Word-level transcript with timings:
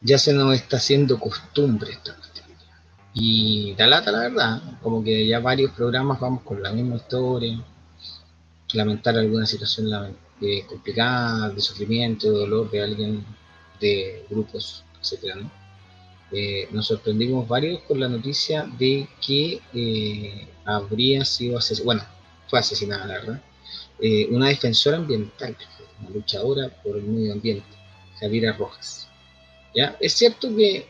ya 0.00 0.18
se 0.18 0.32
nos 0.32 0.54
está 0.54 0.76
haciendo 0.76 1.18
costumbre 1.18 1.92
esta 1.92 2.14
cuestión. 2.14 2.46
Y 3.14 3.74
da 3.74 3.86
lata 3.86 4.12
la 4.12 4.18
verdad, 4.20 4.62
como 4.82 5.02
que 5.02 5.26
ya 5.26 5.40
varios 5.40 5.72
programas 5.72 6.20
vamos 6.20 6.42
con 6.42 6.62
la 6.62 6.72
misma 6.72 6.96
historia, 6.96 7.58
lamentar 8.74 9.16
alguna 9.16 9.46
situación 9.46 10.16
eh, 10.40 10.64
complicada, 10.68 11.48
de 11.50 11.60
sufrimiento, 11.60 12.30
de 12.30 12.38
dolor 12.40 12.70
de 12.70 12.82
alguien, 12.82 13.24
de 13.80 14.26
grupos, 14.28 14.84
etc. 15.00 15.36
Eh, 16.32 16.68
nos 16.72 16.88
sorprendimos 16.88 17.48
varios 17.48 17.82
con 17.82 18.00
la 18.00 18.08
noticia 18.08 18.68
de 18.78 19.08
que 19.24 19.60
eh, 19.72 20.48
habría 20.64 21.24
sido 21.24 21.58
asesinada, 21.58 21.84
bueno, 21.84 22.02
fue 22.48 22.58
asesinada, 22.58 23.06
la 23.06 23.14
verdad, 23.14 23.42
una 24.30 24.48
defensora 24.48 24.98
ambiental, 24.98 25.56
una 26.00 26.10
luchadora 26.10 26.68
por 26.82 26.98
el 26.98 27.04
medio 27.04 27.32
ambiente, 27.32 27.66
Javiera 28.20 28.52
Rojas. 28.52 29.05
Es 30.00 30.14
cierto 30.14 30.54
que 30.56 30.86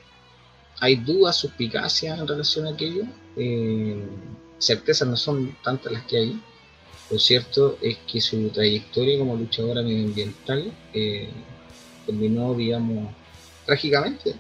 hay 0.81 0.97
dudas, 0.97 1.37
suspicacias 1.37 2.19
en 2.19 2.29
relación 2.29 2.67
a 2.67 2.71
aquello, 2.71 3.05
certezas 4.59 5.09
no 5.09 5.17
son 5.17 5.57
tantas 5.63 5.93
las 5.93 6.05
que 6.07 6.17
hay, 6.19 6.41
lo 7.09 7.21
cierto 7.21 7.79
es 7.81 7.99
que 8.11 8.21
su 8.21 8.49
trayectoria 8.49 9.19
como 9.19 9.37
luchadora 9.37 9.81
medioambiental 9.81 10.73
eh, 10.93 11.29
terminó, 12.05 12.53
digamos, 12.55 13.15
trágicamente, 13.65 14.35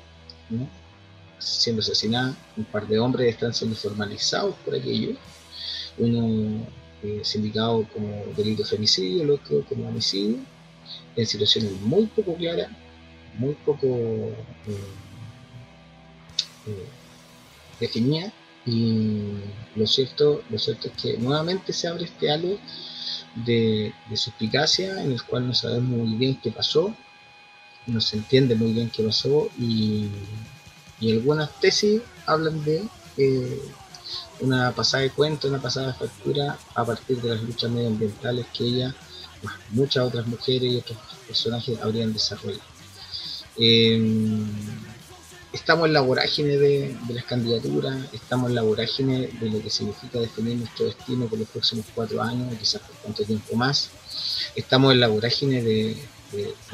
siendo 1.39 1.81
asesinada. 1.81 2.37
Un 2.57 2.65
par 2.65 2.89
de 2.89 2.99
hombres 2.99 3.29
están 3.29 3.55
siendo 3.55 3.77
formalizados 3.77 4.57
por 4.65 4.75
aquello. 4.75 5.11
Uno 5.99 6.67
eh, 7.05 7.21
sindicado 7.23 7.87
como 7.93 8.25
delito 8.37 8.65
de 8.65 8.69
femicidio, 8.69 9.23
el 9.23 9.31
otro 9.31 9.65
como 9.69 9.89
homicidio, 9.89 10.39
en 11.15 11.27
situaciones 11.27 11.71
muy 11.83 12.07
poco 12.07 12.35
claras, 12.35 12.69
muy 13.39 13.55
poco 13.55 13.87
eh, 13.87 14.35
eh 16.67 16.87
definidas 17.81 18.33
y 18.65 19.39
lo 19.77 19.87
cierto, 19.87 20.43
lo 20.51 20.59
cierto 20.59 20.89
es 20.89 20.95
que 21.01 21.19
nuevamente 21.19 21.73
se 21.73 21.87
abre 21.87 22.05
este 22.05 22.31
halo 22.31 22.59
de, 23.35 23.95
suspicacia 24.15 25.03
en 25.03 25.13
el 25.13 25.23
cual 25.23 25.47
no 25.47 25.55
sabemos 25.55 25.91
muy 25.91 26.17
bien 26.17 26.41
qué 26.43 26.51
pasó, 26.51 26.95
no 27.87 28.01
se 28.01 28.17
entiende 28.17 28.57
muy 28.57 28.73
bien 28.73 28.91
qué 28.91 29.03
pasó 29.05 29.49
y, 29.59 30.11
algunas 31.03 31.61
tesis 31.61 32.01
hablan 32.25 32.65
de 32.65 32.83
eh, 33.19 33.63
una 34.41 34.73
pasada 34.73 35.03
de 35.05 35.11
cuento, 35.11 35.47
una 35.47 35.61
pasada 35.61 35.89
de 35.89 35.93
factura 35.93 36.59
a 36.75 36.85
partir 36.85 37.21
de 37.21 37.29
las 37.35 37.43
luchas 37.43 37.71
medioambientales 37.71 38.47
que 38.53 38.65
ella, 38.65 38.95
muchas 39.71 40.05
otras 40.05 40.27
mujeres 40.27 40.73
y 40.73 40.77
otros 40.79 40.99
personajes 41.27 41.79
habrían 41.81 42.13
desarrollado. 42.13 42.76
Eh, 43.59 43.99
estamos 45.53 45.87
en 45.87 45.95
la 45.95 46.03
vorágine 46.03 46.59
de, 46.59 46.97
las 47.09 47.25
candidaturas, 47.25 47.97
estamos 48.13 48.51
en 48.51 48.57
la 48.57 48.63
vorágine 48.63 49.29
de 49.29 49.51
lo 49.51 49.63
que 49.63 49.71
significa 49.71 50.19
definir 50.19 50.57
nuestro 50.57 50.87
destino 50.87 51.27
por 51.27 51.39
los 51.39 51.49
próximos 51.49 51.87
cuatro 51.95 52.23
años, 52.23 52.55
quizás 52.59 52.83
por 52.83 52.97
cuánto 52.97 53.25
tiempo 53.25 53.57
más. 53.57 53.91
Estamos 54.55 54.93
en 54.93 55.01
la 55.01 55.09
vorágine 55.09 55.63
de, 55.63 55.97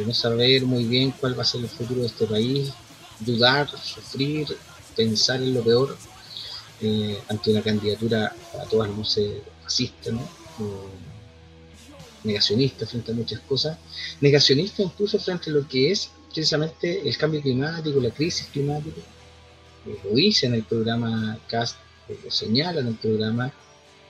no 0.04 0.12
saber 0.12 0.64
muy 0.64 0.84
bien 0.84 1.12
cuál 1.12 1.38
va 1.38 1.42
a 1.42 1.46
ser 1.46 1.60
el 1.60 1.68
futuro 1.68 2.00
de 2.00 2.08
este 2.08 2.26
país, 2.26 2.72
dudar, 3.20 3.68
sufrir, 3.78 4.48
pensar 4.96 5.40
en 5.40 5.54
lo 5.54 5.62
peor 5.62 5.96
eh, 6.80 7.18
ante 7.28 7.52
una 7.52 7.62
candidatura 7.62 8.34
a 8.60 8.64
todas 8.64 8.90
luces 8.90 9.42
fascista, 9.62 10.10
¿no? 10.10 10.28
negacionista 12.24 12.86
frente 12.86 13.10
a 13.12 13.14
muchas 13.14 13.40
cosas, 13.40 13.78
negacionista 14.20 14.82
incluso 14.82 15.18
frente 15.18 15.50
a 15.50 15.52
lo 15.52 15.66
que 15.66 15.90
es 15.90 16.10
precisamente 16.32 17.06
el 17.06 17.16
cambio 17.16 17.40
climático, 17.40 18.00
la 18.00 18.10
crisis 18.10 18.48
climática. 18.52 19.00
Eh, 19.86 19.98
lo 20.04 20.14
dice 20.14 20.46
en 20.46 20.54
el 20.54 20.62
programa 20.64 21.38
CAST, 21.48 21.76
eh, 22.08 22.18
lo 22.24 22.30
señala 22.30 22.80
en 22.80 22.88
el 22.88 22.94
programa, 22.94 23.52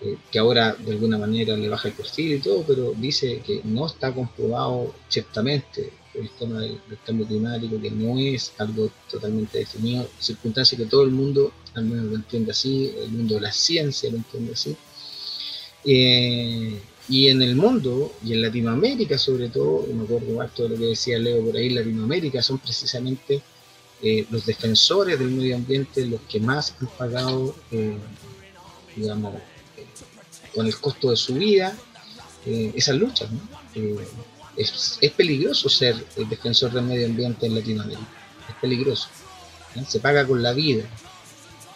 eh, 0.01 0.17
que 0.31 0.39
ahora 0.39 0.75
de 0.75 0.93
alguna 0.93 1.19
manera 1.19 1.57
le 1.57 1.69
baja 1.69 1.89
el 1.89 1.95
perfil 1.95 2.35
y 2.35 2.39
todo, 2.39 2.65
pero 2.67 2.93
dice 2.97 3.41
que 3.45 3.61
no 3.65 3.87
está 3.87 4.13
comprobado 4.13 4.95
ciertamente 5.09 5.93
el 6.15 6.29
tema 6.31 6.61
del, 6.61 6.79
cambio 7.07 7.27
climático, 7.27 7.81
que 7.81 7.91
no 7.91 8.19
es 8.19 8.53
algo 8.59 8.91
totalmente 9.11 9.59
definido, 9.59 10.09
circunstancia 10.19 10.77
que 10.77 10.87
todo 10.87 11.05
el 11.05 11.11
mundo 11.11 11.53
al 11.75 11.85
menos 11.85 12.05
lo 12.05 12.17
entiende 12.17 12.51
así, 12.51 12.93
el 13.03 13.11
mundo 13.11 13.37
de 13.37 13.41
la 13.41 13.53
ciencia 13.53 14.11
lo 14.11 14.19
entiende 14.19 14.53
así. 14.53 14.77
Y 17.09 17.29
en 17.29 17.43
el 17.43 17.57
mundo, 17.57 18.15
y 18.25 18.33
en 18.33 18.43
Latinoamérica 18.43 19.19
sobre 19.19 19.49
todo, 19.49 19.87
me 19.93 20.05
acuerdo 20.05 20.41
harto 20.41 20.63
de 20.65 20.69
lo 20.71 20.77
que 20.77 20.87
decía 20.87 21.19
Leo 21.19 21.45
por 21.45 21.57
ahí, 21.57 21.71
Latinoamérica 21.71 22.43
son 22.43 22.59
precisamente 22.59 23.43
eh, 24.05 24.27
los 24.31 24.47
defensores 24.47 25.17
del 25.17 25.31
medio 25.31 25.55
ambiente 25.55 26.05
los 26.07 26.21
que 26.23 26.41
más 26.41 26.75
han 26.81 26.89
pagado, 26.89 27.55
eh, 27.71 27.97
digamos, 28.97 29.35
eh, 29.77 29.87
con 30.53 30.67
el 30.67 30.77
costo 30.79 31.11
de 31.11 31.17
su 31.17 31.35
vida, 31.35 31.77
esas 32.45 32.97
luchas. 32.97 33.29
Es, 34.57 34.99
es, 35.01 35.13
peligroso 35.13 35.69
ser 35.69 36.05
el 36.17 36.29
defensor 36.29 36.73
del 36.73 36.85
medio 36.85 37.07
ambiente 37.07 37.47
en 37.47 37.55
Latinoamérica, 37.55 38.09
es 38.49 38.55
peligroso. 38.61 39.09
Se 39.87 40.01
paga 40.01 40.27
con 40.27 40.43
la 40.43 40.53
vida, 40.53 40.85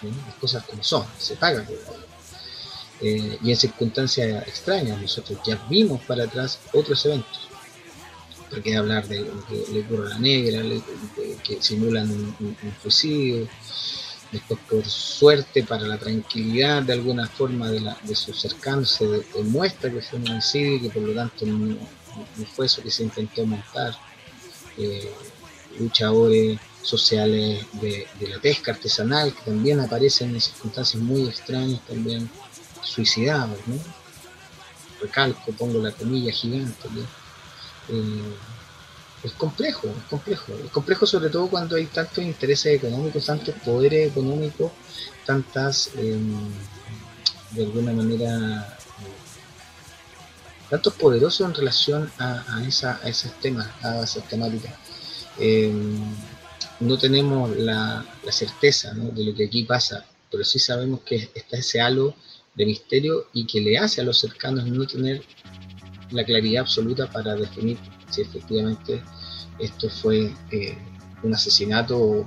las 0.03 0.35
cosas 0.35 0.65
como 0.65 0.83
son, 0.83 1.07
se 1.19 1.37
paga 1.37 1.65
con 1.65 1.75
la 1.77 1.91
vida. 1.93 2.06
Eh, 3.01 3.39
y 3.43 3.51
en 3.51 3.57
circunstancias 3.57 4.47
extrañas. 4.47 5.01
Nosotros 5.01 5.39
ya 5.47 5.57
vimos 5.69 6.03
para 6.03 6.25
atrás 6.25 6.59
otros 6.73 7.05
eventos. 7.07 7.49
Porque 8.51 8.77
hablar 8.77 9.07
de 9.09 9.21
lo 9.21 9.45
que 9.47 9.65
le 9.73 9.81
ocurre 9.81 10.07
a 10.07 10.15
la 10.15 10.19
negra, 10.19 10.63
que 11.43 11.61
simulan 11.61 12.11
un, 12.11 12.57
suicidio. 12.83 13.49
Después, 14.33 14.59
por 14.69 14.85
suerte, 14.85 15.63
para 15.63 15.87
la 15.87 15.99
tranquilidad 15.99 16.83
de 16.83 16.95
alguna 16.95 17.29
forma 17.29 17.71
de, 17.71 17.81
la, 17.81 17.97
de 18.03 18.15
sus 18.15 18.41
cercanos, 18.41 18.91
se 18.91 19.07
demuestra 19.07 19.91
que 19.91 20.01
fue 20.01 20.19
un 20.19 20.31
homicidio 20.31 20.77
y 20.77 20.81
que 20.81 20.91
por 20.91 21.03
lo 21.03 21.15
tanto 21.15 21.47
no, 21.47 21.77
fue 22.55 22.67
eso 22.67 22.83
que 22.83 22.91
se 22.91 23.05
intentó 23.05 23.45
montar. 23.47 23.95
Eh, 24.79 25.13
luchadores 25.79 26.59
sociales 26.83 27.67
de, 27.81 28.07
la 28.21 28.39
pesca 28.41 28.73
artesanal 28.73 29.35
que 29.35 29.43
también 29.43 29.81
aparecen 29.81 30.35
en 30.35 30.41
circunstancias 30.41 31.03
muy 31.03 31.29
extrañas 31.29 31.81
también 31.87 32.31
suicidados, 32.87 33.59
¿no? 33.67 33.77
Recalco, 35.01 35.53
pongo 35.53 35.83
la 35.83 35.93
comilla 35.93 36.33
gigante, 36.33 36.89
eh, 37.89 38.37
es 39.23 39.33
complejo, 39.33 39.89
es 39.89 40.05
complejo. 40.09 40.53
Es 40.65 40.71
complejo 40.71 41.07
sobre 41.07 41.31
todo 41.31 41.49
cuando 41.49 41.77
hay 41.77 41.87
tantos 41.87 42.25
intereses 42.25 42.75
económicos, 42.77 43.27
tantos 43.27 43.55
poderes 43.57 44.11
económicos, 44.11 44.71
tantas, 45.25 45.91
em, 45.97 46.51
de 47.53 47.65
alguna 47.65 47.93
manera, 47.93 48.79
tantos 50.71 50.95
poderosos 50.95 51.47
en 51.47 51.55
relación 51.55 52.11
a, 52.19 52.63
esa, 52.67 53.01
a 53.03 53.09
esos 53.09 53.33
temas, 53.41 53.69
a 53.83 54.03
esas 54.03 54.29
temáticas. 54.29 54.75
Em, 55.39 55.99
no 56.81 56.99
tenemos 56.99 57.57
la, 57.57 58.05
certeza 58.31 58.93
de 58.93 59.25
lo 59.25 59.35
que 59.35 59.47
aquí 59.47 59.65
pasa, 59.65 60.05
pero 60.31 60.45
sí 60.45 60.59
sabemos 60.59 61.01
que 61.01 61.31
está 61.35 61.57
ese 61.57 61.81
halo 61.81 62.15
de 62.57 62.67
misterio 62.67 63.27
y 63.33 63.47
que 63.47 63.61
le 63.61 63.79
hace 63.79 64.01
a 64.01 64.05
los 64.05 64.19
cercanos 64.19 64.67
no 64.67 64.87
tener 64.87 65.23
la 66.11 66.25
claridad 66.25 66.63
absoluta 66.63 67.11
para 67.11 67.35
definir 67.35 67.79
si 68.11 68.23
efectivamente 68.23 69.03
esto 69.59 69.89
fue 69.89 70.33
eh, 70.51 70.79
un 71.23 71.35
asesinato 71.35 72.25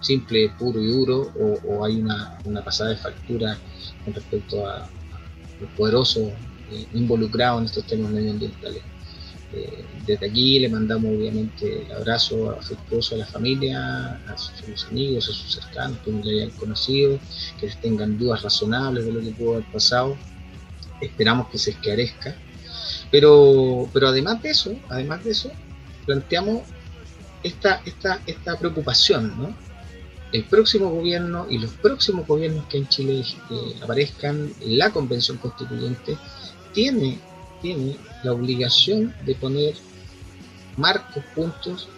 simple, 0.00 0.50
puro 0.58 0.80
y 0.80 0.86
duro, 0.88 1.32
o, 1.66 1.84
hay 1.84 1.96
una, 1.96 2.38
pasada 2.64 2.90
de 2.90 2.96
factura 2.96 3.58
con 4.04 4.14
respecto 4.14 4.66
a, 4.66 4.88
los 5.60 5.70
poderosos 5.70 6.28
eh, 6.70 6.86
involucrados 6.92 7.60
en 7.60 7.66
estos 7.66 7.86
temas 7.86 8.10
medioambientales. 8.10 8.82
Eh, 9.52 9.84
desde 10.04 10.26
aquí 10.26 10.58
le 10.58 10.68
mandamos 10.68 11.12
obviamente 11.12 11.82
el 11.82 11.92
abrazo 11.92 12.50
afectuoso 12.50 13.14
a 13.14 13.18
la 13.18 13.26
familia, 13.26 14.20
a 14.26 14.36
sus 14.36 14.86
amigos, 14.86 15.28
a 15.28 15.32
sus 15.32 15.54
cercanos, 15.54 15.98
que 16.04 16.10
no 16.10 16.22
le 16.24 16.42
hayan 16.42 16.50
conocido, 16.58 17.18
que 17.60 17.68
tengan 17.80 18.18
dudas 18.18 18.42
razonables 18.42 19.04
de 19.04 19.12
lo 19.12 19.20
que 19.20 19.30
pudo 19.30 19.54
haber 19.54 19.72
pasado. 19.72 20.16
Esperamos 21.00 21.48
que 21.48 21.58
se 21.58 21.70
esclarezca. 21.70 22.36
Pero, 23.10 23.88
pero 23.92 24.08
además 24.08 24.42
de 24.42 24.50
eso, 24.50 24.74
además 24.88 25.22
de 25.24 25.30
eso, 25.30 25.50
planteamos 26.06 26.62
esta, 27.42 27.80
esta, 27.84 28.20
esta 28.26 28.58
preocupación, 28.58 29.34
¿no? 29.38 29.56
El 30.32 30.44
próximo 30.44 30.90
gobierno 30.90 31.46
y 31.48 31.58
los 31.58 31.70
próximos 31.74 32.26
gobiernos 32.26 32.66
que 32.66 32.78
en 32.78 32.88
Chile 32.88 33.20
eh, 33.20 33.54
aparezcan 33.82 34.52
la 34.60 34.90
convención 34.90 35.38
constituyente 35.38 36.18
tiene 36.72 37.18
tiene 37.66 37.96
la 38.22 38.32
obligación 38.32 39.12
de 39.24 39.34
poner 39.34 39.74
marcos, 40.76 41.24
puntos 41.34 41.88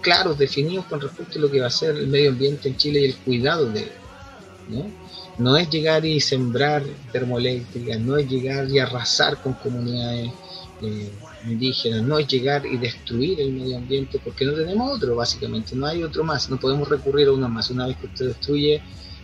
claros, 0.00 0.38
definidos 0.38 0.84
con 0.84 1.00
respecto 1.00 1.38
a 1.38 1.42
lo 1.42 1.50
que 1.50 1.60
va 1.60 1.66
a 1.66 1.70
ser 1.70 1.96
el 1.96 2.06
medio 2.06 2.30
ambiente 2.30 2.68
en 2.68 2.76
Chile 2.76 3.00
y 3.00 3.04
el 3.06 3.16
cuidado 3.16 3.66
de, 3.66 3.90
¿no? 4.68 4.86
No 5.38 5.56
es 5.56 5.68
llegar 5.68 6.04
y 6.04 6.20
sembrar 6.20 6.84
termoeléctricas, 7.10 7.98
no 7.98 8.18
es 8.18 8.28
llegar 8.28 8.70
y 8.70 8.78
arrasar 8.78 9.42
con 9.42 9.54
comunidades 9.54 10.30
eh, 10.82 11.10
indígenas, 11.46 12.02
no 12.02 12.18
es 12.18 12.28
llegar 12.28 12.64
y 12.66 12.76
destruir 12.76 13.40
el 13.40 13.52
medio 13.52 13.78
ambiente, 13.78 14.20
porque 14.22 14.44
no 14.44 14.52
tenemos 14.52 14.92
otro, 14.96 15.16
básicamente, 15.16 15.74
no 15.74 15.86
hay 15.86 16.04
otro 16.04 16.22
más, 16.22 16.48
no 16.50 16.60
podemos 16.60 16.88
recurrir 16.88 17.28
a 17.28 17.32
uno 17.32 17.48
más. 17.48 17.70
Una 17.70 17.86
vez 17.88 17.96
que 17.96 18.06
usted 18.06 18.26
destruye 18.28 18.80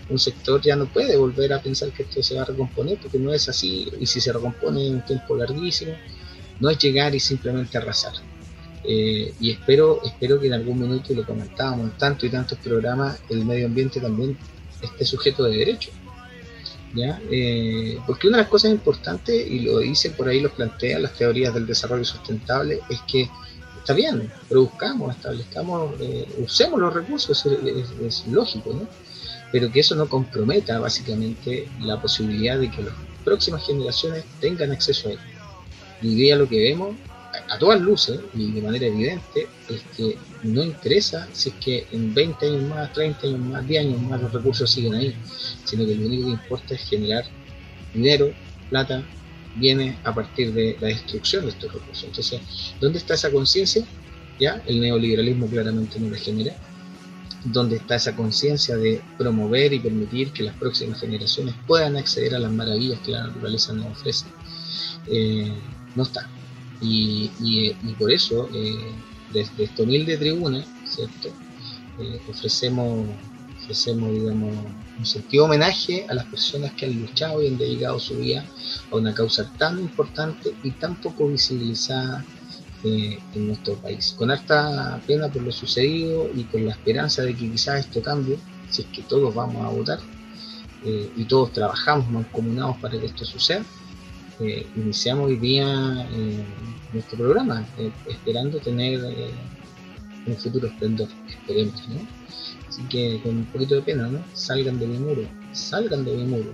un 0.09 0.19
sector, 0.19 0.61
ya 0.63 0.77
no 0.77 0.87
puede 0.87 1.17
volver 1.17 1.53
a 1.53 1.61
pensar 1.61 1.91
que 1.91 2.05
esto 2.05 2.23
se 2.23 2.35
va 2.35 2.43
a 2.43 2.45
recomponer, 2.47 2.99
porque 3.01 3.19
no 3.19 3.33
es 3.33 3.49
así, 3.49 3.89
y 3.99 4.07
si 4.07 4.21
se 4.21 4.33
recompone 4.33 4.87
en 4.87 4.95
un 4.97 5.05
tiempo 5.05 5.37
larguísimo, 5.37 5.95
no 6.61 6.71
es 6.71 6.79
llegar 6.79 7.15
y 7.15 7.21
simplemente 7.21 7.77
arrasar. 7.77 8.15
Eh, 8.85 9.35
y 9.41 9.51
espero, 9.51 10.01
espero 10.05 10.39
que 10.39 10.47
en 10.47 10.55
algún 10.55 10.81
minuto, 10.81 11.13
lo 11.13 11.27
comentábamos 11.27 11.91
en 11.91 11.99
tantos 11.99 12.25
y 12.25 12.31
tantos 12.31 12.59
programas, 12.59 13.21
el 13.29 13.45
medio 13.45 13.67
ambiente 13.67 14.01
también 14.01 14.39
esté 14.81 15.05
sujeto 15.05 15.45
de 15.45 15.57
derecho. 15.57 15.91
¿ya? 16.95 17.21
Eh, 17.31 17.99
porque 18.07 18.29
una 18.29 18.39
de 18.39 18.45
las 18.45 18.51
cosas 18.51 18.71
importantes, 18.71 19.47
y 19.51 19.61
lo 19.61 19.81
dicen 19.81 20.13
por 20.13 20.29
ahí, 20.29 20.41
los 20.41 20.53
plantean 20.53 21.03
las 21.03 21.15
teorías 21.15 21.53
del 21.53 21.67
desarrollo 21.67 22.05
sustentable, 22.05 22.81
es 22.89 23.01
que 23.03 23.29
está 23.79 23.93
bien, 23.93 24.33
produzcamos, 24.49 25.15
establezcamos, 25.15 25.95
eh, 26.01 26.27
usemos 26.39 26.81
los 26.81 26.93
recursos, 26.93 27.47
es, 27.47 28.27
lógico, 28.27 28.73
¿no? 28.73 28.89
Pero 29.57 29.73
que 29.73 29.81
eso 29.81 29.95
no 29.95 30.07
comprometa 30.07 30.79
básicamente 30.79 31.67
la 31.81 31.99
posibilidad 31.99 32.59
de 32.59 32.71
que 32.71 32.83
las 32.83 32.93
próximas 33.25 33.67
generaciones 33.67 34.23
tengan 34.39 34.71
acceso 34.71 35.09
a 35.09 35.13
él. 35.13 35.19
Y 36.03 36.09
hoy 36.09 36.15
día 36.15 36.37
lo 36.37 36.47
que 36.47 36.61
vemos 36.61 36.95
a 37.49 37.59
todas 37.59 37.81
luces 37.81 38.21
y 38.35 38.53
de 38.53 38.61
manera 38.61 38.85
evidente 38.85 39.49
es 39.71 39.83
que 39.97 40.19
no 40.43 40.63
interesa 40.63 41.27
si 41.33 41.49
es 41.49 41.55
que 41.55 41.87
en 41.91 42.13
20 42.13 42.47
años 42.47 42.63
más, 42.65 42.93
30 42.93 43.29
años 43.29 43.41
más, 43.41 43.67
10 43.67 43.87
años 43.87 44.03
más 44.03 44.21
los 44.21 44.31
recursos 44.31 44.71
siguen 44.71 44.93
ahí, 44.93 45.17
sino 45.65 45.87
que 45.87 45.95
lo 45.95 46.05
único 46.05 46.27
que 46.27 46.33
importa 46.33 46.75
es 46.75 46.83
generar 46.83 47.25
dinero, 47.95 48.35
plata, 48.69 49.03
viene 49.55 49.97
a 50.05 50.15
partir 50.15 50.53
de 50.53 50.77
la 50.83 50.89
destrucción 50.89 51.47
de 51.47 51.53
estos 51.53 51.73
recursos. 51.73 52.05
Entonces, 52.05 52.43
¿dónde 52.79 52.99
está 52.99 53.15
esa 53.15 53.31
conciencia? 53.31 53.87
Ya, 54.39 54.63
el 54.67 54.83
neoliberalismo 54.83 55.47
claramente 55.47 55.99
no 55.99 56.11
la 56.11 56.19
genera. 56.19 56.55
¿Dónde 57.53 57.77
está 57.77 57.95
esa 57.95 58.17
conciencia 58.17 58.77
de 58.77 59.01
promover 59.17 59.73
y 59.73 59.79
permitir 59.79 60.33
que 60.33 60.43
las 60.43 60.57
próximas 60.57 61.01
generaciones 61.01 61.55
puedan 61.67 61.97
acceder 61.97 62.35
a 62.35 62.41
las 62.41 62.51
maravillas 62.51 62.99
que 63.01 63.13
la 63.13 63.29
naturaleza 63.29 63.73
nos 63.73 63.87
ofrece? 63.93 64.27
Eh, 65.07 65.53
no 65.95 66.03
está. 66.03 66.29
Y, 66.81 67.31
por 67.99 68.11
eso, 68.11 68.49
eh, 68.53 68.93
desde 69.33 69.65
esta 69.65 69.85
humilde 69.85 70.17
tribuna, 70.17 70.65
¿cierto? 70.85 71.29
Eh, 72.01 72.21
ofrecemos, 72.29 73.07
ofrecemos, 73.63 74.13
digamos, 74.13 74.53
un 74.99 75.07
sentido 75.07 75.45
homenaje 75.45 76.05
a 76.09 76.15
las 76.15 76.27
personas 76.27 76.73
que 76.73 76.87
han 76.87 77.01
luchado 77.01 77.43
y 77.43 77.47
han 77.47 77.59
dedicado 77.59 78.01
su 78.01 78.17
vida 78.17 78.45
a 78.91 78.97
una 78.97 79.15
causa 79.15 79.51
tan 79.57 79.79
importante 79.79 80.53
y 80.65 80.73
tan 80.73 80.97
poco 80.97 81.29
visibilizada 81.29 82.25
eh, 82.85 83.19
en 83.35 83.47
nuestro 83.49 83.75
país. 83.75 84.15
Con 84.17 84.31
harta 84.31 85.01
pena 85.07 85.29
por 85.29 85.43
lo 85.43 85.53
sucedido 85.53 86.29
y 86.35 86.45
con 86.45 86.65
la 86.67 86.73
esperanza 86.73 87.23
de 87.23 87.35
que 87.35 87.51
quizás 87.51 87.81
esto 87.81 88.03
cambie, 88.03 88.39
si 88.71 88.83
es 88.83 88.89
que 88.89 89.03
todos 89.03 89.35
vamos 89.35 89.65
a 89.65 89.69
votar 89.69 89.99
y 91.17 91.25
todos 91.25 91.53
trabajamos 91.53 92.09
mancomunados 92.09 92.77
para 92.77 92.97
que 93.01 93.07
esto 93.07 93.25
suceda 93.25 93.65
eh, 94.39 94.67
iniciamos 94.77 95.29
hoy 95.29 95.37
día 95.37 96.07
eh, 96.13 96.45
nuestro 96.93 97.17
programa, 97.17 97.67
eh, 97.79 97.91
esperando 98.07 98.59
tener 98.59 99.01
un 100.27 100.37
futuro 100.37 100.69
esplendor, 100.69 101.09
esperemos, 101.27 101.89
¿no? 101.89 102.07
Así 102.69 102.83
que 102.83 103.19
con 103.23 103.37
un 103.37 103.47
poquito 103.47 103.77
de 103.77 103.83
pena, 103.83 104.09
¿no? 104.09 104.23
Salgan 104.35 104.79
de 104.79 104.87
mi 104.87 104.99
muro, 104.99 105.23
salgan 105.53 106.05
de 106.05 106.15
mi 106.17 106.25
muro. 106.25 106.53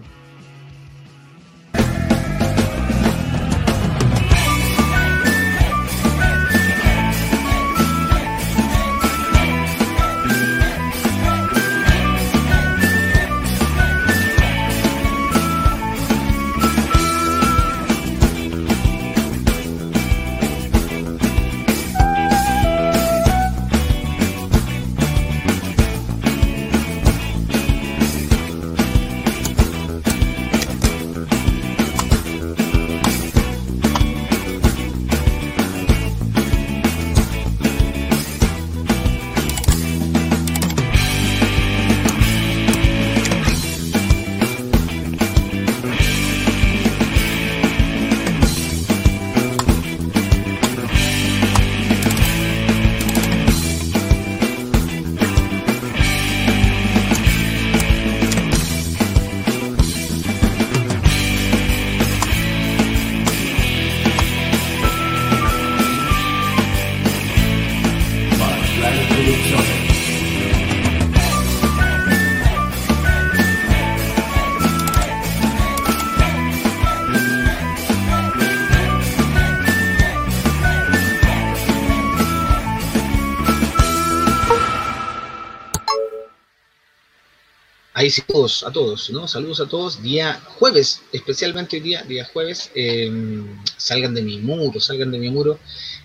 Ahí 88.03 88.11
sí, 88.11 88.21
todos, 88.27 88.65
a 88.65 88.73
todos, 88.73 89.11
¿no? 89.11 89.29
Saludos 89.29 89.61
a 89.61 89.67
todos. 89.67 90.03
Día 90.03 90.41
jueves, 90.59 91.03
especialmente 91.13 91.77
hoy 91.77 91.83
día, 91.83 92.03
día 92.03 92.25
jueves, 92.33 92.69
em, 92.75 93.47
salgan 93.77 94.13
de 94.13 94.23
mi 94.23 94.39
muro, 94.39 94.81
salgan 94.81 95.13
de 95.13 95.21
mi 95.21 95.31
muro. 95.31 95.61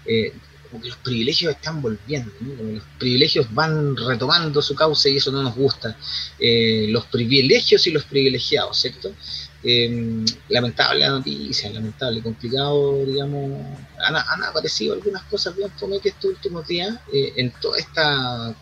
Eh, 0.05 0.31
como 0.69 0.83
que 0.83 0.89
los 0.89 0.97
privilegios 0.97 1.55
están 1.55 1.81
volviendo, 1.81 2.31
¿no? 2.39 2.55
Como 2.55 2.71
los 2.73 2.83
privilegios 2.99 3.51
van 3.51 3.97
retomando 3.97 4.61
su 4.61 4.75
cauce 4.75 5.09
y 5.09 5.18
eso 5.18 5.31
no 5.31 5.42
nos 5.42 5.56
gusta. 5.56 5.97
Eh, 6.37 6.85
los 6.89 7.06
privilegios 7.07 7.87
y 7.87 7.92
los 7.92 8.04
privilegiados, 8.04 8.77
¿cierto? 8.77 9.11
Em, 9.63 10.23
lamentable 10.49 10.99
la 10.99 11.09
noticia, 11.09 11.71
lamentable, 11.71 12.21
complicado, 12.21 13.06
digamos. 13.07 13.59
Han, 14.07 14.44
aparecido 14.44 14.94
algunas 14.94 15.23
cosas 15.23 15.56
bien 15.56 15.71
que 15.99 16.09
estos 16.09 16.30
últimos 16.30 16.68
días 16.68 16.94
eh, 17.11 17.33
en 17.37 17.51
toda 17.59 17.80
esta 17.80 18.56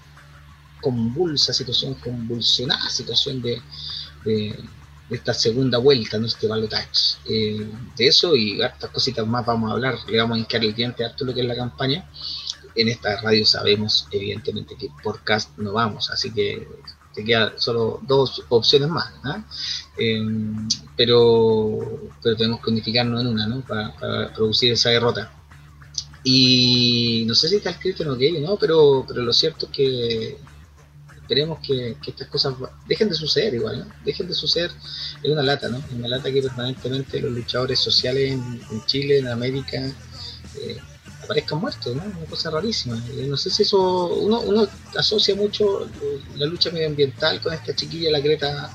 convulsa 0.86 1.52
situación, 1.52 1.96
convulsionada 1.96 2.88
situación 2.92 3.42
de, 3.42 3.60
esta 5.10 5.34
segunda 5.34 5.80
vuelta, 5.80 6.20
¿no? 6.20 6.28
este 6.28 6.48
balotage. 6.48 7.18
Eh, 7.28 7.68
de 7.98 8.08
eso 8.08 8.36
y 8.36 8.62
hartas 8.62 8.92
cositas 8.92 9.26
más 9.26 9.44
vamos 9.44 9.72
a 9.72 9.74
hablar, 9.74 9.96
le 10.08 10.20
vamos 10.20 10.36
a 10.36 10.40
hincar 10.40 10.64
el 10.64 10.76
diente 10.76 11.04
harto 11.04 11.26
lo 11.26 11.34
que 11.34 11.42
es 11.42 11.48
la 11.48 11.56
campaña. 11.56 12.08
En 12.76 12.88
esta 12.90 13.20
radio 13.22 13.46
sabemos, 13.48 14.08
evidentemente, 14.12 14.76
que 14.76 14.90
por 15.04 15.24
cast 15.24 15.58
no 15.58 15.74
vamos, 15.74 16.12
así 16.12 16.32
que 16.32 16.68
te 17.16 17.24
quedan 17.24 17.54
solo 17.58 18.00
dos 18.04 18.44
opciones 18.50 18.90
más, 18.90 19.12
eh, 19.98 20.22
pero, 20.96 21.80
pero 22.22 22.36
tenemos 22.36 22.62
que 22.62 22.70
unificarnos 22.70 23.22
en 23.22 23.28
una, 23.28 23.48
¿no? 23.48 23.62
Para, 23.62 24.32
producir 24.36 24.74
esa 24.74 24.90
derrota. 24.90 25.32
Y 26.24 27.24
no 27.26 27.34
sé 27.34 27.48
si 27.50 27.56
está 27.56 27.70
escrito 27.72 28.04
en 28.04 28.10
OK, 28.10 28.22
¿no? 28.42 28.58
Pero, 28.58 29.06
pero 29.08 29.22
lo 29.22 29.34
cierto 29.34 29.68
es 29.68 29.72
que 29.72 30.38
esperemos 31.26 31.60
que, 31.66 31.98
estas 32.06 32.28
cosas 32.28 32.54
dejen 32.88 33.10
de 33.10 33.16
suceder 33.16 33.56
igual, 33.56 33.80
¿no? 33.80 33.86
Dejen 34.06 34.28
de 34.28 34.36
suceder 34.36 34.72
en 35.24 35.32
una 35.32 35.42
lata, 35.42 35.68
¿no? 35.68 35.84
En 35.92 35.98
una 35.98 36.08
lata 36.08 36.32
que 36.32 36.42
permanentemente 36.42 37.20
los 37.20 37.32
luchadores 37.32 37.80
sociales 37.80 38.32
en, 38.32 38.86
Chile, 38.86 39.18
en 39.18 39.28
América, 39.28 39.78
eh, 40.62 40.78
aparezcan 41.24 41.60
muertos, 41.60 41.96
¿no? 41.96 42.04
Una 42.04 42.30
cosa 42.30 42.52
rarísima. 42.52 43.04
Eh, 43.14 43.26
no 43.28 43.38
sé 43.38 43.50
si 43.50 43.64
eso, 43.64 44.14
uno, 44.14 44.42
uno 44.42 44.68
asocia 44.96 45.36
mucho 45.36 45.90
la 46.36 46.46
lucha 46.46 46.70
medioambiental 46.70 47.42
con 47.42 47.54
esta 47.54 47.76
chiquilla, 47.76 48.12
la 48.12 48.20
Greta 48.20 48.72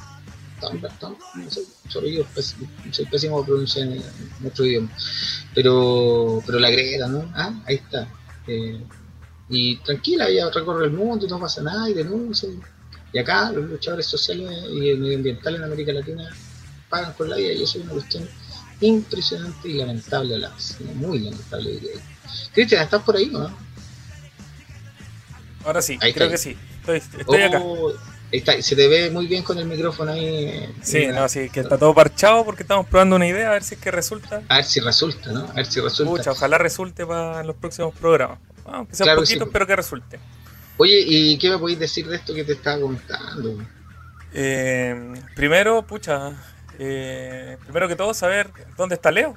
no 0.60 1.50
sé, 1.50 1.62
soy, 1.88 2.22
soy 2.90 3.06
pésimo 3.06 3.42
pronunciar 3.46 3.88
en 3.88 4.02
nuestro 4.40 4.66
idioma, 4.66 4.90
pero, 5.54 6.42
pero 6.44 6.58
la 6.58 6.68
Greta, 6.68 7.06
¿no? 7.06 7.32
Ah, 7.34 7.62
ahí 7.66 7.76
está. 7.76 8.06
Eh, 8.46 8.78
y 9.50 9.76
tranquila, 9.78 10.28
ella 10.28 10.48
recorre 10.50 10.86
el 10.86 10.92
mundo 10.92 11.26
y 11.26 11.28
no 11.28 11.40
pasa 11.40 11.60
nada 11.62 11.90
y 11.90 11.94
denuncia. 11.94 12.48
Y 13.12 13.18
acá 13.18 13.50
los 13.50 13.68
luchadores 13.68 14.06
sociales 14.06 14.48
y 14.70 14.94
medioambientales 14.94 15.58
en 15.58 15.64
América 15.64 15.92
Latina 15.92 16.30
pagan 16.88 17.12
por 17.14 17.28
la 17.28 17.36
vida 17.36 17.52
y 17.52 17.62
eso 17.62 17.78
es 17.78 17.84
una 17.84 17.94
cuestión 17.94 18.28
impresionante 18.80 19.68
y 19.68 19.74
lamentable 19.74 20.36
a 20.36 20.38
la 20.38 20.52
muy 20.94 21.18
lamentable 21.18 21.80
Cristian, 22.54 22.82
¿estás 22.82 23.02
por 23.02 23.16
ahí 23.16 23.26
no? 23.26 23.52
Ahora 25.64 25.82
sí, 25.82 25.98
creo 25.98 26.30
que 26.30 26.38
sí. 26.38 26.56
Estoy, 26.86 27.42
acá. 27.42 27.60
Oh, 27.62 27.92
se 28.60 28.76
te 28.76 28.88
ve 28.88 29.10
muy 29.10 29.26
bien 29.26 29.42
con 29.42 29.58
el 29.58 29.66
micrófono 29.66 30.12
ahí. 30.12 30.72
Sí, 30.82 31.08
no, 31.08 31.28
sí, 31.28 31.50
que 31.50 31.60
está 31.60 31.76
todo 31.76 31.92
parchado 31.94 32.44
porque 32.44 32.62
estamos 32.62 32.86
probando 32.86 33.16
una 33.16 33.26
idea, 33.26 33.50
a 33.50 33.52
ver 33.52 33.64
si 33.64 33.74
es 33.74 33.80
que 33.80 33.90
resulta. 33.90 34.42
A 34.48 34.56
ver 34.56 34.64
si 34.64 34.80
resulta, 34.80 35.32
¿no? 35.32 35.40
A 35.50 35.54
ver 35.54 35.66
si 35.66 35.80
resulta. 35.80 36.30
ojalá 36.30 36.56
resulte 36.56 37.04
para 37.04 37.42
los 37.42 37.56
próximos 37.56 37.94
programas. 37.94 38.38
Aunque 38.70 38.94
sea 38.94 39.14
un 39.14 39.20
poquito, 39.20 39.50
pero 39.50 39.66
que 39.66 39.76
resulte. 39.76 40.20
Oye, 40.76 41.02
¿y 41.06 41.38
qué 41.38 41.50
me 41.50 41.58
podéis 41.58 41.78
decir 41.78 42.06
de 42.06 42.16
esto 42.16 42.34
que 42.34 42.44
te 42.44 42.52
estaba 42.52 42.80
contando? 42.80 43.58
Eh, 44.32 45.12
primero, 45.34 45.86
pucha, 45.86 46.36
eh, 46.82 47.58
primero 47.62 47.88
que 47.88 47.94
todo, 47.94 48.14
saber 48.14 48.50
dónde 48.78 48.94
está 48.94 49.10
Leo. 49.10 49.36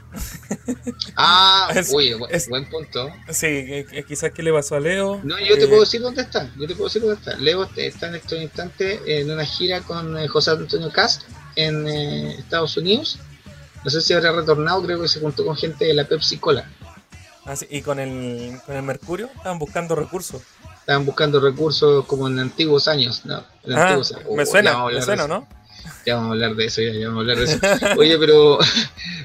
Ah, 1.17 1.69
oye, 1.93 2.15
buen, 2.15 2.69
punto. 2.69 3.09
Sí, 3.29 3.85
quizás 4.07 4.31
qué 4.31 4.41
le 4.41 4.53
pasó 4.53 4.75
a 4.75 4.79
Leo. 4.79 5.19
No, 5.25 5.37
yo 5.39 5.57
te 5.57 5.67
puedo 5.67 5.81
decir 5.81 5.99
dónde 5.99 6.21
está. 6.21 6.49
Yo 6.55 6.65
te 6.65 6.73
puedo 6.73 6.85
decir 6.85 7.01
dónde 7.01 7.17
está. 7.17 7.35
Leo 7.35 7.69
está 7.75 8.07
en 8.07 8.15
este 8.15 8.41
instante 8.41 9.01
en 9.05 9.29
una 9.29 9.43
gira 9.43 9.81
con 9.81 10.17
eh, 10.17 10.25
José 10.29 10.51
Antonio 10.51 10.89
Cast 10.89 11.23
en 11.57 11.85
eh, 11.85 12.35
Estados 12.39 12.77
Unidos. 12.77 13.19
No 13.83 13.91
sé 13.91 13.99
si 13.99 14.13
habrá 14.13 14.31
retornado, 14.31 14.81
creo 14.83 15.01
que 15.01 15.09
se 15.09 15.19
juntó 15.19 15.45
con 15.45 15.57
gente 15.57 15.83
de 15.83 15.95
la 15.95 16.05
Pepsi 16.05 16.37
Cola. 16.37 16.65
Ah, 17.45 17.55
sí, 17.55 17.67
y 17.69 17.81
con 17.81 17.99
el, 17.99 18.59
con 18.65 18.75
el 18.75 18.83
Mercurio 18.83 19.29
estaban 19.35 19.59
buscando 19.59 19.95
recursos. 19.95 20.41
Estaban 20.79 21.05
buscando 21.05 21.39
recursos 21.39 22.05
como 22.05 22.27
en 22.27 22.39
antiguos 22.39 22.87
años, 22.87 23.25
¿no? 23.25 23.43
ah, 23.75 23.99
me 24.35 24.45
suena, 24.45 24.85
me 24.85 25.01
suena, 25.01 25.27
¿no? 25.27 25.47
Ya 26.05 26.15
vamos 26.15 26.29
a 26.29 26.33
hablar 26.33 26.55
de 26.55 26.65
eso, 26.65 26.81
ya, 26.81 27.07
vamos 27.07 27.17
a 27.17 27.21
hablar 27.21 27.37
de 27.37 27.43
eso. 27.43 27.59
Oye, 27.97 28.17
pero, 28.17 28.59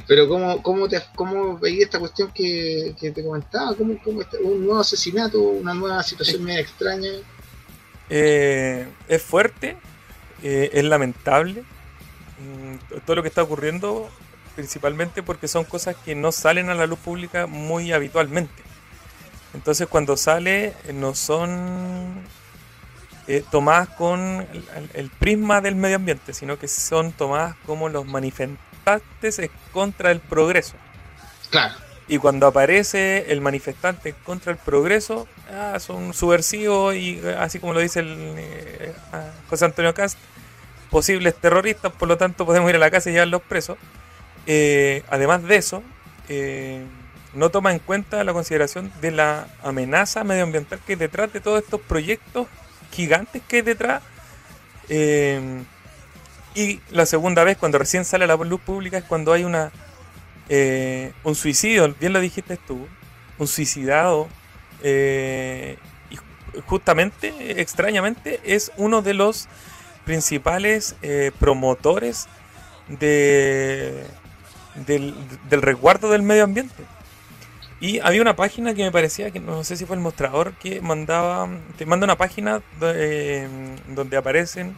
pero 0.06 0.28
¿cómo, 0.28 0.62
cómo, 0.62 0.88
te, 0.88 1.00
cómo 1.14 1.58
veías 1.58 1.84
esta 1.84 1.98
cuestión 1.98 2.32
que, 2.32 2.94
te 2.98 3.24
comentaba? 3.24 3.74
¿Cómo, 3.76 3.96
cómo 4.02 4.20
un 4.42 4.64
nuevo 4.64 4.80
asesinato, 4.80 5.40
una 5.40 5.74
nueva 5.74 6.02
situación 6.02 6.44
media 6.44 6.60
extraña? 6.60 7.10
Eh, 8.10 8.86
es 9.08 9.22
fuerte, 9.22 9.76
eh, 10.42 10.70
es 10.72 10.84
lamentable 10.84 11.62
mm, 12.40 13.00
todo 13.04 13.16
lo 13.16 13.22
que 13.22 13.28
está 13.28 13.42
ocurriendo, 13.42 14.08
principalmente 14.58 15.22
porque 15.22 15.46
son 15.46 15.62
cosas 15.62 15.94
que 16.04 16.16
no 16.16 16.32
salen 16.32 16.68
a 16.68 16.74
la 16.74 16.88
luz 16.88 16.98
pública 16.98 17.46
muy 17.46 17.92
habitualmente. 17.92 18.64
Entonces 19.54 19.86
cuando 19.86 20.16
sale 20.16 20.74
no 20.92 21.14
son 21.14 22.24
eh, 23.28 23.44
tomadas 23.52 23.88
con 23.90 24.48
el, 24.94 25.10
prisma 25.10 25.60
del 25.60 25.76
medio 25.76 25.94
ambiente, 25.94 26.34
sino 26.34 26.58
que 26.58 26.66
son 26.66 27.12
tomadas 27.12 27.54
como 27.66 27.88
los 27.88 28.04
manifestantes 28.04 29.40
contra 29.72 30.10
el 30.10 30.18
progreso. 30.18 30.74
Claro. 31.50 31.76
Y 32.08 32.18
cuando 32.18 32.48
aparece 32.48 33.30
el 33.30 33.40
manifestante 33.40 34.12
contra 34.24 34.50
el 34.50 34.58
progreso, 34.58 35.28
ah, 35.52 35.78
son 35.78 36.12
subversivos 36.12 36.96
y 36.96 37.20
eh, 37.22 37.36
así 37.38 37.60
como 37.60 37.74
lo 37.74 37.78
dice 37.78 38.00
el, 38.00 38.34
eh, 38.36 38.92
José 39.48 39.66
Antonio 39.66 39.94
Cast, 39.94 40.18
posibles 40.90 41.36
terroristas, 41.36 41.92
por 41.92 42.08
lo 42.08 42.16
tanto 42.16 42.44
podemos 42.44 42.68
ir 42.70 42.74
a 42.74 42.80
la 42.80 42.90
casa 42.90 43.08
y 43.08 43.12
llevarlos 43.12 43.42
presos. 43.42 43.78
Además 45.10 45.42
de 45.42 45.56
eso, 45.56 45.82
no 47.34 47.50
toma 47.50 47.72
en 47.72 47.78
cuenta 47.78 48.24
la 48.24 48.32
consideración 48.32 48.90
de 49.00 49.10
la 49.10 49.48
amenaza 49.62 50.24
medioambiental 50.24 50.80
que 50.84 50.94
hay 50.94 50.98
detrás 50.98 51.32
de 51.32 51.40
todos 51.40 51.62
estos 51.62 51.80
proyectos 51.80 52.46
gigantes 52.90 53.42
que 53.46 53.56
hay 53.56 53.62
detrás. 53.62 54.02
Eh, 54.88 55.62
y 56.54 56.80
la 56.90 57.06
segunda 57.06 57.44
vez, 57.44 57.56
cuando 57.56 57.78
recién 57.78 58.04
sale 58.04 58.26
la 58.26 58.36
luz 58.36 58.60
pública, 58.60 58.98
es 58.98 59.04
cuando 59.04 59.32
hay 59.32 59.44
una 59.44 59.70
eh, 60.48 61.12
un 61.22 61.34
suicidio, 61.34 61.94
bien 62.00 62.12
lo 62.12 62.20
dijiste 62.20 62.56
tú, 62.56 62.86
un 63.38 63.46
suicidado. 63.46 64.28
Eh, 64.82 65.76
justamente, 66.66 67.60
extrañamente, 67.60 68.40
es 68.44 68.72
uno 68.76 69.02
de 69.02 69.14
los 69.14 69.48
principales 70.04 70.96
promotores 71.38 72.26
de, 72.88 74.02
del, 74.74 75.14
del 75.48 75.62
resguardo 75.62 76.10
del 76.10 76.22
medio 76.22 76.44
ambiente. 76.44 76.84
Y 77.80 78.00
había 78.00 78.20
una 78.20 78.34
página 78.34 78.74
que 78.74 78.82
me 78.82 78.90
parecía 78.90 79.30
que 79.30 79.38
no 79.38 79.62
sé 79.62 79.76
si 79.76 79.84
fue 79.84 79.94
el 79.94 80.02
mostrador 80.02 80.52
que 80.54 80.80
mandaba, 80.80 81.48
te 81.76 81.86
manda 81.86 82.04
una 82.04 82.16
página 82.16 82.60
eh, 82.80 83.48
donde 83.88 84.16
aparecen 84.16 84.76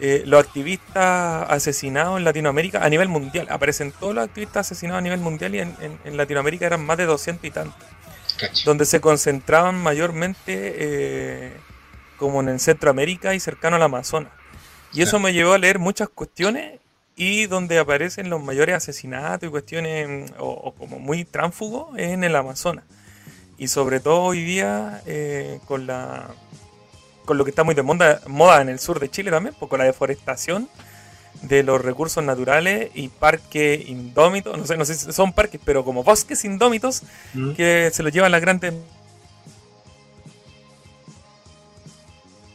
eh, 0.00 0.24
los 0.26 0.44
activistas 0.44 1.48
asesinados 1.48 2.18
en 2.18 2.24
Latinoamérica 2.24 2.84
a 2.84 2.88
nivel 2.88 3.08
mundial. 3.08 3.46
Aparecen 3.48 3.92
todos 3.92 4.14
los 4.14 4.24
activistas 4.24 4.66
asesinados 4.66 4.98
a 4.98 5.02
nivel 5.02 5.20
mundial 5.20 5.54
y 5.54 5.60
en, 5.60 6.16
Latinoamérica 6.16 6.66
eran 6.66 6.84
más 6.84 6.96
de 6.96 7.06
200 7.06 7.44
y 7.44 7.50
tantos. 7.52 7.88
Donde 8.64 8.84
se 8.86 9.00
concentraban 9.00 9.80
mayormente 9.80 10.74
eh, 10.76 11.52
como 12.18 12.40
en 12.40 12.48
el 12.48 12.60
Centroamérica 12.60 13.34
y 13.34 13.40
cercano 13.40 13.76
al 13.76 13.82
Amazonas. 13.82 14.32
Y 14.92 15.02
eso 15.02 15.20
me 15.20 15.32
llevó 15.32 15.52
a 15.52 15.58
leer 15.58 15.78
muchas 15.78 16.08
cuestiones 16.08 16.80
y 17.16 17.46
donde 17.46 17.78
aparecen 17.78 18.28
los 18.28 18.42
mayores 18.42 18.76
asesinatos 18.76 19.48
y 19.48 19.50
cuestiones 19.50 20.30
mm, 20.30 20.34
o, 20.38 20.72
como 20.74 20.98
muy 20.98 21.24
tránsfugos 21.24 21.98
es 21.98 22.10
en 22.10 22.22
el 22.22 22.36
Amazonas. 22.36 22.84
Y 23.58 23.68
sobre 23.68 24.00
todo 24.00 24.22
hoy 24.22 24.44
día 24.44 25.02
eh, 25.06 25.58
con 25.66 25.86
la 25.86 26.28
con 27.24 27.38
lo 27.38 27.44
que 27.44 27.50
está 27.50 27.64
muy 27.64 27.74
de 27.74 27.82
moda, 27.82 28.20
moda 28.28 28.62
en 28.62 28.68
el 28.68 28.78
sur 28.78 29.00
de 29.00 29.10
Chile 29.10 29.32
también, 29.32 29.56
pues 29.58 29.68
con 29.68 29.80
la 29.80 29.84
deforestación 29.84 30.68
de 31.42 31.64
los 31.64 31.82
recursos 31.82 32.22
naturales 32.22 32.90
y 32.94 33.08
parques 33.08 33.88
indómitos, 33.88 34.56
no 34.56 34.64
sé, 34.64 34.76
no 34.76 34.84
sé 34.84 34.94
si 34.94 35.12
son 35.12 35.32
parques, 35.32 35.60
pero 35.64 35.84
como 35.84 36.04
bosques 36.04 36.44
indómitos 36.44 37.02
mm. 37.34 37.52
que 37.52 37.90
se 37.92 38.02
los 38.04 38.12
llevan 38.12 38.30
las 38.30 38.40
grandes 38.40 38.74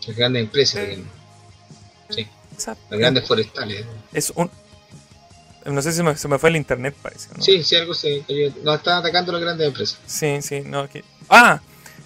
las 0.07 0.15
grandes 0.15 0.43
empresas. 0.43 0.87
Sí. 2.09 2.27
Las 2.67 2.99
grandes 2.99 3.27
forestales. 3.27 3.85
Es 4.13 4.31
un. 4.35 4.49
No 5.65 5.81
sé 5.81 5.91
si 5.91 6.01
se 6.15 6.27
me 6.27 6.39
fue 6.39 6.49
el 6.49 6.55
internet, 6.55 6.95
parece. 7.01 7.29
Sí, 7.39 7.63
sí, 7.63 7.75
algo 7.75 7.93
se 7.93 8.23
Nos 8.63 8.77
están 8.77 8.97
atacando 8.97 9.31
las 9.31 9.41
grandes 9.41 9.67
empresas. 9.67 9.99
Sí, 10.07 10.41
sí, 10.41 10.61
no. 10.65 10.87
Ah, 11.29 11.61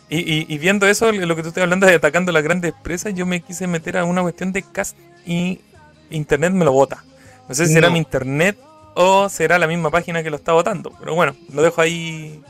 y, 0.10 0.58
viendo 0.58 0.86
eso, 0.88 1.12
lo 1.12 1.36
que 1.36 1.42
tú 1.42 1.50
estás 1.50 1.64
hablando 1.64 1.88
de 1.88 1.96
atacando 1.96 2.32
las 2.32 2.44
grandes 2.44 2.74
empresas, 2.74 3.14
yo 3.16 3.26
me 3.26 3.42
quise 3.42 3.66
meter 3.66 3.98
a 3.98 4.04
una 4.04 4.22
cuestión 4.22 4.52
de 4.52 4.62
cast 4.62 4.98
y 5.26 5.62
internet 6.10 6.52
me 6.52 6.66
lo 6.66 6.74
bota. 6.74 7.04
No 7.48 7.56
sé 7.56 7.68
si 7.68 7.74
será 7.74 7.90
mi 7.90 8.00
internet 8.00 8.58
o 8.96 9.30
será 9.30 9.58
la 9.58 9.68
misma 9.68 9.90
página 9.90 10.22
que 10.22 10.30
lo 10.30 10.36
está 10.36 10.54
votando. 10.54 10.92
Pero 11.00 11.16
bueno, 11.16 11.36
lo 11.52 11.62
dejo 11.62 11.82
ahí 11.82 12.42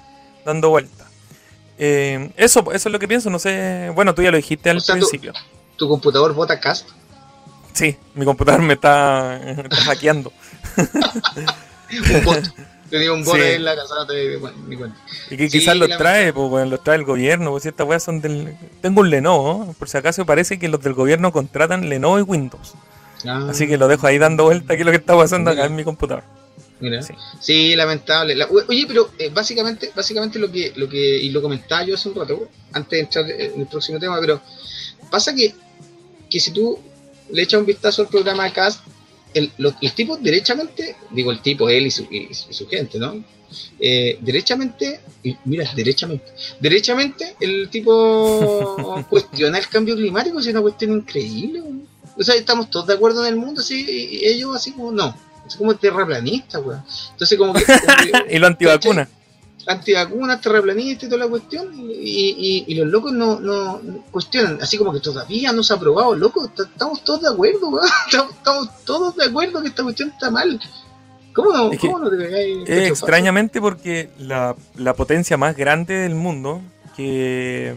dando 0.46 0.70
vuelta. 0.70 1.06
Eh, 1.78 2.32
eso, 2.38 2.60
eso 2.72 2.90
es 2.90 2.94
lo 2.94 3.00
que 3.00 3.08
pienso, 3.08 3.30
no 3.30 3.40
sé. 3.40 3.92
Bueno, 3.94 4.14
tú 4.16 4.22
ya 4.22 4.32
lo 4.32 4.38
dijiste 4.38 4.70
al 4.70 4.82
principio. 4.82 5.34
Tu, 5.76 5.88
computador 5.88 6.34
vota 6.34 6.60
cast? 6.60 6.90
Sí, 7.76 7.98
mi 8.14 8.24
computador 8.24 8.62
me 8.62 8.76
está, 8.76 9.38
hackeando. 9.86 10.32
un 10.78 12.24
bot. 12.24 12.54
Tenía 12.90 13.12
un 13.12 13.26
bot 13.26 13.36
en 13.36 13.66
la 13.66 13.76
casa, 13.76 14.08
te 14.08 14.30
di 14.30 14.78
cuenta. 14.78 14.98
Y 15.30 15.36
que 15.36 15.50
quizás 15.50 15.76
los 15.76 15.90
trae, 15.90 16.32
pues 16.32 16.50
bueno, 16.50 16.72
los 16.72 16.84
trae 16.86 16.96
el 16.96 17.04
gobierno, 17.04 17.52
pues 17.52 17.66
estas 17.66 17.86
weas 17.86 18.02
son 18.02 18.22
del... 18.22 18.56
Tengo 18.82 19.02
un 19.02 19.10
Lenovo, 19.10 19.76
por 19.78 19.90
si 19.90 19.98
acaso 19.98 20.26
parece 20.26 20.58
que 20.58 20.70
los 20.70 20.82
del 20.82 20.94
gobierno 20.94 21.34
contratan 21.34 21.90
Lenovo 21.90 22.18
y 22.18 22.22
Windows. 22.22 22.76
Ah. 23.26 23.48
Así 23.50 23.68
que 23.68 23.78
lo 23.78 23.90
dejo 23.90 24.08
ahí 24.08 24.20
dando 24.20 24.46
vuelta, 24.46 24.76
que 24.76 24.84
es 24.84 24.86
lo 24.86 24.92
que 24.92 24.98
está 24.98 25.18
pasando 25.18 25.52
acá 25.52 25.66
en 25.66 25.76
mi 25.76 25.84
computador. 25.84 26.24
Mira. 26.80 27.02
Sí, 27.42 27.76
lamentable. 27.76 28.42
oye, 28.70 28.86
pero 28.88 29.12
eh, 29.20 29.30
básicamente, 29.34 29.92
básicamente 29.94 30.40
lo 30.40 30.50
que, 30.50 30.72
lo 30.78 30.88
que, 30.88 30.98
y 30.98 31.30
lo 31.30 31.42
comentaba 31.42 31.84
yo 31.84 31.96
hace 31.96 32.08
un 32.08 32.16
rato, 32.16 32.48
antes 32.72 32.92
de 32.92 33.00
entrar 33.00 33.30
en 33.30 33.60
el 33.60 33.68
próximo 33.68 34.00
tema, 34.00 34.18
pero 34.22 34.42
pasa 35.12 35.36
que, 35.36 35.54
que 36.30 36.40
si 36.40 36.52
tú 36.52 36.80
le 37.36 37.42
echa 37.42 37.58
un 37.58 37.66
vistazo 37.66 38.04
al 38.04 38.08
programa 38.08 38.46
de 38.46 38.54
Cast, 38.54 38.80
el, 39.34 39.52
los, 39.58 39.76
tipos 39.94 40.24
derechamente, 40.24 40.96
digo 41.12 41.32
el 41.32 41.42
tipo, 41.42 41.70
él 41.70 41.88
y 41.88 41.92
su, 41.92 42.08
su 42.32 42.68
gente, 42.68 42.98
¿no? 42.98 43.22
Eh, 43.78 44.18
derechamente, 44.22 45.02
mira, 45.44 45.70
derechamente, 45.76 46.32
derechamente 46.62 47.36
el 47.42 47.70
tipo 47.70 49.06
cuestiona 49.10 49.58
el 49.58 49.68
cambio 49.68 49.96
climático, 49.96 50.40
es 50.40 50.48
una 50.48 50.62
cuestión 50.62 50.94
increíble. 50.94 51.62
O 52.18 52.24
sea, 52.24 52.36
estamos 52.36 52.70
todos 52.70 52.88
de 52.88 52.94
acuerdo 52.94 53.26
en 53.26 53.34
el 53.34 53.40
mundo, 53.40 53.60
así, 53.60 53.86
y 53.86 54.26
ellos 54.26 54.56
así 54.56 54.72
como 54.72 54.94
no, 54.94 55.14
es 55.46 55.58
como 55.58 55.76
terraplanista, 55.76 56.60
weón. 56.60 56.82
Entonces 57.12 57.38
como 57.38 57.54
que... 57.54 57.66
y 58.32 58.40
lo 58.40 58.48
antivacuna 58.48 59.10
antivacunas, 59.68 60.42
terraplanistas 60.42 61.04
y 61.04 61.10
toda 61.10 61.26
la 61.26 61.30
cuestión, 61.30 61.70
y, 61.76 62.74
los 62.76 62.88
locos 62.88 63.12
no, 63.12 63.40
no, 63.40 63.82
cuestionan, 64.12 64.60
así 64.62 64.78
como 64.78 64.94
que 64.94 65.00
todavía 65.00 65.52
no 65.52 65.64
se 65.64 65.74
ha 65.74 65.78
aprobado, 65.78 66.16
loco, 66.16 66.50
estamos 66.58 67.04
todos 67.04 67.22
de 67.22 67.30
acuerdo, 67.30 67.80
estamos, 68.32 68.70
todos 68.86 69.16
de 69.16 69.26
acuerdo 69.26 69.62
que 69.62 69.70
esta 69.70 69.84
cuestión 69.84 70.10
está 70.10 70.30
mal. 70.30 70.60
¿Cómo 71.34 71.52
no, 71.52 71.70
¿cómo 71.78 72.00
no 72.00 72.10
te 72.10 72.88
Extrañamente 72.88 73.60
porque 73.60 74.10
la, 74.20 74.56
potencia 74.96 75.36
más 75.36 75.56
grande 75.58 75.96
del 75.96 76.16
mundo, 76.16 76.62
que 76.96 77.76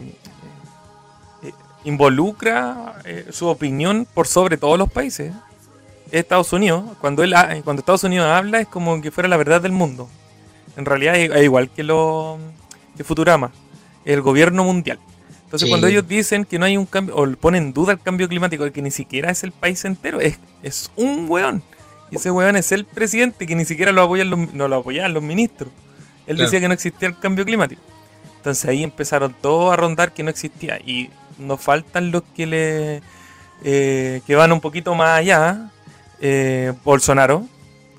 eh, 1.42 1.52
involucra 1.82 3.00
eh, 3.04 3.26
su 3.30 3.48
opinión 3.48 4.06
por 4.14 4.28
sobre 4.28 4.58
todos 4.58 4.78
los 4.78 4.90
países. 4.90 5.32
Estados 6.10 6.52
Unidos, 6.52 6.84
cuando 7.00 7.22
él 7.22 7.34
cuando 7.64 7.80
Estados 7.80 8.04
Unidos 8.04 8.26
habla 8.28 8.60
es 8.60 8.68
como 8.68 9.02
que 9.02 9.10
fuera 9.10 9.28
la 9.28 9.36
verdad 9.36 9.60
del 9.60 9.72
mundo. 9.72 10.08
En 10.78 10.84
realidad 10.84 11.16
es, 11.16 11.42
igual 11.42 11.68
que 11.70 11.82
lo 11.82 12.38
que 12.96 13.02
Futurama, 13.02 13.50
el 14.04 14.22
gobierno 14.22 14.62
mundial. 14.62 15.00
Entonces 15.42 15.68
cuando 15.68 15.88
ellos 15.88 16.06
dicen 16.06 16.44
que 16.44 16.56
no 16.56 16.66
hay 16.66 16.76
un 16.76 16.86
cambio, 16.86 17.16
o 17.16 17.26
ponen 17.32 17.64
en 17.64 17.72
duda 17.72 17.92
el 17.92 18.00
cambio 18.00 18.28
climático, 18.28 18.70
que 18.70 18.80
ni 18.80 18.92
siquiera 18.92 19.30
es 19.30 19.42
el 19.42 19.50
país 19.50 19.84
entero, 19.84 20.20
es, 20.20 20.38
es 20.62 20.92
un 20.94 21.26
weón. 21.28 21.64
Y 22.12 22.16
ese 22.16 22.30
weón 22.30 22.54
es 22.54 22.70
el 22.70 22.84
presidente 22.84 23.44
que 23.44 23.56
ni 23.56 23.64
siquiera 23.64 23.90
lo 23.90 24.02
apoyan 24.02 24.30
los, 24.30 24.54
no 24.54 24.68
lo 24.68 24.76
apoyaban 24.76 25.14
los 25.14 25.22
ministros. 25.22 25.70
Él 26.28 26.36
decía 26.36 26.60
que 26.60 26.68
no 26.68 26.74
existía 26.74 27.08
el 27.08 27.18
cambio 27.18 27.44
climático. 27.44 27.82
Entonces 28.36 28.64
ahí 28.66 28.84
empezaron 28.84 29.34
todos 29.40 29.72
a 29.72 29.76
rondar 29.76 30.12
que 30.12 30.22
no 30.22 30.30
existía. 30.30 30.78
Y 30.78 31.10
nos 31.38 31.60
faltan 31.60 32.12
los 32.12 32.22
que 32.36 32.46
le 32.46 33.02
eh, 33.64 34.20
que 34.26 34.36
van 34.36 34.52
un 34.52 34.60
poquito 34.60 34.94
más 34.94 35.18
allá. 35.18 35.70
Eh, 36.20 36.72
Bolsonaro, 36.84 37.46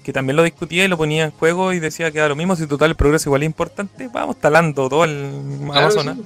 que 0.03 0.13
también 0.13 0.35
lo 0.35 0.43
discutía 0.43 0.85
y 0.85 0.87
lo 0.87 0.97
ponía 0.97 1.25
en 1.25 1.31
juego 1.31 1.73
y 1.73 1.79
decía 1.79 2.11
que 2.11 2.19
era 2.19 2.27
lo 2.27 2.35
mismo, 2.35 2.55
si 2.55 2.67
total 2.67 2.91
el 2.91 2.95
progreso 2.95 3.29
igual 3.29 3.43
es 3.43 3.47
importante, 3.47 4.07
vamos 4.07 4.39
talando 4.39 4.89
todo 4.89 5.03
el 5.03 5.29
Amazonas. 5.63 6.17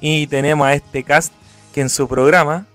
Y 0.00 0.26
tenemos 0.26 0.66
a 0.66 0.74
este 0.74 1.02
cast 1.02 1.32
que 1.72 1.80
en 1.80 1.88
su 1.88 2.06
programa 2.06 2.66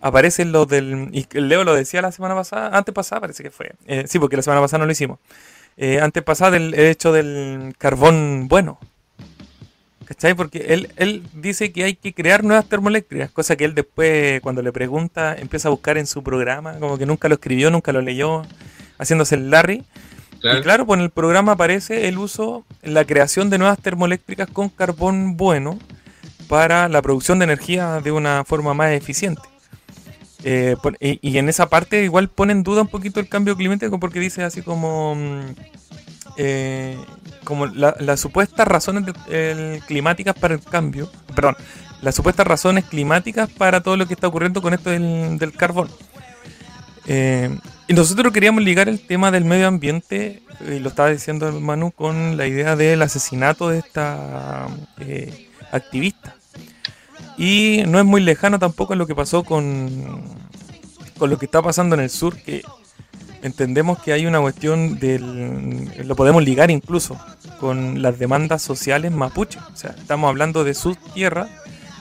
aparecen 0.00 0.52
los 0.52 0.68
del. 0.68 1.08
Y 1.12 1.26
Leo 1.38 1.64
lo 1.64 1.74
decía 1.74 2.02
la 2.02 2.12
semana 2.12 2.34
pasada, 2.34 2.76
antes 2.76 2.94
pasada 2.94 3.20
parece 3.20 3.42
que 3.42 3.50
fue. 3.50 3.72
Eh, 3.86 4.04
sí, 4.06 4.18
porque 4.18 4.36
la 4.36 4.42
semana 4.42 4.60
pasada 4.60 4.80
no 4.80 4.86
lo 4.86 4.92
hicimos. 4.92 5.18
Eh, 5.76 6.00
antes 6.00 6.22
pasada 6.22 6.56
el, 6.56 6.74
hecho 6.74 7.12
del 7.12 7.74
carbón 7.78 8.48
bueno. 8.48 8.78
¿Cachai? 10.04 10.34
Porque 10.34 10.66
él, 10.68 10.92
él 10.96 11.24
dice 11.34 11.72
que 11.72 11.82
hay 11.82 11.96
que 11.96 12.14
crear 12.14 12.44
nuevas 12.44 12.68
termoeléctricas, 12.68 13.32
cosa 13.32 13.56
que 13.56 13.64
él 13.64 13.74
después, 13.74 14.40
cuando 14.40 14.62
le 14.62 14.70
pregunta, 14.70 15.34
empieza 15.36 15.66
a 15.66 15.72
buscar 15.72 15.98
en 15.98 16.06
su 16.06 16.22
programa, 16.22 16.78
como 16.78 16.96
que 16.96 17.06
nunca 17.06 17.28
lo 17.28 17.34
escribió, 17.34 17.72
nunca 17.72 17.90
lo 17.90 18.00
leyó, 18.00 18.42
haciéndose 18.98 19.34
el 19.36 19.50
Larry. 19.50 19.84
Y 20.42 20.60
claro, 20.60 20.86
pues 20.86 20.98
en 20.98 21.04
el 21.04 21.10
programa 21.10 21.52
aparece 21.52 22.08
el 22.08 22.18
uso, 22.18 22.64
la 22.82 23.04
creación 23.04 23.50
de 23.50 23.58
nuevas 23.58 23.78
termoeléctricas 23.78 24.48
con 24.48 24.68
carbón 24.68 25.36
bueno 25.36 25.78
para 26.48 26.88
la 26.88 27.02
producción 27.02 27.38
de 27.38 27.44
energía 27.44 28.00
de 28.00 28.12
una 28.12 28.44
forma 28.44 28.74
más 28.74 28.92
eficiente. 28.92 29.42
Eh, 30.44 30.76
y, 31.00 31.38
en 31.38 31.48
esa 31.48 31.68
parte 31.68 32.04
igual 32.04 32.28
pone 32.28 32.52
en 32.52 32.62
duda 32.62 32.82
un 32.82 32.88
poquito 32.88 33.18
el 33.18 33.28
cambio 33.28 33.56
climático 33.56 33.98
porque 33.98 34.20
dice 34.20 34.44
así 34.44 34.62
como, 34.62 35.16
mm, 35.16 35.40
eh, 36.36 36.96
como 37.42 37.66
las 37.66 38.20
supuestas 38.20 38.68
razones 38.68 39.04
climáticas 39.86 40.36
para 40.38 40.54
el 40.54 40.62
cambio, 40.62 41.10
perdón, 41.34 41.56
las 42.02 42.14
supuestas 42.14 42.46
razones 42.46 42.84
climáticas 42.84 43.50
para 43.50 43.80
todo 43.80 43.96
lo 43.96 44.06
que 44.06 44.14
está 44.14 44.28
ocurriendo 44.28 44.62
con 44.62 44.74
esto 44.74 44.90
del, 44.90 45.52
carbón. 45.56 45.88
Eh, 47.06 47.50
y 47.88 47.94
nosotros 47.94 48.32
queríamos 48.32 48.62
ligar 48.62 48.88
el 48.88 49.00
tema 49.00 49.30
del 49.30 49.44
medio 49.44 49.68
ambiente, 49.68 50.42
y 50.66 50.78
lo 50.78 50.88
estaba 50.88 51.10
diciendo 51.10 51.52
Manu, 51.60 51.92
con 51.92 52.36
la 52.36 52.46
idea 52.46 52.76
del 52.76 53.02
asesinato 53.02 53.68
de 53.68 53.78
esta 53.78 54.66
activista. 55.72 56.36
Y 57.38 57.82
no 57.86 57.98
es 57.98 58.04
muy 58.04 58.22
lejano 58.22 58.58
tampoco 58.58 58.94
lo 58.94 59.06
que 59.06 59.14
pasó 59.14 59.44
con, 59.44 60.24
con 61.18 61.30
lo 61.30 61.38
que 61.38 61.44
está 61.44 61.62
pasando 61.62 61.94
en 61.94 62.00
el 62.00 62.10
sur, 62.10 62.36
que 62.36 62.62
entendemos 63.42 64.02
que 64.02 64.12
hay 64.12 64.26
una 64.26 64.40
cuestión 64.40 64.98
del... 64.98 65.90
lo 66.06 66.16
podemos 66.16 66.42
ligar 66.42 66.70
incluso 66.70 67.18
con 67.60 68.02
las 68.02 68.18
demandas 68.18 68.62
sociales 68.62 69.12
mapuche. 69.12 69.58
O 69.72 69.76
sea, 69.76 69.90
estamos 69.90 70.28
hablando 70.28 70.64
de 70.64 70.74
sus 70.74 70.98
tierras, 71.14 71.48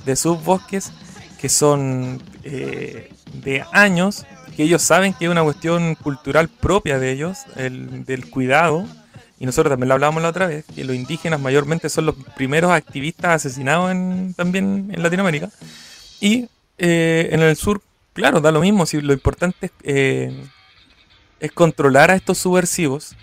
de 0.06 0.16
sus 0.16 0.44
bosques, 0.44 0.92
que 1.40 1.50
son 1.50 2.22
eh, 2.44 3.12
de 3.34 3.64
años, 3.72 4.26
que 4.56 4.64
ellos 4.64 4.82
saben 4.82 5.14
que 5.14 5.26
es 5.26 5.32
una 5.32 5.44
cuestión 5.44 5.96
cultural 5.96 6.48
propia 6.48 7.00
de 7.00 7.12
ellos, 7.12 7.40
el, 7.56 8.06
del 8.06 8.30
cuidado 8.30 8.86
y 9.40 9.46
nosotros 9.46 9.72
también 9.72 9.90
lo 9.90 9.96
hablábamos 9.96 10.24
la 10.24 10.30
otra 10.30 10.48
vez, 10.48 10.66
que 10.74 10.86
los 10.86 10.96
indígenas 10.96 11.40
mayormente 11.40 11.90
son 11.90 12.06
los 12.06 12.16
primeros 12.36 12.72
activistas 12.72 13.36
asesinados 13.36 13.92
en, 13.92 14.34
también 14.34 14.90
en 14.94 15.04
Latinoamérica. 15.04 15.50
Y 16.22 16.48
eh, 16.78 17.30
en 17.32 17.42
el 17.42 17.56
sur, 17.58 17.82
claro, 18.14 18.40
da 18.40 18.52
lo 18.52 18.62
mismo, 18.62 18.86
si 18.86 19.02
lo 19.02 19.12
importante 19.12 19.68
es, 19.68 19.72
eh, 19.84 20.46
es 21.40 21.52
controlar 21.52 22.12
a 22.12 22.16
estos 22.16 22.38
subversivos 22.38 23.16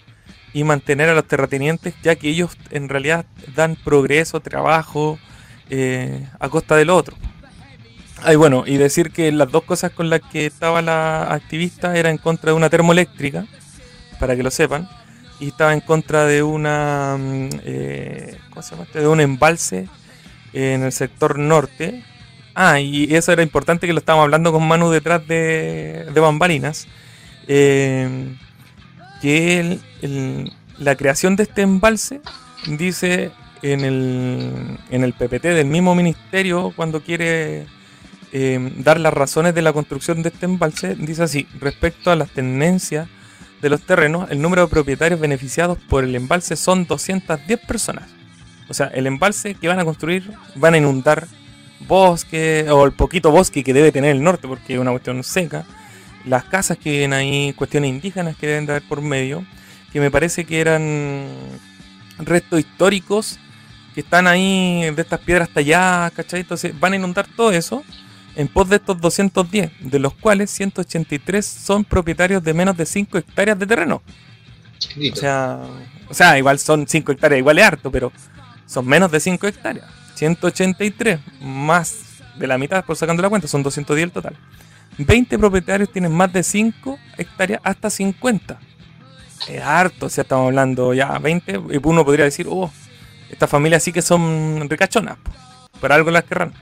y 0.52 0.64
mantener 0.64 1.08
a 1.08 1.14
los 1.14 1.26
terratenientes, 1.26 1.94
ya 2.02 2.14
que 2.14 2.28
ellos 2.28 2.58
en 2.70 2.90
realidad 2.90 3.24
dan 3.54 3.76
progreso, 3.76 4.40
trabajo 4.40 5.18
eh, 5.70 6.28
a 6.38 6.50
costa 6.50 6.76
del 6.76 6.90
otro. 6.90 7.16
Ay, 8.24 8.36
bueno, 8.36 8.62
y 8.66 8.76
decir 8.76 9.10
que 9.10 9.32
las 9.32 9.50
dos 9.50 9.64
cosas 9.64 9.90
con 9.90 10.08
las 10.08 10.20
que 10.20 10.46
estaba 10.46 10.80
la 10.80 11.24
activista 11.32 11.96
era 11.96 12.08
en 12.08 12.18
contra 12.18 12.52
de 12.52 12.56
una 12.56 12.70
termoeléctrica, 12.70 13.46
para 14.20 14.36
que 14.36 14.44
lo 14.44 14.50
sepan, 14.50 14.88
y 15.40 15.48
estaba 15.48 15.72
en 15.72 15.80
contra 15.80 16.24
de 16.24 16.44
una 16.44 17.16
mm, 17.18 17.48
eh, 17.64 18.38
¿cómo 18.50 18.62
se 18.62 18.70
llama? 18.72 18.84
Este? 18.84 19.00
de 19.00 19.08
un 19.08 19.20
embalse 19.20 19.88
en 20.52 20.84
el 20.84 20.92
sector 20.92 21.38
norte. 21.38 22.04
Ah, 22.54 22.78
y 22.78 23.12
eso 23.14 23.32
era 23.32 23.42
importante 23.42 23.86
que 23.86 23.92
lo 23.92 23.98
estábamos 23.98 24.24
hablando 24.24 24.52
con 24.52 24.68
Manu 24.68 24.90
detrás 24.90 25.26
de, 25.26 26.06
de 26.12 26.20
bambalinas. 26.20 26.86
Eh, 27.48 28.36
que 29.20 29.78
la 30.78 30.94
creación 30.96 31.34
de 31.34 31.44
este 31.44 31.62
embalse 31.62 32.20
dice 32.66 33.32
en 33.62 33.84
el, 33.84 34.78
en 34.90 35.04
el 35.04 35.12
PPT 35.12 35.44
del 35.44 35.66
mismo 35.66 35.94
ministerio 35.94 36.72
cuando 36.76 37.00
quiere 37.00 37.66
eh, 38.32 38.72
dar 38.78 38.98
las 38.98 39.12
razones 39.12 39.54
de 39.54 39.60
la 39.60 39.74
construcción 39.74 40.22
de 40.22 40.30
este 40.30 40.46
embalse, 40.46 40.94
dice 40.94 41.22
así, 41.22 41.46
respecto 41.60 42.10
a 42.10 42.16
las 42.16 42.30
tendencias 42.30 43.06
de 43.60 43.68
los 43.68 43.82
terrenos, 43.82 44.30
el 44.30 44.40
número 44.40 44.62
de 44.62 44.68
propietarios 44.68 45.20
beneficiados 45.20 45.78
por 45.88 46.02
el 46.02 46.14
embalse 46.14 46.56
son 46.56 46.86
210 46.86 47.60
personas. 47.60 48.08
O 48.68 48.74
sea, 48.74 48.86
el 48.86 49.06
embalse 49.06 49.54
que 49.54 49.68
van 49.68 49.80
a 49.80 49.84
construir 49.84 50.32
van 50.54 50.72
a 50.72 50.78
inundar 50.78 51.28
bosque 51.86 52.66
o 52.70 52.86
el 52.86 52.92
poquito 52.92 53.30
bosque 53.30 53.62
que 53.62 53.74
debe 53.74 53.92
tener 53.92 54.12
el 54.12 54.22
norte 54.22 54.48
porque 54.48 54.74
es 54.74 54.80
una 54.80 54.92
cuestión 54.92 55.22
seca. 55.22 55.66
Las 56.24 56.44
casas 56.44 56.78
que 56.78 56.90
vienen 56.90 57.12
ahí, 57.12 57.52
cuestiones 57.52 57.90
indígenas 57.90 58.36
que 58.36 58.46
deben 58.46 58.64
de 58.64 58.72
haber 58.72 58.88
por 58.88 59.02
medio, 59.02 59.44
que 59.92 60.00
me 60.00 60.10
parece 60.10 60.46
que 60.46 60.60
eran 60.60 61.28
restos 62.18 62.60
históricos 62.60 63.38
que 63.94 64.00
están 64.00 64.26
ahí 64.26 64.90
de 64.90 65.02
estas 65.02 65.20
piedras 65.20 65.50
talladas, 65.50 66.12
¿cachai? 66.12 66.40
Entonces 66.40 66.78
van 66.80 66.94
a 66.94 66.96
inundar 66.96 67.26
todo 67.36 67.52
eso 67.52 67.84
en 68.34 68.48
pos 68.48 68.68
de 68.68 68.76
estos 68.76 69.00
210, 69.00 69.70
de 69.80 69.98
los 69.98 70.14
cuales 70.14 70.50
183 70.50 71.44
son 71.44 71.84
propietarios 71.84 72.42
de 72.42 72.54
menos 72.54 72.76
de 72.76 72.86
5 72.86 73.18
hectáreas 73.18 73.58
de 73.58 73.66
terreno. 73.66 74.02
O 75.12 75.16
sea, 75.16 75.60
o 76.08 76.14
sea, 76.14 76.38
igual 76.38 76.58
son 76.58 76.86
5 76.86 77.12
hectáreas, 77.12 77.38
igual 77.38 77.58
es 77.58 77.64
harto, 77.64 77.90
pero 77.90 78.12
son 78.66 78.86
menos 78.86 79.10
de 79.10 79.20
5 79.20 79.46
hectáreas. 79.46 79.86
183 80.14 81.20
más 81.40 82.04
de 82.36 82.46
la 82.46 82.58
mitad, 82.58 82.84
por 82.84 82.96
sacando 82.96 83.22
la 83.22 83.28
cuenta, 83.28 83.48
son 83.48 83.62
210 83.62 84.04
el 84.04 84.12
total. 84.12 84.36
20 84.98 85.38
propietarios 85.38 85.90
tienen 85.90 86.12
más 86.12 86.32
de 86.32 86.42
5 86.42 86.98
hectáreas 87.16 87.60
hasta 87.64 87.90
50. 87.90 88.58
Es 89.48 89.62
harto, 89.62 90.06
o 90.06 90.08
sea, 90.08 90.22
estamos 90.22 90.46
hablando 90.46 90.94
ya 90.94 91.18
20, 91.18 91.60
y 91.70 91.80
uno 91.82 92.04
podría 92.04 92.26
decir, 92.26 92.46
oh, 92.48 92.70
estas 93.30 93.48
familias 93.48 93.82
sí 93.82 93.92
que 93.92 94.02
son 94.02 94.68
ricachonas, 94.68 95.16
por 95.80 95.92
algo 95.92 96.10
las 96.10 96.24
querrán. 96.24 96.52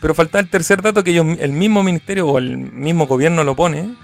Pero 0.00 0.14
falta 0.14 0.38
el 0.38 0.48
tercer 0.48 0.82
dato 0.82 1.04
que 1.04 1.16
el 1.16 1.52
mismo 1.52 1.82
ministerio 1.82 2.26
o 2.26 2.38
el 2.38 2.56
mismo 2.56 3.06
gobierno 3.06 3.44
lo 3.44 3.54
pone, 3.54 3.94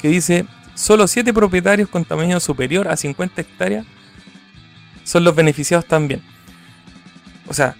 que 0.00 0.08
dice, 0.08 0.46
solo 0.74 1.06
7 1.06 1.32
propietarios 1.34 1.88
con 1.88 2.04
tamaño 2.04 2.38
superior 2.40 2.88
a 2.88 2.96
50 2.96 3.40
hectáreas 3.40 3.86
son 5.04 5.24
los 5.24 5.34
beneficiados 5.34 5.86
también. 5.86 6.22
O 7.48 7.54
sea, 7.54 7.74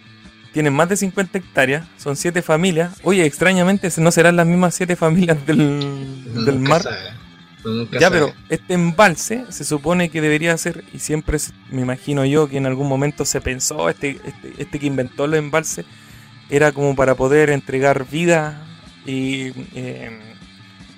tienen 0.52 0.72
más 0.72 0.88
de 0.88 0.96
50 0.96 1.38
hectáreas, 1.38 1.87
son 1.96 2.16
7 2.16 2.42
familias. 2.42 2.98
Oye, 3.04 3.24
extrañamente 3.24 3.88
no 3.98 4.11
serán 4.11 4.37
las 4.37 4.46
mismas 4.46 4.74
7 4.74 4.96
familias 4.96 5.38
del, 5.46 6.59
mar. 6.59 6.83
Ya, 7.92 8.11
pero 8.11 8.33
este 8.48 8.74
embalse 8.74 9.44
se 9.50 9.64
supone 9.64 10.09
que 10.09 10.20
debería 10.20 10.56
ser, 10.56 10.83
y 10.92 10.98
siempre 10.98 11.38
me 11.70 11.83
imagino 11.83 12.24
yo 12.24 12.48
que 12.48 12.56
en 12.56 12.66
algún 12.66 12.88
momento 12.88 13.24
se 13.24 13.40
pensó, 13.40 13.88
este, 13.88 14.18
este, 14.24 14.54
este 14.59 14.78
que 14.78 14.87
inventó 14.87 15.26
el 15.26 15.35
embalse, 15.35 15.85
era 16.51 16.73
como 16.73 16.95
para 16.95 17.15
poder 17.15 17.51
entregar 17.51 18.07
vida 18.09 18.63
y 19.07 19.53
em, 19.75 20.19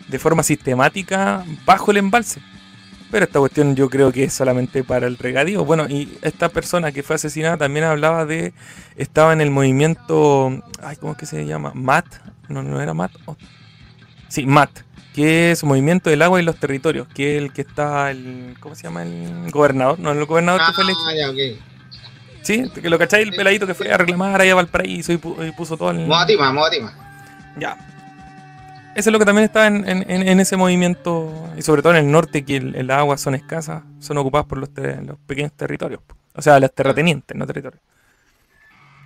de 0.09 0.19
forma 0.19 0.43
sistemática 0.43 1.45
bajo 1.65 1.91
el 1.91 1.99
embalse. 1.99 2.41
Pero 3.11 3.27
esta 3.27 3.41
cuestión 3.41 3.77
yo 3.77 3.91
creo 3.91 4.11
que 4.11 4.25
es 4.25 4.33
solamente 4.33 4.83
para 4.83 5.07
el 5.07 5.19
regadío. 5.19 5.67
Bueno, 5.67 5.87
y 5.87 6.17
esta 6.23 6.49
persona 6.49 6.93
que 6.93 7.03
fue 7.03 7.17
asesinada 7.17 7.59
también 7.59 7.85
hablaba 7.85 8.25
de. 8.25 8.55
Estaba 8.97 9.35
en 9.35 9.43
el 9.43 9.51
movimiento. 9.51 10.63
Ay, 10.83 10.97
¿Cómo 10.97 11.13
es 11.13 11.19
que 11.19 11.27
se 11.27 11.45
llama? 11.45 11.73
MAT. 11.75 12.07
No, 12.49 12.63
no 12.63 12.81
era 12.81 12.95
MAT. 12.95 13.13
Oh. 13.27 13.37
Sí, 14.29 14.47
MAT. 14.47 14.71
Que 15.15 15.51
es 15.51 15.63
Movimiento 15.63 16.09
del 16.09 16.23
Agua 16.23 16.41
y 16.41 16.43
los 16.43 16.57
Territorios. 16.57 17.07
Que 17.09 17.37
es 17.37 17.43
el 17.43 17.53
que 17.53 17.61
está. 17.61 18.11
El, 18.11 18.57
¿Cómo 18.61 18.75
se 18.75 18.85
llama? 18.85 19.03
El 19.03 19.51
gobernador. 19.51 19.99
No, 19.99 20.13
el 20.13 20.25
gobernador 20.25 20.63
que 20.67 20.73
fue 20.73 20.85
elegido. 20.85 21.07
Ah, 21.07 21.15
ya, 21.15 21.31
okay. 21.31 21.61
Sí, 22.43 22.69
que 22.71 22.91
lo 22.91 22.99
cacháis 22.99 23.27
el 23.29 23.35
peladito 23.35 23.67
que 23.67 23.75
fue 23.75 23.93
a 23.93 23.97
reclamar 23.97 24.41
ahí 24.41 24.51
a 24.51 24.55
Valparaíso 24.55 25.13
y, 25.13 25.17
puso 25.17 25.77
todo 25.77 25.91
el. 25.91 26.07
Moatima, 26.07 26.53
Moatima. 26.53 26.93
Ya. 27.59 27.77
Eso 28.95 29.09
es 29.09 29.13
lo 29.13 29.19
que 29.19 29.25
también 29.25 29.45
está 29.45 29.67
en, 29.69 29.89
en- 29.89 30.11
en- 30.11 30.41
ese 30.41 30.57
movimiento, 30.57 31.49
y 31.57 31.63
sobre 31.63 31.81
todo 31.83 31.93
en 31.95 32.05
el 32.05 32.11
norte, 32.11 32.45
que 32.45 32.57
el, 32.57 32.75
el 32.75 32.91
agua 32.91 33.17
son 33.17 33.35
escasas, 33.35 33.83
son 34.01 34.19
ocupadas 34.19 34.47
por 34.47 34.59
los, 34.59 34.69
los 35.07 35.19
pequeños 35.27 35.53
territorios. 35.53 36.01
O 36.35 36.43
sea, 36.43 36.59
las 36.61 36.73
terratenientes, 36.75 37.37
no 37.37 37.47
territorios. 37.47 37.81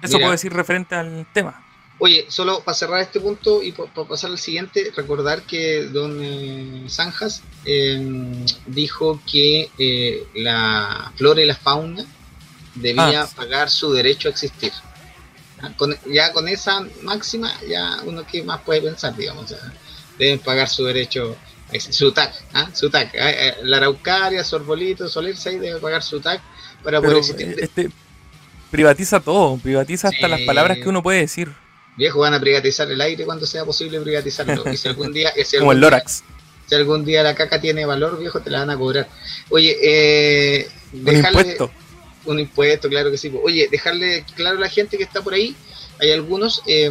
Eso 0.02 0.14
Mira. 0.16 0.26
puedo 0.26 0.32
decir 0.32 0.52
referente 0.52 0.94
al 0.94 1.26
tema. 1.32 1.62
Oye, 1.98 2.26
solo 2.28 2.60
para 2.62 2.74
cerrar 2.74 3.00
este 3.00 3.20
punto 3.20 3.62
y 3.62 3.72
para 3.72 3.90
pasar 4.08 4.30
al 4.30 4.38
siguiente, 4.38 4.92
recordar 4.96 5.42
que 5.42 5.84
don 5.84 6.18
eh, 6.20 6.84
Sanjas 6.88 7.42
eh, 7.64 8.44
dijo 8.66 9.18
que 9.30 9.70
eh, 9.78 10.26
la 10.34 11.10
flora 11.16 11.40
y 11.40 11.46
la 11.46 11.54
fauna 11.56 12.04
debía 12.76 13.22
Ah, 13.22 13.28
pagar 13.34 13.68
su 13.70 13.92
derecho 13.92 14.28
a 14.28 14.30
existir. 14.30 14.72
Ah, 15.60 15.70
con- 15.76 15.96
ya 16.12 16.32
con 16.32 16.48
esa 16.48 16.80
máxima, 17.02 17.52
ya 17.68 17.98
uno 18.04 18.26
que 18.26 18.42
más 18.42 18.60
puede 18.62 18.82
pensar, 18.82 19.16
digamos, 19.16 19.54
deben 20.18 20.38
pagar 20.38 20.68
su 20.68 20.84
derecho 20.84 21.36
a 21.70 21.74
existir, 21.74 21.94
su 22.08 22.12
TAC, 22.12 22.32
¿ah? 22.54 22.70
su 22.72 22.90
TAC. 22.90 23.10
eh, 23.14 23.54
la 23.62 23.78
araucaria, 23.78 24.44
su 24.44 24.56
arbolito, 24.56 25.06
ahí 25.46 25.58
debe 25.58 25.80
pagar 25.80 26.02
su 26.02 26.20
TAC 26.20 26.40
para 26.84 27.00
Pero 27.00 27.02
poder 27.02 27.16
existir. 27.18 27.48
eh, 27.48 27.56
este 27.64 27.90
privatiza 28.70 29.20
todo, 29.20 29.56
privatiza 29.58 30.08
hasta 30.08 30.28
las 30.28 30.40
palabras 30.42 30.78
que 30.78 30.88
uno 30.88 31.02
puede 31.02 31.20
decir, 31.20 31.50
Viejo, 31.96 32.18
van 32.18 32.34
a 32.34 32.40
privatizar 32.40 32.90
el 32.90 33.00
aire 33.00 33.24
cuando 33.24 33.46
sea 33.46 33.64
posible 33.64 33.98
privatizarlo. 34.02 34.70
Y 34.70 34.76
si 34.76 34.86
algún 34.86 35.14
día, 35.14 35.32
si 35.46 35.56
como 35.58 35.72
el 35.72 35.78
día- 35.80 35.88
Lorax. 35.90 36.24
si 36.66 36.74
algún 36.74 37.06
día 37.06 37.22
la 37.22 37.34
caca 37.34 37.58
tiene 37.58 37.86
valor, 37.86 38.18
viejo, 38.18 38.38
te 38.40 38.50
la 38.50 38.58
van 38.58 38.68
a 38.70 38.76
cobrar. 38.76 39.08
Oye, 39.48 39.74
eh, 39.82 40.68
Un 40.92 41.04
dejarle 41.04 41.40
impuesto. 41.40 41.70
Un 42.26 42.40
impuesto, 42.40 42.88
claro 42.88 43.10
que 43.10 43.18
sí. 43.18 43.32
Oye, 43.42 43.68
dejarle 43.70 44.24
claro 44.34 44.58
a 44.58 44.60
la 44.60 44.68
gente 44.68 44.96
que 44.96 45.04
está 45.04 45.22
por 45.22 45.34
ahí, 45.34 45.54
hay 45.98 46.12
algunos, 46.12 46.62
eh, 46.66 46.90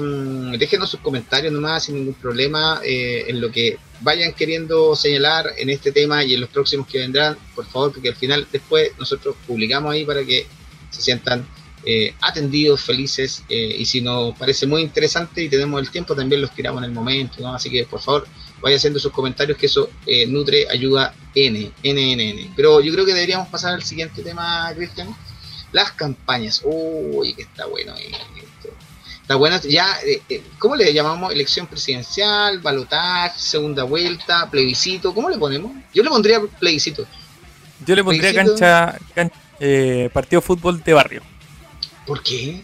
déjenos 0.57 0.89
sus 0.89 0.99
comentarios 0.99 1.53
nomás 1.53 1.85
sin 1.85 1.95
ningún 1.95 2.15
problema 2.15 2.81
eh, 2.83 3.25
en 3.27 3.39
lo 3.39 3.51
que 3.51 3.77
vayan 4.01 4.33
queriendo 4.33 4.95
señalar 4.95 5.51
en 5.57 5.69
este 5.69 5.91
tema 5.91 6.23
y 6.23 6.33
en 6.33 6.41
los 6.41 6.49
próximos 6.49 6.87
que 6.87 6.99
vendrán, 6.99 7.37
por 7.53 7.65
favor, 7.65 7.93
porque 7.93 8.09
al 8.09 8.15
final 8.15 8.47
después 8.51 8.91
nosotros 8.97 9.35
publicamos 9.45 9.93
ahí 9.93 10.05
para 10.05 10.23
que 10.25 10.47
se 10.89 11.01
sientan 11.01 11.45
eh, 11.87 12.15
atendidos, 12.21 12.81
felices, 12.81 13.43
eh, 13.47 13.75
y 13.77 13.85
si 13.85 14.01
nos 14.01 14.35
parece 14.35 14.65
muy 14.65 14.81
interesante 14.81 15.43
y 15.43 15.49
tenemos 15.49 15.79
el 15.79 15.91
tiempo, 15.91 16.15
también 16.15 16.41
los 16.41 16.49
tiramos 16.51 16.79
en 16.79 16.89
el 16.89 16.91
momento, 16.91 17.35
¿no? 17.41 17.53
Así 17.53 17.69
que 17.69 17.85
por 17.85 18.01
favor, 18.01 18.27
vaya 18.61 18.77
haciendo 18.77 18.99
sus 18.99 19.11
comentarios, 19.11 19.57
que 19.57 19.65
eso 19.67 19.89
eh, 20.05 20.25
nutre, 20.27 20.67
ayuda 20.69 21.13
N, 21.33 21.71
N, 21.83 22.13
N, 22.13 22.29
N. 22.29 22.51
Pero 22.55 22.81
yo 22.81 22.91
creo 22.93 23.05
que 23.05 23.13
deberíamos 23.13 23.47
pasar 23.49 23.73
al 23.73 23.83
siguiente 23.83 24.21
tema, 24.23 24.71
Cristian. 24.75 25.15
Las 25.71 25.91
campañas. 25.91 26.61
Uy, 26.63 27.33
que 27.33 27.41
está 27.43 27.65
bueno 27.65 27.93
esto. 27.97 28.69
Está 29.21 29.35
bueno, 29.35 29.59
ya, 29.67 29.97
eh, 30.05 30.21
eh, 30.29 30.43
¿cómo 30.59 30.75
le 30.75 30.93
llamamos? 30.93 31.33
Elección 31.33 31.65
presidencial, 31.65 32.59
balotaje, 32.59 33.39
segunda 33.39 33.83
vuelta, 33.83 34.49
plebiscito, 34.51 35.13
¿cómo 35.15 35.29
le 35.29 35.37
ponemos? 35.39 35.71
Yo 35.93 36.03
le 36.03 36.09
pondría 36.09 36.39
plebiscito. 36.59 37.05
Yo 37.85 37.95
le 37.95 38.03
pondría 38.03 38.31
Plebiscito. 38.31 38.59
cancha, 38.59 38.99
can- 39.15 39.31
eh, 39.59 40.09
partido 40.13 40.41
de 40.41 40.45
fútbol 40.47 40.81
de 40.83 40.93
barrio. 40.93 41.21
¿Por 42.05 42.21
qué? 42.21 42.63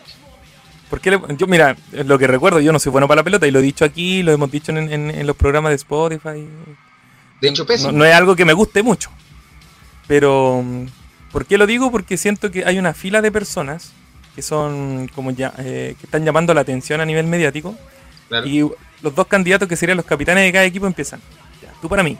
Porque 0.91 1.17
yo, 1.37 1.47
mira, 1.47 1.75
lo 1.93 2.19
que 2.19 2.27
recuerdo, 2.27 2.59
yo 2.59 2.71
no 2.71 2.77
soy 2.77 2.91
bueno 2.91 3.07
para 3.07 3.21
la 3.21 3.23
pelota 3.23 3.47
y 3.47 3.51
lo 3.51 3.59
he 3.59 3.61
dicho 3.63 3.83
aquí, 3.85 4.21
lo 4.21 4.31
hemos 4.33 4.51
dicho 4.51 4.71
en, 4.73 4.91
en- 4.91 5.09
en 5.09 5.25
los 5.25 5.35
programas 5.37 5.69
de 5.71 5.77
Spotify. 5.77 6.45
De 7.41 7.47
hecho, 7.47 7.65
peso. 7.65 7.91
No, 7.91 7.99
no 7.99 8.05
es 8.05 8.13
algo 8.13 8.35
que 8.35 8.43
me 8.45 8.51
guste 8.53 8.83
mucho. 8.83 9.09
Pero, 10.07 10.63
¿por 11.31 11.45
qué 11.45 11.57
lo 11.57 11.65
digo? 11.65 11.91
Porque 11.91 12.17
siento 12.17 12.51
que 12.51 12.65
hay 12.65 12.77
una 12.77 12.93
fila 12.93 13.21
de 13.21 13.31
personas 13.31 13.93
que 14.35 14.41
son 14.41 15.09
como 15.15 15.31
ya, 15.31 15.53
eh, 15.59 15.95
que 15.99 16.05
están 16.05 16.25
llamando 16.25 16.53
la 16.53 16.61
atención 16.61 17.01
a 17.01 17.05
nivel 17.05 17.25
mediático. 17.25 17.75
Claro. 18.27 18.45
Y 18.47 18.59
los 19.01 19.15
dos 19.15 19.27
candidatos 19.27 19.67
que 19.67 19.75
serían 19.75 19.97
los 19.97 20.05
capitanes 20.05 20.43
de 20.43 20.51
cada 20.51 20.65
equipo 20.65 20.87
empiezan. 20.87 21.19
Ya, 21.61 21.71
tú 21.81 21.87
para 21.89 22.03
mí. 22.03 22.17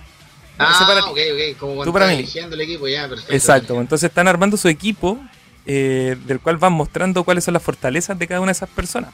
Ah, 0.58 0.84
para 0.88 1.02
ok, 1.06 1.10
ok, 1.12 1.58
como 1.58 1.76
cuando 1.76 1.86
Tú 1.92 1.94
para 1.94 2.08
mí. 2.08 2.14
el 2.14 2.62
equipo, 2.62 2.88
ya, 2.88 3.08
perfecto. 3.10 3.34
Exacto, 3.34 3.82
entonces 3.82 4.10
están 4.10 4.28
armando 4.28 4.58
su 4.58 4.68
equipo 4.68 5.18
eh, 5.66 6.18
del 6.26 6.40
cual 6.40 6.58
van 6.58 6.74
mostrando 6.74 7.24
cuáles 7.24 7.44
son 7.44 7.54
las 7.54 7.64
fortalezas 7.64 8.18
de 8.18 8.28
cada 8.28 8.40
una 8.42 8.50
de 8.50 8.54
esas 8.54 8.70
personas. 8.70 9.12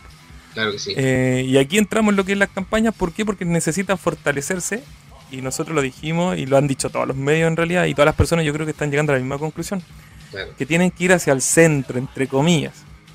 Claro 0.53 0.71
que 0.71 0.79
sí. 0.79 0.93
Eh, 0.95 1.45
y 1.47 1.57
aquí 1.57 1.77
entramos 1.77 2.11
en 2.13 2.17
lo 2.17 2.23
que 2.25 2.33
es 2.33 2.37
las 2.37 2.49
campañas, 2.49 2.95
¿por 2.95 3.11
qué? 3.11 3.25
Porque 3.25 3.45
necesitan 3.45 3.97
fortalecerse 3.97 4.83
y 5.31 5.41
nosotros 5.41 5.75
lo 5.75 5.81
dijimos 5.81 6.37
y 6.37 6.45
lo 6.45 6.57
han 6.57 6.67
dicho 6.67 6.89
todos 6.89 7.07
los 7.07 7.17
medios 7.17 7.47
en 7.47 7.57
realidad 7.57 7.85
y 7.85 7.93
todas 7.93 8.07
las 8.07 8.15
personas 8.15 8.45
yo 8.45 8.53
creo 8.53 8.65
que 8.65 8.71
están 8.71 8.89
llegando 8.89 9.11
a 9.11 9.15
la 9.15 9.21
misma 9.21 9.37
conclusión, 9.37 9.83
claro. 10.31 10.51
que 10.57 10.65
tienen 10.65 10.91
que 10.91 11.03
ir 11.03 11.13
hacia 11.13 11.33
el 11.33 11.41
centro, 11.41 11.99
entre 11.99 12.27
comillas, 12.27 12.73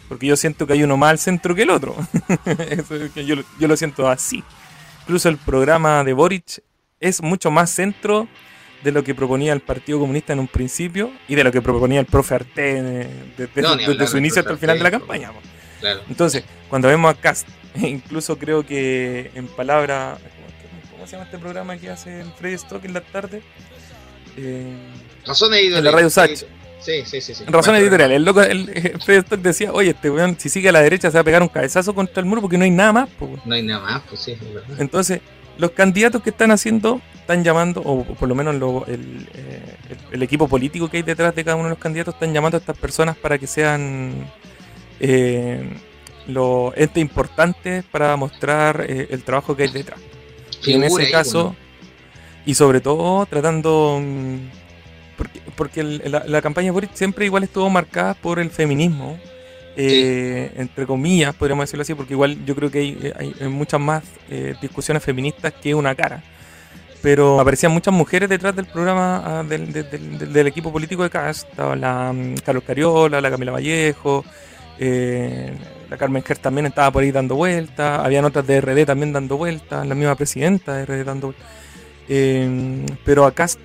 porque 0.09 0.27
yo 0.27 0.37
siento 0.37 0.66
que 0.66 0.75
hay 0.75 0.83
uno 0.83 0.97
más 0.97 1.11
al 1.11 1.18
centro 1.18 1.55
que 1.55 1.62
el 1.62 1.71
otro, 1.71 1.97
Eso 2.71 2.97
es 2.97 3.11
que 3.12 3.25
yo, 3.25 3.37
yo 3.59 3.68
lo 3.68 3.77
siento 3.77 4.09
así. 4.09 4.45
Incluso 5.03 5.29
el 5.29 5.38
programa 5.38 6.05
de 6.05 6.12
Boric 6.12 6.62
es 7.01 7.23
mucho 7.23 7.51
más 7.51 7.71
centro 7.71 8.29
de 8.83 8.92
lo 8.92 9.05
que 9.05 9.14
proponía 9.14 9.53
el 9.53 9.61
Partido 9.61 9.99
Comunista 9.99 10.33
en 10.33 10.40
un 10.40 10.49
principio 10.49 11.11
y 11.29 11.35
de 11.35 11.45
lo 11.45 11.53
que 11.53 11.62
proponía 11.62 12.01
el 12.01 12.07
profe 12.07 12.35
Arte 12.35 12.79
eh, 12.79 13.07
desde, 13.37 13.62
No, 13.62 13.77
ni 13.77 13.87
desde 13.87 14.07
su 14.07 14.18
inicio 14.18 14.40
hasta 14.40 14.53
el 14.53 14.59
final 14.59 14.79
de 14.79 14.85
la 14.85 14.90
campaña. 14.90 15.33
claro. 15.81 16.01
Entonces, 16.09 16.45
cuando 16.68 16.88
vemos 16.88 17.11
a 17.12 17.21
Cast, 17.21 17.49
incluso 17.77 18.38
creo 18.38 18.64
que 18.66 19.31
en 19.35 19.47
palabra. 19.49 20.18
¿Cómo, 20.90 21.07
se 21.07 21.12
llama 21.12 21.25
este 21.25 21.38
programa 21.38 21.77
que 21.77 21.90
hace 21.90 22.21
el 22.21 22.33
Freddy 22.33 22.55
Stock 22.55 22.85
en 22.85 22.95
la 22.95 23.01
tarde? 23.01 23.42
Eh, 24.37 24.77
Razones 25.27 25.61
editoriales. 25.61 25.79
En 25.79 25.85
la 25.85 25.90
radio 25.90 26.11
Sach. 26.11 26.31
Sí, 26.81 27.03
sí, 27.05 27.21
sí. 27.21 27.35
sí. 27.35 27.45
en 27.47 27.53
razón 27.53 27.75
Bueno, 27.75 27.85
editorial, 27.85 28.11
el 28.11 28.25
loco, 28.25 28.42
el, 28.42 28.68
el 28.71 29.01
Freddy 29.05 29.21
Stock 29.21 29.40
decía: 29.40 29.73
Oye, 29.73 29.90
este 29.90 30.11
weón, 30.11 30.37
si 30.38 30.49
sigue 30.49 30.68
a 30.68 30.73
la 30.73 30.83
derecha, 30.83 31.11
se 31.11 31.16
va 31.16 31.21
a 31.21 31.25
pegar 31.25 31.42
un 31.42 31.49
cabezazo 31.49 31.95
contra 31.95 32.21
el 32.21 32.27
muro 32.27 32.40
porque 32.40 32.59
no 32.59 32.64
hay 32.64 32.71
nada 32.71 32.92
más. 32.92 33.09
po, 33.11 33.27
weón". 33.27 33.40
No 33.45 33.55
hay 33.55 33.62
nada 33.62 33.81
más, 33.81 34.03
pues 34.09 34.21
sí, 34.21 34.33
es 34.33 34.55
verdad. 34.55 34.64
Entonces, 34.79 35.21
los 35.59 35.71
candidatos 35.73 36.23
que 36.23 36.31
están 36.31 36.51
haciendo, 36.51 37.01
están 37.15 37.45
llamando, 37.45 37.81
o 37.85 38.05
por 38.05 38.29
lo 38.29 38.35
menos 38.35 38.55
lo- 38.57 38.85
el, 38.87 39.29
eh, 39.35 39.77
el- 39.91 40.15
el 40.15 40.23
equipo 40.23 40.49
político 40.49 40.88
que 40.88 40.99
hay 40.99 41.03
detrás 41.03 41.35
de 41.35 41.45
cada 41.45 41.57
uno 41.57 41.65
de 41.67 41.71
los 41.71 41.79
candidatos, 41.79 42.15
están 42.15 42.33
llamando 42.33 42.57
a 42.57 42.61
estas 42.61 42.77
personas 42.79 43.17
para 43.17 43.38
que 43.38 43.47
sean 43.47 44.12
eh, 45.01 45.69
los 46.29 46.73
entes 46.77 47.01
importantes 47.01 47.85
para 47.91 48.17
mostrar 48.17 48.85
eh, 48.88 49.09
el 49.11 49.23
trabajo 49.25 49.57
que 49.57 49.65
hay 49.65 49.71
detrás. 49.73 49.99
Y 50.65 50.75
en 50.75 50.85
ese 50.85 51.11
caso, 51.11 51.43
bueno. 51.45 51.57
y 52.47 52.55
sobre 52.55 52.81
todo 52.81 53.27
tratando. 53.27 53.99
mm, 54.01 54.37
Porque, 55.17 55.41
porque 55.57 55.81
el- 55.81 56.03
la, 56.07 56.25
la 56.27 56.41
campaña 56.43 56.67
de 56.67 56.71
Boric 56.73 56.95
siempre 56.95 57.25
igual 57.27 57.43
estuvo 57.45 57.69
marcada 57.69 58.15
por 58.15 58.38
el 58.41 58.51
feminismo, 58.51 59.19
eh, 59.77 60.53
entre 60.57 60.87
comillas, 60.87 61.35
podríamos 61.35 61.65
decirlo 61.65 61.83
así, 61.83 61.95
porque 61.95 62.15
igual 62.15 62.45
yo 62.45 62.55
creo 62.55 62.71
que 62.71 62.79
hay, 62.79 63.35
hay 63.41 63.49
muchas 63.49 63.81
más 63.81 64.05
eh, 64.31 64.55
discusiones 64.61 65.03
feministas 65.03 65.53
que 65.53 65.75
una 65.75 65.95
cara. 65.95 66.23
Pero 67.03 67.41
aparecían 67.41 67.73
muchas 67.73 67.93
mujeres 67.93 68.29
detrás 68.29 68.55
del 68.55 68.67
programa 68.67 69.41
ah, 69.41 69.43
del, 69.43 70.47
equipo 70.47 70.73
político 70.73 71.03
de 71.03 71.11
CAS. 71.11 71.47
Estaba 71.51 71.75
la 71.75 72.13
mm, 72.13 72.37
Carlos 72.45 72.63
Cariola, 72.65 73.21
la 73.21 73.29
Camila 73.29 73.51
Vallejo, 73.51 74.25
eh, 74.79 75.53
la 75.91 75.97
Carmen 75.97 76.23
Ger 76.23 76.39
también 76.39 76.67
estaba 76.67 76.93
por 76.93 77.03
ahí 77.03 77.11
dando 77.11 77.35
vueltas. 77.35 78.01
Habían 78.05 78.25
otras 78.25 78.47
de 78.47 78.61
RD 78.61 78.87
también 78.87 79.13
dando 79.13 79.37
vueltas, 79.37 79.85
la 79.85 79.97
misma 79.97 80.15
presidenta 80.15 80.77
de 80.77 80.87
RD 80.87 81.05
dando 81.05 81.27
vueltas. 81.29 81.47
Eh, 82.09 82.87
pero 83.05 83.27
a 83.27 83.33
Cast 83.35 83.59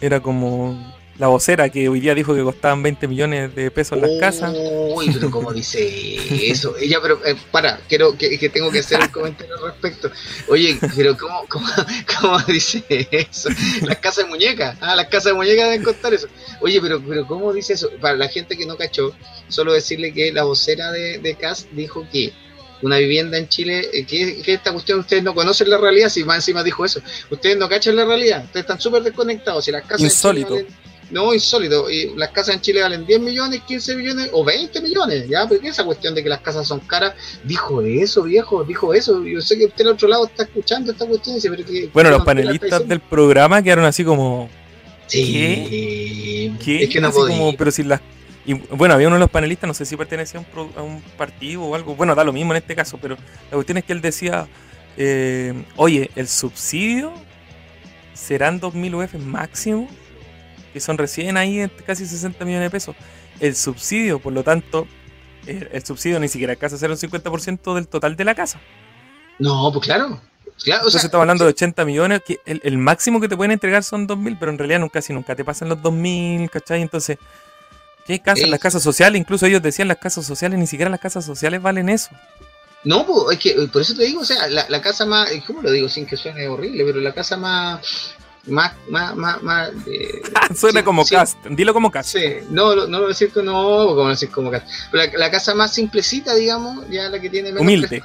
era 0.00 0.20
como 0.20 0.96
la 1.18 1.26
vocera 1.26 1.68
que 1.68 1.88
hoy 1.88 1.98
día 1.98 2.14
dijo 2.14 2.34
que 2.34 2.42
costaban 2.42 2.82
20 2.82 3.08
millones 3.08 3.54
de 3.54 3.70
pesos 3.72 4.00
las 4.00 4.10
casas. 4.20 4.54
Uy, 4.54 5.10
pero 5.12 5.30
¿cómo 5.30 5.52
dice 5.52 6.16
eso? 6.48 6.76
Ella, 6.78 7.00
pero, 7.02 7.24
eh, 7.26 7.34
para, 7.50 7.80
quiero 7.88 8.16
que, 8.16 8.38
que 8.38 8.48
tengo 8.48 8.70
que 8.70 8.78
hacer 8.78 9.00
un 9.00 9.08
comentario 9.08 9.56
al 9.56 9.72
respecto. 9.72 10.10
Oye, 10.48 10.78
pero 10.96 11.16
¿cómo, 11.16 11.44
cómo, 11.48 11.66
cómo 12.20 12.38
dice 12.40 12.84
eso? 13.10 13.48
Las 13.82 13.98
casas 13.98 14.24
de 14.24 14.30
muñecas. 14.30 14.78
Ah, 14.80 14.94
las 14.94 15.06
casas 15.06 15.32
de 15.32 15.34
muñecas 15.34 15.64
deben 15.64 15.82
costar 15.82 16.14
eso. 16.14 16.28
Oye, 16.60 16.80
pero, 16.80 17.02
pero 17.06 17.26
¿cómo 17.26 17.52
dice 17.52 17.72
eso? 17.72 17.90
Para 18.00 18.16
la 18.16 18.28
gente 18.28 18.56
que 18.56 18.64
no 18.64 18.76
cachó, 18.76 19.12
solo 19.48 19.72
decirle 19.72 20.12
que 20.12 20.32
la 20.32 20.44
vocera 20.44 20.92
de, 20.92 21.18
de 21.18 21.34
CAS 21.34 21.66
dijo 21.72 22.06
que 22.12 22.32
una 22.80 22.98
vivienda 22.98 23.38
en 23.38 23.48
Chile, 23.48 23.88
eh, 23.92 24.06
que, 24.06 24.40
que 24.40 24.54
esta 24.54 24.72
cuestión 24.72 25.00
ustedes 25.00 25.24
no 25.24 25.34
conocen 25.34 25.68
la 25.68 25.78
realidad, 25.78 26.10
si 26.10 26.22
más 26.22 26.36
encima 26.36 26.62
dijo 26.62 26.84
eso. 26.84 27.00
Ustedes 27.28 27.56
no 27.56 27.68
cachan 27.68 27.96
la 27.96 28.04
realidad, 28.04 28.44
ustedes 28.44 28.62
están 28.62 28.80
súper 28.80 29.02
desconectados. 29.02 29.64
Si 29.64 29.72
las 29.72 29.82
casas 29.82 30.00
en 30.02 30.08
Chile 30.10 30.40
Insólito. 30.40 30.87
No, 31.10 31.32
insólito. 31.34 31.90
Y 31.90 32.12
las 32.16 32.30
casas 32.30 32.56
en 32.56 32.60
Chile 32.60 32.82
valen 32.82 33.06
10 33.06 33.20
millones, 33.20 33.62
15 33.66 33.96
millones 33.96 34.30
o 34.32 34.44
20 34.44 34.80
millones. 34.82 35.28
Ya, 35.28 35.46
porque 35.48 35.68
esa 35.68 35.84
cuestión 35.84 36.14
de 36.14 36.22
que 36.22 36.28
las 36.28 36.40
casas 36.40 36.66
son 36.66 36.80
caras, 36.80 37.14
dijo 37.44 37.80
eso, 37.82 38.22
viejo, 38.24 38.64
dijo 38.64 38.92
eso. 38.94 39.24
Yo 39.24 39.40
sé 39.40 39.56
que 39.58 39.66
usted 39.66 39.86
al 39.86 39.92
otro 39.92 40.08
lado 40.08 40.26
está 40.26 40.42
escuchando 40.44 40.92
esta 40.92 41.06
cuestión 41.06 41.34
y 41.34 41.36
dice, 41.38 41.50
pero 41.50 41.64
que. 41.64 41.90
Bueno, 41.92 42.10
¿qué 42.10 42.16
los 42.16 42.24
panelistas 42.24 42.86
del 42.88 43.00
programa 43.00 43.62
quedaron 43.62 43.84
así 43.84 44.04
como, 44.04 44.48
Sí. 45.06 46.52
¿qué? 46.64 46.84
Es 46.84 46.90
que 46.90 47.00
no 47.00 47.08
Así 47.08 47.16
podía. 47.18 47.36
como, 47.38 47.56
pero 47.56 47.70
si 47.70 47.82
las... 47.82 48.00
Y 48.44 48.54
bueno, 48.54 48.94
había 48.94 49.08
uno 49.08 49.16
de 49.16 49.20
los 49.20 49.30
panelistas, 49.30 49.68
no 49.68 49.74
sé 49.74 49.84
si 49.84 49.94
pertenecía 49.96 50.38
a 50.38 50.42
un, 50.42 50.46
pro- 50.50 50.72
a 50.76 50.82
un 50.82 51.02
partido 51.18 51.62
o 51.64 51.74
algo, 51.74 51.94
bueno, 51.94 52.14
da 52.14 52.24
lo 52.24 52.32
mismo 52.32 52.52
en 52.52 52.58
este 52.58 52.74
caso, 52.74 52.98
pero 53.00 53.16
la 53.16 53.54
cuestión 53.54 53.76
es 53.78 53.84
que 53.84 53.92
él 53.92 54.00
decía, 54.00 54.48
eh, 54.96 55.52
oye, 55.76 56.10
el 56.16 56.28
subsidio 56.28 57.12
serán 58.14 58.58
2.000 58.60 58.94
UF 59.04 59.14
máximo, 59.20 59.88
que 60.78 60.84
son 60.84 60.96
recién 60.96 61.36
ahí 61.36 61.60
en 61.60 61.72
casi 61.84 62.06
60 62.06 62.44
millones 62.44 62.66
de 62.66 62.70
pesos. 62.70 62.96
El 63.40 63.56
subsidio, 63.56 64.20
por 64.20 64.32
lo 64.32 64.44
tanto, 64.44 64.86
el, 65.46 65.68
el 65.72 65.84
subsidio 65.84 66.20
ni 66.20 66.28
siquiera 66.28 66.52
alcanza 66.52 66.76
a 66.76 66.78
ser 66.78 66.90
un 66.90 66.96
50% 66.96 67.74
del 67.74 67.88
total 67.88 68.14
de 68.14 68.24
la 68.24 68.36
casa. 68.36 68.60
No, 69.40 69.70
pues 69.72 69.86
claro. 69.86 70.20
Claro, 70.62 70.80
Entonces 70.82 71.04
estamos 71.04 71.22
hablando 71.22 71.44
de 71.44 71.50
80 71.50 71.84
millones, 71.84 72.20
que 72.24 72.40
el, 72.44 72.78
máximo 72.78 73.20
que 73.20 73.28
te 73.28 73.36
pueden 73.36 73.52
entregar 73.52 73.84
son 73.84 74.08
2.000, 74.08 74.36
pero 74.40 74.50
en 74.50 74.58
realidad 74.58 74.80
nunca, 74.80 75.00
si 75.00 75.12
nunca 75.12 75.36
te 75.36 75.44
pasan 75.44 75.68
los 75.68 75.78
2.000, 75.78 76.50
¿cachai? 76.50 76.82
Entonces, 76.82 77.18
¿qué 78.06 78.20
casas? 78.20 78.48
Las 78.48 78.58
casas 78.58 78.82
sociales, 78.82 79.20
incluso 79.20 79.46
ellos 79.46 79.62
decían 79.62 79.86
las 79.86 79.98
casas 79.98 80.26
sociales, 80.26 80.58
ni 80.58 80.66
siquiera 80.66 80.90
las 80.90 81.00
casas 81.00 81.24
sociales 81.24 81.62
valen 81.62 81.88
eso. 81.88 82.10
No, 82.82 83.30
es 83.30 83.38
que 83.38 83.54
por 83.72 83.82
eso 83.82 83.94
te 83.94 84.04
digo, 84.04 84.22
o 84.22 84.24
sea, 84.24 84.48
la, 84.48 84.68
la 84.68 84.80
casa 84.80 85.04
más, 85.04 85.30
¿cómo 85.46 85.62
lo 85.62 85.70
digo 85.70 85.88
sin 85.88 86.06
que 86.06 86.16
suene 86.16 86.48
horrible? 86.48 86.84
Pero 86.84 87.00
la 87.00 87.12
casa 87.12 87.36
más 87.36 88.16
más, 88.46 88.72
más, 88.88 89.14
más, 89.14 89.42
más 89.42 89.70
Suena 90.56 90.84
como 90.84 91.04
cast, 91.04 91.38
dilo 91.46 91.74
como 91.74 91.90
cast. 91.90 92.16
Sí, 92.16 92.24
no, 92.50 92.74
no 92.86 93.00
lo 93.00 93.08
decir 93.08 93.30
que 93.30 93.42
no, 93.42 93.86
como 93.88 94.08
decir 94.08 94.30
como 94.30 94.50
cast. 94.50 94.66
La, 94.92 95.30
casa 95.30 95.54
más 95.54 95.74
simplecita, 95.74 96.34
digamos, 96.34 96.88
ya 96.90 97.08
la 97.08 97.20
que 97.20 97.28
tiene 97.28 97.50
menos 97.50 97.62
humilde. 97.62 98.02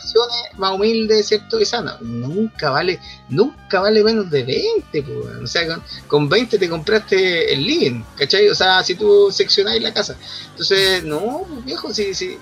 más 0.57 0.71
humilde, 0.71 1.23
¿cierto? 1.23 1.59
Y 1.59 1.65
sana. 1.65 1.97
Nunca 2.01 2.69
vale, 2.69 2.99
nunca 3.29 3.79
vale 3.79 4.03
menos 4.03 4.29
de 4.29 4.43
20, 4.43 5.03
pues. 5.03 5.35
O 5.43 5.47
sea, 5.47 5.67
con, 5.67 5.83
con 6.07 6.29
20 6.29 6.57
te 6.57 6.69
compraste 6.69 7.53
el 7.53 7.65
living, 7.65 8.03
¿cachai? 8.17 8.49
O 8.49 8.55
sea, 8.55 8.83
si 8.83 8.95
tú 8.95 9.31
seccionáis 9.31 9.81
la 9.81 9.93
casa. 9.93 10.17
Entonces, 10.51 11.03
no, 11.03 11.45
viejo, 11.65 11.93
sí, 11.93 12.13
sí. 12.13 12.37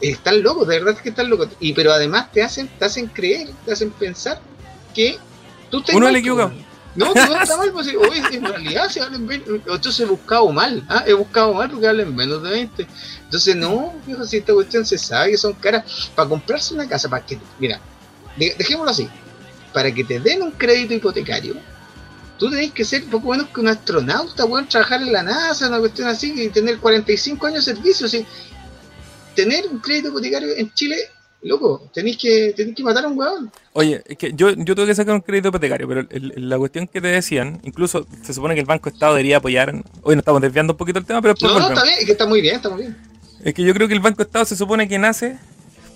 Están 0.00 0.42
locos, 0.42 0.66
de 0.66 0.80
verdad 0.80 1.00
que 1.00 1.10
están 1.10 1.30
locos. 1.30 1.48
Y 1.60 1.72
pero 1.72 1.92
además 1.92 2.32
te 2.32 2.42
hacen, 2.42 2.68
te 2.68 2.84
hacen 2.84 3.06
creer, 3.06 3.50
te 3.64 3.72
hacen 3.72 3.90
pensar 3.90 4.40
que 4.92 5.18
tú 5.70 5.82
te 5.82 5.94
Uno 5.94 6.10
le 6.10 6.18
equivoca. 6.18 6.52
No, 6.98 7.14
no 7.14 7.40
está 7.40 7.56
mal, 7.56 7.70
pues 7.72 7.86
oye, 7.86 8.20
en 8.32 8.44
realidad 8.44 8.88
se 8.88 9.00
hablan 9.00 9.24
20, 9.24 9.50
entonces 9.54 10.00
he 10.00 10.04
buscado 10.04 10.50
mal, 10.50 10.84
¿ah? 10.88 11.04
he 11.06 11.12
buscado 11.12 11.54
mal 11.54 11.70
porque 11.70 11.86
hablan 11.86 12.12
menos 12.12 12.42
de 12.42 12.50
20. 12.50 12.88
Entonces, 13.22 13.54
no, 13.54 13.94
viejo, 14.04 14.26
si 14.26 14.38
esta 14.38 14.52
cuestión 14.52 14.84
se 14.84 14.98
sabe 14.98 15.30
que 15.30 15.38
son 15.38 15.52
caras, 15.52 16.10
para 16.16 16.28
comprarse 16.28 16.74
una 16.74 16.88
casa, 16.88 17.08
para 17.08 17.24
que, 17.24 17.38
mira, 17.60 17.80
dejémoslo 18.36 18.90
así, 18.90 19.08
para 19.72 19.94
que 19.94 20.02
te 20.02 20.18
den 20.18 20.42
un 20.42 20.50
crédito 20.50 20.92
hipotecario, 20.92 21.54
tú 22.36 22.50
tenés 22.50 22.72
que 22.72 22.84
ser 22.84 23.04
poco 23.04 23.30
menos 23.30 23.48
que 23.50 23.60
un 23.60 23.68
astronauta, 23.68 24.44
bueno, 24.44 24.66
trabajar 24.66 25.00
en 25.00 25.12
la 25.12 25.22
NASA, 25.22 25.68
una 25.68 25.78
cuestión 25.78 26.08
así, 26.08 26.34
y 26.36 26.48
tener 26.48 26.78
45 26.78 27.46
años 27.46 27.64
de 27.64 27.74
servicio, 27.76 28.08
tener 29.36 29.68
un 29.68 29.78
crédito 29.78 30.08
hipotecario 30.08 30.48
en 30.56 30.74
Chile 30.74 31.12
loco, 31.42 31.88
tenéis 31.92 32.16
que, 32.16 32.52
tenéis 32.56 32.76
que 32.76 32.82
matar 32.82 33.04
a 33.04 33.08
un 33.08 33.18
huevón. 33.18 33.50
Oye, 33.72 34.02
es 34.06 34.18
que 34.18 34.32
yo, 34.32 34.50
yo 34.50 34.74
tuve 34.74 34.86
que 34.86 34.94
sacar 34.94 35.14
un 35.14 35.20
crédito 35.20 35.48
hipotecario, 35.48 35.86
pero 35.86 36.06
la 36.10 36.58
cuestión 36.58 36.86
que 36.86 37.00
te 37.00 37.08
decían, 37.08 37.60
incluso 37.62 38.06
se 38.22 38.34
supone 38.34 38.54
que 38.54 38.60
el 38.60 38.66
Banco 38.66 38.88
Estado 38.88 39.14
debería 39.14 39.36
apoyar. 39.36 39.70
Hoy 40.02 40.16
nos 40.16 40.22
estamos 40.22 40.42
desviando 40.42 40.72
un 40.72 40.76
poquito 40.76 40.98
el 40.98 41.04
tema, 41.04 41.22
pero 41.22 41.34
No, 41.40 41.58
no, 41.58 41.68
está 41.68 41.84
bien, 41.84 41.96
es 41.98 42.04
que 42.04 42.12
está 42.12 42.26
muy 42.26 42.40
bien, 42.40 42.56
está 42.56 42.70
muy 42.70 42.82
bien. 42.82 42.96
Es 43.44 43.54
que 43.54 43.62
yo 43.62 43.72
creo 43.72 43.86
que 43.86 43.94
el 43.94 44.00
Banco 44.00 44.22
Estado 44.22 44.44
se 44.44 44.56
supone 44.56 44.88
que 44.88 44.98
nace 44.98 45.38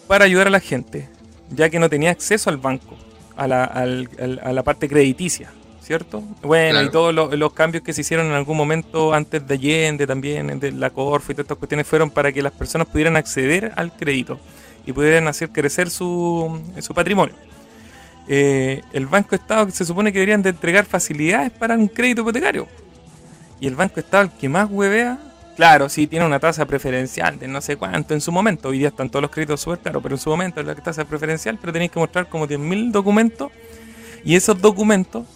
para 0.06 0.24
ayudar 0.24 0.46
a 0.46 0.50
la 0.50 0.60
gente, 0.60 1.08
ya 1.50 1.68
que 1.70 1.78
no 1.78 1.90
tenía 1.90 2.10
acceso 2.10 2.48
al 2.48 2.58
banco, 2.58 2.96
a 3.36 3.48
la, 3.48 3.64
a 3.64 4.52
la 4.52 4.62
parte 4.62 4.88
crediticia. 4.88 5.52
¿Cierto? 5.82 6.22
Bueno, 6.42 6.80
y 6.80 6.90
todos 6.90 7.12
los, 7.12 7.52
cambios 7.54 7.82
que 7.82 7.92
se 7.92 8.02
hicieron 8.02 8.26
en 8.26 8.32
algún 8.34 8.56
momento 8.56 9.12
antes 9.12 9.44
de 9.44 9.54
Allende 9.54 10.06
también, 10.06 10.60
de 10.60 10.70
la 10.70 10.90
Corfo 10.90 11.32
y 11.32 11.34
todas 11.34 11.46
estas 11.46 11.58
cuestiones 11.58 11.88
fueron 11.88 12.08
para 12.08 12.30
que 12.30 12.40
las 12.40 12.52
personas 12.52 12.86
pudieran 12.86 13.16
acceder 13.16 13.72
al 13.74 13.92
crédito 13.92 14.38
y 14.86 14.92
pudieran 14.92 15.28
hacer 15.28 15.50
crecer 15.50 15.90
su, 15.90 16.60
su 16.80 16.94
patrimonio. 16.94 17.34
Eh, 18.28 18.82
el 18.92 19.06
Banco 19.06 19.34
Estado 19.34 19.70
se 19.70 19.84
supone 19.84 20.12
que 20.12 20.18
deberían 20.18 20.42
de 20.42 20.50
entregar 20.50 20.84
facilidades 20.84 21.50
para 21.50 21.76
un 21.76 21.88
crédito 21.88 22.22
hipotecario. 22.22 22.68
Y 23.60 23.66
el 23.66 23.74
Banco 23.74 24.00
Estado, 24.00 24.24
el 24.24 24.30
que 24.30 24.48
más 24.48 24.68
huevea, 24.70 25.18
claro, 25.56 25.88
sí 25.88 26.06
tiene 26.06 26.26
una 26.26 26.40
tasa 26.40 26.66
preferencial 26.66 27.38
de 27.38 27.48
no 27.48 27.60
sé 27.60 27.76
cuánto 27.76 28.14
en 28.14 28.20
su 28.20 28.32
momento. 28.32 28.68
Hoy 28.68 28.78
día 28.78 28.88
están 28.88 29.08
todos 29.08 29.22
los 29.22 29.30
créditos 29.30 29.60
súper 29.60 29.80
caros, 29.80 30.02
pero 30.02 30.14
en 30.14 30.20
su 30.20 30.30
momento 30.30 30.60
es 30.60 30.66
la 30.66 30.74
tasa 30.74 31.04
preferencial, 31.04 31.58
pero 31.60 31.72
tenéis 31.72 31.90
que 31.90 32.00
mostrar 32.00 32.28
como 32.28 32.46
10.000 32.46 32.90
documentos. 32.90 33.50
Y 34.24 34.36
esos 34.36 34.60
documentos, 34.60 35.26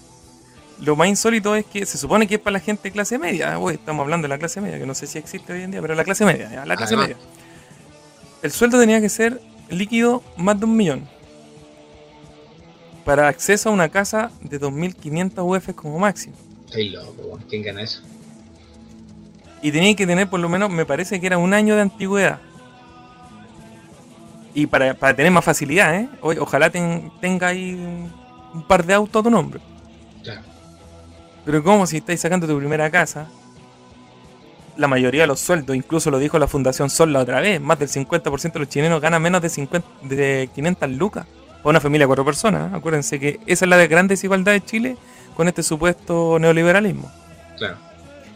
lo 0.80 0.94
más 0.94 1.08
insólito 1.08 1.56
es 1.56 1.64
que 1.66 1.86
se 1.86 1.98
supone 1.98 2.26
que 2.28 2.36
es 2.36 2.40
para 2.40 2.52
la 2.52 2.60
gente 2.60 2.84
de 2.84 2.92
clase 2.92 3.18
media. 3.18 3.58
Hoy 3.58 3.74
estamos 3.74 4.02
hablando 4.04 4.26
de 4.26 4.28
la 4.28 4.38
clase 4.38 4.60
media, 4.60 4.78
que 4.78 4.86
no 4.86 4.94
sé 4.94 5.06
si 5.06 5.18
existe 5.18 5.52
hoy 5.52 5.62
en 5.62 5.72
día, 5.72 5.80
pero 5.82 5.94
la 5.94 6.04
clase 6.04 6.24
media, 6.24 6.64
la 6.64 6.76
clase 6.76 6.96
media 6.96 7.16
el 8.46 8.52
sueldo 8.52 8.78
tenía 8.78 9.00
que 9.00 9.08
ser 9.08 9.40
líquido 9.68 10.22
más 10.36 10.58
de 10.58 10.66
un 10.66 10.76
millón. 10.76 11.08
Para 13.04 13.28
acceso 13.28 13.68
a 13.68 13.72
una 13.72 13.88
casa 13.88 14.30
de 14.40 14.60
2.500 14.60 15.44
UF 15.44 15.74
como 15.74 15.98
máximo. 15.98 16.34
Estoy 16.64 16.90
loco, 16.90 17.38
¿quién 17.48 17.62
gana 17.62 17.82
eso? 17.82 18.02
Y 19.62 19.72
tenía 19.72 19.94
que 19.94 20.06
tener 20.06 20.28
por 20.28 20.40
lo 20.40 20.48
menos, 20.48 20.70
me 20.70 20.86
parece 20.86 21.20
que 21.20 21.26
era 21.26 21.38
un 21.38 21.54
año 21.54 21.74
de 21.74 21.82
antigüedad. 21.82 22.40
Y 24.54 24.66
para, 24.66 24.94
tener 24.94 25.30
más 25.32 25.44
facilidad, 25.44 25.94
¿eh? 25.96 26.08
ojalá 26.22 26.70
tenga 26.70 27.48
ahí 27.48 27.74
un, 27.74 28.62
par 28.66 28.86
de 28.86 28.94
autos 28.94 29.20
a 29.20 29.22
tu 29.24 29.30
nombre. 29.30 29.60
Claro. 30.22 30.42
Pero 31.44 31.62
como 31.62 31.86
si 31.86 31.98
estáis 31.98 32.20
sacando 32.20 32.46
tu 32.46 32.56
primera 32.56 32.90
casa, 32.90 33.28
la 34.76 34.88
mayoría 34.88 35.22
de 35.22 35.26
los 35.26 35.40
sueldos, 35.40 35.74
incluso 35.76 36.10
lo 36.10 36.18
dijo 36.18 36.38
la 36.38 36.46
Fundación 36.46 36.90
Sol 36.90 37.12
la 37.12 37.20
otra 37.20 37.40
vez, 37.40 37.60
más 37.60 37.78
del 37.78 37.88
50% 37.88 38.52
de 38.52 38.58
los 38.60 38.68
chilenos 38.68 39.00
ganan 39.00 39.22
menos 39.22 39.42
de, 39.42 39.48
50, 39.48 39.88
de 40.02 40.48
500 40.54 40.90
lucas. 40.90 41.26
Para 41.62 41.70
una 41.70 41.80
familia 41.80 42.04
de 42.04 42.08
cuatro 42.08 42.24
personas. 42.24 42.72
¿eh? 42.72 42.76
Acuérdense 42.76 43.18
que 43.18 43.40
esa 43.46 43.64
es 43.64 43.68
la 43.68 43.76
de 43.76 43.88
gran 43.88 44.06
desigualdad 44.06 44.52
de 44.52 44.64
Chile 44.64 44.96
con 45.36 45.48
este 45.48 45.62
supuesto 45.62 46.38
neoliberalismo. 46.38 47.10
Claro. 47.58 47.76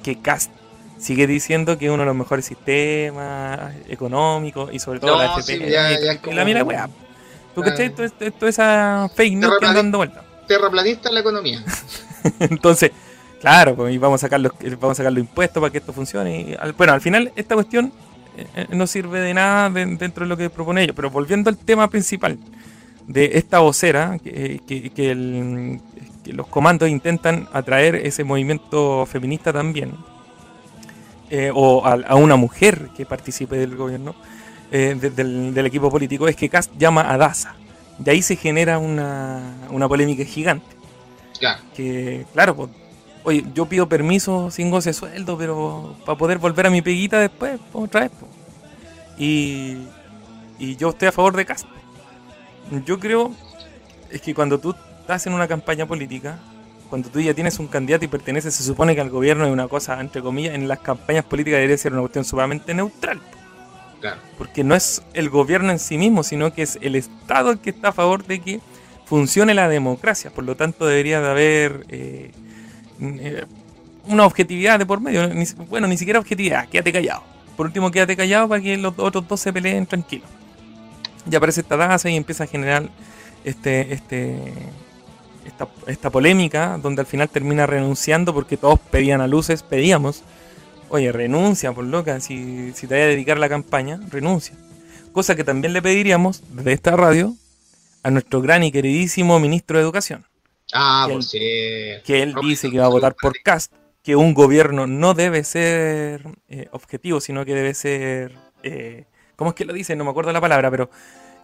Que 0.03 0.18
Cast 0.20 0.50
sigue 0.98 1.26
diciendo 1.26 1.79
que 1.79 1.87
es 1.87 1.90
uno 1.90 2.03
de 2.03 2.07
los 2.07 2.16
mejores 2.16 2.44
sistemas 2.44 3.74
económicos 3.88 4.70
y 4.72 4.79
sobre 4.79 5.00
todo 5.00 5.16
la 5.16 5.37
FP. 5.38 5.70
la 6.33 6.44
mira, 6.44 6.64
weá. 6.64 6.88
¿Tú 7.55 7.62
cachai? 7.62 7.90
Toda 7.94 8.48
esa 8.48 9.11
fake 9.14 9.35
news 9.35 9.59
que 9.59 9.66
anda 9.66 9.81
dando 9.81 9.98
vuelta. 9.98 10.22
Terraplanista 10.46 11.09
en 11.09 11.14
la 11.14 11.20
economía. 11.20 11.64
Entonces, 12.40 12.92
Claro, 13.40 13.74
pues, 13.74 13.94
y 13.94 13.98
vamos 13.98 14.22
a 14.22 14.26
sacar 14.26 14.38
los, 14.38 14.53
vamos 14.79 14.92
a 14.92 14.94
sacar 14.96 15.12
los 15.12 15.20
impuestos 15.20 15.61
para 15.61 15.72
que 15.72 15.79
esto 15.79 15.92
funcione. 15.92 16.40
Y, 16.40 16.57
bueno, 16.76 16.92
al 16.92 17.00
final 17.00 17.33
esta 17.35 17.55
cuestión 17.55 17.90
eh, 18.37 18.46
eh, 18.55 18.66
no 18.70 18.87
sirve 18.87 19.20
de 19.20 19.33
nada 19.33 19.70
dentro 19.70 20.24
de 20.24 20.29
lo 20.29 20.37
que 20.37 20.50
propone 20.50 20.83
ellos. 20.83 20.94
Pero 20.94 21.11
volviendo 21.11 21.48
al 21.48 21.57
tema 21.57 21.88
principal 21.88 22.38
de 23.07 23.31
esta 23.35 23.61
vocera, 23.61 24.18
que, 24.22 24.61
que, 24.94 25.81
los 26.33 26.46
comandos 26.48 26.88
intentan 26.88 27.48
atraer 27.53 27.96
ese 27.96 28.24
movimiento 28.24 29.07
feminista 29.07 29.53
también, 29.53 29.94
eh, 31.31 31.50
o 31.53 31.85
a, 31.85 32.14
una 32.14 32.37
mujer 32.37 32.90
que 32.94 33.07
participe 33.07 33.57
del 33.57 33.74
gobierno, 33.74 34.14
del, 34.70 35.55
del, 35.55 35.66
equipo 35.66 35.90
político, 35.90 36.29
es 36.29 36.37
que 36.37 36.48
Cast 36.48 36.70
llama 36.79 37.11
a 37.11 37.16
Daza. 37.16 37.55
De 37.98 38.12
ahí 38.12 38.22
se 38.22 38.37
genera 38.37 38.79
una, 38.79 39.57
una 39.70 39.88
polémica 39.88 40.24
gigante. 40.24 40.76
Claro. 41.38 41.62
Que, 41.74 42.26
claro, 42.33 42.55
pues, 42.55 42.70
Oye, 43.22 43.44
yo 43.54 43.66
pido 43.66 43.88
permiso 43.88 44.50
sin 44.50 44.70
goce 44.70 44.90
de 44.90 44.94
sueldo, 44.94 45.37
pero 45.37 45.96
para 46.06 46.16
poder 46.16 46.38
volver 46.38 46.66
a 46.66 46.70
mi 46.70 46.80
peguita 46.80 47.18
después, 47.18 47.61
otra 47.72 48.02
vez. 48.02 48.11
Y, 49.18 49.76
y 50.59 50.76
yo 50.76 50.90
estoy 50.90 51.09
a 51.09 51.12
favor 51.12 51.37
de 51.37 51.44
Castro. 51.44 51.70
Yo 52.87 52.98
creo 52.98 53.33
es 54.11 54.20
que 54.20 54.35
cuando 54.35 54.59
tú 54.59 54.74
estás 55.00 55.26
en 55.26 55.33
una 55.33 55.46
campaña 55.48 55.87
política, 55.87 56.38
cuando 56.88 57.09
tú 57.09 57.20
ya 57.20 57.35
tienes 57.35 57.59
un 57.59 57.68
candidato 57.68 58.04
y 58.04 58.09
perteneces, 58.09 58.54
se 58.54 58.64
supone 58.64 58.94
que 58.94 59.00
al 59.00 59.11
gobierno 59.11 59.46
es 59.46 59.52
una 59.52 59.68
cosa, 59.68 60.00
entre 60.00 60.22
comillas, 60.22 60.54
en 60.54 60.66
las 60.66 60.80
campañas 60.80 61.24
políticas 61.24 61.59
debería 61.59 61.78
ser 61.78 61.92
una 61.92 62.02
cuestión 62.02 62.24
sumamente 62.24 62.74
neutral. 62.74 63.20
Claro. 64.00 64.20
Porque 64.38 64.64
no 64.64 64.74
es 64.74 65.02
el 65.12 65.28
gobierno 65.28 65.70
en 65.70 65.78
sí 65.78 65.98
mismo, 65.98 66.22
sino 66.22 66.52
que 66.52 66.62
es 66.62 66.78
el 66.80 66.96
Estado 66.96 67.50
el 67.50 67.59
que 67.59 67.70
está 67.70 67.88
a 67.88 67.92
favor 67.92 68.24
de 68.24 68.40
que 68.40 68.61
funcione 69.04 69.54
la 69.54 69.68
democracia. 69.68 70.30
Por 70.30 70.44
lo 70.44 70.56
tanto, 70.56 70.87
debería 70.87 71.20
de 71.20 71.28
haber 71.28 71.85
eh, 71.88 72.33
una 74.07 74.27
objetividad 74.27 74.79
de 74.79 74.87
por 74.87 75.01
medio. 75.01 75.29
bueno, 75.69 75.87
ni 75.87 75.97
siquiera 75.97 76.19
objetividad, 76.19 76.69
quédate 76.69 76.93
callado. 76.93 77.23
Por 77.57 77.67
último, 77.67 77.91
quédate 77.91 78.17
callado 78.17 78.49
para 78.49 78.63
que 78.63 78.77
los 78.77 78.95
otros 78.99 79.27
dos 79.29 79.41
se 79.41 79.53
peleen 79.53 79.87
tranquilos. 79.87 80.29
Y 81.31 81.35
aparece 81.35 81.61
esta 81.61 81.77
danza 81.77 82.09
y 82.09 82.17
empieza 82.17 82.45
a 82.45 82.47
generar 82.47 82.89
este, 83.45 83.93
este, 83.93 84.39
esta, 85.87 86.11
polémica, 86.11 86.79
donde 86.83 87.01
al 87.01 87.07
final 87.07 87.29
termina 87.29 87.67
renunciando 87.67 88.33
porque 88.33 88.57
todos 88.57 88.79
pedían 88.79 89.21
a 89.21 89.27
luces, 89.27 89.63
pedíamos, 89.63 90.23
oye, 90.89 91.13
renuncia 91.13 91.73
por 91.73 91.85
loca, 91.85 92.21
si, 92.21 92.73
si 92.75 92.87
te 92.87 92.95
vaya 92.95 93.05
a 93.05 93.09
dedicar 93.09 93.39
la 93.39 93.49
campaña, 93.49 94.01
renuncia. 94.11 94.55
Cosa 95.13 95.35
que 95.35 95.45
también 95.45 95.73
le 95.73 95.83
pediríamos 95.83 96.43
desde 96.53 96.73
esta 96.73 96.97
radio 96.97 97.35
a 98.03 98.11
nuestro 98.11 98.41
gran 98.41 98.63
y 98.63 98.73
queridísimo 98.73 99.39
ministro 99.41 99.77
de 99.77 99.83
Educación. 99.83 100.30
Ah, 100.72 101.06
que 101.09 101.14
pues 101.14 101.35
él, 101.35 102.02
Que 102.04 102.22
él 102.22 102.35
dice 102.42 102.70
que 102.70 102.78
va 102.78 102.87
a 102.87 102.90
votar 102.90 103.14
por 103.20 103.40
Cast, 103.42 103.72
que 104.02 104.16
un 104.16 104.35
gobierno 104.35 104.87
no 104.87 105.14
debe 105.14 105.44
ser 105.44 106.22
eh, 106.48 106.68
objetivo, 106.72 107.20
sino 107.20 107.44
que 107.44 107.54
debe 107.54 107.74
ser... 107.74 108.33
Eh, 108.62 109.04
¿Cómo 109.37 109.50
es 109.50 109.56
que 109.56 109.64
lo 109.64 109.72
dice? 109.72 109.96
No 109.96 110.04
me 110.04 110.11
acuerdo 110.11 110.33
la 110.33 110.40
palabra, 110.40 110.70
pero 110.70 110.90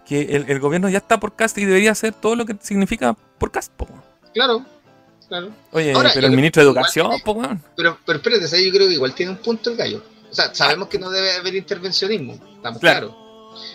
que 0.07 0.37
el, 0.37 0.61
gobierno 0.61 0.89
ya 0.89 0.99
está 0.99 1.19
por 1.19 1.35
Cast 1.35 1.59
y 1.59 1.65
debería 1.65 1.93
hacer 1.93 2.13
todo 2.13 2.37
lo 2.37 2.47
que 2.47 2.57
significa 2.61 3.17
por 3.39 3.51
Cast. 3.51 3.73
Claro, 4.33 4.65
claro. 5.29 5.51
Oye, 5.73 5.93
pero 6.15 6.27
el 6.27 6.37
ministro 6.37 6.63
de 6.63 6.69
Educación, 6.69 7.11
pero, 7.75 7.99
pero 8.05 8.19
espérate, 8.19 8.65
yo 8.65 8.71
creo 8.71 8.89
que 8.89 8.95
igual 8.95 9.15
tiene 9.15 9.33
un 9.33 9.39
punto 9.39 9.71
el 9.71 9.77
gallo. 9.77 10.03
O 10.31 10.35
sea, 10.35 10.55
sabemos 10.55 10.89
que 10.89 10.99
no 10.99 11.11
debe 11.11 11.33
haber 11.33 11.55
intervencionismo, 11.55 12.35
estamos 12.57 12.81
claro. 12.81 13.26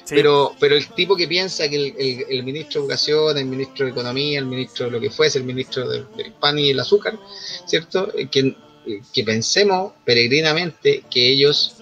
Pero, 0.10 0.56
pero 0.60 0.76
el 0.76 0.88
tipo 0.90 1.16
que 1.16 1.28
piensa 1.28 1.70
que 1.70 1.76
el, 1.76 2.26
el, 2.30 2.44
ministro 2.44 2.82
de 2.82 2.86
Educación, 2.86 3.38
el 3.38 3.46
ministro 3.46 3.86
de 3.86 3.92
Economía, 3.92 4.40
el 4.40 4.46
ministro 4.46 4.86
de 4.86 4.92
lo 4.92 5.00
que 5.00 5.10
fuese, 5.10 5.40
el 5.40 5.46
ministro 5.46 5.88
del, 5.88 6.06
pan 6.40 6.60
y 6.60 6.70
el 6.70 6.80
azúcar, 6.80 7.18
¿cierto? 7.66 8.12
Eh, 8.16 8.28
que, 8.30 8.40
eh, 8.86 9.02
que 9.14 9.24
pensemos 9.24 9.94
peregrinamente 10.04 11.04
que 11.10 11.32
ellos 11.32 11.76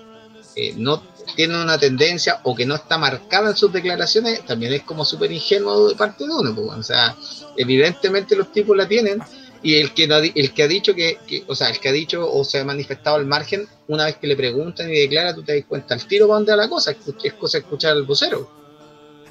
eh, 0.56 0.74
no 0.76 1.04
tienen 1.36 1.58
una 1.58 1.78
tendencia 1.78 2.42
o 2.44 2.56
que 2.56 2.66
no 2.66 2.76
está 2.76 2.98
marcada 2.98 3.52
en 3.52 3.56
sus 3.56 3.72
declaraciones, 3.72 4.46
también 4.46 4.74
es 4.74 4.84
como 4.84 5.06
súper 5.06 5.32
ingenuo 5.32 5.90
de 5.90 5.96
parte 5.96 6.26
de 6.26 6.32
uno. 6.32 6.54
Pues, 6.54 6.68
o 6.68 6.84
sea, 6.84 7.16
evidentemente 7.56 8.36
los 8.36 8.52
tipos 8.52 8.76
la 8.76 8.88
tienen 8.88 9.20
y 9.62 9.76
el 9.76 9.94
que, 9.94 10.32
el 10.36 10.54
que 10.54 10.64
ha 10.64 10.68
dicho 10.68 10.96
que, 10.96 11.18
o 11.48 11.56
sea, 11.56 11.70
el 11.70 11.80
que 11.80 11.90
ha 11.90 11.92
dicho 11.92 12.32
o 12.32 12.44
se 12.44 12.60
ha 12.60 12.64
manifestado 12.64 13.18
al 13.18 13.26
margen, 13.26 13.68
una 13.88 14.06
vez 14.06 14.16
que 14.18 14.28
le 14.28 14.36
preguntan 14.36 14.90
y 14.90 15.00
declara, 15.00 15.36
tú 15.36 15.44
te 15.44 15.56
das 15.56 15.66
cuenta 15.66 15.96
al 15.96 16.06
tiro 16.06 16.28
para 16.28 16.38
dónde 16.38 16.52
va 16.52 16.58
la 16.64 16.70
cosa, 16.70 16.96
es 17.24 17.34
cosa 17.34 17.58
escuchar 17.58 17.92
al 17.92 18.04
vocero. 18.04 18.50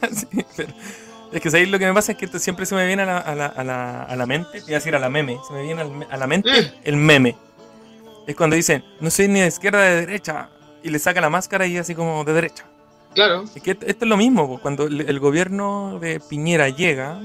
es 1.32 1.40
que 1.40 1.50
¿sabéis? 1.50 1.70
lo 1.70 1.78
que 1.78 1.86
me 1.86 1.94
pasa 1.94 2.12
es 2.12 2.18
que 2.18 2.26
siempre 2.38 2.66
se 2.66 2.74
me 2.74 2.86
viene 2.86 3.02
a 3.02 3.06
la, 3.06 3.18
a 3.18 3.34
la, 3.34 3.46
a 3.46 3.64
la, 3.64 4.02
a 4.02 4.16
la 4.16 4.26
mente, 4.26 4.58
iba 4.58 4.68
a 4.68 4.80
decir 4.80 4.94
a 4.94 4.98
la 4.98 5.08
meme, 5.08 5.38
se 5.46 5.52
me 5.52 5.62
viene 5.62 5.82
a 6.10 6.16
la 6.16 6.26
mente 6.26 6.50
eh. 6.50 6.74
el 6.84 6.96
meme. 6.96 7.36
Es 8.26 8.36
cuando 8.36 8.56
dicen, 8.56 8.84
no 9.00 9.10
soy 9.10 9.28
ni 9.28 9.40
de 9.40 9.46
izquierda 9.46 9.78
ni 9.78 9.94
de 9.94 10.06
derecha, 10.06 10.50
y 10.82 10.90
le 10.90 10.98
saca 10.98 11.20
la 11.20 11.30
máscara 11.30 11.66
y 11.66 11.78
así 11.78 11.94
como 11.94 12.22
de 12.24 12.34
derecha. 12.34 12.66
Claro. 13.14 13.44
Es 13.54 13.62
que 13.62 13.70
esto 13.70 13.86
es 13.86 14.08
lo 14.08 14.18
mismo, 14.18 14.60
cuando 14.60 14.86
el 14.86 15.18
gobierno 15.18 15.98
de 15.98 16.20
Piñera 16.20 16.68
llega, 16.68 17.20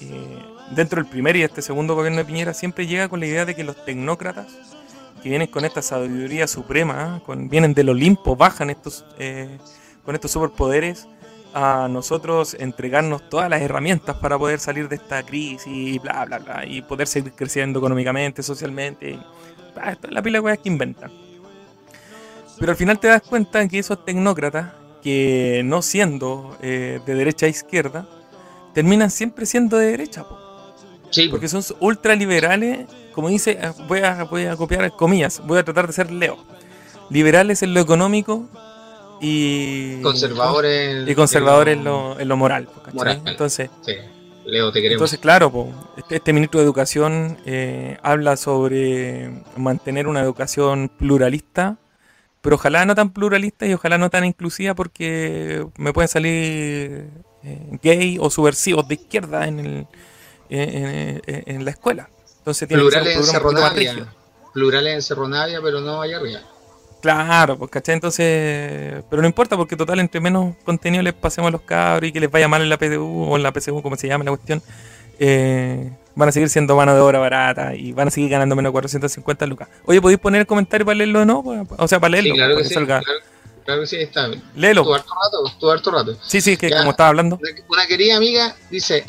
eh, 0.00 0.38
dentro 0.74 1.02
del 1.02 1.10
primer 1.10 1.36
y 1.36 1.42
este 1.42 1.62
segundo 1.62 1.94
gobierno 1.94 2.18
de 2.18 2.24
Piñera, 2.24 2.54
siempre 2.54 2.86
llega 2.86 3.08
con 3.08 3.20
la 3.20 3.26
idea 3.26 3.44
de 3.44 3.54
que 3.54 3.64
los 3.64 3.84
tecnócratas, 3.84 4.46
que 5.22 5.28
vienen 5.28 5.48
con 5.48 5.64
esta 5.64 5.82
sabiduría 5.82 6.46
suprema, 6.46 7.20
con, 7.26 7.48
vienen 7.48 7.74
del 7.74 7.88
Olimpo, 7.88 8.36
bajan 8.36 8.70
estos, 8.70 9.04
eh, 9.18 9.58
con 10.04 10.14
estos 10.14 10.30
superpoderes, 10.30 11.08
a 11.54 11.88
nosotros 11.88 12.54
entregarnos 12.58 13.28
todas 13.28 13.48
las 13.48 13.62
herramientas 13.62 14.16
para 14.16 14.38
poder 14.38 14.60
salir 14.60 14.88
de 14.88 14.96
esta 14.96 15.22
crisis 15.22 15.66
y 15.66 15.98
bla, 15.98 16.24
bla, 16.24 16.38
bla, 16.38 16.66
y 16.66 16.82
poder 16.82 17.06
seguir 17.06 17.32
creciendo 17.32 17.78
económicamente, 17.78 18.42
socialmente. 18.42 19.18
Ah, 19.76 19.96
la 20.10 20.22
pila 20.22 20.38
de 20.38 20.42
cosas 20.42 20.58
que 20.58 20.68
inventan. 20.68 21.10
Pero 22.58 22.72
al 22.72 22.76
final 22.76 22.98
te 22.98 23.08
das 23.08 23.22
cuenta 23.22 23.66
que 23.68 23.78
esos 23.78 24.04
tecnócratas, 24.04 24.72
que 25.02 25.62
no 25.64 25.80
siendo 25.80 26.56
eh, 26.60 27.00
de 27.06 27.14
derecha 27.14 27.46
a 27.46 27.48
izquierda, 27.48 28.06
terminan 28.74 29.10
siempre 29.10 29.46
siendo 29.46 29.76
de 29.76 29.86
derecha. 29.86 30.24
Sí, 31.10 31.28
porque 31.28 31.48
son 31.48 31.62
ultraliberales, 31.80 32.86
como 33.12 33.28
dice, 33.28 33.58
voy 33.86 34.00
a, 34.00 34.24
voy 34.24 34.44
a 34.44 34.56
copiar 34.56 34.90
comillas, 34.92 35.42
voy 35.46 35.58
a 35.58 35.64
tratar 35.64 35.86
de 35.86 35.92
ser 35.92 36.10
Leo. 36.10 36.38
Liberales 37.10 37.62
en 37.62 37.72
lo 37.72 37.80
económico 37.80 38.46
y 39.20 40.00
conservadores 40.02 41.08
y 41.08 41.14
conservadores 41.14 41.76
en 41.76 41.84
lo, 41.84 42.18
en 42.20 42.28
lo, 42.28 42.36
moral, 42.36 42.68
entonces 43.24 43.70
sí. 43.84 43.94
Leo 44.44 44.70
te 44.70 44.80
queremos. 44.80 45.00
entonces 45.00 45.18
claro 45.18 45.72
este, 45.96 46.16
este, 46.16 46.32
ministro 46.32 46.60
de 46.60 46.66
educación 46.66 47.38
eh, 47.44 47.98
habla 48.02 48.36
sobre 48.36 49.42
mantener 49.56 50.06
una 50.06 50.20
educación 50.20 50.88
pluralista 50.88 51.78
pero 52.40 52.56
ojalá 52.56 52.84
no 52.84 52.94
tan 52.94 53.10
pluralista 53.10 53.66
y 53.66 53.74
ojalá 53.74 53.98
no 53.98 54.10
tan 54.10 54.24
inclusiva 54.24 54.74
porque 54.74 55.66
me 55.76 55.92
pueden 55.92 56.08
salir 56.08 57.08
eh, 57.42 57.78
gay 57.82 58.18
o 58.20 58.30
subversivos 58.30 58.86
de 58.86 58.94
izquierda 58.94 59.46
en, 59.46 59.58
el, 59.58 59.86
en, 60.48 61.64
la 61.64 61.70
escuela. 61.70 62.08
Entonces 62.38 62.68
tiene 62.68 62.82
plurales 62.82 63.16
en 63.16 63.24
Cerro 63.24 63.50
Plurales 64.54 64.94
en 64.94 65.02
Cerro 65.02 65.28
pero 65.62 65.80
no 65.80 66.02
allá 66.02 66.16
arriba. 66.16 66.40
Claro, 67.00 67.56
pues 67.56 67.70
¿cachai? 67.70 67.94
Entonces, 67.94 69.04
pero 69.08 69.22
no 69.22 69.28
importa 69.28 69.56
porque 69.56 69.76
total, 69.76 70.00
entre 70.00 70.20
menos 70.20 70.56
contenido 70.64 71.02
les 71.02 71.14
pasemos 71.14 71.48
a 71.48 71.52
los 71.52 71.60
cabros 71.62 72.08
y 72.08 72.12
que 72.12 72.20
les 72.20 72.30
vaya 72.30 72.48
mal 72.48 72.62
en 72.62 72.68
la 72.68 72.76
PDU 72.76 73.24
o 73.24 73.36
en 73.36 73.42
la 73.42 73.52
PCU, 73.52 73.82
como 73.82 73.96
se 73.96 74.08
llama 74.08 74.24
la 74.24 74.32
cuestión, 74.32 74.62
eh, 75.20 75.90
van 76.16 76.28
a 76.28 76.32
seguir 76.32 76.48
siendo 76.48 76.74
mano 76.74 76.94
de 76.94 77.00
obra 77.00 77.20
barata 77.20 77.76
y 77.76 77.92
van 77.92 78.08
a 78.08 78.10
seguir 78.10 78.30
ganando 78.30 78.56
menos 78.56 78.72
450 78.72 79.46
lucas. 79.46 79.68
Oye, 79.84 80.00
¿podéis 80.00 80.18
poner 80.18 80.40
el 80.40 80.46
comentario 80.46 80.84
para 80.84 80.96
leerlo 80.96 81.22
o 81.22 81.24
no? 81.24 81.66
O 81.76 81.88
sea, 81.88 82.00
para 82.00 82.12
leerlo. 82.12 82.34
claro 82.34 82.56
que, 82.56 82.64
sí, 82.64 82.74
claro, 82.74 83.80
que 83.80 83.86
sí, 83.86 83.96
está. 83.96 84.28
Léelo. 84.56 84.82
Tu 84.82 84.94
harto 84.94 85.12
rato, 85.14 85.58
tu 85.60 85.70
harto 85.70 85.90
rato. 85.92 86.16
Sí, 86.26 86.40
sí, 86.40 86.56
que 86.56 86.70
como 86.70 86.90
estaba 86.90 87.10
hablando. 87.10 87.38
Una, 87.68 87.86
querida 87.86 88.16
amiga 88.16 88.56
dice, 88.70 89.04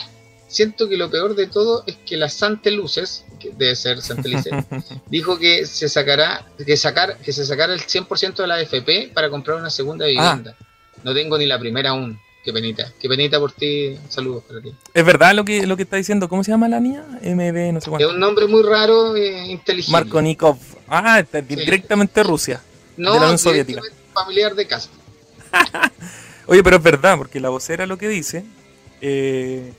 siento 0.49 0.89
que 0.89 0.97
lo 0.97 1.09
peor 1.09 1.35
de 1.35 1.47
todo 1.47 1.83
es 1.87 1.95
que 2.05 2.17
la 2.17 2.27
Santa 2.27 2.69
Luces, 2.71 3.23
que 3.39 3.51
debe 3.51 3.75
ser 3.75 4.01
Santa 4.01 4.27
dijo 5.07 5.39
que 5.39 5.65
se 5.65 5.87
sacará, 5.87 6.45
que 6.65 6.75
sacar, 6.75 7.17
que 7.19 7.31
se 7.31 7.45
sacara 7.45 7.73
el 7.73 7.81
100% 7.81 8.35
de 8.35 8.47
la 8.47 8.55
AFP 8.55 9.11
para 9.13 9.29
comprar 9.29 9.57
una 9.57 9.69
segunda 9.69 10.05
ah. 10.05 10.09
vivienda. 10.09 10.57
No 11.03 11.13
tengo 11.13 11.37
ni 11.37 11.45
la 11.45 11.57
primera 11.57 11.91
aún. 11.91 12.19
Qué 12.43 12.53
penita, 12.53 12.91
qué 12.99 13.07
penita 13.07 13.37
por 13.39 13.51
ti. 13.51 13.97
Saludos 14.09 14.43
para 14.47 14.61
ti. 14.61 14.73
Es 14.93 15.05
verdad 15.05 15.33
lo 15.35 15.45
que, 15.45 15.67
lo 15.67 15.77
que 15.77 15.83
está 15.83 15.97
diciendo. 15.97 16.27
¿Cómo 16.27 16.43
se 16.43 16.51
llama 16.51 16.67
la 16.67 16.79
niña? 16.79 17.03
MB, 17.21 17.73
no 17.73 17.81
sé 17.81 17.89
cuánto. 17.89 18.07
Es 18.07 18.13
un 18.13 18.19
nombre 18.19 18.47
muy 18.47 18.63
raro 18.63 19.15
e 19.15 19.47
inteligente. 19.47 19.91
Marco 19.91 20.21
Nikov. 20.21 20.57
Ah, 20.87 21.19
está 21.19 21.41
directamente 21.41 22.23
Rusia. 22.23 22.61
No, 22.97 23.13
de 23.13 23.19
la 23.19 23.25
Unión 23.25 23.37
Soviética. 23.37 23.81
familiar 24.13 24.55
de 24.55 24.67
casa. 24.67 24.89
Oye, 26.47 26.63
pero 26.63 26.77
es 26.77 26.83
verdad, 26.83 27.17
porque 27.17 27.39
la 27.39 27.49
vocera 27.49 27.85
lo 27.85 27.97
que 27.97 28.07
dice 28.07 28.43
eh, 29.01 29.73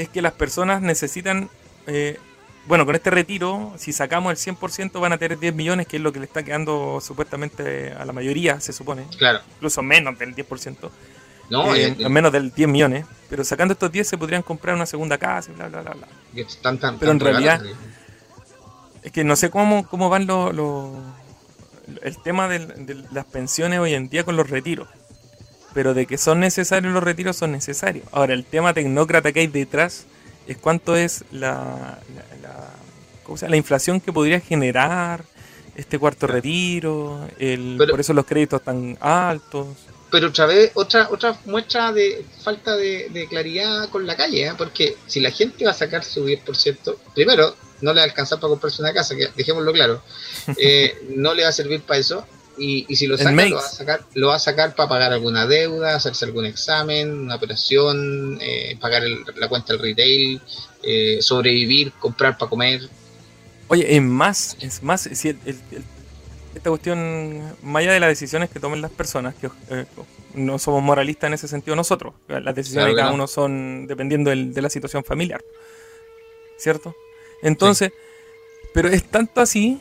es 0.00 0.08
que 0.08 0.22
las 0.22 0.32
personas 0.32 0.80
necesitan. 0.82 1.50
Eh, 1.86 2.18
bueno, 2.66 2.86
con 2.86 2.94
este 2.94 3.10
retiro, 3.10 3.74
si 3.78 3.92
sacamos 3.92 4.30
el 4.32 4.54
100%, 4.54 5.00
van 5.00 5.12
a 5.12 5.18
tener 5.18 5.38
10 5.38 5.54
millones, 5.54 5.86
que 5.86 5.96
es 5.96 6.02
lo 6.02 6.12
que 6.12 6.20
le 6.20 6.26
está 6.26 6.42
quedando 6.42 7.00
supuestamente 7.00 7.92
a 7.92 8.04
la 8.04 8.12
mayoría, 8.12 8.60
se 8.60 8.72
supone. 8.72 9.06
Claro. 9.16 9.40
Incluso 9.56 9.82
menos 9.82 10.18
del 10.18 10.34
10%. 10.34 10.90
No, 11.50 11.74
eh, 11.74 11.96
menos 12.08 12.32
del 12.32 12.52
10 12.52 12.68
millones. 12.68 13.06
Pero 13.28 13.44
sacando 13.44 13.72
estos 13.72 13.90
10 13.90 14.06
se 14.06 14.18
podrían 14.18 14.42
comprar 14.42 14.74
una 14.74 14.86
segunda 14.86 15.18
casa 15.18 15.50
y 15.50 15.54
bla, 15.54 15.68
bla, 15.68 15.82
bla, 15.82 15.94
bla. 15.94 16.08
Están 16.34 16.78
tan, 16.78 16.98
pero 16.98 17.10
en 17.12 17.20
realidad, 17.20 17.62
es 19.02 19.12
que 19.12 19.24
no 19.24 19.36
sé 19.36 19.50
cómo, 19.50 19.86
cómo 19.86 20.08
van 20.08 20.26
los... 20.26 20.94
el 22.02 22.22
tema 22.22 22.48
de, 22.48 23.04
las 23.10 23.24
pensiones 23.24 23.80
hoy 23.80 23.94
en 23.94 24.08
día 24.08 24.24
con 24.24 24.36
los 24.36 24.48
retiros. 24.48 24.88
Pero 25.74 25.94
de 25.94 26.06
que 26.06 26.18
son 26.18 26.40
necesarios 26.40 26.92
los 26.92 27.02
retiros, 27.02 27.36
son 27.36 27.52
necesarios. 27.52 28.04
Ahora, 28.12 28.34
el 28.34 28.44
tema 28.44 28.74
tecnócrata 28.74 29.32
que 29.32 29.40
hay 29.40 29.46
detrás 29.46 30.06
es 30.46 30.56
cuánto 30.56 30.96
es 30.96 31.24
la, 31.30 31.98
la, 32.42 33.48
la 33.48 33.56
inflación 33.56 34.00
que 34.00 34.12
podría 34.12 34.40
generar 34.40 35.24
este 35.76 35.98
cuarto 35.98 36.26
retiro, 36.26 37.26
el, 37.38 37.76
por 37.88 38.00
eso 38.00 38.12
los 38.12 38.26
créditos 38.26 38.62
tan 38.62 38.98
altos. 39.00 39.68
Pero 40.10 40.28
otra 40.28 40.46
vez, 40.46 40.72
otra, 40.74 41.08
otra 41.10 41.38
muestra 41.44 41.92
de 41.92 42.24
falta 42.42 42.76
de, 42.76 43.26
claridad 43.30 43.88
con 43.88 44.06
la 44.06 44.16
calle, 44.16 44.48
¿eh? 44.48 44.52
porque 44.58 44.96
si 45.06 45.20
la 45.20 45.30
gente 45.30 45.64
va 45.64 45.70
a 45.70 45.74
sacar 45.74 46.04
su 46.04 46.26
10%, 46.26 46.96
primero, 47.14 47.54
no 47.80 47.92
le 47.92 48.00
va 48.00 48.02
a 48.02 48.08
alcanzar 48.08 48.40
para 48.40 48.50
comprarse 48.50 48.82
una 48.82 48.92
casa, 48.92 49.14
que 49.16 49.28
dejémoslo 49.36 49.72
claro, 49.72 50.02
eh, 50.58 50.98
no 51.16 51.32
le 51.32 51.44
va 51.44 51.50
a 51.50 51.52
servir 51.52 51.82
para 51.82 52.00
eso, 52.00 52.26
y, 52.60 52.94
si 52.94 53.06
lo 53.06 53.16
saca, 53.16 53.48
lo 53.48 53.56
va, 53.56 53.62
a 53.62 53.68
sacar, 53.68 54.00
lo 54.14 54.28
va 54.28 54.34
a 54.36 54.38
sacar 54.38 54.74
para 54.74 54.88
pagar 54.88 55.12
alguna 55.12 55.46
deuda, 55.46 55.96
hacerse 55.96 56.26
algún 56.26 56.44
examen, 56.44 57.10
una 57.10 57.36
operación, 57.36 58.38
eh, 58.40 58.76
pagar 58.80 59.02
la 59.36 59.48
cuenta 59.48 59.72
del 59.72 59.82
retail, 59.82 60.40
sobrevivir, 61.20 61.92
comprar 61.92 62.36
para 62.36 62.50
comer. 62.50 62.82
Oye, 63.68 63.96
es 63.96 64.02
más, 64.02 64.56
es 64.60 64.82
más, 64.82 65.08
si 65.12 65.28
el 65.28 65.38
esta 66.54 66.68
cuestión, 66.70 67.56
más 67.62 67.80
allá 67.80 67.92
de 67.92 68.00
las 68.00 68.08
decisiones 68.08 68.50
que 68.50 68.58
tomen 68.58 68.82
las 68.82 68.90
personas, 68.90 69.34
que 69.34 69.48
eh, 69.70 69.86
no 70.34 70.58
somos 70.58 70.82
moralistas 70.82 71.28
en 71.28 71.34
ese 71.34 71.48
sentido 71.48 71.76
nosotros, 71.76 72.14
las 72.28 72.54
decisiones 72.54 72.88
de 72.88 72.96
cada 72.96 73.12
uno 73.12 73.26
son 73.26 73.86
dependiendo 73.86 74.30
de 74.30 74.62
la 74.62 74.70
situación 74.70 75.04
familiar, 75.04 75.42
¿cierto? 76.58 76.94
Entonces, 77.42 77.92
pero 78.74 78.88
es 78.88 79.04
tanto 79.04 79.40
así 79.40 79.80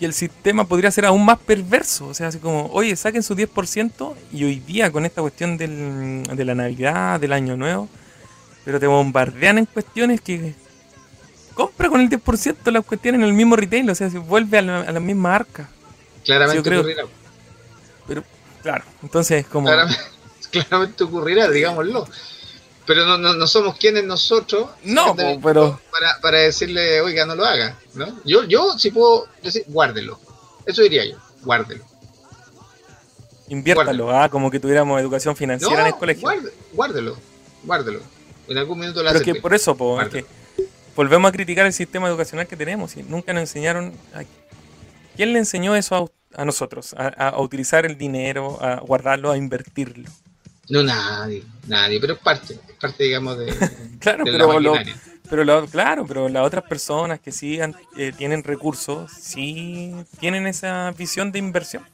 que 0.00 0.06
el 0.06 0.14
sistema 0.14 0.64
podría 0.64 0.90
ser 0.90 1.04
aún 1.04 1.22
más 1.26 1.38
perverso, 1.38 2.08
o 2.08 2.14
sea, 2.14 2.28
así 2.28 2.38
como, 2.38 2.70
oye, 2.72 2.96
saquen 2.96 3.22
su 3.22 3.36
10% 3.36 4.14
y 4.32 4.44
hoy 4.44 4.58
día 4.58 4.90
con 4.90 5.04
esta 5.04 5.20
cuestión 5.20 5.58
del, 5.58 6.22
de 6.24 6.44
la 6.46 6.54
Navidad, 6.54 7.20
del 7.20 7.34
Año 7.34 7.54
Nuevo, 7.54 7.86
pero 8.64 8.80
te 8.80 8.86
bombardean 8.86 9.58
en 9.58 9.66
cuestiones 9.66 10.22
que 10.22 10.54
compra 11.52 11.90
con 11.90 12.00
el 12.00 12.08
10% 12.08 12.72
las 12.72 12.84
cuestiones 12.86 13.20
en 13.20 13.26
el 13.26 13.34
mismo 13.34 13.56
retail, 13.56 13.90
o 13.90 13.94
sea, 13.94 14.08
se 14.08 14.16
vuelve 14.16 14.56
a 14.56 14.62
la, 14.62 14.80
a 14.80 14.90
la 14.90 15.00
misma 15.00 15.34
arca. 15.34 15.68
Claramente 16.24 16.70
ocurrirá. 16.70 17.04
Pero, 18.08 18.24
claro, 18.62 18.84
entonces 19.02 19.46
como... 19.46 19.68
Claramente, 20.50 21.04
ocurrirá, 21.04 21.50
digámoslo. 21.50 22.08
Pero 22.90 23.06
no, 23.06 23.18
no, 23.18 23.34
no 23.34 23.46
somos 23.46 23.76
quienes 23.76 24.02
nosotros 24.02 24.68
no, 24.82 25.14
pero... 25.14 25.80
para, 25.92 26.20
para 26.20 26.38
decirle, 26.38 27.00
oiga, 27.00 27.24
no 27.24 27.36
lo 27.36 27.44
haga. 27.44 27.78
¿no? 27.94 28.20
Yo, 28.24 28.42
yo 28.42 28.76
si 28.80 28.90
puedo 28.90 29.28
decir, 29.44 29.62
guárdelo. 29.68 30.18
Eso 30.66 30.82
diría 30.82 31.04
yo, 31.04 31.16
guárdelo. 31.44 31.84
Inviértalo, 33.46 34.10
ah, 34.10 34.28
como 34.28 34.50
que 34.50 34.58
tuviéramos 34.58 35.00
educación 35.00 35.36
financiera 35.36 35.82
en 35.82 35.86
el 35.86 35.94
colegio. 35.94 36.28
guárdelo, 36.72 37.16
guárdelo. 37.62 38.00
En 38.48 38.58
algún 38.58 38.80
minuto 38.80 39.04
la 39.04 39.12
Pero 39.12 39.24
que 39.24 39.36
por 39.36 39.54
eso, 39.54 39.76
po, 39.76 39.96
que 40.10 40.24
volvemos 40.96 41.28
a 41.28 41.32
criticar 41.32 41.66
el 41.66 41.72
sistema 41.72 42.08
educacional 42.08 42.48
que 42.48 42.56
tenemos 42.56 42.96
y 42.96 43.04
nunca 43.04 43.32
nos 43.32 43.42
enseñaron 43.42 43.92
¿Quién 45.14 45.32
le 45.32 45.38
enseñó 45.38 45.76
eso 45.76 46.10
a, 46.34 46.44
nosotros? 46.44 46.92
A, 46.98 47.40
utilizar 47.40 47.86
el 47.86 47.96
dinero, 47.96 48.60
a 48.60 48.80
guardarlo, 48.80 49.30
a 49.30 49.36
invertirlo. 49.36 50.10
No, 50.70 50.82
nadie, 50.82 51.42
nadie, 51.66 52.00
pero 52.00 52.14
es 52.14 52.20
parte, 52.20 52.54
es 52.54 52.74
parte, 52.80 53.04
digamos, 53.04 53.36
de, 53.38 53.46
claro, 54.00 54.24
de 54.24 54.32
la 54.32 54.38
pero, 54.38 54.60
lo- 54.60 54.74
maquinaria. 54.74 55.02
pero 55.28 55.44
lo- 55.44 55.66
claro, 55.66 56.06
pero 56.06 56.28
las 56.28 56.46
otras 56.46 56.64
personas 56.64 57.20
que 57.20 57.32
sí 57.32 57.60
han- 57.60 57.74
eh, 57.96 58.12
tienen 58.16 58.42
recursos, 58.44 59.10
sí 59.12 59.92
tienen 60.20 60.46
esa 60.46 60.92
visión 60.92 61.32
de 61.32 61.38
inversión. 61.40 61.84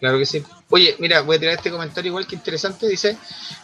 Claro 0.00 0.18
que 0.18 0.26
sí. 0.26 0.42
Oye, 0.70 0.96
mira, 0.98 1.20
voy 1.22 1.36
a 1.36 1.38
tirar 1.40 1.54
este 1.54 1.70
comentario 1.70 2.08
igual 2.10 2.26
que 2.26 2.34
interesante. 2.34 2.86
Dice 2.88 3.16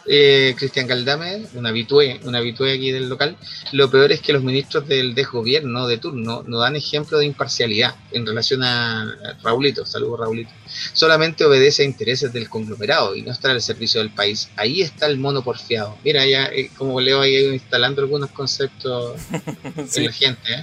eh, 0.07 0.55
Cristian 0.57 0.87
Galdame, 0.87 1.45
un 1.53 1.65
habitué, 1.67 2.19
un 2.23 2.35
habitué 2.35 2.73
aquí 2.73 2.91
del 2.91 3.09
local. 3.09 3.37
Lo 3.73 3.91
peor 3.91 4.11
es 4.11 4.21
que 4.21 4.33
los 4.33 4.41
ministros 4.43 4.87
del 4.87 5.13
desgobierno 5.13 5.87
de 5.87 5.97
turno 5.97 6.43
no 6.47 6.59
dan 6.59 6.75
ejemplo 6.75 7.17
de 7.19 7.25
imparcialidad 7.25 7.95
en 8.11 8.25
relación 8.25 8.63
a 8.63 9.35
Raulito. 9.43 9.85
Saludos, 9.85 10.19
Raulito. 10.21 10.51
Solamente 10.93 11.43
obedece 11.45 11.83
a 11.83 11.85
intereses 11.85 12.31
del 12.33 12.49
conglomerado 12.49 13.15
y 13.15 13.21
no 13.23 13.31
está 13.31 13.51
al 13.51 13.61
servicio 13.61 13.99
del 14.01 14.09
país. 14.11 14.49
Ahí 14.55 14.81
está 14.81 15.05
el 15.07 15.17
mono 15.17 15.43
porfiado. 15.43 15.97
Mira, 16.03 16.25
ya 16.25 16.45
eh, 16.45 16.71
como 16.77 16.99
leo 17.01 17.21
ahí 17.21 17.35
instalando 17.53 18.01
algunos 18.01 18.31
conceptos 18.31 19.19
Sí. 19.89 19.99
en 20.01 20.05
la 20.05 20.11
gente. 20.13 20.53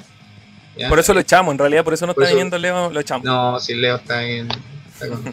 ¿eh? 0.77 0.89
Por 0.89 0.99
eso 0.99 1.13
lo 1.13 1.21
echamos, 1.21 1.53
en 1.53 1.59
realidad, 1.59 1.85
por 1.85 1.93
eso 1.95 2.07
no 2.07 2.15
Por 2.15 2.23
está 2.25 2.31
eso- 2.31 2.37
viniendo 2.37 2.57
Leo, 2.59 2.91
lo 2.91 3.01
echamos. 3.01 3.25
No, 3.25 3.59
si 3.61 3.75
Leo 3.75 3.97
está 3.97 4.25
en, 4.25 4.49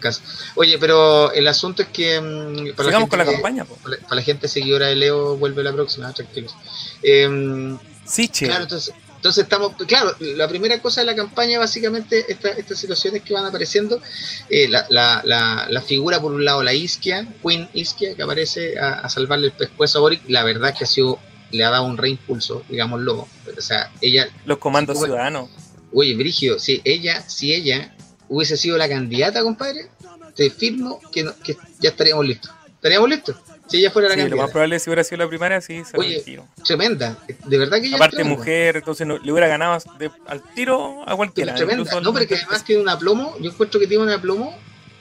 caso. 0.00 0.20
Oye, 0.54 0.78
pero 0.78 1.32
el 1.32 1.46
asunto 1.48 1.82
es 1.82 1.88
que. 1.88 2.72
para 2.76 2.88
Sigamos 2.88 3.08
con 3.08 3.18
la 3.18 3.24
que- 3.24 3.32
campaña. 3.32 3.64
po. 3.64 3.76
Para 3.76 3.96
la, 3.96 4.02
para 4.02 4.14
la 4.16 4.22
gente 4.22 4.48
seguidora 4.48 4.86
de 4.86 4.96
Leo, 4.96 5.36
vuelve 5.36 5.62
la 5.62 5.72
próxima, 5.72 6.12
tranquilos. 6.12 6.54
Eh, 7.02 7.76
Sí, 8.04 8.28
che. 8.28 8.46
claro, 8.46 8.62
entonces, 8.64 8.94
entonces 9.16 9.42
estamos. 9.44 9.72
Claro, 9.88 10.14
la 10.20 10.46
primera 10.48 10.80
cosa 10.80 11.00
de 11.00 11.06
la 11.06 11.16
campaña, 11.16 11.58
básicamente, 11.58 12.24
esta- 12.28 12.50
estas 12.50 12.78
situaciones 12.78 13.22
que 13.22 13.34
van 13.34 13.44
apareciendo. 13.44 14.00
eh, 14.48 14.68
la, 14.68 14.86
la, 14.90 15.22
la, 15.24 15.66
la 15.68 15.80
figura, 15.82 16.20
por 16.20 16.32
un 16.32 16.44
lado, 16.44 16.62
la 16.62 16.72
Isquia, 16.72 17.26
Queen 17.42 17.68
Isquia, 17.74 18.14
que 18.14 18.22
aparece 18.22 18.78
a, 18.78 19.00
a 19.00 19.08
salvarle 19.08 19.46
el 19.46 19.52
pescuezo 19.52 19.98
a 19.98 20.00
Boric, 20.02 20.22
la 20.28 20.44
verdad 20.44 20.70
es 20.70 20.78
que 20.78 20.84
ha 20.84 20.86
sido. 20.86 21.18
Le 21.52 21.62
ha 21.64 21.70
dado 21.70 21.84
un 21.84 21.96
reimpulso, 21.96 22.64
digámoslo. 22.68 23.28
O 23.56 23.60
sea, 23.60 23.90
ella 24.00 24.28
Los 24.44 24.58
comandos 24.58 24.94
como- 24.94 25.06
ciudadanos. 25.06 25.48
Oye, 25.92 26.14
Brigio, 26.16 26.58
si 26.58 26.80
ella, 26.84 27.22
si 27.28 27.54
ella 27.54 27.94
hubiese 28.28 28.56
sido 28.56 28.76
la 28.78 28.88
candidata, 28.88 29.42
compadre, 29.42 29.88
te 30.34 30.50
firmo 30.50 31.00
que, 31.12 31.24
no- 31.24 31.34
que 31.42 31.56
ya 31.80 31.90
estaríamos 31.90 32.26
listos. 32.26 32.50
Estaríamos 32.74 33.08
listos. 33.08 33.36
Si 33.68 33.78
ella 33.78 33.90
fuera 33.90 34.08
la 34.08 34.14
Sí, 34.14 34.20
lo 34.20 34.24
más 34.24 34.30
candidata. 34.30 34.52
probable 34.52 34.76
es 34.76 34.82
si 34.84 34.90
hubiera 34.90 35.02
sido 35.04 35.16
la 35.18 35.28
primaria, 35.28 35.60
sí, 35.60 35.82
se 35.84 35.96
Oye, 35.98 36.18
lo 36.18 36.22
tiro. 36.22 36.48
Tremenda. 36.64 37.18
De 37.46 37.58
verdad 37.58 37.78
que 37.80 37.86
ella 37.86 37.96
es 37.96 38.00
Aparte, 38.00 38.16
tremenda. 38.16 38.38
mujer, 38.38 38.76
entonces 38.76 39.06
no- 39.06 39.18
le 39.18 39.32
hubiera 39.32 39.48
ganado 39.48 39.78
de- 39.98 40.10
al 40.28 40.42
tiro 40.54 41.02
a 41.02 41.04
Pero 41.06 41.16
cualquiera. 41.16 41.54
tremenda. 41.54 42.00
No, 42.00 42.12
pero 42.12 42.28
que 42.28 42.36
además 42.36 42.64
tiene 42.64 42.82
un 42.82 42.88
aplomo. 42.88 43.36
Yo 43.40 43.50
encuentro 43.50 43.80
que 43.80 43.86
tiene 43.88 44.04
un 44.04 44.10
aplomo 44.10 44.56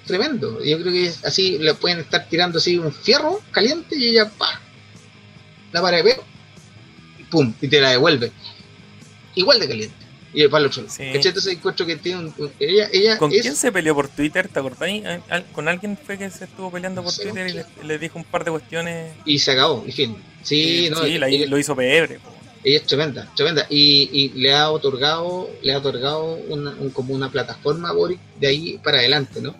tremendo. 0.07 0.63
Yo 0.63 0.79
creo 0.79 0.91
que 0.91 1.05
es 1.07 1.23
así 1.25 1.59
le 1.59 1.73
pueden 1.75 1.99
estar 1.99 2.27
tirando 2.27 2.57
así 2.57 2.77
un 2.79 2.91
fierro 2.91 3.39
caliente 3.51 3.95
y 3.95 4.09
ella 4.09 4.29
pa 4.31 4.59
la 5.71 5.81
para 5.81 5.97
de 5.97 6.03
peo, 6.03 6.23
y 7.19 7.23
pum, 7.25 7.53
y 7.61 7.67
te 7.67 7.81
la 7.81 7.89
devuelve. 7.91 8.31
Igual 9.35 9.59
de 9.59 9.67
caliente. 9.67 10.04
Y 10.35 10.41
el 10.41 10.47
otro 10.47 10.59
lado. 10.59 10.69
Sí. 10.89 11.03
¿Cachai? 11.13 11.27
Entonces 11.29 11.53
encuentro 11.53 11.85
que 11.85 11.95
tiene 11.95 12.19
un, 12.19 12.33
un- 12.37 12.51
ella, 12.59 12.89
ella 12.91 13.17
¿Con 13.17 13.31
es 13.31 13.41
quién 13.41 13.55
se 13.55 13.71
peleó 13.71 13.95
por 13.95 14.09
Twitter? 14.09 14.47
¿Te 14.49 14.59
al- 14.59 15.45
¿Con 15.53 15.67
alguien 15.67 15.97
fue 15.97 16.17
que 16.17 16.29
se 16.29 16.43
estuvo 16.43 16.69
peleando 16.71 17.01
por 17.03 17.13
Twitter 17.13 17.47
y 17.47 17.53
le, 17.53 17.65
le 17.83 17.97
dijo 17.97 18.19
un 18.19 18.25
par 18.25 18.43
de 18.43 18.51
cuestiones? 18.51 19.13
y 19.25 19.39
se 19.39 19.51
acabó, 19.51 19.83
y 19.87 19.91
fin. 19.91 20.17
Sí, 20.43 20.87
Eh, 20.87 20.89
no, 20.91 21.03
sí, 21.03 21.17
la- 21.17 21.27
ella, 21.29 21.47
lo 21.47 21.57
hizo 21.57 21.75
pebre. 21.75 22.19
po. 22.19 22.29
ella 22.63 22.77
es 22.77 22.85
tremenda, 22.85 23.31
tremenda. 23.35 23.65
Y, 23.69 24.09
y 24.11 24.29
le 24.39 24.53
ha 24.53 24.69
otorgado, 24.71 25.49
le 25.61 25.71
ha 25.73 25.77
otorgado 25.77 26.35
una, 26.49 26.71
un- 26.71 26.89
como 26.89 27.13
una 27.13 27.31
plataforma 27.31 27.89
a 27.89 27.93
Boric 27.93 28.19
de 28.39 28.47
ahí 28.47 28.77
para 28.83 28.97
adelante, 28.99 29.39
¿no? 29.41 29.55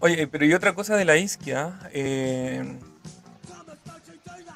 Oye, 0.00 0.26
pero 0.26 0.44
y 0.44 0.52
otra 0.52 0.74
cosa 0.74 0.96
de 0.96 1.04
la 1.04 1.16
isquia, 1.16 1.78
eh, 1.92 2.64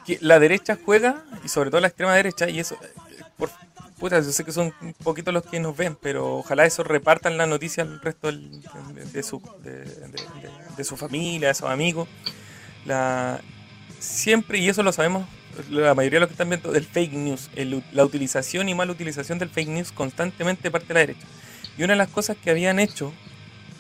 que 0.05 0.19
la 0.21 0.39
derecha 0.39 0.79
juega, 0.85 1.25
y 1.45 1.49
sobre 1.49 1.71
todo 1.71 1.81
la 1.81 1.89
extrema 1.89 2.15
derecha, 2.15 2.49
y 2.49 2.59
eso, 2.59 2.75
eh, 2.83 3.23
por, 3.37 3.51
puta, 3.99 4.21
yo 4.21 4.31
sé 4.33 4.45
que 4.45 4.53
son 4.53 4.73
un 4.81 4.93
poquito 4.95 5.33
los 5.33 5.45
que 5.45 5.59
nos 5.61 5.77
ven, 5.77 5.97
pero 6.01 6.37
ojalá 6.39 6.65
eso 6.67 6.83
repartan 6.85 7.37
la 7.37 7.47
noticia 7.47 7.83
al 7.83 8.01
resto 8.01 8.31
de, 8.31 9.23
su, 9.23 9.41
de, 9.63 10.85
su 10.85 10.97
familia, 10.97 11.49
de 11.49 11.55
sus 11.55 11.69
amigos. 11.69 12.09
La, 12.85 13.41
siempre, 13.99 14.59
y 14.59 14.69
eso 14.69 14.83
lo 14.83 14.93
sabemos, 14.93 15.27
la 15.71 15.95
mayoría 15.95 16.17
de 16.17 16.21
los 16.21 16.29
que 16.29 16.35
están 16.35 16.49
viendo, 16.51 16.71
del 16.73 16.85
fake 16.85 17.13
news, 17.15 17.51
el- 17.57 17.83
la 17.93 18.05
utilización 18.05 18.69
y 18.69 18.75
mala 18.75 18.93
utilización 18.93 19.39
del 19.39 19.49
fake 19.49 19.69
news 19.69 19.93
constantemente 19.93 20.71
parte 20.71 20.89
de 20.89 20.95
la 20.95 21.01
derecha. 21.01 21.27
Y 21.79 21.83
una 21.83 21.95
de 21.95 21.99
las 21.99 22.09
cosas 22.09 22.37
que 22.43 22.51
habían 22.51 22.79
hecho 22.79 23.13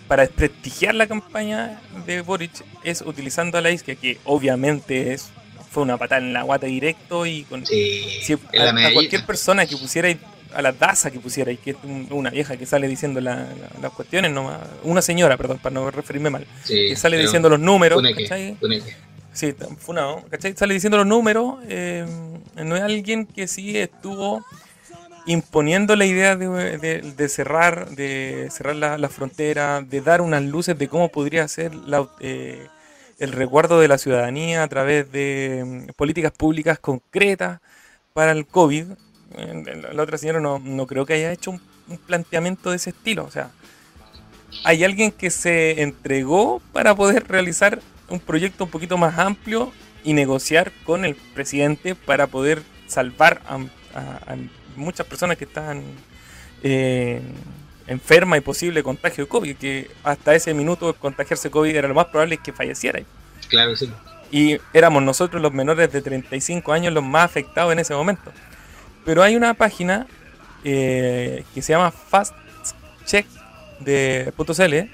para 0.09 0.23
desprestigiar 0.23 0.95
la 0.95 1.07
campaña 1.07 1.81
de 2.07 2.23
Boric 2.23 2.65
es 2.85 3.03
utilizando 3.03 3.59
a 3.59 3.61
la 3.61 3.71
isquia, 3.71 3.97
que 3.97 4.19
obviamente 4.25 5.13
es 5.13 5.29
fue 5.77 5.83
una 5.83 5.99
patada 5.99 6.23
en 6.23 6.33
la 6.33 6.43
guata 6.43 6.67
directo 6.67 7.27
y 7.27 7.43
con 7.45 7.67
Sí, 7.67 8.03
si 8.23 8.33
en 8.53 8.79
a, 8.79 8.93
cualquier 8.95 9.27
persona 9.27 9.67
que 9.67 9.77
pusiera 9.77 10.09
a 10.55 10.63
la 10.63 10.73
Daza 10.73 11.11
que 11.11 11.21
pusiera 11.21 11.53
y 11.53 11.59
que 11.59 11.73
es 11.73 11.77
un- 11.85 12.07
una 12.13 12.31
vieja 12.31 12.57
que 12.57 12.65
sale 12.65 12.89
diciendo 12.89 13.21
la- 13.21 13.35
la- 13.45 13.81
las 13.83 13.93
cuestiones 13.93 14.31
nomás, 14.33 14.59
una 14.85 15.03
señora, 15.03 15.37
perdón, 15.37 15.59
para 15.59 15.75
no 15.75 15.91
referirme 15.91 16.31
mal, 16.31 16.47
Sí, 16.65 16.89
que 16.89 16.97
sale 16.97 17.19
diciendo 17.19 17.51
los 17.51 17.61
números, 17.61 17.99
Funeque, 17.99 18.23
¿cachai? 18.23 18.57
Funeque. 18.59 18.97
Sí, 19.35 19.55
funado, 19.79 20.25
¿cachai? 20.31 20.57
Sale 20.57 20.73
diciendo 20.73 20.97
los 20.97 21.07
números, 21.07 21.57
eh, 21.69 22.07
no 22.65 22.75
es 22.75 22.81
alguien 22.83 23.27
que 23.27 23.47
sí 23.49 23.77
estuvo 23.77 24.43
imponiendo 25.27 25.95
la 25.95 26.07
idea 26.07 26.37
de, 26.37 26.49
de- 26.79 27.01
de 27.03 27.29
cerrar, 27.29 27.91
de 27.91 28.49
cerrar 28.51 28.77
la, 28.77 28.97
la 28.97 29.11
frontera, 29.11 29.83
de 29.83 30.01
dar 30.01 30.23
unas 30.23 30.43
luces 30.43 30.79
de 30.79 30.89
cómo 30.89 31.11
podría 31.11 31.47
ser 31.49 31.75
la, 31.75 32.09
eh, 32.21 32.67
el 33.19 33.33
resguardo 33.33 33.81
de 33.81 33.89
la 33.89 33.99
ciudadanía 33.99 34.63
a 34.63 34.69
través 34.69 35.11
de 35.13 35.63
mm, 35.65 35.93
políticas 35.97 36.33
públicas 36.33 36.79
concretas 36.79 37.61
para 38.13 38.33
el 38.33 38.47
COVID. 38.47 38.87
La 39.93 40.03
otra 40.03 40.19
señora 40.19 40.41
no, 40.41 40.87
creo 40.87 41.05
que 41.05 41.15
haya 41.15 41.33
hecho 41.33 41.51
un, 41.51 41.61
planteamiento 42.07 42.71
de 42.71 42.77
ese 42.77 42.91
estilo. 42.91 43.25
O 43.25 43.31
sea, 43.31 43.51
hay 44.65 44.83
alguien 44.83 45.13
que 45.13 45.31
se 45.31 45.83
entregó 45.83 46.61
para 46.73 46.95
poder 46.95 47.29
realizar 47.29 47.81
un 48.09 48.19
proyecto 48.19 48.65
un 48.65 48.71
poquito 48.71 48.97
más 48.99 49.19
amplio 49.19 49.73
y 50.03 50.13
negociar 50.13 50.73
con 50.85 51.05
el 51.05 51.15
presidente 51.15 51.95
para 51.95 52.27
poder 52.27 52.63
salvar 52.87 53.43
a 53.47 53.59
muchas 54.77 55.07
personas 55.07 55.37
que 55.37 55.45
están 55.45 55.83
eh, 56.63 57.21
enfermas 57.87 58.39
y 58.39 58.43
posible 58.43 58.83
contagio 58.83 59.25
de 59.25 59.29
COVID, 59.29 59.57
que 59.57 59.91
hasta 60.05 60.35
ese 60.35 60.53
minuto 60.55 60.95
contagiarse 60.95 61.51
COVID 61.51 61.75
era 61.75 61.89
lo 61.89 61.95
más 61.95 62.07
probable 62.07 62.39
que 62.39 62.53
falleciera. 62.53 63.01
Claro 63.49 63.73
que 63.73 63.77
sí. 63.77 63.93
Y 64.31 64.59
éramos 64.73 65.03
nosotros 65.05 65.41
los 65.41 65.53
menores 65.53 65.93
de 65.93 66.03
35 66.03 66.73
años 66.73 66.93
los 66.93 67.05
más 67.05 67.25
afectados 67.25 67.73
en 67.73 67.79
ese 67.79 67.95
momento. 67.95 68.33
Pero 69.05 69.23
hay 69.23 69.37
una 69.37 69.55
página 69.55 70.07
eh, 70.65 71.45
que 71.55 71.63
se 71.63 71.73
llama 71.73 71.93
fastcheck 71.93 73.27
de 73.79 74.33
.cl 74.37 74.91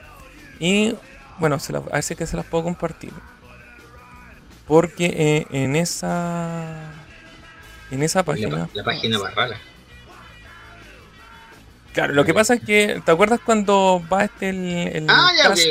y 0.60 0.94
bueno, 1.38 1.58
se 1.58 1.72
las- 1.72 1.82
a 1.86 1.94
ver 1.94 2.02
si 2.02 2.14
que 2.14 2.26
se 2.26 2.36
las 2.36 2.44
puedo 2.44 2.64
compartir. 2.64 3.10
Porque 4.66 5.06
eh, 5.06 5.46
en 5.50 5.76
esa 5.76 6.92
en 7.90 8.02
esa 8.02 8.20
La, 8.20 8.24
página 8.24 8.68
la 8.74 8.84
página 8.84 9.18
Barrala. 9.18 9.56
Claro, 11.92 12.14
lo 12.14 12.24
que 12.24 12.32
pasa 12.34 12.54
es 12.54 12.62
que, 12.62 13.02
¿te 13.04 13.12
acuerdas 13.12 13.40
cuando 13.44 14.02
va 14.10 14.24
este 14.24 14.48
el, 14.48 14.64
el 14.96 15.06
Ah, 15.10 15.30
ya, 15.36 15.48
cast? 15.50 15.62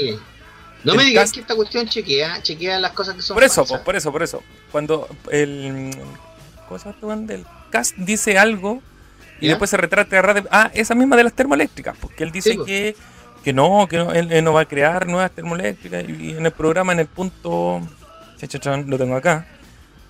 No 0.84 0.92
el 0.94 0.98
me 0.98 1.04
digas 1.06 1.30
cast- 1.30 1.34
que 1.36 1.40
esta 1.42 1.56
cuestión 1.56 1.88
chequea, 1.88 2.42
chequea 2.42 2.80
las 2.80 2.92
cosas 2.92 3.16
que 3.16 3.22
son 3.22 3.36
Por 3.36 3.44
eso, 3.44 3.66
falsas. 3.66 3.82
por 3.82 3.96
eso, 3.96 4.12
por 4.12 4.24
eso. 4.24 4.44
Cuando 4.72 5.08
el 5.32 5.92
¿cómo 6.68 6.80
se 6.80 6.86
llama 7.02 7.14
este 7.16 7.34
del 7.34 7.46
cast 7.70 7.96
dice 7.98 8.38
algo 8.38 8.82
y 9.40 9.46
¿Ya? 9.48 9.54
después 9.54 9.70
se 9.70 9.78
retrata 9.78 10.16
de 10.16 10.22
radio- 10.22 10.48
ah, 10.52 10.70
esa 10.74 10.94
misma 10.96 11.16
de 11.18 11.24
las 11.24 11.34
termoeléctricas, 11.34 11.96
porque 12.00 12.24
él 12.24 12.32
dice 12.32 12.52
Sí, 12.52 12.60
que 12.66 12.96
que 13.44 13.54
no, 13.54 13.88
que 13.90 13.98
no, 13.98 14.12
él, 14.14 14.32
él 14.32 14.44
no 14.44 14.54
va 14.54 14.62
a 14.62 14.66
crear 14.66 15.08
nuevas 15.08 15.32
termoeléctricas 15.32 16.04
y, 16.08 16.32
en 16.38 16.46
el 16.46 16.52
programa 16.52 16.94
en 16.94 17.00
el 17.00 17.08
punto 17.08 17.82
lo 18.88 18.98
tengo 19.00 19.16
acá. 19.16 19.48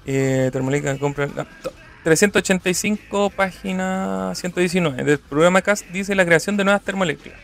Eh, 0.06 0.50
termoeléctrica 0.52 0.98
compra 1.00 1.28
to- 1.62 1.72
385 2.04 3.30
página 3.30 4.34
119 4.34 5.04
del 5.04 5.20
programa 5.20 5.62
CAST 5.62 5.86
dice 5.88 6.16
la 6.16 6.26
creación 6.26 6.58
de 6.58 6.64
nuevas 6.64 6.82
termoeléctricas. 6.82 7.40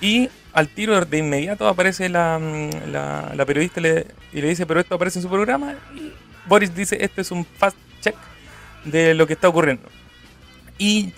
Y 0.00 0.28
al 0.52 0.68
tiro 0.68 1.04
de 1.04 1.18
inmediato 1.18 1.68
aparece 1.68 2.08
la, 2.08 2.38
mm, 2.38 2.90
la, 2.90 3.32
la 3.34 3.46
periodista 3.46 3.80
y 3.80 3.82
le, 3.84 4.06
y 4.32 4.40
le 4.40 4.48
dice, 4.48 4.66
pero 4.66 4.80
esto 4.80 4.94
aparece 4.94 5.18
en 5.18 5.22
su 5.22 5.28
programa. 5.28 5.74
Y 5.94 6.12
Boris 6.46 6.74
dice, 6.74 6.98
esto 7.00 7.20
es 7.20 7.30
un 7.30 7.44
fast 7.44 7.76
check 8.00 8.16
de 8.84 9.14
lo 9.14 9.26
que 9.26 9.34
está 9.34 9.48
ocurriendo. 9.48 9.88
Y 10.78 11.12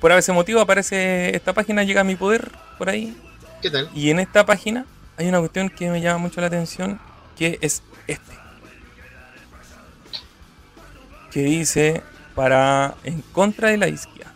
por 0.00 0.12
ese 0.12 0.32
motivo 0.32 0.60
aparece 0.60 1.34
esta 1.34 1.52
página, 1.52 1.82
llega 1.82 2.02
a 2.02 2.04
mi 2.04 2.16
poder 2.16 2.50
por 2.78 2.88
ahí. 2.88 3.16
¿Qué 3.62 3.70
tal? 3.70 3.90
Y 3.94 4.10
en 4.10 4.20
esta 4.20 4.44
página 4.44 4.84
hay 5.16 5.28
una 5.28 5.38
cuestión 5.40 5.70
que 5.70 5.88
me 5.90 6.00
llama 6.00 6.18
mucho 6.18 6.40
la 6.40 6.48
atención, 6.48 7.00
que 7.36 7.58
es 7.60 7.82
este. 8.06 8.35
Que 11.36 11.42
dice, 11.42 12.02
para 12.34 12.94
en 13.04 13.20
contra 13.20 13.68
de 13.68 13.76
la 13.76 13.88
isquia. 13.88 14.32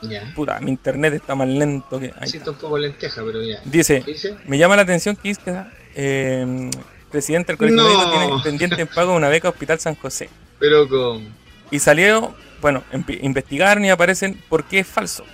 Ya. 0.00 0.32
Puta, 0.34 0.58
mi 0.58 0.70
internet 0.70 1.12
está 1.12 1.34
más 1.34 1.46
lento 1.46 2.00
que... 2.00 2.14
ahí 2.18 2.30
Siento 2.30 2.52
está. 2.52 2.64
un 2.64 2.70
poco 2.70 2.78
lenteja, 2.78 3.22
pero 3.22 3.42
ya. 3.42 3.60
Dice, 3.66 4.02
me 4.46 4.56
llama 4.56 4.74
la 4.74 4.82
atención 4.82 5.16
que 5.16 5.28
Isquia, 5.28 5.70
eh, 5.94 6.70
presidente 7.10 7.52
del 7.52 7.58
colegio 7.58 7.76
No. 7.82 7.88
médico 7.90 8.10
tiene 8.10 8.42
pendiente 8.42 8.80
en 8.80 8.88
pago 8.88 9.14
una 9.14 9.28
beca 9.28 9.50
Hospital 9.50 9.78
San 9.80 9.96
José. 9.96 10.30
Pero 10.58 10.88
con. 10.88 11.28
Y 11.70 11.78
salió, 11.78 12.34
bueno, 12.62 12.82
investigaron 13.20 13.84
y 13.84 13.90
aparecen 13.90 14.40
por 14.48 14.64
qué 14.64 14.78
es 14.78 14.86
falso. 14.86 15.26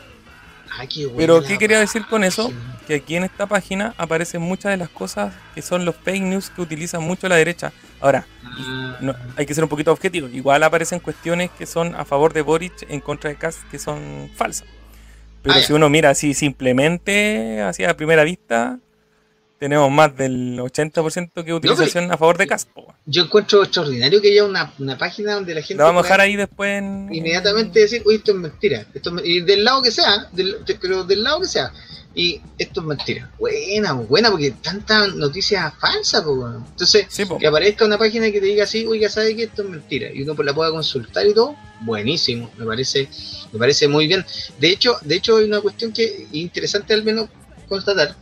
Ah, 0.79 0.87
qué 0.87 1.05
buena 1.05 1.19
Pero, 1.19 1.43
¿qué 1.43 1.59
quería 1.59 1.81
decir 1.81 2.07
con 2.07 2.25
eso? 2.25 2.53
Que 2.87 2.95
aquí 2.97 3.17
en 3.17 3.25
esta 3.25 3.47
página 3.47 3.95
aparecen 3.99 4.41
muchas 4.43 4.71
de 4.71 4.77
las 4.77 4.89
cosas 4.89 5.35
que 5.55 5.63
son 5.63 5.85
los 5.85 5.97
fake 5.97 6.23
news 6.23 6.51
que 6.51 6.61
utiliza 6.63 7.01
mucho 7.01 7.29
la 7.29 7.37
derecha. 7.37 7.73
Ahora, 8.01 8.27
Ah, 8.45 8.99
no, 9.01 9.15
hay 9.37 9.47
que 9.47 9.55
ser 9.55 9.65
un 9.65 9.71
poquito 9.71 9.93
objetivo. 9.93 10.29
Igual 10.29 10.63
aparecen 10.63 10.99
cuestiones 11.01 11.51
que 11.57 11.67
son 11.67 11.95
a 11.95 12.05
favor 12.05 12.33
de 12.33 12.43
Boric 12.43 12.85
en 12.89 13.01
contra 13.01 13.31
de 13.31 13.37
Kass 13.37 13.59
que 13.71 13.79
son 13.79 14.31
falsas. 14.35 14.67
Pero 15.43 15.55
Ah, 15.55 15.63
si 15.63 15.73
uno 15.73 15.89
mira 15.89 16.11
así 16.11 16.35
simplemente, 16.35 17.63
así 17.63 17.85
a 17.85 17.97
primera 17.97 18.25
vista, 18.25 18.79
tenemos 19.61 19.91
más 19.93 20.17
del 20.17 20.59
80% 20.59 21.45
que 21.45 21.53
utilización 21.55 22.11
a 22.11 22.17
favor 22.17 22.39
de 22.39 22.47
Kass. 22.47 22.65
po. 22.65 22.93
Yo 23.05 23.25
encuentro 23.25 23.63
extraordinario 23.63 24.21
que 24.23 24.31
haya 24.33 24.45
una, 24.45 24.73
una 24.79 24.97
página 24.97 25.35
donde 25.35 25.55
la 25.55 25.61
gente. 25.61 25.75
La 25.77 25.85
vamos 25.85 26.01
a 26.01 26.03
dejar 26.05 26.21
ahí 26.23 26.35
después 26.35 26.79
en... 26.79 27.09
Inmediatamente 27.15 27.81
decir, 27.81 28.03
oye, 28.07 28.17
esto 28.17 28.33
es 28.33 28.39
mentira. 28.39 28.87
Esto 28.95 29.17
es 29.19 29.27
y 29.27 29.41
del 29.43 29.63
lado 29.63 29.83
que 29.83 29.91
sea, 29.91 30.29
del, 30.33 30.65
de- 30.65 30.75
pero 30.77 31.05
del 31.05 31.23
lado 31.23 31.41
que 31.43 31.47
sea. 31.47 31.71
Y 32.15 32.41
esto 32.59 32.81
es 32.81 32.87
mentira. 32.87 33.31
Buena, 33.39 33.93
buena, 33.93 34.31
porque 34.31 34.51
tanta 34.51 35.07
noticia 35.09 35.71
falsa, 35.79 36.23
bueno. 36.23 36.67
Entonces, 36.71 37.05
Sí, 37.09 37.25
po. 37.27 37.39
que 37.39 37.47
aparezca 37.47 37.85
una 37.85 37.99
página 37.99 38.31
que 38.33 38.41
te 38.41 38.47
diga 38.47 38.65
así, 38.65 38.85
oiga, 38.87 39.09
sabe 39.11 39.37
que 39.37 39.45
esto 39.45 39.63
es 39.63 39.69
mentira, 39.69 40.11
y 40.13 40.23
uno 40.23 40.35
pues 40.35 40.45
la 40.47 40.53
pueda 40.53 40.71
consultar 40.73 41.25
y 41.29 41.35
todo, 41.35 41.55
buenísimo, 41.83 42.51
me 42.59 42.65
parece, 42.65 43.09
me 43.53 43.59
parece 43.61 43.87
muy 43.87 44.09
bien. 44.09 44.25
De 44.59 44.71
hecho, 44.71 44.97
de 45.03 45.15
hecho 45.17 45.37
hay 45.37 45.45
una 45.45 45.61
cuestión 45.61 45.93
que 45.93 46.05
es 46.05 46.23
interesante 46.33 46.95
al 46.95 47.05
menos 47.05 47.29
constatar, 47.69 48.17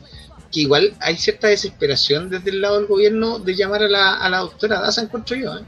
que 0.53 0.61
igual 0.61 0.95
hay 1.01 1.17
cierta 1.17 1.49
desesperación 1.49 2.31
desde 2.31 2.51
el 2.51 2.61
lado 2.61 2.79
del 2.79 2.87
gobierno 2.87 3.39
de 3.39 3.55
llamar 3.55 3.83
a 3.83 3.89
la, 3.89 4.15
a 4.15 4.29
la 4.31 4.39
doctora 4.39 4.81
Daza, 4.81 5.03
encuentro 5.03 5.37
yo, 5.37 5.55
¿eh? 5.57 5.63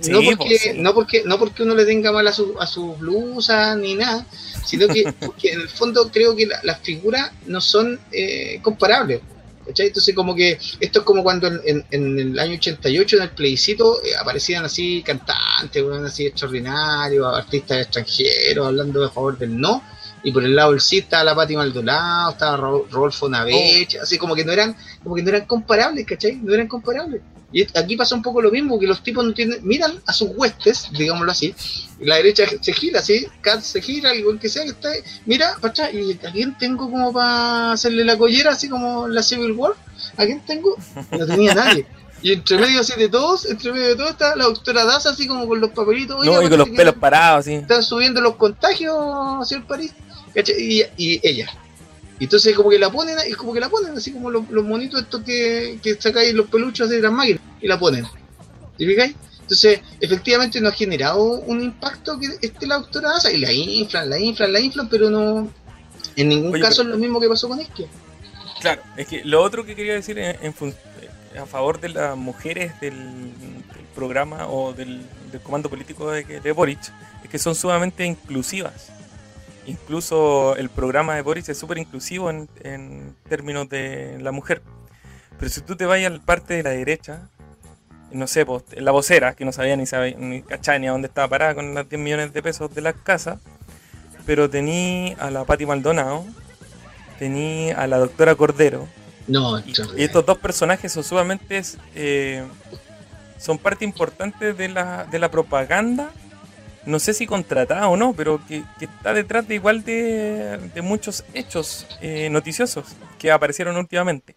Sí, 0.00 0.10
no, 0.10 0.18
porque, 0.22 0.34
pues, 0.36 0.60
sí. 0.60 0.70
no 0.76 0.94
porque 0.94 1.22
no 1.24 1.38
porque 1.38 1.62
uno 1.62 1.74
le 1.74 1.84
tenga 1.86 2.12
mal 2.12 2.26
a 2.26 2.32
su, 2.32 2.54
a 2.60 2.66
su 2.66 2.94
blusa 2.96 3.74
ni 3.76 3.94
nada, 3.94 4.26
sino 4.64 4.86
que 4.88 5.12
porque 5.20 5.52
en 5.52 5.60
el 5.62 5.68
fondo 5.68 6.10
creo 6.12 6.36
que 6.36 6.46
la- 6.46 6.60
las 6.62 6.80
figuras 6.80 7.30
no 7.46 7.60
son 7.60 7.98
eh, 8.12 8.58
comparables. 8.62 9.20
¿cachai? 9.66 9.86
Entonces 9.88 10.14
como 10.14 10.34
que 10.34 10.58
esto 10.80 10.98
es 11.00 11.04
como 11.04 11.22
cuando 11.22 11.46
en, 11.46 11.60
en- 11.64 11.84
en 11.90 12.18
el 12.18 12.38
año 12.38 12.54
88 12.54 13.16
en 13.16 13.22
el 13.22 13.30
plebiscito 13.30 14.02
eh, 14.04 14.10
aparecían 14.20 14.64
así 14.64 15.02
cantantes, 15.02 15.82
así 16.04 16.26
extraordinarios, 16.26 17.34
artistas 17.36 17.78
extranjeros 17.82 18.66
hablando 18.66 19.04
a 19.04 19.10
favor 19.10 19.38
del 19.38 19.58
no, 19.58 19.82
y 20.22 20.32
por 20.32 20.44
el 20.44 20.54
lado 20.54 20.72
del 20.72 20.80
sí 20.80 20.98
estaba 20.98 21.24
la 21.24 21.34
Pati 21.34 21.56
Maldonado, 21.56 22.32
estaba 22.32 22.56
Ro- 22.56 22.86
Rodolfo 22.90 23.28
Navech, 23.28 23.96
así 24.02 24.18
como 24.18 24.34
que 24.34 24.44
no 24.44 24.52
eran, 24.52 24.76
como 25.02 25.14
que 25.14 25.22
no 25.22 25.28
eran 25.30 25.46
comparables, 25.46 26.06
¿cachai? 26.06 26.36
No 26.36 26.52
eran 26.54 26.68
comparables. 26.68 27.22
Y 27.52 27.62
aquí 27.76 27.96
pasa 27.96 28.14
un 28.14 28.22
poco 28.22 28.40
lo 28.40 28.50
mismo, 28.52 28.78
que 28.78 28.86
los 28.86 29.02
tipos 29.02 29.24
no 29.24 29.32
tienen, 29.34 29.58
miran 29.66 30.00
a 30.06 30.12
sus 30.12 30.28
huestes, 30.36 30.88
digámoslo 30.92 31.32
así, 31.32 31.52
la 31.98 32.14
derecha 32.16 32.44
se 32.60 32.72
gira, 32.72 33.00
así, 33.00 33.26
Katz 33.40 33.64
se 33.66 33.82
gira, 33.82 34.10
algo 34.10 34.38
que 34.38 34.48
sea 34.48 34.62
que 34.62 34.70
está 34.70 34.88
ahí, 34.90 35.00
mira, 35.26 35.56
para 35.60 35.72
atrás, 35.72 35.90
y 35.92 36.12
¿a 36.24 36.30
quién 36.30 36.56
tengo 36.58 36.88
como 36.90 37.12
para 37.12 37.72
hacerle 37.72 38.04
la 38.04 38.16
collera, 38.16 38.52
así 38.52 38.68
como 38.68 39.06
en 39.06 39.14
la 39.14 39.22
Civil 39.22 39.52
War? 39.52 39.72
¿A 40.16 40.26
quién 40.26 40.40
tengo? 40.46 40.76
No 41.10 41.26
tenía 41.26 41.54
nadie. 41.54 41.86
Y 42.22 42.32
entre 42.32 42.58
medio 42.58 42.80
así 42.82 42.92
de 42.98 43.08
todos, 43.08 43.46
entre 43.46 43.72
medio 43.72 43.88
de 43.88 43.96
todos 43.96 44.10
está 44.10 44.36
la 44.36 44.44
doctora 44.44 44.84
Daza 44.84 45.08
así 45.10 45.26
como 45.26 45.48
con 45.48 45.58
los 45.58 45.70
papelitos. 45.70 46.20
"Oiga, 46.20 46.32
No, 46.34 46.42
y 46.42 46.50
con 46.50 46.58
los 46.58 46.68
pelos 46.68 46.94
parados, 46.96 47.40
así. 47.40 47.54
Están 47.54 47.82
subiendo 47.82 48.20
los 48.20 48.36
contagios 48.36 48.94
hacia 49.40 49.56
el 49.56 49.62
París. 49.64 49.92
Y, 50.34 50.82
y 50.96 51.20
ella. 51.26 51.48
Y 52.18 52.24
entonces 52.24 52.54
como 52.54 52.68
que 52.70 52.78
la 52.78 52.90
ponen, 52.90 53.16
y 53.28 53.32
como 53.32 53.52
que 53.54 53.60
la 53.60 53.68
ponen, 53.70 53.96
así 53.96 54.12
como 54.12 54.30
los, 54.30 54.48
los 54.50 54.64
monitos 54.64 55.02
estos 55.02 55.22
que, 55.22 55.78
que 55.82 55.94
sacáis 55.94 56.34
los 56.34 56.48
peluchos 56.48 56.90
de 56.90 57.00
las 57.00 57.10
máquinas, 57.12 57.40
y 57.60 57.66
la 57.66 57.78
ponen. 57.78 58.04
¿Y 58.78 58.86
fijáis? 58.86 59.14
Entonces, 59.40 59.80
efectivamente 60.00 60.60
no 60.60 60.68
ha 60.68 60.72
generado 60.72 61.22
un 61.40 61.60
impacto 61.62 62.18
que 62.20 62.28
esté 62.46 62.66
la 62.66 62.76
doctora 62.76 63.08
Daza, 63.10 63.32
y 63.32 63.38
la 63.38 63.52
inflan, 63.52 64.08
la 64.10 64.18
inflan, 64.18 64.52
la 64.52 64.60
inflan, 64.60 64.88
pero 64.88 65.08
no, 65.10 65.50
en 66.14 66.28
ningún 66.28 66.52
Oye, 66.52 66.62
caso 66.62 66.82
pero- 66.82 66.90
es 66.90 66.94
lo 66.96 66.98
mismo 67.00 67.20
que 67.20 67.28
pasó 67.28 67.48
con 67.48 67.58
Esquia. 67.58 67.86
Claro, 68.60 68.82
es 68.96 69.08
que 69.08 69.24
lo 69.24 69.42
otro 69.42 69.64
que 69.64 69.74
quería 69.74 69.94
decir 69.94 70.18
en, 70.18 70.36
en 70.42 70.52
fun- 70.54 70.74
a 71.40 71.46
favor 71.46 71.80
de 71.80 71.88
las 71.88 72.16
mujeres 72.16 72.78
del, 72.80 72.94
del 72.94 73.84
programa 73.94 74.46
o 74.48 74.72
del, 74.74 75.00
del 75.32 75.40
comando 75.40 75.70
político 75.70 76.10
de, 76.10 76.22
de 76.24 76.52
Boric 76.52 76.80
es 77.24 77.30
que 77.30 77.38
son 77.38 77.54
sumamente 77.54 78.04
inclusivas. 78.04 78.90
Incluso 79.66 80.56
el 80.56 80.70
programa 80.70 81.14
de 81.14 81.22
Boric 81.22 81.48
es 81.48 81.58
súper 81.58 81.78
inclusivo 81.78 82.30
en, 82.30 82.48
en 82.62 83.14
términos 83.28 83.68
de 83.68 84.18
la 84.20 84.32
mujer. 84.32 84.62
Pero 85.38 85.50
si 85.50 85.60
tú 85.60 85.76
te 85.76 85.86
vas 85.86 86.04
a 86.04 86.10
la 86.10 86.18
parte 86.18 86.54
de 86.54 86.62
la 86.62 86.70
derecha, 86.70 87.28
no 88.12 88.26
sé, 88.26 88.44
pues, 88.44 88.64
la 88.76 88.90
vocera, 88.90 89.34
que 89.34 89.44
no 89.44 89.52
sabía 89.52 89.76
ni, 89.76 89.86
sabía, 89.86 90.16
ni 90.18 90.42
cachaba 90.42 90.78
ni 90.78 90.88
a 90.88 90.92
dónde 90.92 91.08
estaba 91.08 91.28
parada 91.28 91.54
con 91.54 91.74
las 91.74 91.88
10 91.88 92.00
millones 92.00 92.32
de 92.32 92.42
pesos 92.42 92.74
de 92.74 92.80
la 92.80 92.92
casa, 92.92 93.38
pero 94.26 94.50
tení 94.50 95.14
a 95.18 95.30
la 95.30 95.44
Patti 95.44 95.66
Maldonado, 95.66 96.24
tení 97.18 97.70
a 97.70 97.86
la 97.86 97.98
doctora 97.98 98.34
Cordero, 98.34 98.88
No, 99.28 99.58
y, 99.60 99.72
y 99.96 100.02
estos 100.02 100.26
dos 100.26 100.38
personajes 100.38 100.92
son 100.92 101.04
sumamente 101.04 101.62
eh, 101.94 102.44
son 103.38 103.58
parte 103.58 103.84
importante 103.84 104.52
de 104.52 104.68
la, 104.68 105.04
de 105.04 105.18
la 105.18 105.30
propaganda 105.30 106.10
no 106.86 106.98
sé 106.98 107.14
si 107.14 107.26
contratada 107.26 107.88
o 107.88 107.96
no 107.96 108.12
pero 108.14 108.40
que, 108.46 108.64
está 108.80 109.14
detrás 109.14 109.46
de 109.46 109.54
igual 109.56 109.84
de, 109.84 110.80
muchos 110.82 111.24
hechos 111.34 111.86
eh, 112.00 112.28
noticiosos 112.30 112.96
que 113.18 113.30
aparecieron 113.30 113.76
últimamente. 113.76 114.36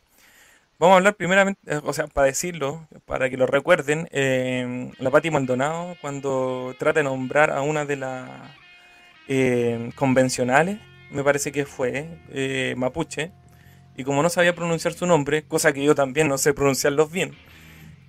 Vamos 0.80 0.96
a 0.96 0.98
hablar 0.98 1.16
primeramente 1.16 1.62
eh, 1.68 1.82
o 1.84 1.94
sea 1.94 2.08
para 2.08 2.28
decirlo 2.28 2.88
para 3.06 3.30
que 3.30 3.38
lo 3.38 3.46
recuerden 3.46 4.10
eh, 4.12 4.92
la 5.00 5.12
Patti 5.12 5.32
Maldonado 5.32 5.96
cuando 6.02 6.76
trata 6.80 7.00
de 7.00 7.04
nombrar 7.06 7.52
a 7.52 7.62
una 7.62 7.86
de 7.86 7.96
las 7.96 8.30
eh, 9.28 9.92
convencionales 9.96 10.80
me 11.14 11.24
parece 11.24 11.52
que 11.52 11.66
fue 11.66 12.08
eh, 12.30 12.74
mapuche 12.76 13.32
y 13.96 14.04
como 14.04 14.24
no 14.24 14.30
sabía 14.30 14.56
pronunciar 14.56 14.94
su 14.94 15.06
nombre, 15.06 15.44
cosa 15.44 15.72
que 15.72 15.84
yo 15.84 15.94
también 15.94 16.28
no 16.28 16.40
sé 16.40 16.54
pronunciarlos 16.54 17.12
bien, 17.12 17.36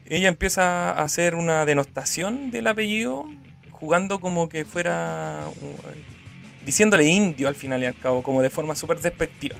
ella 0.06 0.28
empieza 0.28 0.90
a 0.90 1.02
hacer 1.02 1.34
una 1.34 1.66
denostación 1.66 2.50
del 2.50 2.66
apellido, 2.66 3.26
jugando 3.74 4.18
como 4.20 4.48
que 4.48 4.64
fuera. 4.64 5.44
uh, 5.48 6.64
diciéndole 6.64 7.04
indio 7.04 7.46
al 7.48 7.54
final 7.54 7.82
y 7.82 7.86
al 7.86 7.94
cabo, 7.94 8.22
como 8.22 8.40
de 8.40 8.48
forma 8.50 8.74
súper 8.74 8.98
despectiva. 8.98 9.56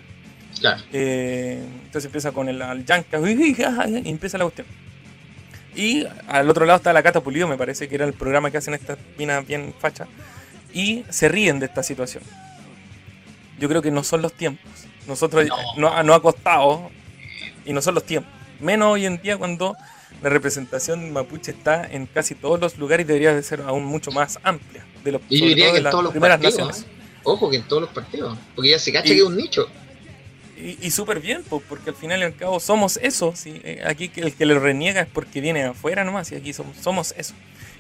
Claro. 0.59 0.83
Eh, 0.93 1.63
entonces 1.85 2.07
empieza 2.07 2.33
con 2.33 2.49
el 2.49 2.63
al 2.63 2.85
yanca 2.87 3.19
y 3.29 4.09
empieza 4.09 4.39
la 4.39 4.45
cuestión. 4.45 4.67
Y 5.77 6.07
al 6.29 6.49
otro 6.49 6.65
lado 6.65 6.77
está 6.79 6.93
la 6.93 7.03
Cata 7.03 7.21
Pulido, 7.21 7.49
me 7.49 7.59
parece 7.59 7.89
que 7.89 7.97
era 7.97 8.05
el 8.07 8.13
programa 8.15 8.51
que 8.51 8.59
hacen 8.59 8.75
estas 8.75 8.97
minas 9.19 9.47
bien 9.47 9.75
fachas. 9.79 10.09
Y 10.73 11.05
se 11.11 11.29
ríen 11.29 11.59
de 11.61 11.67
esta 11.67 11.83
situación. 11.83 12.23
Yo 13.59 13.69
creo 13.69 13.83
que 13.83 13.91
no 13.91 14.03
son 14.03 14.23
los 14.23 14.33
tiempos. 14.33 14.71
Nosotros 15.07 15.47
No. 15.47 15.57
no, 15.77 16.03
no 16.03 16.15
ha 16.15 16.23
costado 16.23 16.91
y 17.67 17.73
no 17.73 17.83
son 17.83 17.95
los 17.97 18.05
tiempos. 18.05 18.33
Menos 18.61 18.93
hoy 18.93 19.07
en 19.07 19.21
día 19.21 19.37
cuando 19.37 19.77
la 20.25 20.31
representación 20.31 21.13
mapuche 21.13 21.53
está 21.53 21.87
en 21.87 22.07
casi 22.07 22.35
todos 22.35 22.59
los 22.59 22.79
lugares 22.79 23.05
y 23.05 23.09
debería 23.09 23.35
de 23.35 23.43
ser 23.43 23.61
aún 23.61 23.85
mucho 23.85 24.11
más 24.11 24.39
amplia. 24.43 24.85
De 25.05 25.13
los, 25.13 25.21
yo 25.29 25.47
diría 25.47 25.67
que 25.67 25.73
de 25.73 25.79
en 25.79 25.85
las 25.85 25.91
todos 25.93 26.05
los 26.05 26.13
primeras 26.13 26.41
partidos. 26.41 26.67
naciones. 26.67 26.91
¿eh? 26.91 27.21
Ojo 27.25 27.51
que 27.51 27.57
en 27.59 27.63
todos 27.69 27.83
los 27.83 27.91
partidos. 27.91 28.39
Porque 28.55 28.71
ya 28.71 28.79
se 28.79 28.91
cacha 28.93 29.09
Y- 29.09 29.17
que 29.17 29.17
es 29.19 29.23
un 29.23 29.37
nicho. 29.37 29.67
Y, 30.57 30.79
y 30.81 30.91
súper 30.93 31.21
bien, 31.21 31.43
po, 31.43 31.61
porque 31.69 31.91
al 31.91 31.97
final 31.97 32.21
y 32.21 32.23
al 32.23 32.35
cabo 32.37 32.59
somos 32.59 32.97
eso. 33.03 33.35
¿sí? 33.37 33.61
Eh, 33.65 33.83
Aquí 33.87 34.11
el 34.17 34.33
que 34.35 34.47
lo 34.47 34.59
reniega 34.59 35.03
es 35.03 35.09
porque 35.13 35.43
viene 35.43 35.61
de 35.63 35.69
afuera 35.69 36.05
nomás, 36.05 36.33
y 36.33 36.37
aquí 36.37 36.53
somos, 36.55 36.77
somos 36.79 37.15
eso. 37.19 37.35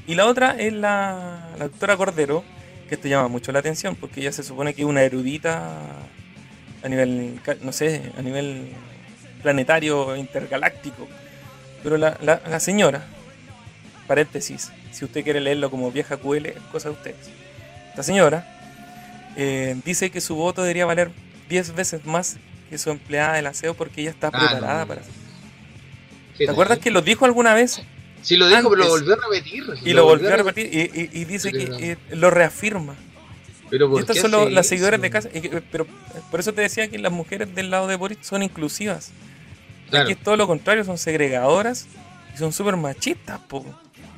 Y 0.06 0.14
la 0.16 0.26
otra 0.26 0.50
es 0.58 0.72
la, 0.74 1.50
la 1.58 1.68
doctora 1.68 1.96
Cordero, 1.96 2.44
que 2.90 2.96
esto 2.96 3.08
llama 3.08 3.28
mucho 3.28 3.52
la 3.52 3.60
atención, 3.60 3.96
porque 3.96 4.20
ella 4.20 4.32
se 4.32 4.42
supone 4.42 4.74
que 4.74 4.82
es 4.82 4.86
una 4.88 5.02
erudita 5.02 5.80
a 6.82 6.88
nivel, 6.90 7.40
no 7.62 7.72
sé, 7.72 8.02
a 8.18 8.20
nivel 8.20 8.68
planetario, 9.42 10.14
intergaláctico. 10.16 11.08
Pero 11.84 11.96
la, 11.98 12.18
la- 12.20 12.40
la 12.48 12.58
señora, 12.58 13.04
paréntesis, 14.08 14.72
si 14.90 15.04
usted 15.04 15.22
quiere 15.22 15.40
leerlo 15.40 15.70
como 15.70 15.92
vieja 15.92 16.16
QL, 16.16 16.46
es 16.46 16.56
cosa 16.72 16.88
de 16.88 16.94
ustedes. 16.94 17.30
La 17.96 18.02
señora 18.02 18.44
eh, 19.36 19.76
dice 19.84 20.10
que 20.10 20.20
su 20.20 20.34
voto 20.34 20.62
debería 20.62 20.86
valer 20.86 21.10
10 21.48 21.74
veces 21.74 22.04
más 22.04 22.36
que 22.70 22.78
su 22.78 22.90
empleada 22.90 23.34
del 23.34 23.46
aseo 23.46 23.74
porque 23.74 24.00
ella 24.00 24.10
está 24.10 24.28
Ah, 24.28 24.30
preparada 24.50 24.80
no. 24.82 24.88
para. 24.88 25.02
¿Qué 26.36 26.46
¿Te 26.46 26.50
acuerdas 26.50 26.78
que 26.80 26.90
lo 26.90 27.02
dijo 27.02 27.24
alguna 27.24 27.54
vez? 27.54 27.80
Sí 28.22 28.36
lo 28.36 28.48
dijo, 28.48 28.70
pero 28.70 28.76
lo 28.84 28.88
volvió 28.88 29.12
a 29.12 29.16
repetir. 29.16 29.64
Y 29.84 29.92
lo 29.92 30.04
volvió 30.06 30.32
a 30.32 30.36
repetir 30.36 30.66
y, 30.72 30.80
y- 31.00 31.10
y 31.20 31.24
dice 31.26 31.50
Pero- 31.52 31.76
que 31.76 31.98
lo 32.12 32.30
reafirma. 32.30 32.96
Pero 33.70 33.90
¿por 33.90 34.00
estas 34.00 34.16
qué 34.16 34.20
son 34.22 34.54
las 34.54 34.66
seguidoras 34.66 35.00
de 35.00 35.10
casa. 35.10 35.28
Pero 35.70 35.86
por 36.30 36.40
eso 36.40 36.52
te 36.52 36.60
decía 36.62 36.88
que 36.88 36.98
las 36.98 37.12
mujeres 37.12 37.54
del 37.54 37.70
lado 37.70 37.86
de 37.86 37.96
Boris 37.96 38.18
son 38.22 38.42
inclusivas. 38.42 39.10
Claro. 39.90 40.04
Aquí 40.04 40.12
es 40.12 40.18
todo 40.22 40.36
lo 40.36 40.46
contrario, 40.46 40.84
son 40.84 40.98
segregadoras 40.98 41.86
y 42.34 42.38
son 42.38 42.52
súper 42.52 42.76
machistas. 42.76 43.38
po. 43.48 43.64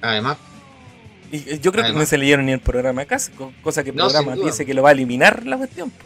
Además, 0.00 0.36
Y 1.32 1.36
eh, 1.38 1.58
yo 1.60 1.72
creo 1.72 1.84
que 1.84 1.92
no 1.92 2.06
se 2.06 2.16
leyeron 2.18 2.46
ni 2.46 2.52
el 2.52 2.60
programa 2.60 3.02
co- 3.36 3.52
cosa 3.62 3.82
que 3.82 3.90
el 3.90 3.96
No, 3.96 4.04
programa 4.08 4.36
dice 4.36 4.64
que 4.64 4.74
lo 4.74 4.82
va 4.82 4.90
a 4.90 4.92
eliminar 4.92 5.44
la 5.46 5.56
cuestión. 5.56 5.90
po. 5.90 6.04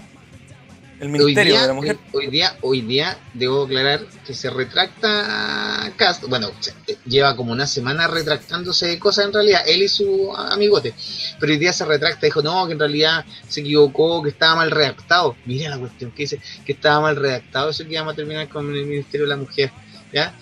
El 1.01 1.09
ministerio 1.09 1.61
de 1.61 1.67
la 1.67 1.73
mujer. 1.73 1.99
Hoy 2.13 2.27
día, 2.27 2.57
hoy 2.61 2.83
día 2.83 3.19
debo 3.33 3.65
aclarar 3.65 4.07
que 4.27 4.35
se 4.35 4.51
retracta 4.51 5.93
Cast, 5.97 6.25
bueno, 6.25 6.51
eh, 6.87 6.97
lleva 7.07 7.35
como 7.35 7.53
una 7.53 7.67
semana 7.67 8.07
retractándose 8.07 8.87
de 8.87 8.99
cosas 8.99 9.27
en 9.27 9.33
realidad, 9.33 9.63
él 9.67 9.83
y 9.83 9.89
su 9.89 10.35
amigote, 10.37 10.95
pero 11.39 11.53
hoy 11.53 11.59
día 11.59 11.73
se 11.73 11.85
retracta, 11.85 12.27
dijo 12.27 12.43
no, 12.43 12.67
que 12.67 12.75
en 12.75 12.79
realidad 12.79 13.25
se 13.49 13.61
equivocó, 13.61 14.23
que 14.23 14.29
estaba 14.29 14.57
mal 14.57 14.71
redactado. 14.71 15.37
Mira 15.47 15.71
la 15.71 15.79
cuestión 15.79 16.11
que 16.11 16.25
dice, 16.25 16.41
que 16.65 16.73
estaba 16.73 17.01
mal 17.01 17.17
redactado, 17.17 17.71
eso 17.71 17.85
que 17.85 17.95
íbamos 17.95 18.13
a 18.13 18.17
terminar 18.17 18.49
con 18.49 18.67
el 18.75 18.87
Ministerio 18.87 19.27
de 19.27 19.31
la 19.31 19.37
Mujer. 19.37 19.73
¿ya? 20.13 20.35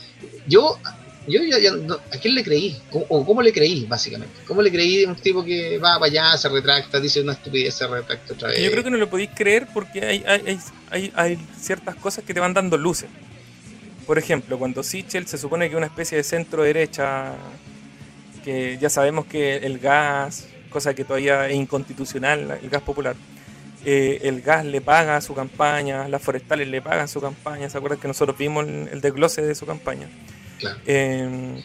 Yo 0.47 0.79
yo 1.29 1.43
ya, 1.45 1.73
¿a 1.95 2.19
quién 2.19 2.35
le 2.35 2.43
creí? 2.43 2.77
¿O 2.91 3.25
cómo 3.25 3.43
le 3.43 3.53
creí, 3.53 3.85
básicamente? 3.87 4.35
¿Cómo 4.47 4.63
le 4.63 4.71
creí 4.71 5.05
a 5.05 5.09
un 5.09 5.17
tipo 5.17 5.45
que 5.45 5.79
va 5.79 5.99
para 5.99 6.07
allá, 6.07 6.39
se 6.39 6.49
retracta, 6.49 6.99
dice 7.01 7.21
una 7.21 7.33
estupidez, 7.33 7.75
se 7.75 7.87
retracta 7.87 8.35
otra 8.35 8.49
vez? 8.49 8.63
Yo 8.63 8.71
creo 8.71 8.85
que 8.85 8.91
no 8.91 8.97
lo 8.97 9.11
podéis 9.11 9.31
creer 9.35 9.67
porque 9.73 10.05
hay, 10.05 10.25
hay, 10.27 10.59
hay, 10.91 11.13
hay, 11.15 11.39
ciertas 11.61 11.95
cosas 11.97 12.25
que 12.25 12.35
te 12.35 12.41
van 12.41 12.55
dando 12.55 12.77
luces. 12.77 13.09
Por 14.07 14.19
ejemplo, 14.19 14.59
cuando 14.59 14.83
Sichel 14.83 15.27
se 15.27 15.37
supone 15.37 15.67
que 15.67 15.75
es 15.75 15.77
una 15.77 15.87
especie 15.87 16.17
de 16.17 16.25
centro 16.25 16.63
derecha, 16.63 17.35
que 18.43 18.79
ya 18.81 18.89
sabemos 18.89 19.27
que 19.27 19.57
el 19.57 19.79
gas, 19.79 20.49
cosa 20.71 20.95
que 20.95 21.05
todavía 21.05 21.49
es 21.49 21.57
inconstitucional, 21.57 22.59
el 22.63 22.71
gas 22.71 22.83
popular, 22.83 23.17
eh, 23.85 24.21
el 24.23 24.41
gas 24.41 24.65
le 24.65 24.81
paga 24.81 25.21
su 25.21 25.35
campaña, 25.35 26.09
las 26.09 26.23
forestales 26.23 26.69
le 26.69 26.81
pagan 26.81 27.07
su 27.07 27.21
campaña, 27.21 27.69
¿se 27.69 27.77
acuerdan 27.77 28.01
que 28.01 28.09
nosotros 28.09 28.37
vimos 28.39 28.67
el 28.67 29.01
desglose 29.01 29.43
de 29.43 29.55
su 29.55 29.67
campaña? 29.67 30.09
Em, 30.87 31.63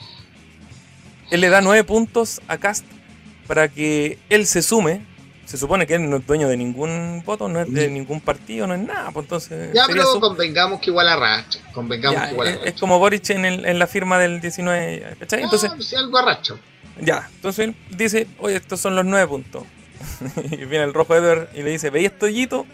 él 1.32 1.42
le 1.42 1.50
da 1.50 1.62
nueve 1.62 1.84
puntos 1.84 2.42
a 2.48 2.58
Cast 2.58 2.86
para 3.48 3.68
que 3.68 4.18
él 4.30 4.46
se 4.46 4.62
sume. 4.62 5.02
Se 5.46 5.58
supone 5.58 5.86
que 5.86 5.96
él 5.96 6.10
no 6.10 6.18
es 6.18 6.26
dueño 6.26 6.48
de 6.48 6.56
ningún 6.56 7.22
voto, 7.26 7.50
no 7.50 7.60
es 7.60 7.72
de 7.72 7.90
ningún 7.90 8.22
partido, 8.22 8.66
no 8.66 8.76
es 8.76 8.80
nada. 8.80 9.12
Pues 9.12 9.26
entonces 9.26 9.74
ya, 9.74 9.86
pero 9.88 10.20
convengamos 10.20 10.80
que 10.80 10.90
igual 10.90 11.08
arracha. 11.10 11.60
Convengamos 11.74 12.22
que 12.22 12.32
igual 12.32 12.60
es, 12.64 12.80
como 12.80 12.98
Boric 12.98 13.30
en, 13.32 13.46
en, 13.46 13.80
la 13.80 13.86
firma 13.86 14.18
del 14.18 14.40
19. 14.40 15.18
¿cachai? 15.20 15.42
Ah, 15.42 15.44
entonces, 15.44 15.72
pues, 15.76 15.94
algo. 15.96 16.18
Ya, 17.02 17.30
entonces 17.36 17.66
él 17.68 17.76
dice: 17.90 18.28
Oye, 18.40 18.56
estos 18.56 18.80
son 18.80 18.96
los 18.96 19.06
nueve 19.06 19.28
puntos. 19.28 19.64
y 20.52 20.58
viene 20.66 20.86
el 20.86 20.94
rojo 20.94 21.14
Edward 21.14 21.50
y 21.54 21.62
le 21.62 21.72
dice: 21.72 21.90
¿Veis 21.90 22.12
esto, 22.12 22.28
Yito? 22.30 22.66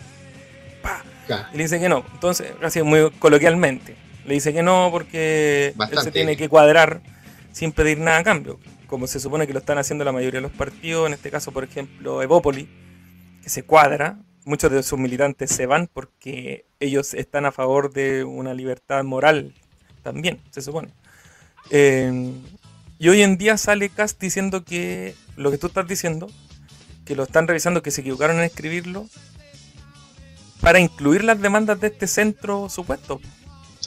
Y 1.53 1.57
le 1.57 1.63
dice 1.63 1.79
que 1.79 1.89
no. 1.89 2.05
Entonces, 2.13 2.53
así 2.61 2.81
muy 2.81 3.09
coloquialmente. 3.19 3.95
Le 4.29 4.35
dice 4.35 4.53
que 4.53 4.61
no 4.61 4.89
porque 4.91 5.73
él 5.91 5.97
se 6.03 6.11
tiene 6.11 6.37
que 6.37 6.49
cuadrar 6.49 7.01
sin 7.51 7.71
pedir 7.71 7.97
nada 7.97 8.19
a 8.19 8.23
cambio, 8.23 8.59
como 8.85 9.07
se 9.07 9.19
supone 9.19 9.47
que 9.47 9.53
lo 9.53 9.59
están 9.59 9.79
haciendo 9.79 10.05
la 10.05 10.11
mayoría 10.11 10.37
de 10.37 10.47
los 10.47 10.51
partidos, 10.51 11.07
en 11.07 11.13
este 11.13 11.31
caso, 11.31 11.51
por 11.51 11.63
ejemplo, 11.63 12.21
Evópoli, 12.21 12.69
que 13.41 13.49
se 13.49 13.63
cuadra, 13.63 14.19
muchos 14.45 14.71
de 14.71 14.83
sus 14.83 14.99
militantes 14.99 15.49
se 15.49 15.65
van 15.65 15.89
porque 15.91 16.67
ellos 16.79 17.15
están 17.15 17.47
a 17.47 17.51
favor 17.51 17.91
de 17.91 18.23
una 18.23 18.53
libertad 18.53 19.03
moral 19.03 19.55
también, 20.03 20.39
se 20.51 20.61
supone. 20.61 20.89
Eh, 21.71 22.31
y 22.99 23.09
hoy 23.09 23.23
en 23.23 23.35
día 23.39 23.57
sale 23.57 23.89
Cast 23.89 24.21
diciendo 24.21 24.63
que 24.63 25.15
lo 25.37 25.49
que 25.49 25.57
tú 25.57 25.65
estás 25.65 25.87
diciendo, 25.87 26.27
que 27.03 27.15
lo 27.15 27.23
están 27.23 27.47
revisando, 27.47 27.81
que 27.81 27.89
se 27.89 28.01
equivocaron 28.01 28.37
en 28.37 28.43
escribirlo, 28.43 29.07
para 30.61 30.79
incluir 30.79 31.23
las 31.23 31.41
demandas 31.41 31.81
de 31.81 31.87
este 31.87 32.05
centro 32.05 32.69
supuesto. 32.69 33.19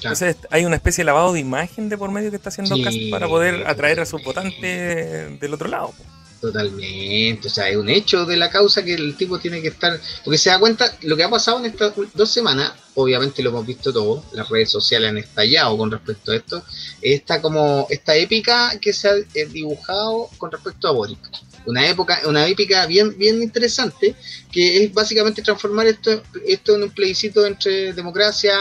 Entonces 0.03 0.36
hay 0.50 0.64
una 0.64 0.76
especie 0.76 1.03
de 1.03 1.07
lavado 1.07 1.32
de 1.32 1.40
imagen 1.40 1.88
de 1.88 1.98
por 1.98 2.11
medio 2.11 2.30
que 2.30 2.36
está 2.36 2.48
haciendo 2.50 2.76
para 3.11 3.28
poder 3.28 3.66
atraer 3.66 4.00
a 4.00 4.07
sus 4.07 4.22
votantes 4.22 5.40
del 5.40 5.55
otro 5.55 5.68
lado. 5.68 5.92
Totalmente, 6.40 7.46
o 7.46 7.50
sea, 7.50 7.68
es 7.68 7.76
un 7.76 7.88
hecho 7.88 8.26
de 8.26 8.36
la 8.36 8.50
causa 8.50 8.84
que 8.84 8.94
el 8.94 9.16
tipo 9.16 9.38
tiene 9.38 9.62
que 9.62 9.68
estar, 9.68 10.00
porque 10.24 10.38
se 10.38 10.50
da 10.50 10.59
cuenta, 10.59 10.92
lo 11.03 11.16
que 11.16 11.22
ha 11.22 11.30
pasado 11.30 11.61
en 11.61 11.66
estas 11.66 11.92
dos 12.14 12.30
semanas, 12.30 12.72
obviamente 12.96 13.44
lo 13.44 13.50
hemos 13.50 13.64
visto 13.64 13.92
todos, 13.92 14.24
las 14.32 14.48
redes 14.48 14.68
sociales 14.68 15.11
han 15.11 15.18
estallado 15.18 15.78
con 15.78 15.92
respecto 15.92 16.32
a 16.32 16.34
esto, 16.34 16.64
esta 17.00 17.40
como, 17.40 17.86
esta 17.90 18.16
épica 18.16 18.76
que 18.80 18.92
se 18.92 19.09
ha 19.09 19.12
eh, 19.34 19.46
dibujado 19.53 20.28
con 20.36 20.50
respecto 20.50 20.88
a 20.88 20.90
Boric 20.90 21.20
una 21.67 21.87
época, 21.89 22.21
una 22.27 22.47
épica 22.47 22.87
bien, 22.87 23.17
bien 23.17 23.43
interesante, 23.43 24.15
que 24.51 24.85
es 24.85 24.93
básicamente 24.93 25.43
transformar 25.43 25.87
esto, 25.87 26.23
esto 26.47 26.75
en 26.77 26.85
un 26.85 26.91
plebiscito 26.91 27.47
entre 27.47 27.93
democracia, 27.93 28.57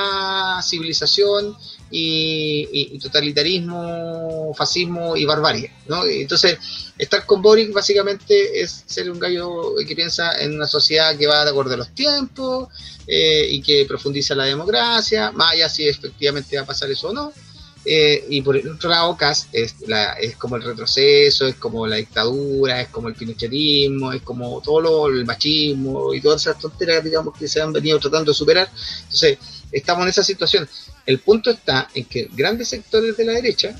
civilización 0.61 1.55
y, 1.89 2.97
totalitarismo, 2.99 4.53
fascismo 4.55 5.15
y 5.17 5.25
barbarie. 5.25 5.71
¿no? 5.87 6.05
Entonces, 6.05 6.57
estar 6.97 7.25
con 7.25 7.41
Boric 7.41 7.73
básicamente 7.73 8.61
es 8.61 8.83
ser 8.85 9.11
un 9.11 9.19
gallo 9.19 9.75
que 9.85 9.95
piensa 9.95 10.39
en 10.41 10.55
una 10.55 10.67
sociedad 10.67 11.17
que 11.17 11.27
va 11.27 11.43
de 11.43 11.51
acuerdo 11.51 11.73
a 11.73 11.77
los 11.77 11.93
tiempos 11.93 12.69
eh, 13.07 13.47
y 13.49 13.61
que 13.61 13.85
profundiza 13.85 14.35
la 14.35 14.45
democracia, 14.45 15.31
más 15.31 15.53
allá 15.53 15.67
si 15.67 15.87
efectivamente 15.87 16.55
va 16.55 16.63
a 16.63 16.65
pasar 16.65 16.89
eso 16.89 17.09
o 17.09 17.13
no. 17.13 17.33
Eh, 17.83 18.25
y 18.29 18.41
por 18.41 18.55
el 18.55 18.69
otro 18.69 18.89
lado, 18.89 19.17
Cas 19.17 19.47
es, 19.51 19.75
es 20.21 20.35
como 20.35 20.55
el 20.55 20.63
retroceso, 20.63 21.47
es 21.47 21.55
como 21.55 21.87
la 21.87 21.95
dictadura, 21.95 22.81
es 22.81 22.89
como 22.89 23.07
el 23.07 23.15
pinochetismo, 23.15 24.11
es 24.13 24.21
como 24.21 24.61
todo 24.61 24.81
lo, 24.81 25.07
el 25.07 25.25
machismo 25.25 26.13
y 26.13 26.21
todas 26.21 26.41
esas 26.41 26.59
tonteras, 26.59 27.03
digamos, 27.03 27.35
que 27.37 27.47
se 27.47 27.61
han 27.61 27.73
venido 27.73 27.99
tratando 27.99 28.31
de 28.31 28.35
superar. 28.35 28.69
Entonces, 29.03 29.39
estamos 29.71 30.03
en 30.03 30.09
esa 30.09 30.23
situación. 30.23 30.69
El 31.05 31.19
punto 31.19 31.49
está 31.49 31.89
en 31.95 32.05
que 32.05 32.29
grandes 32.33 32.69
sectores 32.69 33.17
de 33.17 33.25
la 33.25 33.33
derecha, 33.33 33.75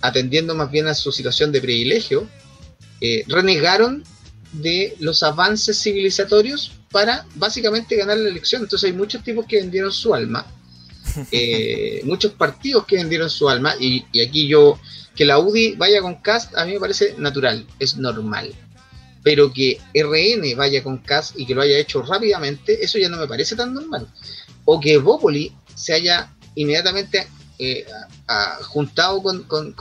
atendiendo 0.00 0.54
más 0.54 0.70
bien 0.70 0.86
a 0.86 0.94
su 0.94 1.12
situación 1.12 1.52
de 1.52 1.60
privilegio, 1.60 2.26
eh, 3.02 3.24
renegaron 3.28 4.02
de 4.52 4.96
los 5.00 5.22
avances 5.22 5.78
civilizatorios 5.82 6.72
para 6.90 7.26
básicamente 7.34 7.96
ganar 7.96 8.16
la 8.16 8.30
elección. 8.30 8.62
Entonces 8.62 8.90
hay 8.90 8.96
muchos 8.96 9.22
tipos 9.22 9.44
que 9.44 9.56
vendieron 9.56 9.92
su 9.92 10.14
alma 10.14 10.46
eh, 11.30 12.00
muchos 12.04 12.32
partidos 12.32 12.86
que 12.86 12.96
vendieron 12.96 13.30
su 13.30 13.48
alma 13.48 13.74
y, 13.78 14.04
aquí 14.20 14.46
yo, 14.46 14.78
que 15.14 15.24
la 15.24 15.38
UDI 15.38 15.76
vaya 15.76 16.00
con 16.00 16.16
Cast 16.16 16.56
a 16.56 16.64
mí 16.64 16.74
me 16.74 16.80
parece 16.80 17.14
natural, 17.18 17.66
es 17.78 17.96
normal. 17.96 18.52
Pero 19.22 19.52
que 19.52 19.80
RN 19.94 20.56
vaya 20.56 20.82
con 20.82 20.98
Cast 20.98 21.38
y 21.38 21.46
que 21.46 21.54
lo 21.54 21.62
haya 21.62 21.78
hecho 21.78 22.02
rápidamente, 22.02 22.84
eso 22.84 22.98
ya 22.98 23.08
no 23.08 23.16
me 23.16 23.26
parece 23.26 23.56
tan 23.56 23.74
normal. 23.74 24.06
O 24.64 24.78
que 24.78 24.98
Bópoli 24.98 25.52
se 25.74 25.94
haya 25.94 26.32
inmediatamente 26.54 27.26
eh, 27.58 27.86
juntado 28.62 29.22
con, 29.22 29.42
con, 29.44 29.74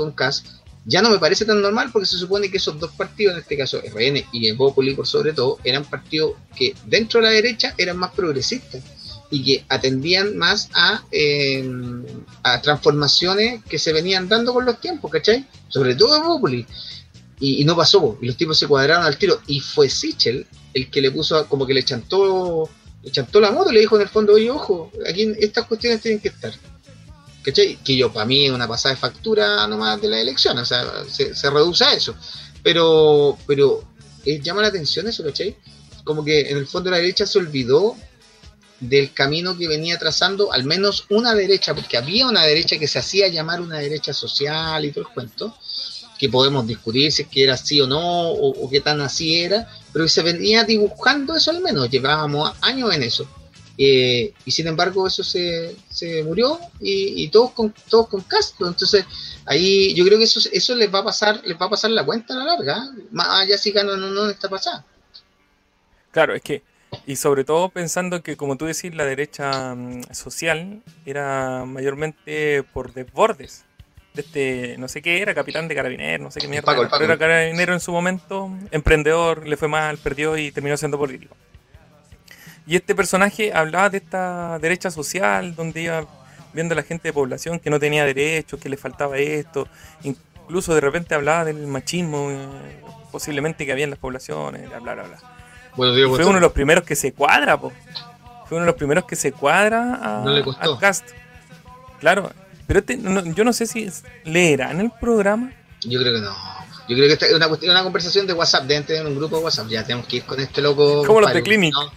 ya 0.85 1.01
no 1.01 1.09
me 1.09 1.19
parece 1.19 1.45
tan 1.45 1.61
normal 1.61 1.89
porque 1.91 2.05
se 2.05 2.17
supone 2.17 2.49
que 2.49 2.57
esos 2.57 2.79
dos 2.79 2.91
partidos, 2.91 3.33
en 3.33 3.41
este 3.41 3.57
caso 3.57 3.81
RN 3.81 4.23
y 4.31 4.47
Evópoli 4.47 4.93
por 4.93 5.07
sobre 5.07 5.33
todo, 5.33 5.59
eran 5.63 5.83
partidos 5.85 6.33
que 6.55 6.75
dentro 6.85 7.19
de 7.19 7.25
la 7.25 7.31
derecha 7.31 7.73
eran 7.77 7.97
más 7.97 8.11
progresistas 8.11 8.83
y 9.29 9.43
que 9.43 9.65
atendían 9.69 10.37
más 10.37 10.69
a, 10.73 11.03
em, 11.11 12.03
a 12.43 12.61
transformaciones 12.61 13.63
que 13.65 13.79
se 13.79 13.93
venían 13.93 14.29
dando 14.29 14.53
con 14.53 14.65
los 14.65 14.79
tiempos, 14.79 15.11
¿cachai? 15.11 15.45
Sobre 15.67 15.95
todo 15.95 16.17
en 16.17 16.23
Populi. 16.23 16.65
Y, 17.39 17.65
no 17.65 17.75
pasó, 17.75 18.17
y 18.21 18.27
los 18.27 18.37
tipos 18.37 18.57
se 18.57 18.67
cuadraron 18.67 19.05
al 19.05 19.17
tiro. 19.17 19.41
Y 19.47 19.59
fue 19.59 19.89
Sichel 19.89 20.47
el 20.73 20.89
que 20.89 21.01
le 21.01 21.11
puso, 21.11 21.47
como 21.47 21.65
que 21.65 21.73
le 21.73 21.83
chantó, 21.83 22.69
le 23.03 23.11
chantó 23.11 23.41
la 23.41 23.51
moto, 23.51 23.71
le 23.71 23.81
dijo 23.81 23.95
en 23.97 24.03
el 24.03 24.09
fondo, 24.09 24.33
oye, 24.33 24.49
ojo, 24.49 24.91
aquí 25.07 25.33
estas 25.39 25.65
cuestiones 25.65 26.01
tienen 26.01 26.21
que 26.21 26.29
estar. 26.29 26.53
¿Cachai? 27.43 27.77
Que 27.83 27.97
yo, 27.97 28.11
para 28.11 28.25
mí, 28.25 28.45
es 28.45 28.51
una 28.51 28.67
pasada 28.67 28.95
de 28.95 29.01
factura 29.01 29.67
nomás 29.67 30.01
de 30.01 30.07
la 30.07 30.19
elección, 30.19 30.57
o 30.57 30.65
sea, 30.65 31.03
se, 31.09 31.35
se 31.35 31.49
reduce 31.49 31.83
a 31.83 31.93
eso. 31.93 32.15
Pero, 32.63 33.37
pero 33.45 33.83
eh, 34.25 34.39
llama 34.41 34.61
la 34.61 34.69
atención 34.69 35.07
eso, 35.07 35.23
¿cachai? 35.23 35.55
Como 36.03 36.23
que 36.23 36.49
en 36.49 36.57
el 36.57 36.67
fondo 36.67 36.89
la 36.89 36.97
derecha 36.97 37.25
se 37.25 37.37
olvidó 37.37 37.95
del 38.89 39.13
camino 39.13 39.57
que 39.57 39.67
venía 39.67 39.97
trazando 39.97 40.51
al 40.51 40.63
menos 40.63 41.05
una 41.09 41.33
derecha, 41.33 41.73
porque 41.73 41.97
había 41.97 42.27
una 42.27 42.43
derecha 42.43 42.77
que 42.77 42.87
se 42.87 42.99
hacía 42.99 43.27
llamar 43.27 43.61
una 43.61 43.79
derecha 43.79 44.13
social 44.13 44.85
y 44.85 44.91
todo 44.91 45.07
el 45.07 45.13
cuento, 45.13 45.55
que 46.17 46.29
podemos 46.29 46.65
discutir 46.65 47.11
si 47.11 47.27
era 47.35 47.55
así 47.55 47.81
o 47.81 47.87
no, 47.87 48.29
o, 48.29 48.69
qué 48.69 48.81
tan 48.81 49.01
así 49.01 49.39
era, 49.39 49.69
pero 49.91 50.07
se 50.07 50.21
venía 50.21 50.63
dibujando 50.63 51.35
eso 51.35 51.51
al 51.51 51.61
menos, 51.61 51.89
llevábamos 51.89 52.51
años 52.61 52.93
en 52.93 53.03
eso. 53.03 53.27
Eh, 53.77 54.33
y 54.45 54.51
sin 54.51 54.67
embargo 54.67 55.05
eso 55.05 55.21
se, 55.21 55.75
se 55.89 56.23
murió 56.23 56.57
y, 56.79 57.27
todos 57.27 57.51
con 57.51 57.73
todos 57.89 58.07
con 58.07 58.21
Castro 58.21 58.69
entonces 58.69 59.05
ahí 59.45 59.93
yo 59.93 60.05
creo 60.05 60.17
que 60.17 60.23
eso 60.23 60.39
eso 60.49 60.75
les 60.75 60.93
va 60.93 60.99
a 60.99 61.03
pasar 61.03 61.41
les 61.43 61.59
va 61.59 61.65
a 61.65 61.71
pasar 61.71 61.91
la 61.91 62.05
cuenta 62.05 62.33
a 62.33 62.37
la 62.37 62.45
larga 62.45 62.77
¿eh? 62.77 63.03
más 63.11 63.41
allá 63.41 63.57
si 63.57 63.71
ganan 63.71 64.01
o 64.01 64.09
no 64.11 64.29
esta 64.29 64.47
pasada 64.47 64.85
claro 66.09 66.33
es 66.33 66.41
que 66.41 66.63
y 67.05 67.15
sobre 67.15 67.43
todo 67.43 67.69
pensando 67.69 68.21
que, 68.21 68.37
como 68.37 68.55
tú 68.55 68.65
decís, 68.65 68.93
la 68.95 69.05
derecha 69.05 69.75
mm, 69.75 70.03
social 70.11 70.81
era 71.05 71.65
mayormente 71.65 72.63
por 72.63 72.93
desbordes. 72.93 73.65
De 74.13 74.21
este, 74.21 74.75
no 74.77 74.87
sé 74.87 75.01
qué 75.01 75.21
era, 75.21 75.33
capitán 75.35 75.67
de 75.67 75.75
carabineros, 75.75 76.23
no 76.23 76.31
sé 76.31 76.39
qué 76.39 76.47
mierda. 76.47 76.73
Pero 76.73 77.03
era 77.03 77.17
carabinero 77.17 77.73
en 77.73 77.81
su 77.81 77.91
momento, 77.91 78.49
emprendedor, 78.71 79.45
le 79.45 79.57
fue 79.57 79.67
mal, 79.67 79.97
perdió 79.97 80.37
y 80.37 80.51
terminó 80.51 80.77
siendo 80.77 80.97
político. 80.97 81.35
Y 82.65 82.75
este 82.75 82.95
personaje 82.95 83.53
hablaba 83.53 83.89
de 83.89 83.97
esta 83.97 84.57
derecha 84.59 84.89
social, 84.89 85.55
donde 85.55 85.81
iba 85.81 86.07
viendo 86.53 86.73
a 86.73 86.77
la 86.77 86.83
gente 86.83 87.09
de 87.09 87.13
población 87.13 87.59
que 87.59 87.69
no 87.69 87.79
tenía 87.79 88.05
derechos, 88.05 88.59
que 88.59 88.69
le 88.69 88.77
faltaba 88.77 89.17
esto. 89.17 89.67
Incluso 90.03 90.73
de 90.73 90.81
repente 90.81 91.13
hablaba 91.13 91.45
del 91.45 91.67
machismo, 91.67 92.31
eh, 92.31 92.81
posiblemente 93.11 93.65
que 93.65 93.71
había 93.73 93.83
en 93.83 93.91
las 93.91 93.99
poblaciones, 93.99 94.67
bla, 94.69 94.79
bla, 94.79 95.03
bla. 95.03 95.34
Fue 95.75 96.25
uno 96.25 96.33
de 96.35 96.41
los 96.41 96.51
primeros 96.53 96.83
que 96.83 96.95
se 96.95 97.11
cuadra, 97.13 97.59
po. 97.59 97.71
fue 98.47 98.57
uno 98.57 98.61
de 98.61 98.67
los 98.67 98.75
primeros 98.75 99.05
que 99.05 99.15
se 99.15 99.31
cuadra 99.31 99.95
a, 100.19 100.23
No 100.23 100.31
le 100.31 100.43
costó. 100.43 100.73
al 100.73 100.79
cast. 100.79 101.05
Claro, 101.99 102.31
pero 102.67 102.79
este, 102.79 102.97
no- 102.97 103.23
yo 103.33 103.43
no 103.43 103.53
sé 103.53 103.65
si 103.65 103.89
leerán 104.23 104.79
el 104.79 104.91
programa. 104.91 105.51
Yo 105.81 105.99
creo 105.99 106.13
que 106.13 106.21
no. 106.21 106.33
Yo 106.87 106.95
creo 106.95 107.07
que 107.07 107.13
esta 107.13 107.25
es 107.25 107.33
una, 107.33 107.47
cuestión- 107.47 107.71
una 107.71 107.83
conversación 107.83 108.27
de 108.27 108.33
WhatsApp. 108.33 108.65
Deben 108.65 108.85
tener 108.85 109.05
un 109.07 109.15
grupo 109.15 109.37
de 109.37 109.43
WhatsApp. 109.45 109.67
Ya 109.69 109.83
tenemos 109.83 110.05
que 110.07 110.17
ir 110.17 110.23
con 110.25 110.39
este 110.39 110.61
loco. 110.61 111.03
Como 111.05 111.21
los 111.21 111.33
de 111.33 111.41
Clinic. 111.41 111.73
¿no? 111.73 111.91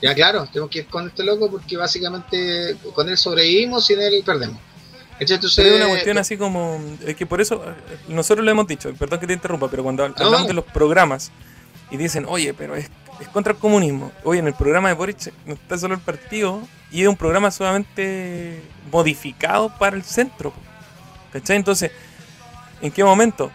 Ya, 0.00 0.14
claro, 0.14 0.46
tenemos 0.50 0.70
que 0.70 0.78
ir 0.78 0.86
con 0.86 1.08
este 1.08 1.22
loco 1.22 1.50
porque 1.50 1.76
básicamente 1.76 2.76
con 2.94 3.06
él 3.10 3.18
sobrevivimos, 3.18 3.84
sin 3.86 4.00
él 4.00 4.22
perdemos. 4.24 4.58
Entonces, 5.18 5.58
es 5.58 5.74
una 5.76 5.88
cuestión 5.88 6.16
así 6.16 6.38
como. 6.38 6.80
Es 7.06 7.14
que 7.14 7.26
por 7.26 7.42
eso, 7.42 7.62
eh, 7.66 7.74
nosotros 8.08 8.42
lo 8.42 8.50
hemos 8.50 8.66
dicho, 8.66 8.90
perdón 8.94 9.20
que 9.20 9.26
te 9.26 9.34
interrumpa, 9.34 9.68
pero 9.68 9.82
cuando 9.82 10.08
No. 10.08 10.14
hablamos 10.16 10.46
de 10.48 10.54
los 10.54 10.64
programas 10.64 11.30
y 11.90 11.98
dicen, 11.98 12.24
oye, 12.26 12.54
pero 12.54 12.74
es, 12.74 12.88
es 13.20 13.28
contra 13.28 13.52
el 13.52 13.58
comunismo. 13.58 14.12
Oye, 14.24 14.40
en 14.40 14.46
el 14.46 14.54
programa 14.54 14.88
de 14.88 14.94
Boric 14.94 15.32
no 15.46 15.54
está 15.54 15.76
solo 15.78 15.94
el 15.94 16.00
partido 16.00 16.62
y 16.90 17.02
es 17.02 17.08
un 17.08 17.16
programa 17.16 17.50
solamente 17.50 18.62
modificado 18.90 19.70
para 19.78 19.96
el 19.96 20.02
centro. 20.02 20.52
¿Cachai? 21.32 21.56
Entonces, 21.56 21.90
¿en 22.80 22.90
qué 22.90 23.04
momento? 23.04 23.50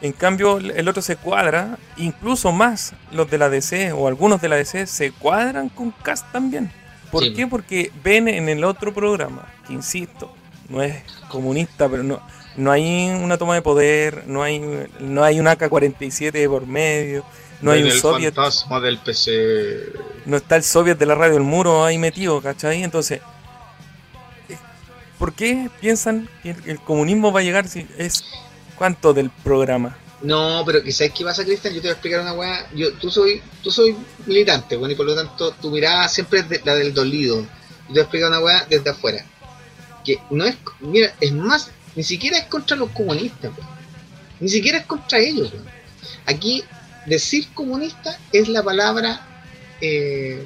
En 0.00 0.12
cambio, 0.12 0.58
el 0.58 0.88
otro 0.88 1.00
se 1.00 1.14
cuadra, 1.16 1.78
incluso 1.96 2.50
más 2.50 2.92
los 3.12 3.30
de 3.30 3.38
la 3.38 3.48
DC 3.48 3.92
o 3.92 4.08
algunos 4.08 4.40
de 4.40 4.48
la 4.48 4.56
DC 4.56 4.86
se 4.88 5.12
cuadran 5.12 5.68
con 5.68 5.92
Cast 6.02 6.26
también. 6.32 6.72
¿Por 7.12 7.22
Sí. 7.22 7.34
qué? 7.34 7.46
Porque 7.46 7.92
ven 8.02 8.26
en 8.26 8.48
el 8.48 8.64
otro 8.64 8.92
programa, 8.92 9.46
que 9.66 9.74
insisto, 9.74 10.34
no 10.68 10.82
es 10.82 11.04
comunista, 11.28 11.88
pero 11.88 12.02
no, 12.02 12.20
no 12.56 12.72
hay 12.72 13.10
una 13.10 13.38
toma 13.38 13.54
de 13.54 13.62
poder, 13.62 14.24
no 14.26 14.42
hay, 14.42 14.58
no 14.98 15.22
hay 15.22 15.38
un 15.38 15.46
AK-47 15.46 16.48
por 16.48 16.66
medio, 16.66 17.24
no 17.62 17.70
hay 17.70 17.82
un 17.82 17.88
el 17.88 18.00
soviet, 18.00 18.34
fantasma 18.34 18.80
del 18.80 18.98
PC. 18.98 19.92
no 20.26 20.36
está 20.36 20.56
el 20.56 20.64
soviet 20.64 20.98
de 20.98 21.06
la 21.06 21.14
radio 21.14 21.34
del 21.34 21.44
muro 21.44 21.84
ahí 21.84 21.96
metido, 21.96 22.42
¿cachai? 22.42 22.82
Entonces, 22.82 23.20
eh, 24.48 24.58
¿por 25.18 25.32
qué 25.32 25.70
piensan 25.80 26.28
que 26.42 26.56
el, 26.66 26.80
comunismo 26.80 27.32
va 27.32 27.40
a 27.40 27.42
llegar 27.44 27.68
si 27.68 27.86
es 27.96 28.24
cuánto 28.76 29.14
del 29.14 29.30
programa? 29.30 29.96
No, 30.22 30.62
pero 30.66 30.82
que 30.82 30.92
sabes 30.92 31.12
qué 31.16 31.24
pasa, 31.24 31.44
Cristian, 31.44 31.74
yo 31.74 31.80
te 31.80 31.88
voy 31.88 31.90
a 31.90 31.92
explicar 31.94 32.20
una 32.20 32.32
weá. 32.34 32.68
Yo, 32.74 32.92
tú 32.94 33.10
soy, 33.10 33.42
tú 33.62 33.70
soy 33.70 33.96
militante, 34.26 34.76
bueno, 34.76 34.92
y 34.92 34.96
por 34.96 35.06
lo 35.06 35.14
tanto 35.14 35.52
tu 35.52 35.70
mirada 35.70 36.08
siempre 36.08 36.40
es 36.40 36.48
de- 36.48 36.62
la 36.64 36.74
del 36.74 36.92
dolido. 36.94 37.40
Yo 37.40 37.46
te 37.46 37.88
voy 37.88 37.98
a 37.98 38.02
explicar 38.02 38.28
una 38.28 38.40
weá 38.40 38.66
desde 38.68 38.90
afuera. 38.90 39.24
Que 40.04 40.18
no 40.30 40.44
es, 40.44 40.56
mira, 40.80 41.14
es 41.20 41.32
más, 41.32 41.70
ni 41.94 42.02
siquiera 42.02 42.38
es 42.38 42.44
contra 42.46 42.76
los 42.76 42.90
comunistas. 42.90 43.52
Ni 44.40 44.48
siquiera 44.48 44.78
es 44.78 44.86
contra 44.86 45.18
ellos. 45.18 45.52
Aquí, 46.26 46.64
decir 47.06 47.48
comunista 47.54 48.18
es 48.32 48.48
la 48.48 48.62
palabra 48.62 49.20
eh, 49.80 50.44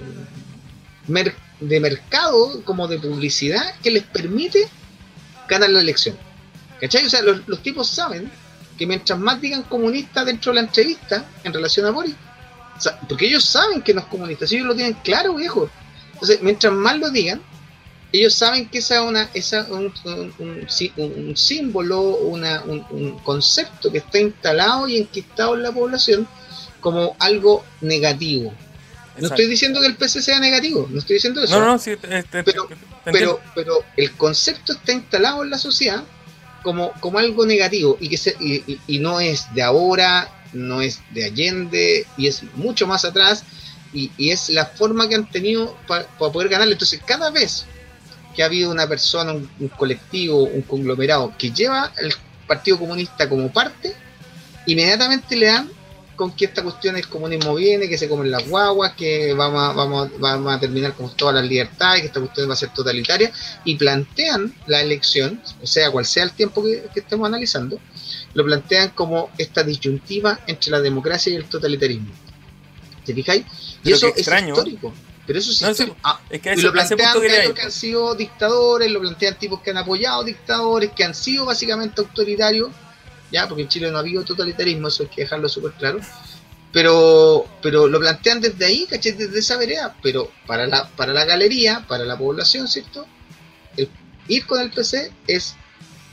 mer- 1.08 1.34
de 1.60 1.80
mercado, 1.80 2.62
como 2.64 2.86
de 2.88 2.98
publicidad, 2.98 3.74
que 3.82 3.90
les 3.90 4.02
permite 4.04 4.68
ganar 5.48 5.70
la 5.70 5.80
elección. 5.80 6.16
¿Cachai? 6.80 7.06
O 7.06 7.10
sea, 7.10 7.22
los, 7.22 7.62
tipos 7.62 7.88
saben 7.88 8.30
que 8.76 8.86
mientras 8.86 9.18
más 9.18 9.40
digan 9.40 9.62
comunista 9.62 10.24
dentro 10.24 10.52
de 10.52 10.56
la 10.56 10.66
entrevista 10.66 11.24
en 11.44 11.52
relación 11.54 11.86
a 11.86 11.90
Boris, 11.90 12.14
porque 13.08 13.26
ellos 13.26 13.44
saben 13.44 13.80
que 13.80 13.94
no 13.94 14.00
es 14.00 14.06
comunista, 14.06 14.46
si 14.46 14.56
ellos 14.56 14.66
lo 14.68 14.74
tienen 14.74 14.94
claro, 15.02 15.34
viejo. 15.34 15.70
Entonces, 16.12 16.42
mientras 16.42 16.72
más 16.74 16.98
lo 16.98 17.10
digan, 17.10 17.40
ellos 18.12 18.34
saben 18.34 18.68
que 18.68 18.78
esa 18.78 18.96
es 19.32 19.68
un, 19.70 19.92
un- 20.04 20.34
un 20.38 20.66
sí- 20.68 20.92
un- 20.96 21.28
un 21.28 21.36
símbolo, 21.36 22.00
una, 22.02 22.62
un, 22.64 22.84
un 22.90 23.18
concepto 23.20 23.90
que 23.90 23.98
está 23.98 24.18
instalado 24.18 24.86
y 24.88 24.98
enquistado 24.98 25.54
en 25.54 25.62
la 25.62 25.72
población 25.72 26.28
como 26.86 27.16
algo 27.18 27.64
negativo. 27.80 28.54
No 29.18 29.26
estoy 29.26 29.46
diciendo 29.48 29.80
que 29.80 29.88
el 29.88 29.96
PC 29.96 30.22
sea 30.22 30.38
negativo, 30.38 30.86
no 30.88 31.00
estoy 31.00 31.14
diciendo 31.14 31.42
eso. 31.42 31.58
No, 31.58 31.66
no, 31.66 31.78
sí, 31.80 31.96
te- 31.96 32.22
te- 32.22 32.44
Pero- 32.44 32.68
te 33.04 33.10
pero, 33.10 33.40
pero 33.56 33.82
el 33.96 34.12
concepto 34.12 34.72
está 34.74 34.92
instalado 34.92 35.42
en 35.42 35.50
la 35.50 35.58
sociedad 35.58 36.04
como, 36.62 36.92
como 37.00 37.18
algo 37.18 37.44
negativo 37.44 37.96
y 37.98 38.08
que 38.08 38.16
se, 38.16 38.36
y, 38.38 38.62
y- 38.70 38.80
y 38.86 38.98
no 39.00 39.18
es 39.18 39.52
de 39.52 39.62
ahora, 39.64 40.30
no 40.52 40.80
es 40.80 41.00
de 41.10 41.24
Allende 41.24 42.06
y 42.16 42.28
es 42.28 42.44
mucho 42.54 42.86
más 42.86 43.04
atrás 43.04 43.42
y, 43.92 44.12
y 44.16 44.30
es 44.30 44.48
la 44.50 44.66
forma 44.66 45.08
que 45.08 45.16
han 45.16 45.28
tenido 45.28 45.76
para 45.88 46.06
poder 46.06 46.48
ganarle. 46.48 46.74
Entonces, 46.74 47.00
cada 47.04 47.30
vez 47.30 47.64
que 48.36 48.44
ha 48.44 48.46
habido 48.46 48.70
una 48.70 48.86
persona, 48.86 49.32
un, 49.32 49.50
un 49.58 49.68
colectivo, 49.70 50.44
un 50.44 50.62
conglomerado 50.62 51.34
que 51.36 51.50
lleva 51.50 51.90
el 52.00 52.14
Partido 52.46 52.78
Comunista 52.78 53.28
como 53.28 53.52
parte, 53.52 53.92
inmediatamente 54.66 55.34
le 55.34 55.46
dan 55.46 55.70
con 56.16 56.32
que 56.34 56.46
esta 56.46 56.62
cuestión 56.62 56.94
del 56.94 57.06
comunismo 57.08 57.54
viene, 57.54 57.88
que 57.88 57.98
se 57.98 58.08
comen 58.08 58.30
las 58.30 58.48
guaguas, 58.48 58.94
que 58.94 59.32
vamos 59.34 59.62
a, 59.62 59.72
vamos, 59.72 60.08
a- 60.08 60.18
vamos 60.18 60.54
a 60.54 60.58
terminar 60.58 60.94
con 60.94 61.14
todas 61.14 61.34
las 61.34 61.44
libertades, 61.44 62.00
que 62.00 62.06
esta 62.08 62.20
cuestión 62.20 62.48
va 62.48 62.54
a 62.54 62.56
ser 62.56 62.70
totalitaria, 62.74 63.30
y 63.64 63.76
plantean 63.76 64.54
la 64.66 64.80
elección, 64.80 65.40
o 65.62 65.66
sea, 65.66 65.90
cual 65.90 66.06
sea 66.06 66.24
el 66.24 66.32
tiempo 66.32 66.64
que, 66.64 66.86
que 66.92 67.00
estemos 67.00 67.26
analizando, 67.26 67.78
lo 68.34 68.44
plantean 68.44 68.90
como 68.90 69.30
esta 69.38 69.62
disyuntiva 69.62 70.40
entre 70.46 70.70
la 70.70 70.80
democracia 70.80 71.32
y 71.32 71.36
el 71.36 71.44
totalitarismo. 71.44 72.10
¿Te 73.04 73.14
fijáis? 73.14 73.44
Y 73.44 73.84
Pero 73.84 73.96
eso 73.96 74.06
extraño. 74.08 74.54
es 74.54 74.58
histórico. 74.58 74.94
Pero 75.26 75.38
eso 75.40 75.66
No, 75.66 75.74
sí. 75.74 75.92
Ah, 76.04 76.20
Es 76.30 76.40
que 76.40 76.54
y 76.54 76.60
lo 76.60 76.72
plantean 76.72 77.16
ir. 77.24 77.52
que 77.54 77.62
han 77.62 77.72
sido 77.72 78.14
dictadores, 78.14 78.90
lo 78.90 79.00
plantean 79.00 79.36
tipos 79.38 79.60
que 79.60 79.70
han 79.70 79.76
apoyado 79.78 80.22
dictadores, 80.24 80.90
que 80.92 81.02
han 81.04 81.14
sido 81.14 81.44
básicamente 81.44 82.00
autoritarios, 82.00 82.70
ya, 83.30 83.48
porque 83.48 83.62
en 83.62 83.68
Chile 83.68 83.90
no 83.90 83.96
ha 83.96 84.00
habido 84.00 84.24
totalitarismo, 84.24 84.88
eso 84.88 85.02
hay 85.02 85.08
que 85.08 85.22
dejarlo 85.22 85.48
súper 85.48 85.72
claro. 85.72 86.00
Pero, 86.72 87.46
pero 87.62 87.88
lo 87.88 87.98
plantean 87.98 88.40
desde 88.40 88.64
ahí, 88.66 88.86
¿cachai? 88.86 89.12
Desde 89.12 89.38
esa 89.38 89.56
vereda. 89.56 89.96
Pero 90.02 90.30
para 90.46 90.66
la, 90.66 90.88
para 90.90 91.12
la 91.12 91.24
galería, 91.24 91.84
para 91.88 92.04
la 92.04 92.18
población, 92.18 92.68
¿cierto? 92.68 93.06
El 93.76 93.88
ir 94.28 94.46
con 94.46 94.60
el 94.60 94.70
PC 94.70 95.10
es 95.26 95.56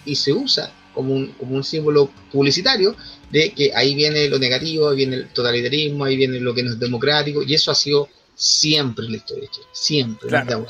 y 0.05 0.15
se 0.15 0.31
usa 0.31 0.71
como 0.93 1.13
un, 1.13 1.27
como 1.33 1.55
un 1.55 1.63
símbolo 1.63 2.09
publicitario 2.31 2.95
de 3.29 3.51
que 3.51 3.71
ahí 3.73 3.95
viene 3.95 4.29
lo 4.29 4.37
negativo, 4.37 4.89
ahí 4.89 4.97
viene 4.97 5.15
el 5.15 5.29
totalitarismo, 5.29 6.05
ahí 6.05 6.15
viene 6.15 6.39
lo 6.39 6.53
que 6.53 6.63
no 6.63 6.71
es 6.71 6.79
democrático, 6.79 7.41
y 7.41 7.55
eso 7.55 7.71
ha 7.71 7.75
sido 7.75 8.07
siempre 8.35 9.05
la 9.09 9.17
historia 9.17 9.43
de 9.43 9.49
Chile, 9.49 9.67
siempre. 9.71 10.29
Claro. 10.29 10.67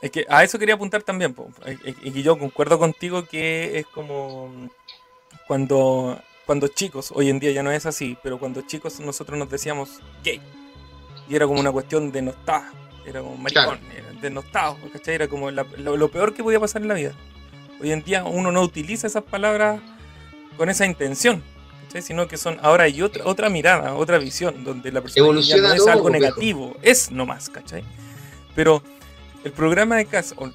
Es 0.00 0.10
que 0.10 0.26
a 0.28 0.42
eso 0.42 0.58
quería 0.58 0.74
apuntar 0.74 1.02
también, 1.02 1.36
y 2.02 2.10
que 2.10 2.22
yo 2.22 2.38
concuerdo 2.38 2.78
contigo 2.78 3.26
que 3.26 3.78
es 3.78 3.86
como 3.86 4.70
cuando, 5.46 6.20
cuando 6.46 6.68
chicos, 6.68 7.12
hoy 7.14 7.28
en 7.30 7.38
día 7.38 7.50
ya 7.52 7.62
no 7.62 7.70
es 7.72 7.86
así, 7.86 8.16
pero 8.22 8.38
cuando 8.38 8.62
chicos 8.62 9.00
nosotros 9.00 9.38
nos 9.38 9.50
decíamos 9.50 10.00
gay, 10.24 10.40
y 11.28 11.34
era 11.36 11.46
como 11.46 11.60
una 11.60 11.70
cuestión 11.72 12.10
de 12.12 12.22
nostalgia, 12.22 12.72
era 13.06 13.20
como 13.20 13.36
maricón, 13.36 13.78
era 13.96 14.12
de 14.20 14.30
nostalgia, 14.30 14.90
¿cachai? 14.92 15.14
Era 15.14 15.28
como 15.28 15.50
la- 15.50 15.66
lo, 15.78 15.96
lo 15.96 16.08
peor 16.10 16.34
que 16.34 16.42
podía 16.42 16.60
pasar 16.60 16.82
en 16.82 16.88
la 16.88 16.94
vida. 16.94 17.12
Hoy 17.80 17.90
en 17.92 18.02
día 18.02 18.24
uno 18.24 18.52
no 18.52 18.62
utiliza 18.62 19.06
esas 19.06 19.24
palabras 19.24 19.80
con 20.56 20.68
esa 20.70 20.86
intención, 20.86 21.42
¿cachai? 21.86 22.02
Sino 22.02 22.28
que 22.28 22.36
son, 22.36 22.58
ahora 22.62 22.84
hay 22.84 23.02
otra, 23.02 23.24
otra 23.26 23.48
mirada, 23.48 23.94
otra 23.94 24.18
visión, 24.18 24.62
donde 24.64 24.92
la 24.92 25.00
persona 25.00 25.26
ya 25.40 25.56
no 25.56 25.74
es 25.74 25.86
algo 25.88 26.02
pues, 26.08 26.12
viejo. 26.20 26.26
negativo, 26.36 26.76
es 26.82 27.10
nomás, 27.10 27.50
¿cachai? 27.50 27.82
Pero 28.54 28.82
el 29.44 29.50
programa 29.52 29.96
de 29.96 30.04
Cass 30.06 30.34
o- 30.36 30.50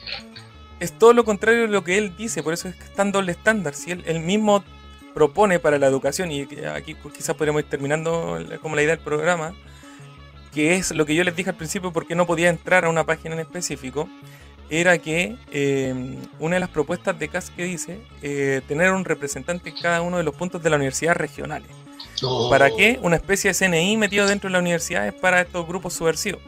es 0.79 0.91
todo 0.97 1.11
lo 1.13 1.25
contrario 1.25 1.63
de 1.63 1.67
lo 1.69 1.83
que 1.83 1.97
él 1.97 2.15
dice, 2.15 2.43
por 2.43 2.53
eso 2.53 2.67
es 2.69 2.75
que 2.75 2.83
está 2.83 3.01
en 3.01 3.11
doble 3.11 3.31
estándar. 3.33 3.73
Si 3.73 3.91
él, 3.91 4.03
él 4.05 4.19
mismo 4.19 4.63
propone 5.17 5.57
para 5.57 5.79
la 5.79 5.87
educación, 5.87 6.31
y 6.31 6.47
aquí 6.75 6.95
quizás 7.15 7.35
podríamos 7.35 7.63
ir 7.63 7.69
terminando 7.69 8.37
la- 8.39 8.59
como 8.59 8.75
la 8.75 8.83
idea 8.83 8.95
del 8.95 9.03
programa, 9.03 9.55
que 10.53 10.75
es 10.75 10.91
lo 10.91 11.07
que 11.07 11.15
yo 11.15 11.23
les 11.23 11.35
dije 11.35 11.49
al 11.49 11.55
principio, 11.55 11.91
porque 11.91 12.13
no 12.13 12.27
podía 12.27 12.49
entrar 12.49 12.85
a 12.85 12.89
una 12.89 13.03
página 13.03 13.33
en 13.33 13.39
específico, 13.41 14.07
era 14.69 14.99
que 14.99 15.35
eh, 15.51 15.95
una 16.37 16.57
de 16.57 16.59
las 16.59 16.69
propuestas 16.69 17.17
de 17.17 17.29
CAS 17.29 17.49
que 17.49 17.63
dice 17.63 17.99
eh, 18.21 18.61
tener 18.67 18.91
un 18.91 19.05
representante 19.05 19.69
en 19.71 19.77
cada 19.81 20.03
uno 20.03 20.17
de 20.17 20.23
los 20.23 20.35
puntos 20.35 20.61
de 20.61 20.69
las 20.69 20.77
universidades 20.77 21.17
regionales. 21.17 21.71
Oh. 22.21 22.47
¿Para 22.51 22.69
qué? 22.69 22.99
Una 23.01 23.15
especie 23.15 23.51
de 23.51 23.55
CNI 23.57 23.97
metido 23.97 24.27
dentro 24.27 24.49
de 24.49 24.53
las 24.53 24.61
universidades 24.61 25.13
para 25.15 25.41
estos 25.41 25.65
grupos 25.67 25.93
subversivos. 25.93 26.41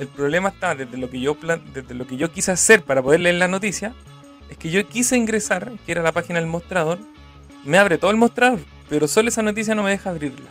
El 0.00 0.08
problema 0.08 0.48
está 0.48 0.74
desde 0.74 0.96
lo 0.96 1.08
que 1.08 1.20
yo 1.20 1.36
desde 1.72 1.94
lo 1.94 2.04
que 2.04 2.16
yo 2.16 2.32
quise 2.32 2.50
hacer 2.50 2.82
para 2.82 3.00
poder 3.00 3.20
leer 3.20 3.36
la 3.36 3.46
noticia, 3.46 3.94
es 4.50 4.56
que 4.56 4.70
yo 4.70 4.84
quise 4.88 5.16
ingresar, 5.16 5.70
que 5.86 5.92
era 5.92 6.02
la 6.02 6.10
página 6.10 6.40
del 6.40 6.48
mostrador, 6.48 6.98
me 7.64 7.78
abre 7.78 7.98
todo 7.98 8.10
el 8.10 8.16
mostrador, 8.16 8.60
pero 8.88 9.08
solo 9.08 9.28
esa 9.28 9.42
noticia 9.42 9.74
no 9.74 9.82
me 9.82 9.90
deja 9.90 10.10
abrirla. 10.10 10.50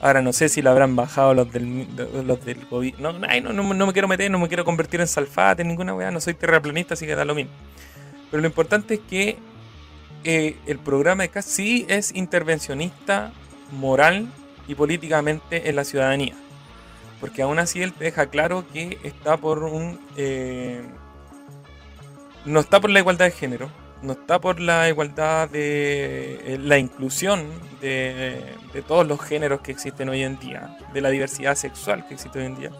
Ahora 0.00 0.22
no 0.22 0.32
sé 0.32 0.48
si 0.48 0.62
la 0.62 0.70
habrán 0.70 0.96
bajado 0.96 1.34
los 1.34 1.52
del, 1.52 1.86
los 2.24 2.44
del 2.44 2.64
gobierno. 2.66 3.12
No, 3.12 3.40
no, 3.40 3.52
no, 3.52 3.74
no 3.74 3.86
me 3.86 3.92
quiero 3.92 4.08
meter, 4.08 4.30
no 4.30 4.38
me 4.38 4.48
quiero 4.48 4.64
convertir 4.64 5.00
en 5.00 5.06
salfate, 5.06 5.62
ninguna 5.62 5.94
weá, 5.94 6.10
no 6.10 6.20
soy 6.20 6.34
terraplanista, 6.34 6.94
así 6.94 7.06
que 7.06 7.14
da 7.14 7.24
lo 7.24 7.34
mismo. 7.34 7.52
Pero 8.30 8.40
lo 8.40 8.46
importante 8.46 8.94
es 8.94 9.00
que 9.00 9.36
eh, 10.24 10.56
el 10.66 10.78
programa 10.78 11.24
de 11.24 11.28
CAS 11.28 11.44
sí 11.44 11.84
es 11.88 12.14
intervencionista 12.14 13.32
moral 13.72 14.28
y 14.68 14.74
políticamente 14.74 15.68
en 15.68 15.76
la 15.76 15.84
ciudadanía. 15.84 16.34
Porque 17.20 17.42
aún 17.42 17.58
así 17.58 17.82
él 17.82 17.92
te 17.92 18.04
deja 18.04 18.26
claro 18.26 18.64
que 18.72 18.98
está 19.02 19.36
por 19.36 19.64
un... 19.64 20.00
eh, 20.16 20.82
no 22.46 22.60
está 22.60 22.80
por 22.80 22.88
la 22.88 23.00
igualdad 23.00 23.26
de 23.26 23.32
género, 23.32 23.70
no 24.02 24.12
está 24.12 24.40
por 24.40 24.60
la 24.60 24.88
igualdad 24.88 25.48
de 25.48 26.54
eh, 26.54 26.58
la 26.58 26.78
inclusión 26.78 27.46
de, 27.80 28.54
de 28.72 28.82
todos 28.82 29.06
los 29.06 29.20
géneros 29.20 29.60
que 29.60 29.72
existen 29.72 30.08
hoy 30.08 30.22
en 30.22 30.38
día, 30.38 30.76
de 30.92 31.00
la 31.00 31.10
diversidad 31.10 31.54
sexual 31.54 32.06
que 32.06 32.14
existe 32.14 32.38
hoy 32.38 32.46
en 32.46 32.56
día. 32.56 32.70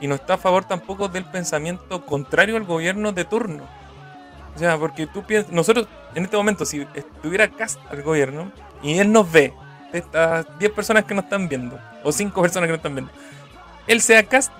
y 0.00 0.06
no 0.06 0.14
está 0.14 0.34
a 0.34 0.38
favor 0.38 0.64
tampoco 0.64 1.08
del 1.08 1.24
pensamiento 1.24 2.04
contrario 2.04 2.56
al 2.56 2.64
gobierno 2.64 3.12
de 3.12 3.24
turno. 3.24 3.64
O 4.54 4.58
sea, 4.58 4.76
porque 4.76 5.06
tú 5.06 5.22
piensas, 5.24 5.52
nosotros 5.52 5.86
en 6.14 6.24
este 6.24 6.36
momento, 6.36 6.64
si 6.64 6.86
estuviera 6.94 7.48
Cast 7.48 7.78
al 7.90 8.02
gobierno 8.02 8.50
y 8.82 8.98
él 8.98 9.12
nos 9.12 9.30
ve, 9.30 9.52
estas 9.92 10.46
10 10.58 10.72
personas 10.72 11.04
que 11.04 11.14
nos 11.14 11.24
están 11.24 11.48
viendo, 11.48 11.78
o 12.02 12.12
5 12.12 12.42
personas 12.42 12.66
que 12.66 12.72
nos 12.72 12.78
están 12.78 12.94
viendo, 12.94 13.12
él 13.86 14.00
sea 14.00 14.22
Cast, 14.24 14.52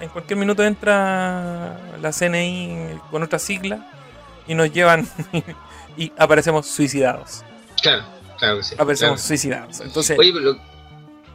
en 0.00 0.08
cualquier 0.08 0.38
minuto 0.38 0.64
entra 0.64 1.78
la 2.00 2.10
CNI 2.10 2.98
con 3.10 3.22
otra 3.22 3.38
sigla 3.38 3.86
y 4.46 4.54
nos 4.54 4.72
llevan 4.72 5.08
y 5.96 6.12
aparecemos 6.16 6.66
suicidados. 6.66 7.42
Claro, 7.82 8.04
claro 8.38 8.58
que 8.58 8.62
sí. 8.64 8.74
Aparecemos 8.78 9.20
suicidados. 9.20 9.80
Entonces, 9.80 10.18
Oye, 10.18 10.32
pero 10.32 10.56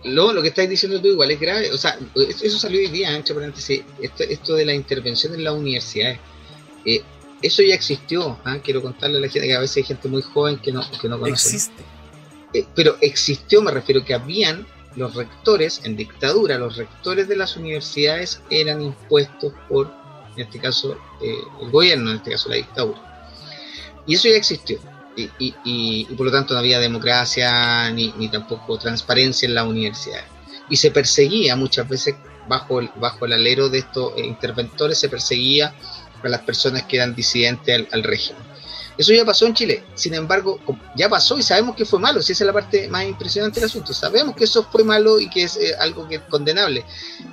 lo, 0.04 0.34
lo 0.34 0.42
que 0.42 0.50
estás 0.50 0.70
diciendo 0.70 1.02
tú 1.02 1.08
igual 1.08 1.32
es 1.32 1.40
grave. 1.40 1.72
O 1.72 1.78
sea, 1.78 1.98
eso 2.16 2.60
salió 2.60 2.80
hoy 2.80 2.88
día, 2.88 3.16
entre 3.16 3.36
paréntesis, 3.36 3.84
esto, 4.02 4.24
esto 4.24 4.56
de 4.56 4.66
la 4.66 4.74
intervención 4.74 5.34
en 5.34 5.44
las 5.44 5.54
universidades. 5.54 6.20
Eh, 6.86 7.02
eso 7.42 7.64
ya 7.64 7.76
existió. 7.76 8.38
¿ah? 8.44 8.58
Quiero 8.64 8.82
contarle 8.82 9.18
a 9.18 9.22
la 9.22 9.30
gente 9.30 9.48
que 9.48 9.56
a 9.56 9.60
veces 9.60 9.78
hay 9.78 9.84
gente 9.84 10.08
muy 10.08 10.22
joven 10.22 10.58
que 10.58 10.72
no, 10.72 10.84
que 11.00 11.08
no 11.08 11.20
conoce. 11.20 11.34
existe. 11.34 11.84
Eh, 12.54 12.66
pero 12.76 12.98
existió, 13.02 13.62
me 13.62 13.72
refiero 13.72 14.04
que 14.04 14.14
habían 14.14 14.68
los 14.96 15.16
rectores 15.16 15.82
en 15.86 15.96
dictadura, 15.96 16.58
los 16.58 16.76
rectores 16.76 17.28
de 17.28 17.38
las 17.38 17.56
universidades 17.56 18.42
eran 18.50 18.82
impuestos 18.82 19.54
por, 19.70 19.94
en 20.36 20.44
este 20.44 20.60
caso, 20.60 20.98
eh, 21.22 21.36
el 21.62 21.70
gobierno, 21.70 22.12
en 22.12 22.18
este 22.18 22.32
caso 22.32 22.50
la 22.50 22.56
dictadura. 22.56 23.00
Y 24.06 24.16
eso 24.16 24.28
ya 24.30 24.36
existió. 24.36 24.80
Y, 25.16 25.24
y, 25.40 25.56
y, 25.64 26.08
y 26.10 26.16
por 26.16 26.26
lo 26.26 26.32
tanto 26.32 26.54
no 26.54 26.60
había 26.60 26.80
democracia 26.80 27.92
ni, 27.92 28.14
ni, 28.18 28.30
tampoco 28.30 28.78
transparencia 28.78 29.48
en 29.48 29.56
las 29.56 29.68
universidades. 29.68 30.26
Y 30.70 30.78
se 30.78 30.92
perseguía 30.92 31.56
muchas 31.56 31.88
veces 31.88 32.16
bajo 32.48 32.80
el, 32.80 32.90
bajo 32.96 33.26
el 33.26 33.34
alero 33.34 33.70
de 33.70 33.80
estos 33.80 34.18
interventores, 34.18 34.98
se 34.98 35.10
perseguía 35.10 35.76
a 36.24 36.30
las 36.30 36.42
personas 36.42 36.84
que 36.84 36.98
eran 36.98 37.14
disidentes 37.14 37.76
al, 37.76 37.88
al 37.92 38.04
régimen. 38.04 38.52
Eso 38.98 39.14
ya 39.14 39.26
pasó 39.26 39.48
en 39.48 39.54
Chile. 39.54 39.84
Sin 39.96 40.14
embargo, 40.14 40.60
ya 40.96 41.10
pasó 41.10 41.38
y 41.38 41.44
sabemos 41.44 41.76
que 41.76 41.86
fue 41.86 42.00
malo. 42.00 42.22
Si 42.22 42.34
esa 42.34 42.44
es 42.44 42.48
la 42.48 42.54
parte 42.54 42.88
más 42.88 43.06
impresionante 43.06 43.60
del 43.60 43.68
asunto. 43.68 43.94
Sabemos 43.94 44.36
que 44.36 44.44
eso 44.44 44.64
fue 44.72 44.84
malo 44.84 45.20
y 45.20 45.30
que 45.30 45.44
es 45.44 45.58
eh, 45.58 45.74
algo 45.80 46.08
que 46.08 46.16
es 46.16 46.22
condenable. 46.30 46.86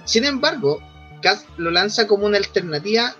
Sin 0.04 0.24
embargo, 0.24 0.80
Katz 1.20 1.44
lo 1.56 1.70
lanza 1.70 2.06
como 2.06 2.26
una 2.26 2.38
alternativa 2.38 3.14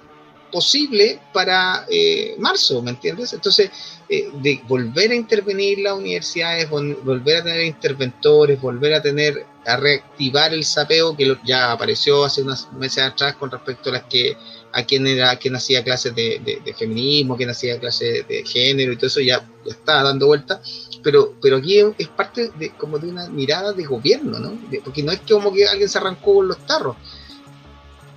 posible 0.50 1.20
para 1.32 1.86
eh, 1.90 2.34
marzo, 2.38 2.82
¿me 2.82 2.90
entiendes? 2.90 3.32
Entonces, 3.32 3.70
eh, 4.08 4.30
de 4.40 4.60
volver 4.66 5.10
a 5.10 5.14
intervenir 5.14 5.80
las 5.80 5.94
universidades, 5.94 6.68
volver 6.70 7.38
a 7.38 7.44
tener 7.44 7.64
interventores, 7.64 8.60
volver 8.60 8.94
a 8.94 9.02
tener, 9.02 9.46
a 9.66 9.76
reactivar 9.76 10.52
el 10.54 10.64
sapeo 10.64 11.16
que 11.16 11.26
lo, 11.26 11.38
ya 11.44 11.72
apareció 11.72 12.24
hace 12.24 12.42
unos 12.42 12.72
meses 12.72 13.04
atrás 13.04 13.34
con 13.36 13.50
respecto 13.50 13.90
a 13.90 13.94
las 13.94 14.04
que 14.04 14.36
a 14.72 14.82
quien 14.84 15.06
era 15.06 15.34
quien 15.36 15.56
hacía 15.56 15.82
clases 15.82 16.14
de, 16.14 16.40
de, 16.44 16.60
de 16.64 16.74
feminismo, 16.74 17.36
quien 17.36 17.50
hacía 17.50 17.78
clases 17.78 18.26
de, 18.28 18.44
género 18.44 18.92
y 18.92 18.96
todo 18.96 19.06
eso 19.06 19.20
ya, 19.20 19.46
ya 19.64 19.72
está 19.72 20.02
dando 20.02 20.26
vuelta, 20.26 20.60
pero 21.02 21.34
pero 21.40 21.56
aquí 21.56 21.78
es 21.98 22.08
parte 22.08 22.50
de 22.58 22.70
como 22.70 22.98
de 22.98 23.08
una 23.08 23.28
mirada 23.28 23.72
de 23.72 23.84
gobierno, 23.84 24.38
¿no? 24.38 24.58
Porque 24.84 25.02
no 25.02 25.12
es 25.12 25.20
que 25.20 25.34
como 25.34 25.52
que 25.52 25.66
alguien 25.66 25.88
se 25.88 25.98
arrancó 25.98 26.34
con 26.36 26.48
los 26.48 26.58
tarros. 26.66 26.96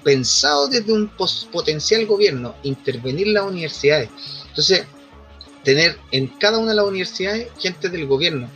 Pensado 0.03 0.67
desde 0.67 0.93
un 0.93 1.09
potencial 1.51 2.05
gobierno, 2.05 2.55
intervenir 2.63 3.27
las 3.27 3.43
universidades. 3.43 4.09
Entonces, 4.47 4.85
tener 5.63 5.97
en 6.11 6.27
cada 6.27 6.57
una 6.57 6.71
de 6.71 6.77
las 6.77 6.85
universidades 6.85 7.47
gente 7.59 7.89
del 7.89 8.07
gobierno. 8.07 8.49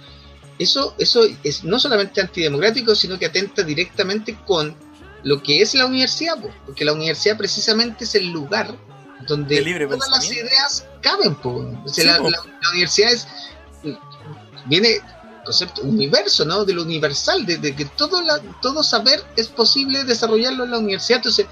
Eso, 0.58 0.96
eso 0.98 1.24
es 1.44 1.64
no 1.64 1.80
solamente 1.80 2.22
antidemocrático, 2.22 2.96
sino 2.96 3.20
que 3.20 3.26
atenta 3.26 3.64
directamente 3.64 4.38
con 4.46 4.76
lo 5.24 5.42
que 5.42 5.62
es 5.62 5.74
la 5.76 5.86
universidad, 5.86 6.38
porque 6.66 6.86
la 6.86 6.94
universidad 6.94 7.38
precisamente 7.38 8.06
es 8.06 8.16
el 8.16 8.28
lugar 8.28 8.76
donde 9.28 9.88
todas 9.88 10.10
las 10.10 10.32
ideas 10.32 10.88
caben. 11.02 11.36
O 11.44 11.88
sea, 11.88 12.06
la, 12.06 12.20
la, 12.20 12.30
la, 12.30 12.70
universidad 12.72 13.12
es, 13.12 13.28
viene 14.66 15.02
concepto 15.46 15.82
universo, 15.84 16.44
¿no? 16.44 16.66
De 16.66 16.74
lo 16.74 16.82
universal, 16.84 17.46
de, 17.46 17.58
de 17.58 17.74
que 17.76 17.86
todo, 17.86 18.22
la, 18.22 18.42
todo 18.62 18.84
saber 18.84 19.24
es 19.38 19.48
posible 19.48 20.04
desarrollarlo 20.04 20.66
en 20.66 20.72
la 20.72 20.80
universidad. 20.80 21.20
Entonces, 21.20 21.46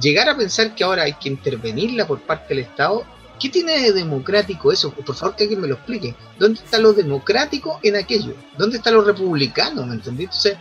llegar 0.00 0.28
a 0.28 0.36
pensar 0.36 0.74
que 0.74 0.84
ahora 0.84 1.04
hay 1.04 1.14
que 1.14 1.30
intervenirla 1.30 2.06
por 2.06 2.20
parte 2.20 2.54
del 2.54 2.64
Estado, 2.64 3.04
¿qué 3.40 3.48
tiene 3.48 3.80
de 3.80 3.92
democrático 3.92 4.70
eso? 4.70 4.92
Por 4.92 5.14
favor, 5.14 5.34
que 5.34 5.44
alguien 5.44 5.62
me 5.62 5.68
lo 5.68 5.76
explique. 5.76 6.14
¿Dónde 6.38 6.60
está 6.62 6.78
lo 6.78 6.92
democrático 6.92 7.80
en 7.82 7.96
aquello? 7.96 8.34
¿Dónde 8.58 8.76
está 8.76 8.90
lo 8.90 9.02
republicano? 9.02 9.86
¿Me 9.86 9.94
entendí? 9.94 10.24
Entonces, 10.24 10.58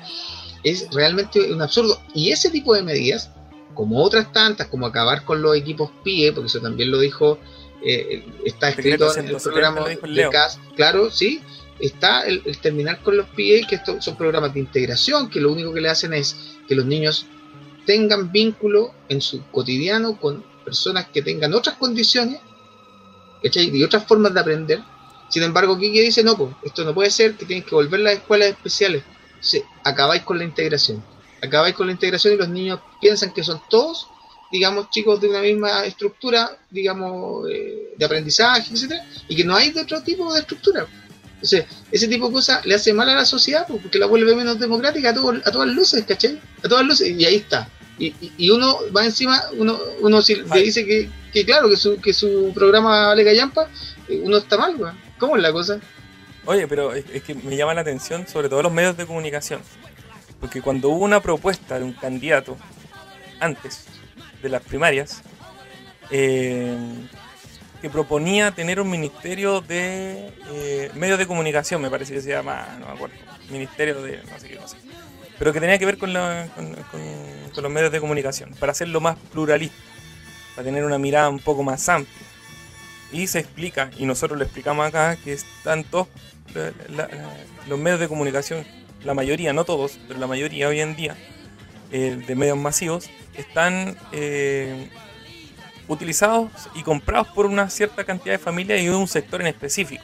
es 0.64 0.88
realmente 0.94 1.52
un 1.52 1.62
absurdo. 1.62 2.02
Y 2.14 2.32
ese 2.32 2.50
tipo 2.50 2.74
de 2.74 2.84
medidas, 2.84 3.32
como 3.74 4.02
otras 4.02 4.32
tantas, 4.32 4.68
como 4.68 4.86
acabar 4.86 5.26
con 5.26 5.42
los 5.42 5.56
equipos 5.56 5.92
PIE, 6.04 6.32
porque 6.34 6.48
eso 6.48 6.60
también 6.60 6.92
lo 6.92 7.00
dijo, 7.00 7.40
eh, 7.84 8.26
está 8.46 8.70
escrito 8.70 9.16
en 9.16 9.28
el 9.28 9.38
programa 9.38 9.86
de 9.88 10.30
CAS, 10.30 10.60
claro, 10.76 11.10
sí, 11.12 11.42
está 11.80 12.24
el, 12.24 12.44
terminar 12.60 13.02
con 13.02 13.18
los 13.18 13.28
PIE, 13.30 13.66
que 13.68 13.76
estos 13.76 14.04
son 14.04 14.18
programas 14.18 14.54
de 14.54 14.60
integración, 14.60 15.30
que 15.30 15.40
lo 15.40 15.52
único 15.52 15.74
que 15.74 15.82
le 15.82 15.90
hacen 15.90 16.14
es 16.14 16.36
que 16.68 16.76
los 16.76 16.86
niños 16.86 17.26
tengan 17.86 18.32
vínculo 18.32 18.94
en 19.08 19.22
su 19.22 19.44
cotidiano 19.48 20.20
con 20.20 20.44
personas 20.64 21.08
que 21.08 21.22
tengan 21.22 21.54
otras 21.54 21.78
condiciones 21.78 22.40
y 23.42 23.84
otras 23.84 24.06
formas 24.06 24.34
de 24.34 24.40
aprender. 24.40 24.80
Sin 25.30 25.44
embargo, 25.44 25.76
aquí 25.76 25.90
dice, 25.90 26.24
no, 26.24 26.38
pues, 26.38 26.54
esto 26.64 26.84
no 26.84 26.94
puede 26.94 27.10
ser, 27.10 27.36
que 27.36 27.46
tienen 27.46 27.64
que 27.64 27.76
volver 27.76 28.00
las 28.00 28.14
escuelas 28.14 28.50
especiales. 28.50 29.04
Acabáis 29.84 30.24
con 30.24 30.38
la 30.38 30.44
integración. 30.44 31.04
Acabáis 31.42 31.76
con 31.76 31.88
la 31.88 31.94
integración 31.94 32.34
y 32.34 32.38
los 32.38 32.50
niños 32.50 32.80
piensan 33.00 33.34
que 33.34 33.44
son 33.44 33.62
todos, 33.70 34.08
digamos, 34.52 34.90
chicos 34.90 35.22
de 35.22 35.30
una 35.30 35.42
misma 35.42 35.86
estructura, 35.86 36.58
digamos, 36.70 37.48
eh, 37.50 37.94
de 37.98 38.06
aprendizaje, 38.06 38.74
etcétera, 38.74 39.06
y 39.28 39.36
que 39.36 39.44
no 39.44 39.56
hay 39.56 39.72
de 39.72 39.82
otro 39.82 40.02
tipo 40.02 40.34
de 40.34 40.42
estructura. 40.42 40.88
Entonces, 41.42 41.66
ese 41.90 42.08
tipo 42.10 42.28
de 42.28 42.34
cosas 42.34 42.66
le 42.66 42.76
hace 42.76 42.92
mal 42.94 43.10
a 43.10 43.16
la 43.16 43.26
sociedad 43.26 43.66
porque 43.68 43.98
la 43.98 44.08
vuelve 44.08 44.36
menos 44.36 44.60
democrática 44.60 45.12
a, 45.12 45.14
todo, 45.14 45.32
a 45.32 45.52
todas 45.52 45.70
luces, 45.70 46.04
¿cachai? 46.06 46.40
A 46.64 46.68
todas 46.68 46.86
luces, 46.86 47.10
y 47.10 47.24
ahí 47.24 47.36
está. 47.36 47.70
Y, 47.98 48.08
y, 48.08 48.34
y 48.38 48.50
uno 48.50 48.80
va 48.96 49.06
encima, 49.06 49.42
uno, 49.58 49.80
uno 50.02 50.22
si 50.22 50.36
le 50.36 50.62
dice 50.62 50.86
que, 50.86 51.10
que, 51.32 51.46
claro, 51.46 51.70
que 51.70 51.78
su, 51.78 52.00
que 52.02 52.14
su 52.14 52.52
programa 52.54 53.08
vale 53.08 53.24
callampa, 53.24 53.70
uno 54.10 54.38
está 54.38 54.58
mal, 54.58 54.76
güey. 54.76 54.94
¿Cómo 55.18 55.38
es 55.38 55.42
la 55.42 55.54
cosa? 55.54 55.80
Oye, 56.46 56.68
pero 56.68 56.94
es, 56.94 57.06
es, 57.14 57.24
que 57.24 57.36
me 57.36 57.56
llama 57.56 57.74
la 57.74 57.82
atención 57.82 58.28
sobre 58.28 58.50
todo 58.50 58.62
los 58.62 58.72
medios 58.72 58.98
de 58.98 59.06
comunicación. 59.06 59.62
Porque 60.42 60.62
cuando 60.62 60.90
hubo 60.90 61.06
una 61.06 61.22
propuesta 61.22 61.78
de 61.78 61.86
un 61.86 61.94
candidato 61.94 62.58
antes 63.40 63.86
de 64.42 64.50
las 64.50 64.62
primarias, 64.62 65.22
eh, 66.12 66.76
que 67.82 67.90
proponía 67.90 68.52
tener 68.52 68.82
un 68.82 68.90
ministerio 68.90 69.62
de 69.62 70.34
eh, 70.52 70.92
medios 70.96 71.18
de 71.18 71.28
comunicación, 71.28 71.82
me 71.82 71.90
parece 71.90 72.14
que 72.14 72.22
se 72.22 72.30
llama, 72.30 72.68
no 72.80 72.88
me 72.88 72.94
acuerdo, 72.94 73.16
ministerio 73.50 74.02
de 74.02 74.22
no 74.24 74.40
sé 74.40 74.50
qué 74.50 74.58
cosa, 74.58 74.78
pero 75.38 75.54
que 75.54 75.60
tenía 75.60 75.78
que 75.80 75.86
ver 75.86 75.98
con, 75.98 76.12
la, 76.12 76.48
con, 76.56 76.76
los 77.64 77.72
medios 77.72 77.92
de 77.92 78.00
comunicación, 78.00 78.54
para 78.60 78.74
hacerlo 78.74 79.00
más 79.00 79.18
pluralista, 79.32 79.78
para 80.56 80.66
tener 80.66 80.84
una 80.84 80.98
mirada 80.98 81.30
un 81.30 81.40
poco 81.40 81.64
más 81.64 81.88
amplia. 81.90 82.28
Y 83.12 83.26
se 83.28 83.40
explica, 83.40 83.90
y 83.98 84.06
nosotros 84.06 84.38
lo 84.38 84.46
explicamos 84.46 84.86
acá, 84.86 85.16
que 85.16 85.34
están 85.34 85.84
todos 85.84 86.08
los 87.68 87.80
medios 87.80 88.00
de 88.00 88.08
comunicación, 88.08 88.66
la 89.04 89.14
mayoría, 89.14 89.54
no 89.54 89.66
todos, 89.66 90.00
pero 90.08 90.20
la 90.20 90.28
mayoría 90.28 90.68
hoy 90.68 90.82
en 90.82 90.96
día, 90.96 91.18
eh, 91.92 92.22
de 92.28 92.36
medios 92.36 92.58
masivos, 92.58 93.10
están 93.36 93.98
eh, 94.12 94.90
utilizados 95.90 96.52
y 96.76 96.84
comprados 96.84 97.28
por 97.30 97.46
una 97.46 97.70
cierta 97.70 98.06
cantidad 98.06 98.36
de 98.36 98.40
familias 98.40 98.80
y 98.82 98.88
un 98.88 99.08
sector 99.08 99.42
en 99.42 99.48
específico. 99.48 100.04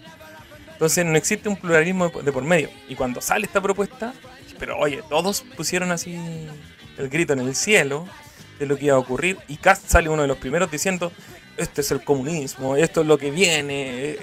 Entonces 0.74 1.06
no 1.06 1.16
existe 1.16 1.48
un 1.48 1.56
pluralismo 1.56 2.10
de 2.10 2.32
por 2.34 2.44
medio. 2.44 2.70
Y 2.90 2.96
cuando 2.96 3.22
sale 3.22 3.46
esta 3.46 3.62
propuesta, 3.62 4.14
pero 4.60 4.78
oye, 4.78 5.02
todos 5.10 5.46
pusieron 5.56 5.92
así 5.92 6.20
el 6.98 7.10
grito 7.10 7.32
en 7.32 7.40
el 7.40 7.56
cielo 7.56 8.06
de 8.60 8.66
lo 8.66 8.78
que 8.78 8.86
iba 8.86 8.96
a 8.96 9.00
ocurrir. 9.00 9.38
Y 9.48 9.56
Cast 9.58 9.88
sale 9.88 10.10
uno 10.10 10.24
de 10.24 10.28
los 10.28 10.38
primeros 10.38 10.70
diciendo, 10.70 11.14
este 11.56 11.82
es 11.82 11.92
el 11.92 12.04
comunismo, 12.04 12.76
esto 12.76 13.02
es 13.02 13.08
lo 13.08 13.18
que 13.18 13.32
viene, 13.32 14.18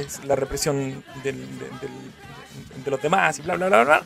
es 0.00 0.24
la 0.24 0.36
represión 0.36 1.04
del, 1.22 1.36
del, 1.80 2.84
de 2.84 2.90
los 2.90 3.02
demás 3.02 3.38
y 3.38 3.42
bla, 3.42 3.56
bla, 3.56 3.68
bla, 3.68 3.84
bla. 3.84 4.02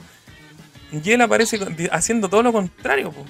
Y 0.93 1.11
él 1.11 1.21
aparece 1.21 1.59
haciendo 1.91 2.29
todo 2.29 2.43
lo 2.43 2.53
contrario. 2.53 3.13
Po. 3.13 3.25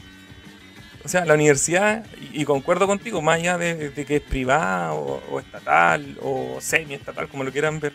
O 1.05 1.09
sea, 1.09 1.25
la 1.25 1.35
universidad, 1.35 2.05
y, 2.21 2.43
y, 2.43 2.45
concuerdo 2.45 2.87
contigo, 2.87 3.21
más 3.23 3.37
allá 3.37 3.59
de, 3.59 3.91
de 3.91 4.07
que 4.07 4.17
es 4.17 4.23
privada 4.23 4.93
o, 4.93 5.21
o, 5.31 5.41
estatal 5.41 6.17
o 6.23 6.59
semi-estatal, 6.61 7.29
como 7.29 7.43
lo 7.43 7.51
quieran 7.51 7.81
ver, 7.81 7.93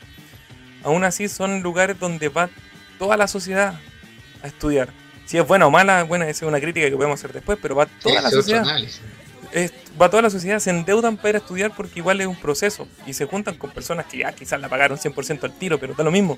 aún 0.83 1.03
así 1.05 1.29
son 1.29 1.61
lugares 1.61 1.97
donde 1.99 2.27
va 2.27 2.49
toda 2.99 3.15
la 3.15 3.27
sociedad 3.27 3.79
a 4.43 4.47
estudiar. 4.47 4.89
Si 5.25 5.37
es 5.37 5.47
buena 5.47 5.67
o 5.67 5.71
mala, 5.71 6.03
bueno, 6.03 6.25
esa 6.25 6.45
es 6.45 6.49
una 6.49 6.59
crítica 6.59 6.89
que 6.89 6.95
podemos 6.95 7.19
hacer 7.19 7.33
después, 7.33 7.57
pero 7.61 7.75
va 7.75 7.85
toda 7.85 8.17
sí, 8.17 8.23
la 8.23 8.29
sociedad. 8.29 8.65
Es, 9.53 9.73
va 9.99 10.09
toda 10.09 10.23
la 10.23 10.29
sociedad, 10.29 10.59
se 10.59 10.69
endeudan 10.69 11.15
para 11.15 11.29
ir 11.29 11.35
a 11.35 11.39
estudiar 11.39 11.75
porque 11.75 11.99
igual 11.99 12.19
es 12.19 12.27
un 12.27 12.35
proceso 12.35 12.87
y 13.05 13.13
se 13.13 13.25
juntan 13.25 13.55
con 13.55 13.71
personas 13.71 14.05
que 14.05 14.19
ya 14.19 14.33
quizás 14.33 14.59
la 14.59 14.67
pagaron 14.67 14.97
100% 14.97 15.43
al 15.43 15.53
tiro, 15.57 15.79
pero 15.79 15.93
da 15.93 16.03
lo 16.03 16.11
mismo. 16.11 16.37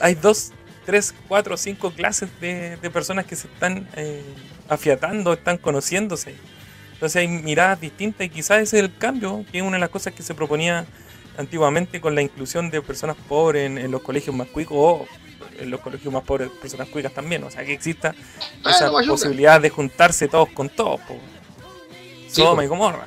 Hay 0.00 0.14
dos 0.14 0.52
tres, 0.86 1.12
cuatro, 1.28 1.56
cinco 1.56 1.90
clases 1.90 2.30
de, 2.40 2.78
personas 2.92 3.26
que 3.26 3.36
se 3.36 3.48
están 3.48 3.86
eh, 3.96 4.22
afiatando, 4.68 5.32
están 5.32 5.58
conociéndose. 5.58 6.34
Entonces 6.94 7.16
hay 7.16 7.28
miradas 7.28 7.80
distintas 7.80 8.26
y 8.26 8.30
quizás 8.30 8.62
ese 8.62 8.78
es 8.78 8.84
el 8.84 8.96
cambio, 8.96 9.44
que 9.50 9.58
es 9.58 9.64
una 9.64 9.76
de 9.76 9.80
las 9.80 9.90
cosas 9.90 10.14
que 10.14 10.22
se 10.22 10.34
proponía 10.34 10.86
antiguamente 11.36 12.00
con 12.00 12.14
la 12.14 12.22
inclusión 12.22 12.70
de 12.70 12.80
personas 12.80 13.16
pobres 13.28 13.66
en, 13.66 13.90
los 13.90 14.00
colegios 14.00 14.34
más 14.34 14.48
cuicos 14.48 14.76
o 14.78 15.06
en 15.58 15.70
los 15.70 15.80
colegios 15.80 16.10
más 16.14 16.22
pobres 16.22 16.48
personas 16.62 16.88
cuicas 16.88 17.12
también. 17.12 17.44
O 17.44 17.50
sea, 17.50 17.64
que 17.64 17.74
exista 17.74 18.14
ah, 18.64 18.70
esa 18.70 18.90
posibilidad 18.90 19.60
de 19.60 19.68
juntarse 19.68 20.28
todos 20.28 20.48
con 20.50 20.70
todos. 20.70 21.00
Soma 22.30 22.64
y 22.64 22.68
Gomorra. 22.68 23.06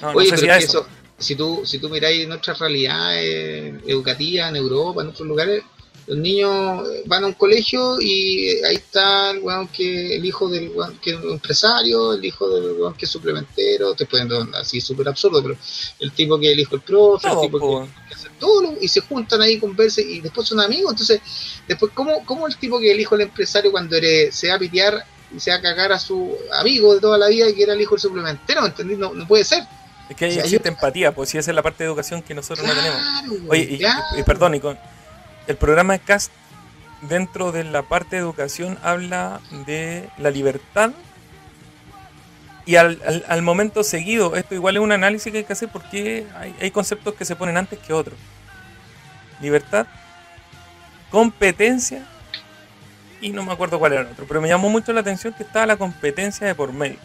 No, 0.00 0.10
Oye, 0.10 0.30
pero 0.30 0.54
eso. 0.54 0.86
si 1.18 1.34
tú, 1.34 1.62
si 1.64 1.78
tú 1.78 1.88
miráis 1.88 2.28
nuestra 2.28 2.54
realidad 2.54 3.16
educativa 3.16 4.48
en 4.48 4.56
Europa, 4.56 5.02
en 5.02 5.08
otros 5.08 5.26
lugares, 5.26 5.64
los 6.06 6.18
niños 6.18 6.86
van 7.06 7.24
a 7.24 7.26
un 7.28 7.32
colegio 7.32 7.98
y 8.00 8.62
ahí 8.64 8.76
está 8.76 9.30
el 9.30 9.38
weón 9.40 9.68
que 9.68 10.16
el 10.16 10.24
hijo 10.24 10.48
del 10.48 10.68
weón 10.70 10.98
que 10.98 11.12
es 11.12 11.16
un 11.16 11.32
empresario, 11.32 12.12
el 12.12 12.24
hijo 12.24 12.48
del 12.48 12.72
weón 12.72 12.94
que 12.94 13.06
es 13.06 13.10
suplementero, 13.10 13.94
te 13.94 14.04
pueden 14.06 14.30
así 14.54 14.80
súper 14.80 15.08
absurdo, 15.08 15.42
pero 15.42 15.56
el 16.00 16.12
tipo 16.12 16.38
que 16.38 16.52
el 16.52 16.60
hijo 16.60 16.72
del 16.72 16.82
profe, 16.82 17.28
el 17.28 17.40
tipo 17.40 17.86
que, 18.08 18.14
hace 18.14 18.28
todo, 18.38 18.74
y 18.80 18.88
se 18.88 19.00
juntan 19.00 19.40
ahí, 19.40 19.58
conversan 19.58 20.04
y 20.08 20.20
después 20.20 20.46
son 20.46 20.60
amigos. 20.60 20.92
Entonces, 20.92 21.20
después, 21.66 21.92
¿cómo, 21.94 22.24
cómo 22.26 22.46
el 22.46 22.56
tipo 22.56 22.78
que 22.78 22.92
el 22.92 23.00
hijo 23.00 23.16
del 23.16 23.28
empresario 23.28 23.72
cuando 23.72 23.96
eres, 23.96 24.34
se 24.34 24.48
va 24.48 24.56
a 24.56 24.58
pitear 24.58 25.06
y 25.34 25.40
se 25.40 25.50
va 25.50 25.56
a 25.56 25.62
cagar 25.62 25.92
a 25.92 25.98
su 25.98 26.36
amigo 26.52 26.94
de 26.94 27.00
toda 27.00 27.16
la 27.16 27.28
vida 27.28 27.48
y 27.48 27.54
que 27.54 27.62
era 27.62 27.72
el 27.72 27.80
hijo 27.80 27.94
del 27.94 28.02
suplementero? 28.02 28.66
¿Entendí? 28.66 28.96
No, 28.96 29.14
no 29.14 29.26
puede 29.26 29.44
ser. 29.44 29.64
Es 30.08 30.16
que 30.16 30.26
ahí 30.26 30.38
existe 30.38 30.68
empatía, 30.68 31.14
pues 31.14 31.30
si 31.30 31.38
esa 31.38 31.50
es 31.50 31.54
la 31.54 31.62
parte 31.62 31.82
de 31.82 31.88
educación 31.88 32.22
que 32.22 32.34
nosotros 32.34 32.66
no 32.66 32.74
tenemos. 32.74 33.00
Oye, 33.48 33.78
y, 34.18 34.22
perdón, 34.22 34.54
y 34.54 34.60
con, 34.60 34.78
el 35.46 35.56
programa 35.56 35.98
CAST 35.98 36.32
dentro 37.02 37.52
de 37.52 37.64
la 37.64 37.82
parte 37.82 38.16
de 38.16 38.22
educación 38.22 38.78
habla 38.82 39.40
de 39.66 40.08
la 40.18 40.30
libertad 40.30 40.92
y 42.66 42.76
al, 42.76 43.42
momento 43.42 43.84
seguido, 43.84 44.36
esto 44.36 44.54
igual 44.54 44.76
es 44.76 44.82
un 44.82 44.92
análisis 44.92 45.30
que 45.30 45.38
hay 45.38 45.44
que 45.44 45.52
hacer 45.52 45.68
porque 45.70 46.26
hay, 46.34 46.54
hay 46.60 46.70
conceptos 46.70 47.12
que 47.14 47.26
se 47.26 47.36
ponen 47.36 47.58
antes 47.58 47.78
que 47.78 47.92
otros. 47.92 48.18
Libertad, 49.42 49.86
competencia 51.10 52.06
y 53.20 53.30
no 53.30 53.42
me 53.42 53.52
acuerdo 53.52 53.78
cuál 53.78 53.92
era 53.92 54.02
el 54.02 54.08
otro, 54.08 54.24
pero 54.26 54.40
me 54.40 54.48
llamó 54.48 54.70
mucho 54.70 54.92
la 54.94 55.00
atención 55.00 55.34
que 55.34 55.42
estaba 55.42 55.66
la 55.66 55.76
competencia 55.76 56.46
de 56.46 56.54
por 56.54 56.72
medio. 56.72 56.98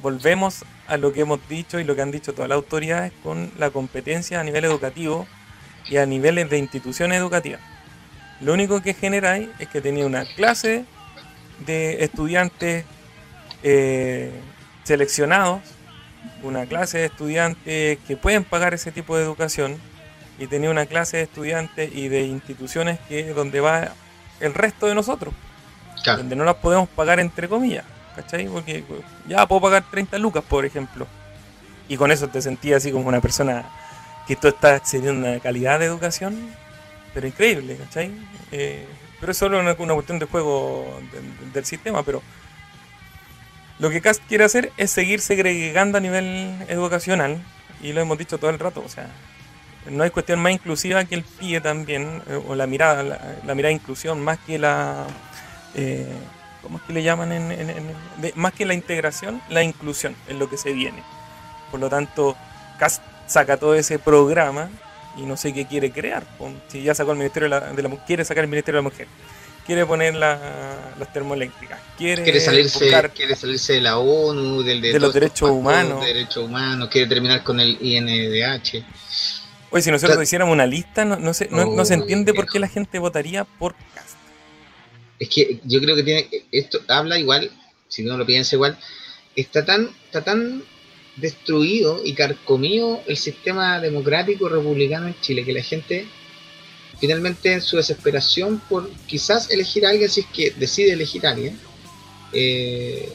Volvemos 0.00 0.64
a 0.86 0.96
lo 0.96 1.12
que 1.12 1.20
hemos 1.20 1.46
dicho 1.48 1.78
y 1.78 1.84
lo 1.84 1.94
que 1.94 2.02
han 2.02 2.10
dicho 2.10 2.32
todas 2.32 2.48
las 2.48 2.56
autoridades 2.56 3.12
con 3.22 3.50
la 3.58 3.70
competencia 3.70 4.40
a 4.40 4.44
nivel 4.44 4.64
educativo 4.64 5.26
y 5.88 5.98
a 5.98 6.06
niveles 6.06 6.48
de 6.48 6.58
instituciones 6.58 7.18
educativas. 7.18 7.60
Lo 8.42 8.52
único 8.52 8.82
que 8.82 8.92
genera 8.92 9.32
ahí 9.32 9.50
es 9.60 9.68
que 9.68 9.80
tenía 9.80 10.04
una 10.04 10.24
clase 10.24 10.84
de 11.64 12.02
estudiantes 12.02 12.84
eh, 13.62 14.32
seleccionados, 14.82 15.60
una 16.42 16.66
clase 16.66 16.98
de 16.98 17.04
estudiantes 17.06 17.98
que 18.06 18.16
pueden 18.16 18.42
pagar 18.42 18.74
ese 18.74 18.90
tipo 18.90 19.16
de 19.16 19.22
educación 19.22 19.76
y 20.40 20.48
tenía 20.48 20.70
una 20.70 20.86
clase 20.86 21.18
de 21.18 21.22
estudiantes 21.24 21.94
y 21.94 22.08
de 22.08 22.22
instituciones 22.22 22.98
que 23.08 23.32
donde 23.32 23.60
va 23.60 23.92
el 24.40 24.54
resto 24.54 24.86
de 24.86 24.96
nosotros, 24.96 25.32
donde 26.04 26.34
no 26.34 26.44
las 26.44 26.56
podemos 26.56 26.88
pagar 26.88 27.20
entre 27.20 27.48
comillas, 27.48 27.84
¿cachai? 28.16 28.48
Porque 28.48 28.82
ya 29.28 29.46
puedo 29.46 29.60
pagar 29.60 29.84
30 29.88 30.18
lucas, 30.18 30.42
por 30.42 30.64
ejemplo, 30.64 31.06
y 31.88 31.96
con 31.96 32.10
eso 32.10 32.26
te 32.26 32.42
sentías 32.42 32.78
así 32.78 32.90
como 32.90 33.06
una 33.06 33.20
persona 33.20 33.66
que 34.26 34.34
tú 34.34 34.48
estás 34.48 34.80
accediendo 34.80 35.28
a 35.28 35.30
una 35.30 35.40
calidad 35.40 35.78
de 35.78 35.84
educación 35.84 36.36
pero 37.14 37.26
increíble, 37.26 37.76
¿cachai? 37.76 38.12
Eh, 38.50 38.86
pero 39.20 39.32
es 39.32 39.38
solo 39.38 39.60
una, 39.60 39.74
cuestión 39.74 40.18
de 40.18 40.26
juego 40.26 41.00
del 41.52 41.64
sistema, 41.64 42.02
pero 42.02 42.22
lo 43.78 43.90
que 43.90 44.00
CAST 44.00 44.22
quiere 44.28 44.44
hacer 44.44 44.72
es 44.76 44.90
seguir 44.90 45.20
segregando 45.20 45.98
a 45.98 46.00
nivel 46.00 46.56
educacional, 46.68 47.40
y 47.80 47.92
lo 47.92 48.00
hemos 48.00 48.18
dicho 48.18 48.38
todo 48.38 48.50
el 48.50 48.58
rato, 48.58 48.82
o 48.84 48.88
sea, 48.88 49.08
no 49.90 50.02
hay 50.02 50.10
cuestión 50.10 50.40
más 50.40 50.52
inclusiva 50.52 51.04
que 51.04 51.14
el 51.14 51.24
PIE 51.24 51.60
también, 51.60 52.22
eh, 52.28 52.40
o 52.46 52.54
la 52.54 52.66
mirada, 52.66 53.02
la, 53.02 53.54
mirada 53.54 53.68
de 53.68 53.74
inclusión, 53.74 54.20
más 54.20 54.38
que 54.38 54.58
la... 54.58 55.06
Eh, 55.74 56.12
¿Cómo 56.62 56.78
es 56.78 56.84
que 56.84 56.92
le 56.92 57.02
llaman? 57.02 57.32
En, 57.32 57.92
más 58.36 58.52
que 58.52 58.64
la 58.64 58.74
integración, 58.74 59.42
la 59.48 59.64
inclusión 59.64 60.14
es 60.28 60.36
lo 60.36 60.48
que 60.48 60.56
se 60.56 60.72
viene. 60.72 61.02
Por 61.72 61.80
lo 61.80 61.88
tanto, 61.88 62.36
CAST 62.78 63.02
saca 63.26 63.56
todo 63.56 63.74
ese 63.74 63.98
programa 63.98 64.68
y 65.16 65.22
no 65.22 65.36
sé 65.36 65.52
qué 65.52 65.66
quiere 65.66 65.90
crear. 65.90 66.24
Si 66.68 66.82
ya 66.82 66.94
sacó 66.94 67.12
el 67.12 67.18
Ministerio 67.18 67.48
de 67.48 67.82
la, 67.82 67.88
Mujer, 67.88 68.04
quiere 68.06 68.24
sacar 68.24 68.44
el 68.44 68.50
Ministerio 68.50 68.78
de 68.78 68.84
la 68.84 68.90
Mujer, 68.90 69.06
quiere 69.66 69.86
poner 69.86 70.14
las 70.14 71.12
termoeléctricas, 71.12 71.80
quiere, 71.96 72.22
quiere 72.22 72.40
salirse, 72.40 73.10
quiere 73.14 73.36
salirse 73.36 73.74
de 73.74 73.80
la 73.80 73.98
ONU, 73.98 74.62
del, 74.62 74.80
de, 74.80 74.98
los 74.98 75.12
derechos 75.12 75.50
humanos. 75.50 76.04
derechos 76.04 76.44
humanos, 76.44 76.88
quiere 76.90 77.08
terminar 77.08 77.42
con 77.42 77.60
el 77.60 77.78
INDH. 77.80 78.84
Oye, 79.70 79.82
si 79.82 79.90
nosotros 79.90 80.22
hiciéramos 80.22 80.52
una 80.52 80.66
lista, 80.66 81.04
no, 81.04 81.16
no, 81.16 81.32
se, 81.32 81.48
no, 81.50 81.84
se 81.84 81.94
entiende 81.94 82.34
por 82.34 82.46
qué 82.46 82.58
la 82.58 82.68
gente 82.68 82.98
votaría 82.98 83.44
por 83.44 83.74
Cast. 83.94 84.16
Es 85.18 85.28
que 85.28 85.60
yo 85.64 85.80
creo 85.80 85.96
que 85.96 86.02
tiene 86.02 86.28
esto 86.50 86.80
habla 86.88 87.18
igual, 87.18 87.50
si 87.88 88.04
uno 88.04 88.18
lo 88.18 88.26
piensa 88.26 88.56
igual, 88.56 88.76
está 89.34 89.64
tan, 89.64 89.88
está 90.06 90.22
tan 90.22 90.62
destruido 91.16 92.00
y 92.04 92.14
carcomido 92.14 93.02
el 93.06 93.16
sistema 93.16 93.80
democrático 93.80 94.48
republicano 94.48 95.08
en 95.08 95.20
Chile, 95.20 95.44
que 95.44 95.52
la 95.52 95.62
gente 95.62 96.06
finalmente 96.98 97.52
en 97.52 97.60
su 97.60 97.76
desesperación 97.76 98.62
por 98.68 98.88
quizás 99.06 99.50
elegir 99.50 99.84
a 99.84 99.90
alguien, 99.90 100.08
si 100.08 100.20
es 100.20 100.26
que 100.26 100.50
decide 100.52 100.92
elegir 100.92 101.26
a 101.26 101.30
alguien, 101.30 101.58
eh, 102.32 103.12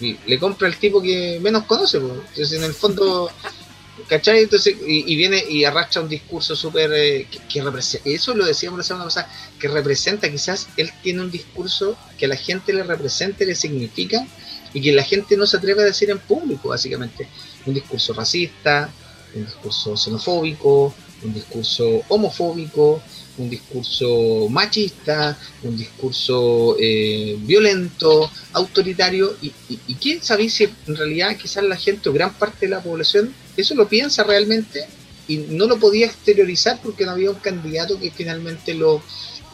le 0.00 0.38
compra 0.38 0.68
el 0.68 0.76
tipo 0.76 1.00
que 1.00 1.38
menos 1.40 1.64
conoce, 1.64 1.96
entonces 1.96 2.52
en 2.52 2.64
el 2.64 2.74
fondo, 2.74 3.30
¿cachai? 4.08 4.40
Entonces, 4.40 4.76
y, 4.86 5.16
viene 5.16 5.42
y 5.48 5.64
arrastra 5.64 6.02
un 6.02 6.08
discurso 6.08 6.54
súper, 6.54 6.90
eh, 6.92 7.28
que, 7.48 7.62
representa, 7.62 8.08
eso 8.08 8.34
lo 8.34 8.44
decíamos 8.44 8.78
la 8.78 8.84
semana 8.84 9.04
pasada, 9.06 9.32
que 9.58 9.68
representa, 9.68 10.30
quizás 10.30 10.68
él 10.76 10.90
tiene 11.02 11.22
un 11.22 11.30
discurso 11.30 11.96
que 12.18 12.26
a 12.26 12.28
la 12.28 12.36
gente 12.36 12.72
le 12.72 12.82
representa 12.82 13.44
le 13.44 13.54
significa, 13.54 14.26
y 14.72 14.80
que 14.80 14.92
la 14.92 15.02
gente 15.02 15.36
no 15.36 15.46
se 15.46 15.56
atreve 15.56 15.82
a 15.82 15.86
decir 15.86 16.10
en 16.10 16.18
público, 16.18 16.68
básicamente. 16.68 17.28
Un 17.66 17.74
discurso 17.74 18.12
racista, 18.12 18.90
un 19.34 19.44
discurso 19.44 19.96
xenofóbico, 19.96 20.94
un 21.22 21.34
discurso 21.34 22.02
homofóbico, 22.08 23.02
un 23.38 23.48
discurso 23.48 24.48
machista, 24.48 25.38
un 25.62 25.76
discurso 25.76 26.76
eh, 26.78 27.36
violento, 27.40 28.30
autoritario, 28.52 29.36
y, 29.40 29.52
y, 29.68 29.94
quién 29.94 30.22
sabe 30.22 30.48
si 30.48 30.64
en 30.64 30.96
realidad 30.96 31.36
quizás 31.36 31.64
la 31.64 31.76
gente 31.76 32.08
o 32.08 32.12
gran 32.12 32.34
parte 32.34 32.66
de 32.66 32.70
la 32.70 32.82
población 32.82 33.32
eso 33.56 33.74
lo 33.74 33.88
piensa 33.88 34.24
realmente 34.24 34.86
y 35.28 35.38
no 35.38 35.66
lo 35.66 35.78
podía 35.78 36.06
exteriorizar 36.06 36.80
porque 36.82 37.04
no 37.04 37.12
había 37.12 37.30
un 37.30 37.36
candidato 37.36 37.98
que 37.98 38.10
finalmente 38.10 38.74
lo, 38.74 39.02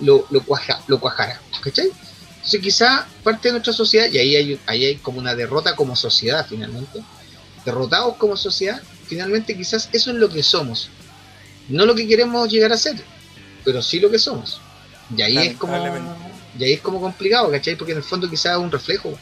lo, 0.00 0.26
lo, 0.30 0.44
lo 0.88 1.00
cuajara. 1.00 1.40
¿Cachai? 1.62 1.90
Entonces 2.46 2.60
quizá 2.60 3.08
parte 3.24 3.48
de 3.48 3.52
nuestra 3.54 3.72
sociedad, 3.72 4.06
y 4.08 4.18
ahí 4.18 4.36
hay, 4.36 4.60
ahí 4.66 4.84
hay 4.84 4.96
como 4.98 5.18
una 5.18 5.34
derrota 5.34 5.74
como 5.74 5.96
sociedad 5.96 6.46
finalmente, 6.48 7.02
derrotados 7.64 8.14
como 8.18 8.36
sociedad, 8.36 8.80
finalmente 9.08 9.56
quizás 9.56 9.88
eso 9.92 10.12
es 10.12 10.16
lo 10.16 10.28
que 10.28 10.44
somos. 10.44 10.88
No 11.68 11.84
lo 11.84 11.96
que 11.96 12.06
queremos 12.06 12.48
llegar 12.48 12.72
a 12.72 12.76
ser, 12.76 13.02
pero 13.64 13.82
sí 13.82 13.98
lo 13.98 14.12
que 14.12 14.20
somos. 14.20 14.60
Y 15.16 15.22
ahí 15.22 15.36
es 15.38 15.56
como 15.56 15.74
y 16.56 16.62
ahí 16.62 16.74
es 16.74 16.80
como 16.80 17.00
complicado, 17.00 17.50
¿cachai? 17.50 17.74
Porque 17.74 17.90
en 17.90 17.98
el 17.98 18.04
fondo 18.04 18.30
quizás 18.30 18.52
es 18.52 18.58
un 18.58 18.70
reflejo. 18.70 19.18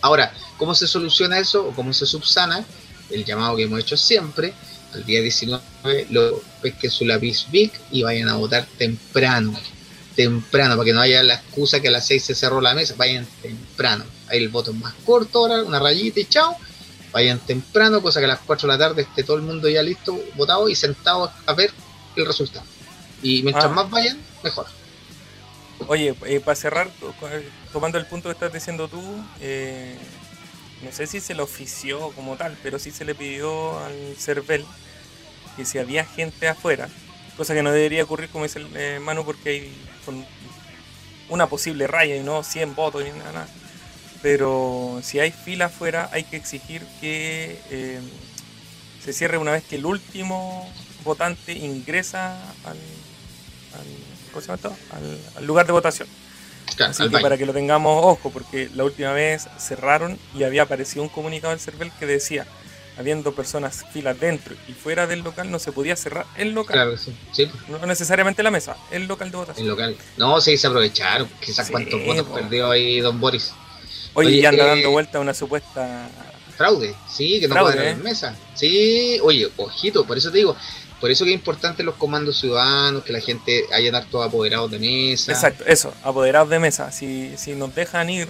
Ahora, 0.00 0.32
¿cómo 0.56 0.74
se 0.74 0.86
soluciona 0.86 1.38
eso 1.38 1.66
o 1.66 1.72
cómo 1.72 1.92
se 1.92 2.06
subsana? 2.06 2.64
El 3.10 3.22
llamado 3.26 3.54
que 3.56 3.64
hemos 3.64 3.80
hecho 3.80 3.98
siempre, 3.98 4.54
al 4.94 5.04
día 5.04 5.20
19, 5.20 6.06
lo 6.08 6.40
pesquen 6.62 6.90
su 6.90 7.04
lápiz 7.04 7.44
big 7.50 7.70
y 7.90 8.02
vayan 8.02 8.30
a 8.30 8.36
votar 8.36 8.66
temprano 8.78 9.60
temprano, 10.20 10.76
para 10.76 10.84
que 10.84 10.92
no 10.92 11.00
haya 11.00 11.22
la 11.22 11.34
excusa 11.34 11.80
que 11.80 11.88
a 11.88 11.90
las 11.90 12.06
6 12.06 12.22
se 12.22 12.34
cerró 12.34 12.60
la 12.60 12.74
mesa, 12.74 12.94
vayan 12.98 13.26
temprano. 13.40 14.04
Ahí 14.28 14.38
el 14.38 14.50
voto 14.50 14.70
es 14.70 14.76
más 14.76 14.92
corto 15.06 15.38
ahora, 15.38 15.62
una 15.62 15.78
rayita 15.78 16.20
y 16.20 16.26
chao. 16.26 16.56
Vayan 17.12 17.38
temprano, 17.38 18.02
cosa 18.02 18.20
que 18.20 18.26
a 18.26 18.28
las 18.28 18.40
4 18.40 18.68
de 18.68 18.74
la 18.76 18.78
tarde 18.78 19.02
esté 19.02 19.24
todo 19.24 19.36
el 19.36 19.42
mundo 19.42 19.68
ya 19.68 19.82
listo, 19.82 20.22
votado 20.36 20.68
y 20.68 20.74
sentado 20.74 21.32
a 21.46 21.52
ver 21.54 21.72
el 22.16 22.26
resultado. 22.26 22.66
Y 23.22 23.42
mientras 23.42 23.64
ah. 23.64 23.68
más 23.68 23.88
vayan, 23.88 24.18
mejor. 24.44 24.66
Oye, 25.86 26.14
eh, 26.26 26.40
para 26.40 26.54
cerrar, 26.54 26.90
tomando 27.72 27.96
el 27.96 28.04
punto 28.04 28.28
que 28.28 28.34
estás 28.34 28.52
diciendo 28.52 28.88
tú, 28.88 29.02
eh, 29.40 29.96
no 30.82 30.92
sé 30.92 31.06
si 31.06 31.20
se 31.20 31.34
le 31.34 31.40
ofició 31.40 32.10
como 32.10 32.36
tal, 32.36 32.58
pero 32.62 32.78
sí 32.78 32.90
se 32.90 33.06
le 33.06 33.14
pidió 33.14 33.78
al 33.78 34.16
CERVEL 34.18 34.66
que 35.56 35.64
si 35.64 35.78
había 35.78 36.04
gente 36.04 36.46
afuera, 36.46 36.90
cosa 37.38 37.54
que 37.54 37.62
no 37.62 37.72
debería 37.72 38.04
ocurrir 38.04 38.28
como 38.28 38.44
dice 38.44 38.58
el 38.58 38.68
eh, 38.76 39.00
Manu 39.00 39.24
porque 39.24 39.48
hay 39.48 39.72
una 41.28 41.48
posible 41.48 41.86
raya 41.86 42.16
y 42.16 42.22
no 42.22 42.42
100 42.42 42.74
votos 42.74 43.04
ni 43.04 43.10
nada, 43.10 43.46
Pero 44.22 45.00
si 45.02 45.18
hay 45.18 45.30
fila 45.30 45.66
afuera, 45.66 46.10
hay 46.12 46.24
que 46.24 46.36
exigir 46.36 46.82
que 47.00 47.58
eh, 47.70 48.00
se 49.02 49.12
cierre 49.12 49.38
una 49.38 49.52
vez 49.52 49.64
que 49.64 49.76
el 49.76 49.86
último 49.86 50.70
votante 51.04 51.52
ingresa 51.52 52.36
al, 52.64 52.76
al, 55.36 55.46
lugar 55.46 55.66
de 55.66 55.72
votación. 55.72 56.08
Claro, 56.76 56.90
Así 56.90 57.02
al 57.02 57.10
que 57.10 57.18
para 57.18 57.38
que 57.38 57.46
lo 57.46 57.52
tengamos 57.52 58.04
ojo, 58.04 58.30
porque 58.30 58.68
la 58.74 58.84
última 58.84 59.12
vez 59.12 59.48
cerraron 59.58 60.18
y 60.34 60.44
había 60.44 60.62
aparecido 60.62 61.02
un 61.02 61.08
comunicado 61.08 61.52
del 61.52 61.60
CERVEL 61.60 61.90
que 61.98 62.06
decía, 62.06 62.46
habiendo 63.00 63.32
personas 63.34 63.84
filas 63.92 64.20
dentro 64.20 64.54
y 64.68 64.72
fuera 64.72 65.06
del 65.06 65.20
local, 65.20 65.50
no 65.50 65.58
se 65.58 65.72
podía 65.72 65.96
cerrar 65.96 66.26
el 66.36 66.52
local. 66.52 66.74
Claro 66.74 66.96
sí. 66.98 67.16
Sí, 67.32 67.50
No 67.68 67.84
necesariamente 67.86 68.42
la 68.42 68.50
mesa, 68.50 68.76
el 68.90 69.06
local 69.06 69.30
de 69.30 69.36
votación. 69.38 69.64
el 69.64 69.70
local. 69.70 69.96
No, 70.18 70.38
sí, 70.40 70.56
se 70.58 70.66
aprovecharon. 70.66 71.28
Quizás 71.40 71.66
Sí, 71.66 71.72
cuántos 71.72 72.04
votos 72.04 72.26
po. 72.26 72.34
perdió 72.34 72.70
ahí 72.70 73.00
Don 73.00 73.18
Boris. 73.18 73.52
Oye, 74.14 74.28
Oye, 74.28 74.40
ya 74.42 74.50
anda 74.50 74.64
eh, 74.64 74.68
dando 74.68 74.90
vuelta 74.90 75.18
una 75.18 75.32
supuesta... 75.34 76.08
Fraude, 76.56 76.94
sí, 77.10 77.40
que 77.40 77.48
no 77.48 77.54
Fraude, 77.54 77.72
pueden 77.72 77.88
¿eh? 77.88 77.90
en 77.92 78.02
mesa. 78.02 78.36
Sí, 78.54 79.18
oye, 79.22 79.48
ojito, 79.56 80.04
por 80.04 80.18
eso 80.18 80.30
te 80.30 80.36
digo, 80.38 80.54
por 81.00 81.10
eso 81.10 81.24
que 81.24 81.30
es 81.30 81.34
importante 81.34 81.82
los 81.82 81.94
comandos 81.94 82.38
ciudadanos, 82.38 83.02
que 83.02 83.14
la 83.14 83.20
gente 83.20 83.64
haya 83.72 83.96
hartos 83.96 84.26
apoderados 84.26 84.70
de 84.70 84.78
mesa. 84.78 85.32
Exacto, 85.32 85.64
eso, 85.66 85.94
apoderados 86.02 86.50
de 86.50 86.58
mesa. 86.58 86.92
Si, 86.92 87.32
si 87.38 87.54
nos 87.54 87.74
dejan 87.74 88.10
ir... 88.10 88.28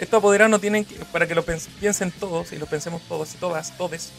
Estos 0.00 0.18
apoderados 0.18 0.50
no 0.50 0.58
tienen 0.58 0.84
que, 0.84 0.96
para 1.06 1.26
que 1.26 1.34
lo 1.34 1.44
piensen 1.44 2.10
todos 2.10 2.52
y 2.52 2.56
lo 2.58 2.66
pensemos 2.66 3.02
todos 3.06 3.34
y 3.34 3.36
todas, 3.38 3.76
todes, 3.76 4.12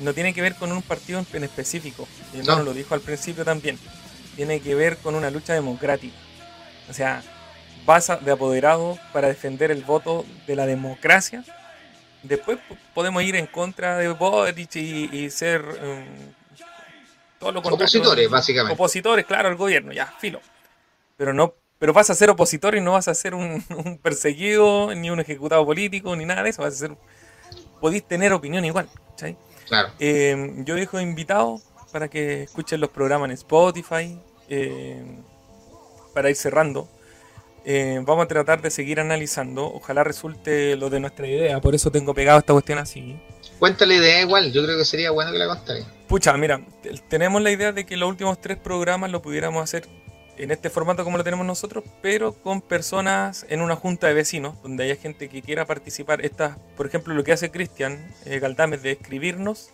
no 0.00 0.12
tiene 0.12 0.34
que 0.34 0.42
ver 0.42 0.54
con 0.54 0.70
un 0.70 0.82
partido 0.82 1.24
en- 1.32 1.44
específico. 1.44 2.06
Y 2.34 2.38
No. 2.46 2.62
lo 2.62 2.74
dijo 2.74 2.94
al 2.94 3.00
principio 3.00 3.44
también. 3.44 3.78
Tiene 4.36 4.60
que 4.60 4.74
ver 4.74 4.98
con 4.98 5.14
una 5.14 5.30
lucha 5.30 5.54
democrática. 5.54 6.14
O 6.90 6.92
sea, 6.92 7.22
vas 7.86 8.10
a- 8.10 8.16
de 8.16 8.32
apoderado 8.32 8.98
para 9.12 9.28
defender 9.28 9.70
el 9.70 9.82
voto 9.82 10.26
de 10.46 10.56
la 10.56 10.66
democracia. 10.66 11.42
Después 12.22 12.58
po- 12.68 12.76
podemos 12.94 13.22
ir 13.22 13.36
en 13.36 13.46
contra 13.46 13.96
de 13.98 14.08
Boric 14.08 14.76
y, 14.76 15.08
y 15.16 15.30
ser 15.30 15.60
em, 15.82 16.06
todo 17.38 17.52
lo 17.52 17.62
contrario. 17.62 17.84
Opositores, 17.86 18.28
básicamente. 18.30 18.74
Opositores, 18.74 19.24
claro, 19.26 19.48
al 19.48 19.56
gobierno, 19.56 19.92
ya, 19.92 20.06
filo. 20.18 20.40
Pero 21.16 21.32
no, 21.32 21.54
pero 21.84 21.92
vas 21.92 22.08
a 22.08 22.14
ser 22.14 22.30
opositor 22.30 22.74
y 22.74 22.80
no 22.80 22.92
vas 22.92 23.08
a 23.08 23.14
ser 23.14 23.34
un, 23.34 23.62
un 23.84 23.98
perseguido, 23.98 24.94
ni 24.94 25.10
un 25.10 25.20
ejecutado 25.20 25.66
político, 25.66 26.16
ni 26.16 26.24
nada 26.24 26.42
de 26.42 26.48
eso. 26.48 26.62
Vas 26.62 26.72
a 26.72 26.76
ser. 26.78 26.96
Podéis 27.78 28.04
tener 28.08 28.32
opinión 28.32 28.64
igual, 28.64 28.88
¿cachai? 29.10 29.36
Claro. 29.68 29.90
Eh, 29.98 30.54
yo 30.64 30.76
dejo 30.76 30.98
invitado 30.98 31.60
para 31.92 32.08
que 32.08 32.44
escuchen 32.44 32.80
los 32.80 32.88
programas 32.88 33.26
en 33.28 33.32
Spotify. 33.34 34.18
eh, 34.48 35.04
para 36.14 36.30
ir 36.30 36.36
cerrando. 36.36 36.88
Eh, 37.66 38.00
vamos 38.02 38.24
a 38.24 38.28
tratar 38.28 38.62
de 38.62 38.70
seguir 38.70 38.98
analizando. 38.98 39.66
Ojalá 39.66 40.04
resulte 40.04 40.76
lo 40.76 40.88
de 40.88 41.00
nuestra 41.00 41.26
idea. 41.26 41.60
Por 41.60 41.74
eso 41.74 41.90
tengo 41.90 42.14
pegado 42.14 42.38
esta 42.38 42.54
cuestión 42.54 42.78
así. 42.78 43.14
Cuéntale 43.58 43.96
idea 43.96 44.22
igual, 44.22 44.50
yo 44.52 44.64
creo 44.64 44.78
que 44.78 44.86
sería 44.86 45.10
bueno 45.10 45.32
que 45.32 45.38
la 45.38 45.48
contaras. 45.48 45.86
Pucha, 46.08 46.32
mira, 46.38 46.62
te- 46.82 46.94
tenemos 47.10 47.42
la 47.42 47.50
idea 47.50 47.72
de 47.72 47.84
que 47.84 47.98
los 47.98 48.08
últimos 48.08 48.40
tres 48.40 48.56
programas 48.56 49.10
lo 49.10 49.20
pudiéramos 49.20 49.62
hacer 49.62 49.86
en 50.38 50.50
este 50.50 50.70
formato 50.70 51.04
como 51.04 51.16
lo 51.16 51.24
tenemos 51.24 51.46
nosotros, 51.46 51.84
pero 52.02 52.32
con 52.32 52.60
personas 52.60 53.46
en 53.48 53.60
una 53.60 53.76
junta 53.76 54.06
de 54.06 54.14
vecinos, 54.14 54.60
donde 54.62 54.84
haya 54.84 54.96
gente 54.96 55.28
que 55.28 55.42
quiera 55.42 55.64
participar. 55.66 56.24
Estas, 56.24 56.58
por 56.76 56.86
ejemplo, 56.86 57.14
lo 57.14 57.24
que 57.24 57.32
hace 57.32 57.50
Cristian 57.50 58.12
eh, 58.24 58.38
Galdames 58.38 58.82
de 58.82 58.92
escribirnos, 58.92 59.70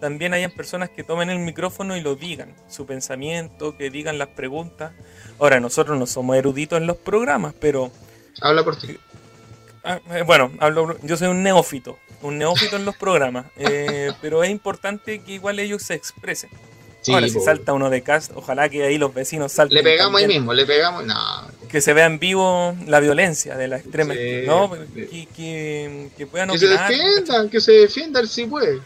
también 0.00 0.34
hayan 0.34 0.50
personas 0.50 0.90
que 0.90 1.04
tomen 1.04 1.30
el 1.30 1.38
micrófono 1.38 1.96
y 1.96 2.00
lo 2.00 2.16
digan, 2.16 2.54
su 2.68 2.86
pensamiento, 2.86 3.76
que 3.76 3.88
digan 3.88 4.18
las 4.18 4.28
preguntas. 4.28 4.92
Ahora, 5.38 5.60
nosotros 5.60 5.96
no 5.98 6.06
somos 6.06 6.36
eruditos 6.36 6.78
en 6.78 6.88
los 6.88 6.96
programas, 6.96 7.54
pero 7.60 7.92
Habla 8.40 8.64
por 8.64 8.76
ti. 8.76 8.98
Ah, 9.84 10.00
eh, 10.10 10.22
bueno, 10.22 10.52
hablo, 10.60 10.96
yo 11.02 11.16
soy 11.16 11.28
un 11.28 11.42
neófito, 11.42 11.98
un 12.22 12.38
neófito 12.38 12.76
en 12.76 12.84
los 12.84 12.96
programas, 12.96 13.46
eh, 13.56 14.12
pero 14.20 14.42
es 14.44 14.50
importante 14.50 15.20
que 15.20 15.32
igual 15.32 15.58
ellos 15.58 15.82
se 15.82 15.94
expresen. 15.94 16.50
Sí, 17.02 17.12
Ahora, 17.12 17.28
si 17.28 17.40
salta 17.40 17.72
uno 17.72 17.90
de 17.90 18.02
cast, 18.02 18.30
ojalá 18.34 18.68
que 18.68 18.84
ahí 18.84 18.96
los 18.96 19.12
vecinos 19.12 19.52
salten. 19.52 19.76
Le 19.76 19.82
pegamos 19.82 20.16
ahí 20.18 20.22
también. 20.22 20.40
mismo, 20.42 20.54
le 20.54 20.64
pegamos. 20.64 21.04
No, 21.04 21.14
Que 21.68 21.80
se 21.80 21.92
vea 21.92 22.06
en 22.06 22.18
vivo 22.20 22.76
la 22.86 23.00
violencia 23.00 23.56
de 23.56 23.66
la 23.68 23.78
extrema. 23.78 24.14
Sí. 24.14 24.42
¿no? 24.46 24.70
Que, 24.94 25.26
que, 25.36 26.08
que 26.16 26.26
puedan 26.28 26.48
que 26.50 26.58
se 26.58 26.66
opinar. 26.66 26.88
defienda, 26.90 27.50
que 27.50 27.60
se 27.60 27.72
defienda, 27.72 28.18
a 28.20 28.22
ver 28.22 28.28
si 28.28 28.44
puede. 28.46 28.80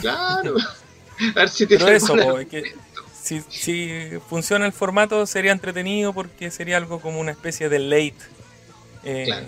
Claro. 0.00 0.56
a 0.58 1.32
ver 1.38 1.48
si 1.48 1.66
tiene 1.66 1.84
Pero 1.84 1.96
eso, 1.96 2.16
po, 2.16 2.38
es 2.40 2.48
que 2.48 2.72
si, 3.22 3.40
si 3.48 4.10
funciona 4.28 4.66
el 4.66 4.72
formato 4.72 5.24
sería 5.26 5.52
entretenido 5.52 6.12
porque 6.12 6.50
sería 6.50 6.76
algo 6.76 7.00
como 7.00 7.20
una 7.20 7.30
especie 7.30 7.68
de 7.68 7.78
late. 7.78 8.14
eh, 9.04 9.24
Claro. 9.26 9.46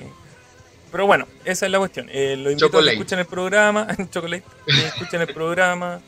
Pero 0.92 1.06
bueno, 1.06 1.26
esa 1.46 1.64
es 1.66 1.72
la 1.72 1.78
cuestión. 1.78 2.06
Eh, 2.12 2.36
lo 2.36 2.50
invito 2.50 2.66
a 2.66 2.68
Chocolate. 2.70 2.90
que 2.90 3.00
escuchen 3.00 3.18
el 3.18 3.24
programa. 3.26 3.86
Chocolate. 4.10 4.44
Que 4.66 4.86
escuchen 4.88 5.20
el 5.22 5.32
programa. 5.34 6.00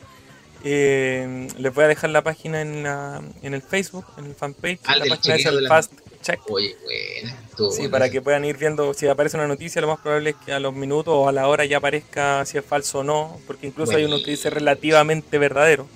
Eh, 0.67 1.47
les 1.59 1.73
voy 1.75 1.83
a 1.83 1.87
dejar 1.87 2.09
la 2.09 2.23
página 2.23 2.59
en, 2.61 2.81
la- 2.81 3.21
en 3.43 3.53
el 3.53 3.61
Facebook, 3.61 4.03
en 4.17 4.25
el 4.25 4.33
fanpage. 4.35 4.79
Ah, 4.85 4.95
la 4.97 5.05
página 5.05 5.35
es 5.35 5.45
el 5.45 5.63
la- 5.63 5.69
Fast 5.69 5.93
Check. 6.23 6.39
Oye, 6.49 6.75
buena. 6.83 7.37
Sí, 7.55 7.63
buena 7.81 7.91
para 7.91 8.09
que 8.09 8.19
puedan 8.19 8.43
ir 8.45 8.57
viendo, 8.57 8.91
si 8.95 9.07
aparece 9.07 9.37
una 9.37 9.47
noticia, 9.47 9.79
lo 9.79 9.87
más 9.87 9.99
probable 9.99 10.31
es 10.31 10.35
que 10.43 10.51
a 10.53 10.59
los 10.59 10.73
minutos 10.73 11.13
o 11.15 11.29
a 11.29 11.31
la 11.31 11.47
hora 11.47 11.65
ya 11.65 11.77
aparezca 11.77 12.43
si 12.47 12.57
es 12.57 12.65
falso 12.65 12.99
o 12.99 13.03
no, 13.03 13.39
porque 13.45 13.67
incluso 13.67 13.95
hay 13.95 14.05
uno 14.05 14.17
que 14.23 14.31
dice 14.31 14.49
relativamente 14.49 15.37
verdadero, 15.37 15.87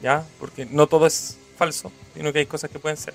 ¿ya? 0.00 0.24
Porque 0.38 0.66
no 0.66 0.86
todo 0.86 1.06
es 1.08 1.36
falso, 1.58 1.90
sino 2.14 2.32
que 2.32 2.38
hay 2.38 2.46
cosas 2.46 2.70
que 2.70 2.78
pueden 2.78 2.96
ser. 2.96 3.12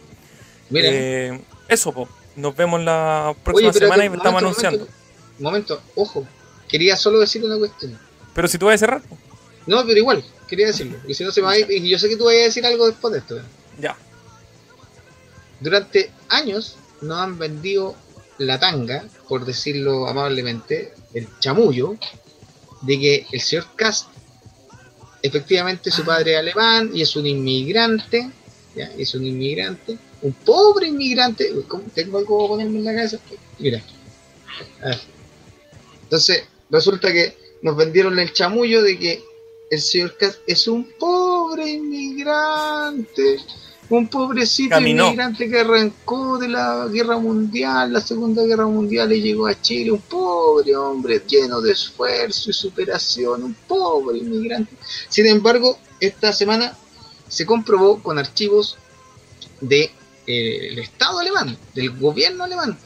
Mira, 0.69 0.89
Eh, 0.91 1.39
eso, 1.69 1.93
po. 1.93 2.09
nos 2.35 2.53
vemos 2.53 2.81
la 2.81 3.33
próxima 3.45 3.69
Oye, 3.69 3.79
semana 3.79 4.05
y 4.05 4.09
que- 4.09 4.15
estamos 4.17 4.41
momento, 4.41 4.59
anunciando. 4.61 4.87
Momento, 5.39 5.75
momento, 5.77 5.81
ojo. 5.95 6.27
Quería 6.67 6.97
solo 6.97 7.19
decir 7.19 7.43
una 7.45 7.57
cuestión. 7.57 7.97
Pero 8.35 8.47
si 8.49 8.57
tú 8.57 8.65
vas 8.65 8.75
a 8.75 8.77
cerrar, 8.79 9.01
po. 9.01 9.17
No, 9.67 9.85
pero 9.85 9.97
igual, 9.99 10.23
quería 10.47 10.67
decirlo. 10.67 10.97
Y 11.07 11.13
si 11.13 11.23
no 11.23 11.31
se 11.31 11.41
me 11.41 11.47
va 11.47 11.53
a 11.53 11.59
ir, 11.59 11.71
y 11.71 11.87
yo 11.89 11.97
sé 11.99 12.09
que 12.09 12.17
tú 12.17 12.25
vas 12.25 12.33
a 12.35 12.37
decir 12.37 12.65
algo 12.65 12.87
después 12.87 13.13
de 13.13 13.19
esto. 13.19 13.39
ya. 13.79 13.95
Durante 15.59 16.11
años 16.29 16.77
nos 17.01 17.19
han 17.19 17.37
vendido 17.37 17.95
la 18.39 18.59
tanga, 18.59 19.05
por 19.27 19.45
decirlo 19.45 20.07
amablemente, 20.07 20.93
el 21.13 21.27
chamullo, 21.39 21.95
de 22.81 22.99
que 22.99 23.27
el 23.31 23.39
señor 23.41 23.67
Cast, 23.75 24.07
efectivamente 25.21 25.91
su 25.91 26.03
padre 26.03 26.33
es 26.33 26.39
alemán 26.39 26.89
y 26.93 27.03
es 27.03 27.15
un 27.15 27.27
inmigrante, 27.27 28.31
¿ya? 28.75 28.91
es 28.97 29.13
un 29.13 29.25
inmigrante, 29.25 29.97
un 30.23 30.33
pobre 30.33 30.87
inmigrante, 30.87 31.51
¿cómo? 31.67 31.83
tengo 31.93 32.17
algo 32.17 32.43
que 32.43 32.47
ponerme 32.49 32.79
en 32.79 32.85
la 32.85 32.95
cabeza, 32.95 33.19
mira, 33.59 33.83
A 34.81 34.87
ver. 34.89 34.99
entonces 36.03 36.43
resulta 36.71 37.11
que 37.13 37.37
nos 37.61 37.75
vendieron 37.77 38.17
el 38.17 38.33
chamullo 38.33 38.81
de 38.81 38.97
que 38.97 39.23
el 39.71 39.81
señor 39.81 40.17
Cast 40.17 40.39
es 40.45 40.67
un 40.67 40.83
pobre 40.99 41.71
inmigrante, 41.71 43.39
un 43.89 44.09
pobrecito 44.09 44.71
Caminó. 44.75 45.05
inmigrante 45.05 45.49
que 45.49 45.59
arrancó 45.61 46.37
de 46.37 46.49
la 46.49 46.89
guerra 46.91 47.17
mundial, 47.17 47.93
la 47.93 48.01
segunda 48.01 48.43
guerra 48.43 48.67
mundial 48.67 49.13
y 49.13 49.21
llegó 49.21 49.47
a 49.47 49.59
Chile, 49.61 49.93
un 49.93 50.01
pobre 50.01 50.75
hombre 50.75 51.23
lleno 51.25 51.61
de 51.61 51.71
esfuerzo 51.71 52.49
y 52.49 52.53
superación, 52.53 53.43
un 53.43 53.53
pobre 53.53 54.17
inmigrante. 54.17 54.75
Sin 55.07 55.25
embargo, 55.25 55.79
esta 56.01 56.33
semana 56.33 56.77
se 57.29 57.45
comprobó 57.45 58.03
con 58.03 58.19
archivos 58.19 58.77
del 59.61 59.89
Estado 60.27 61.19
alemán, 61.19 61.57
del 61.73 61.97
gobierno 61.97 62.43
alemán. 62.43 62.77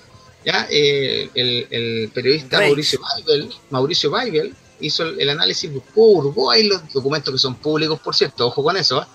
¿ya? 0.46 0.68
Eh, 0.70 1.32
el, 1.34 1.66
el 1.72 2.12
periodista. 2.14 2.60
Mauricio 2.60 3.00
Weibel, 3.02 3.50
Mauricio 3.72 4.12
Weibel 4.12 4.56
hizo 4.80 5.04
el, 5.04 5.30
análisis, 5.30 5.72
buscó, 5.72 6.08
hurgó 6.08 6.52
ahí 6.52 6.64
los 6.64 6.82
documentos 6.94 7.34
que 7.34 7.40
son 7.40 7.56
públicos, 7.56 8.00
por 8.00 8.16
cierto, 8.16 8.48
ojo 8.48 8.64
con 8.64 8.78
eso, 8.78 9.00
¿ah? 9.00 9.08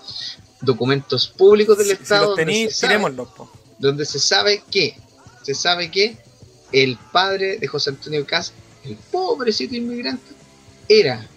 documentos 0.61 1.27
públicos 1.27 1.77
del 1.77 1.87
Si, 1.87 1.95
si 1.95 2.01
Estado 2.03 2.21
los 2.21 2.29
donde, 2.29 2.45
tenéis, 2.45 2.75
se 2.75 2.87
sabe, 2.87 3.15
donde 3.79 4.05
se 4.05 4.19
sabe 4.19 4.63
que 4.69 4.95
se 5.43 5.53
sabe 5.53 5.89
que 5.89 6.17
el 6.71 6.97
padre 7.11 7.57
de 7.57 7.67
José 7.67 7.89
Antonio 7.91 8.25
Cas, 8.25 8.53
el 8.83 8.95
pobrecito 9.11 9.75
inmigrante, 9.75 10.33
era, 10.87 11.27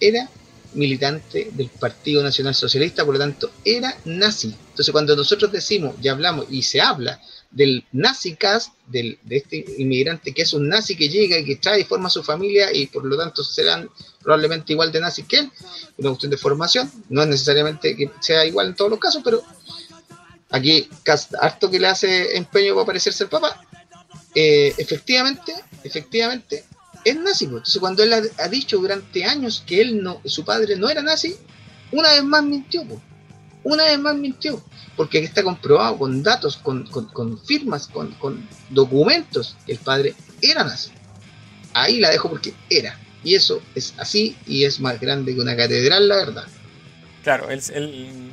era 0.00 0.28
militante 0.74 1.50
del 1.52 1.68
Partido 1.68 2.22
Nacional 2.22 2.54
Socialista, 2.54 3.04
por 3.04 3.14
lo 3.14 3.20
tanto, 3.20 3.50
era 3.64 3.96
nazi. 4.04 4.54
Entonces, 4.70 4.92
cuando 4.92 5.16
nosotros 5.16 5.52
decimos 5.52 5.94
y 6.02 6.08
hablamos 6.08 6.46
y 6.50 6.62
se 6.62 6.80
habla 6.80 7.20
del 7.54 7.84
nazi 7.92 8.34
Cas, 8.34 8.72
del, 8.88 9.18
de 9.22 9.36
este 9.36 9.64
inmigrante 9.78 10.34
que 10.34 10.42
es 10.42 10.52
un 10.52 10.68
nazi 10.68 10.96
que 10.96 11.08
llega 11.08 11.38
y 11.38 11.44
que 11.44 11.56
trae 11.56 11.80
y 11.80 11.84
forma 11.84 12.10
su 12.10 12.22
familia 12.22 12.72
y 12.72 12.86
por 12.86 13.04
lo 13.04 13.16
tanto 13.16 13.44
serán 13.44 13.88
probablemente 14.20 14.72
igual 14.72 14.90
de 14.90 15.00
nazi 15.00 15.22
que 15.22 15.38
él, 15.38 15.52
una 15.98 16.10
cuestión 16.10 16.30
de 16.30 16.36
formación, 16.36 16.90
no 17.08 17.22
es 17.22 17.28
necesariamente 17.28 17.96
que 17.96 18.10
sea 18.20 18.44
igual 18.44 18.68
en 18.68 18.74
todos 18.74 18.90
los 18.90 18.98
casos, 18.98 19.22
pero 19.24 19.42
aquí 20.50 20.88
Cas, 21.04 21.28
harto 21.40 21.70
que 21.70 21.78
le 21.78 21.86
hace 21.86 22.36
empeño 22.36 22.74
para 22.74 22.86
parecerse 22.86 23.24
al 23.24 23.30
papá, 23.30 23.60
eh, 24.34 24.74
efectivamente, 24.76 25.54
efectivamente, 25.84 26.64
es 27.04 27.16
nazi. 27.16 27.46
pues. 27.46 27.58
Entonces, 27.58 27.80
cuando 27.80 28.02
él 28.02 28.12
ha, 28.12 28.22
ha 28.38 28.48
dicho 28.48 28.78
durante 28.78 29.24
años 29.24 29.62
que 29.64 29.80
él 29.80 30.02
no, 30.02 30.20
su 30.24 30.44
padre 30.44 30.76
no 30.76 30.88
era 30.88 31.02
nazi, 31.02 31.36
una 31.92 32.10
vez 32.10 32.24
más 32.24 32.42
mintió, 32.42 32.84
pues. 32.84 33.00
una 33.62 33.84
vez 33.84 33.98
más 33.98 34.16
mintió, 34.16 34.62
porque 34.96 35.18
aquí 35.18 35.26
está 35.26 35.42
comprobado 35.42 35.98
con 35.98 36.22
datos, 36.22 36.56
con, 36.56 36.84
con- 36.86 37.06
con 37.06 37.38
firmas, 37.38 37.88
con, 37.88 38.12
con 38.12 38.48
documentos, 38.70 39.56
que 39.66 39.72
el 39.72 39.78
padre 39.78 40.14
era 40.40 40.64
nazi. 40.64 40.90
Ahí 41.72 41.98
la 41.98 42.10
dejo 42.10 42.30
porque 42.30 42.54
era. 42.70 42.98
Y 43.22 43.34
eso 43.34 43.62
es 43.74 43.94
así 43.98 44.36
y 44.46 44.64
es 44.64 44.80
más 44.80 45.00
grande 45.00 45.34
que 45.34 45.40
una 45.40 45.56
catedral, 45.56 46.08
la 46.08 46.16
verdad. 46.16 46.44
Claro, 47.22 47.50
él, 47.50 47.60
él, 47.72 48.30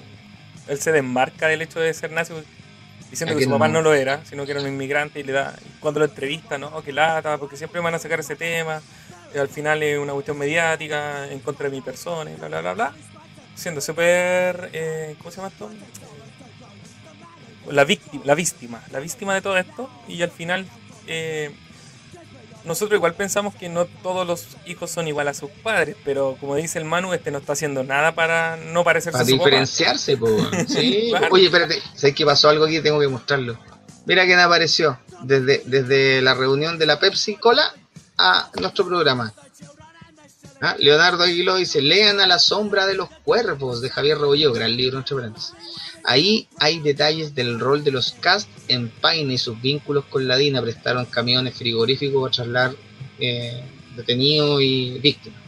él 0.67 0.79
se 0.79 0.91
desmarca 0.91 1.47
del 1.47 1.61
hecho 1.61 1.79
de 1.79 1.93
ser 1.93 2.11
nazi. 2.11 2.33
diciendo 3.09 3.33
¿A 3.35 3.37
que 3.37 3.45
su 3.45 3.49
papá 3.49 3.67
no? 3.67 3.75
no 3.75 3.81
lo 3.83 3.93
era, 3.93 4.23
sino 4.25 4.45
que 4.45 4.51
era 4.51 4.61
un 4.61 4.67
inmigrante 4.67 5.19
y 5.19 5.23
le 5.23 5.31
da, 5.31 5.55
cuando 5.79 5.99
lo 6.01 6.05
entrevista, 6.05 6.57
¿no? 6.57 6.83
Que 6.83 6.91
lata, 6.93 7.37
porque 7.37 7.55
siempre 7.57 7.79
van 7.81 7.95
a 7.95 7.99
sacar 7.99 8.19
ese 8.19 8.35
tema, 8.35 8.81
y 9.33 9.37
al 9.37 9.47
final 9.47 9.81
es 9.81 9.97
una 9.97 10.11
cuestión 10.13 10.37
mediática 10.37 11.31
en 11.31 11.39
contra 11.39 11.69
de 11.69 11.75
mi 11.75 11.81
persona 11.81 12.29
y 12.31 12.35
bla, 12.35 12.47
bla, 12.49 12.61
bla, 12.61 12.73
bla. 12.73 12.93
Siendo 13.55 13.79
súper, 13.81 14.69
eh, 14.73 15.15
¿cómo 15.19 15.31
se 15.31 15.37
llama 15.37 15.49
esto? 15.49 15.69
La 17.69 17.83
víctima, 17.85 18.23
la 18.25 18.35
víctima, 18.35 18.83
la 18.91 18.99
víctima 18.99 19.33
de 19.33 19.41
todo 19.41 19.57
esto, 19.57 19.89
y 20.07 20.21
al 20.21 20.31
final... 20.31 20.65
eh, 21.07 21.51
nosotros 22.63 22.97
igual 22.97 23.15
pensamos 23.15 23.55
que 23.55 23.69
no 23.69 23.85
todos 23.85 24.27
los 24.27 24.45
hijos 24.65 24.91
son 24.91 25.07
igual 25.07 25.27
a 25.27 25.33
sus 25.33 25.49
padres, 25.49 25.95
pero 26.05 26.37
como 26.39 26.55
dice 26.55 26.77
el 26.77 26.85
Manu, 26.85 27.13
este 27.13 27.31
no 27.31 27.39
está 27.39 27.53
haciendo 27.53 27.83
nada 27.83 28.13
para 28.13 28.55
no 28.55 28.83
parecerse 28.83 29.13
Para 29.13 29.23
a 29.23 29.25
su 29.25 29.33
diferenciarse, 29.33 30.15
po. 30.17 30.27
Sí. 30.67 31.07
Claro. 31.09 31.27
Oye, 31.31 31.45
espérate, 31.45 31.81
¿sabes 31.95 32.15
qué 32.15 32.25
pasó 32.25 32.49
algo 32.49 32.65
aquí? 32.65 32.79
Tengo 32.79 32.99
que 32.99 33.07
mostrarlo. 33.07 33.57
Mira 34.05 34.25
quién 34.25 34.39
apareció 34.39 34.99
desde, 35.23 35.63
desde 35.65 36.21
la 36.21 36.35
reunión 36.35 36.77
de 36.77 36.85
la 36.85 36.99
Pepsi 36.99 37.35
Cola 37.35 37.73
a 38.17 38.51
nuestro 38.59 38.85
programa. 38.85 39.33
Ah, 40.61 40.75
Leonardo 40.77 41.23
Aguiló 41.23 41.55
dice, 41.55 41.81
lean 41.81 42.19
a 42.19 42.27
la 42.27 42.37
sombra 42.37 42.85
de 42.85 42.93
los 42.93 43.09
cuervos 43.23 43.81
de 43.81 43.89
Javier 43.89 44.19
Rebolledo, 44.19 44.53
gran 44.53 44.77
libro 44.77 44.99
entre 44.99 45.15
paréntesis. 45.15 45.53
Ahí 46.03 46.47
hay 46.57 46.79
detalles 46.79 47.35
del 47.35 47.59
rol 47.59 47.83
de 47.83 47.91
los 47.91 48.13
cast 48.13 48.49
en 48.67 48.89
Paine 48.89 49.33
y 49.33 49.37
sus 49.37 49.61
vínculos 49.61 50.05
con 50.05 50.27
la 50.27 50.37
DINA. 50.37 50.61
Prestaron 50.61 51.05
camiones 51.05 51.55
frigoríficos 51.55 52.21
para 52.21 52.31
trasladar 52.33 52.75
eh, 53.19 53.63
detenidos 53.95 54.61
y 54.61 54.97
víctimas. 54.99 55.39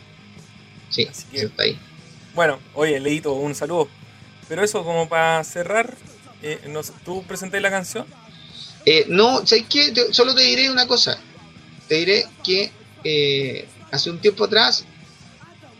Sí, 0.90 1.08
Así 1.10 1.26
que- 1.32 1.38
eso 1.38 1.48
está 1.48 1.64
ahí. 1.64 1.80
Bueno, 2.36 2.60
oye, 2.76 3.00
Leito, 3.00 3.34
un 3.34 3.56
saludo. 3.56 3.88
Pero 4.48 4.64
eso, 4.64 4.84
como 4.84 5.08
para 5.10 5.44
cerrar, 5.44 5.96
eh, 6.42 6.60
¿tú 7.06 7.24
presenté 7.24 7.60
la 7.62 7.70
canción? 7.72 8.06
Eh, 8.86 9.06
no, 9.08 9.46
¿sabes 9.48 9.66
qué? 9.70 9.92
Te- 9.92 10.14
solo 10.14 10.36
te 10.36 10.42
diré 10.44 10.70
una 10.70 10.88
cosa. 10.88 11.18
Te 11.88 11.96
diré 11.96 12.26
que 12.44 12.72
eh, 13.04 13.68
hace 13.92 14.10
un 14.12 14.20
tiempo 14.20 14.44
atrás, 14.44 14.86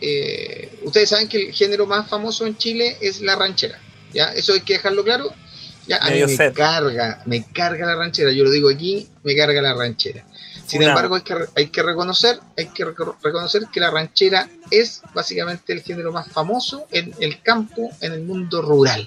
eh, 0.00 0.78
ustedes 0.82 1.08
saben 1.10 1.28
que 1.28 1.48
el 1.48 1.52
género 1.54 1.86
más 1.86 2.08
famoso 2.08 2.46
en 2.46 2.56
Chile 2.56 2.96
es 3.00 3.20
la 3.20 3.36
ranchera. 3.36 3.78
¿Ya? 4.14 4.32
Eso 4.32 4.52
hay 4.54 4.60
que 4.60 4.74
dejarlo 4.74 5.04
claro. 5.04 5.32
Ya, 5.86 5.98
a 5.98 6.06
mí 6.06 6.12
Medio 6.12 6.28
me 6.28 6.52
carga, 6.54 7.22
me 7.26 7.44
carga 7.44 7.84
la 7.86 7.96
ranchera. 7.96 8.32
Yo 8.32 8.44
lo 8.44 8.50
digo 8.50 8.70
aquí, 8.70 9.06
me 9.22 9.36
carga 9.36 9.60
la 9.60 9.74
ranchera. 9.74 10.24
Sin 10.66 10.80
embargo, 10.88 11.16
hay 11.16 11.22
que, 11.22 11.34
re- 11.34 11.48
hay 11.56 11.66
que 11.66 11.82
reconocer, 11.82 12.40
hay 12.56 12.66
que 12.68 12.86
reco- 12.86 13.16
reconocer 13.22 13.64
que 13.70 13.80
la 13.80 13.90
ranchera 13.90 14.48
es 14.70 15.02
básicamente 15.12 15.74
el 15.74 15.82
género 15.82 16.10
más 16.10 16.28
famoso 16.32 16.86
en 16.90 17.14
el 17.20 17.42
campo, 17.42 17.90
en 18.00 18.12
el 18.14 18.22
mundo 18.22 18.62
rural. 18.62 19.06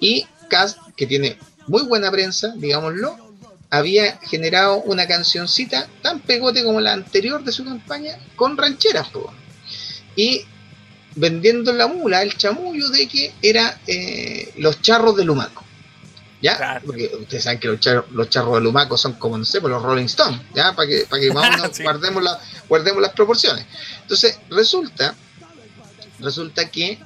Y 0.00 0.26
Cast, 0.48 0.78
que 0.96 1.06
tiene 1.06 1.38
muy 1.68 1.82
buena 1.84 2.10
prensa, 2.10 2.52
digámoslo, 2.56 3.16
había 3.70 4.18
generado 4.18 4.78
una 4.82 5.06
cancioncita 5.06 5.86
tan 6.02 6.18
pegote 6.18 6.64
como 6.64 6.80
la 6.80 6.92
anterior 6.92 7.44
de 7.44 7.52
su 7.52 7.64
campaña 7.64 8.16
con 8.34 8.56
rancheras, 8.56 9.08
po. 9.10 9.32
y 10.16 10.44
vendiendo 11.16 11.72
la 11.72 11.86
mula, 11.86 12.22
el 12.22 12.36
chamullo 12.36 12.88
de 12.90 13.06
que 13.08 13.32
era 13.42 13.78
eh, 13.86 14.52
los 14.58 14.80
charros 14.82 15.16
de 15.16 15.24
Lumaco. 15.24 15.64
¿Ya? 16.42 16.56
Claro. 16.56 16.80
Porque 16.86 17.10
ustedes 17.20 17.44
saben 17.44 17.60
que 17.60 17.68
los 17.68 17.80
charros, 17.80 18.06
los 18.12 18.30
charros 18.30 18.54
de 18.54 18.60
Lumaco 18.62 18.96
son 18.96 19.12
como, 19.14 19.36
no 19.36 19.44
sé, 19.44 19.60
por 19.60 19.70
los 19.70 19.82
Rolling 19.82 20.06
Stones, 20.06 20.40
¿ya? 20.54 20.72
Para 20.74 20.88
que, 20.88 21.06
para 21.08 21.20
que 21.20 21.28
Sí. 21.74 21.82
guardemos, 21.82 22.22
la- 22.22 22.40
guardemos 22.68 23.02
las 23.02 23.12
proporciones. 23.12 23.66
Entonces, 24.00 24.38
resulta, 24.48 25.14
resulta 26.18 26.68
que 26.70 26.98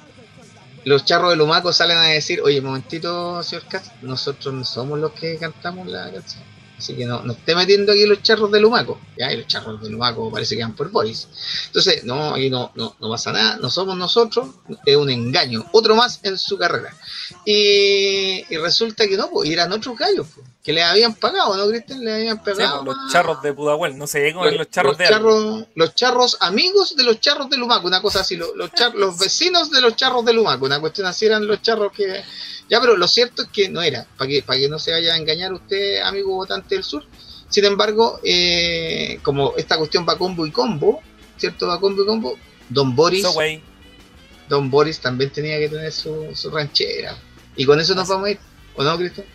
los 0.85 1.03
charros 1.03 1.31
de 1.31 1.35
Lumaco 1.35 1.73
salen 1.73 1.97
a 1.97 2.03
decir, 2.03 2.39
oye, 2.41 2.61
momentito, 2.61 3.43
señor 3.43 3.65
Katz, 3.67 3.89
nosotros 4.03 4.53
no 4.53 4.63
somos 4.63 4.99
los 4.99 5.11
que 5.11 5.35
cantamos 5.37 5.87
la 5.87 6.11
canción. 6.11 6.43
Así 6.77 6.93
que 6.95 7.05
no, 7.05 7.21
no 7.23 7.33
esté 7.33 7.55
metiendo 7.55 7.91
aquí 7.91 8.05
los 8.05 8.21
charros 8.21 8.51
de 8.51 8.59
Lumaco. 8.59 8.99
Ya, 9.17 9.31
y 9.31 9.37
los 9.37 9.47
charros 9.47 9.81
de 9.81 9.89
Lumaco 9.89 10.31
parece 10.31 10.55
que 10.55 10.63
van 10.63 10.75
por 10.75 10.89
Boris. 10.91 11.27
Entonces, 11.67 12.03
no, 12.03 12.33
aquí 12.35 12.49
no, 12.49 12.71
no, 12.75 12.95
no 12.99 13.09
pasa 13.09 13.31
nada, 13.31 13.57
no 13.57 13.69
somos 13.69 13.97
nosotros, 13.97 14.49
es 14.85 14.95
un 14.95 15.09
engaño. 15.09 15.65
Otro 15.71 15.95
más 15.95 16.19
en 16.23 16.37
su 16.37 16.57
carrera. 16.57 16.95
Y, 17.45 18.43
resulta 18.57 19.07
que 19.07 19.17
no, 19.17 19.29
pues, 19.29 19.49
eran 19.49 19.71
otros 19.71 19.97
gallos, 19.97 20.27
pues, 20.35 20.47
que 20.65 20.73
le 20.73 20.81
habían 20.83 21.13
pagado, 21.13 21.55
¿no, 21.55 21.67
Cristian? 21.69 22.03
Le 22.03 22.13
habían 22.15 22.43
pagado. 22.43 22.83
pues, 22.83 22.97
los 22.97 23.11
charros 23.13 23.41
de 23.43 23.53
Pudahuel, 23.53 23.97
no 23.97 24.07
sé 24.07 24.33
cómo 24.33 24.47
es 24.47 24.57
los 24.57 24.69
charros 24.71 24.93
los 24.93 24.97
de 24.97 25.05
charros, 25.07 25.63
los 25.75 25.93
charros 25.95 26.37
amigos 26.39 26.95
de 26.95 27.03
los 27.03 27.19
charros 27.21 27.49
de 27.51 27.57
Lumaco, 27.57 27.85
una 27.85 28.01
cosa 28.01 28.21
así, 28.21 28.35
los, 28.35 28.49
los, 28.55 28.71
char- 28.73 28.95
los 28.95 29.17
vecinos 29.19 29.69
de 29.69 29.79
los 29.81 29.95
charros 29.95 30.25
de 30.25 30.33
Lumaco, 30.33 30.65
una 30.65 30.79
cuestión 30.81 31.05
así 31.05 31.27
eran 31.27 31.45
los 31.45 31.61
charros 31.61 31.91
que... 31.91 32.23
Ya, 32.67 32.81
pero 32.81 32.97
lo 32.97 33.07
cierto 33.07 33.43
es 33.43 33.49
que 33.49 33.69
no 33.69 33.83
era, 33.83 34.07
para 34.17 34.27
que, 34.27 34.41
para 34.41 34.57
que 34.59 34.67
no 34.67 34.79
se 34.79 34.91
vaya 34.91 35.13
a 35.13 35.17
engañar 35.17 35.53
usted, 35.53 36.01
amigo 36.01 36.31
votante 36.33 36.73
del 36.73 36.83
sur. 36.83 37.03
Sin 37.47 37.63
embargo, 37.63 38.19
eh, 38.23 39.19
como 39.21 39.53
esta 39.57 39.77
cuestión 39.77 40.03
va 40.09 40.17
combo 40.17 40.47
y 40.47 40.51
combo, 40.51 40.99
¿cierto? 41.37 41.67
Va 41.67 41.79
combo 41.79 42.01
y 42.01 42.05
combo, 42.07 42.39
Don 42.69 42.95
Boris, 42.95 43.21
So, 43.21 43.35
Don 44.49 44.71
Boris 44.71 44.99
también 44.99 45.29
tenía 45.29 45.59
que 45.59 45.69
tener 45.69 45.91
su, 45.91 46.29
su 46.33 46.49
ranchera. 46.49 47.15
Y 47.55 47.65
con 47.65 47.79
eso 47.79 47.93
nos 47.93 48.03
Así- 48.05 48.11
vamos 48.13 48.27
a 48.27 48.31
ir, 48.31 48.39
¿o 48.75 48.83
no, 48.83 48.97
Cristian? 48.97 49.27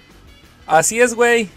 Así 0.71 1.01
es, 1.01 1.15
güey. 1.15 1.49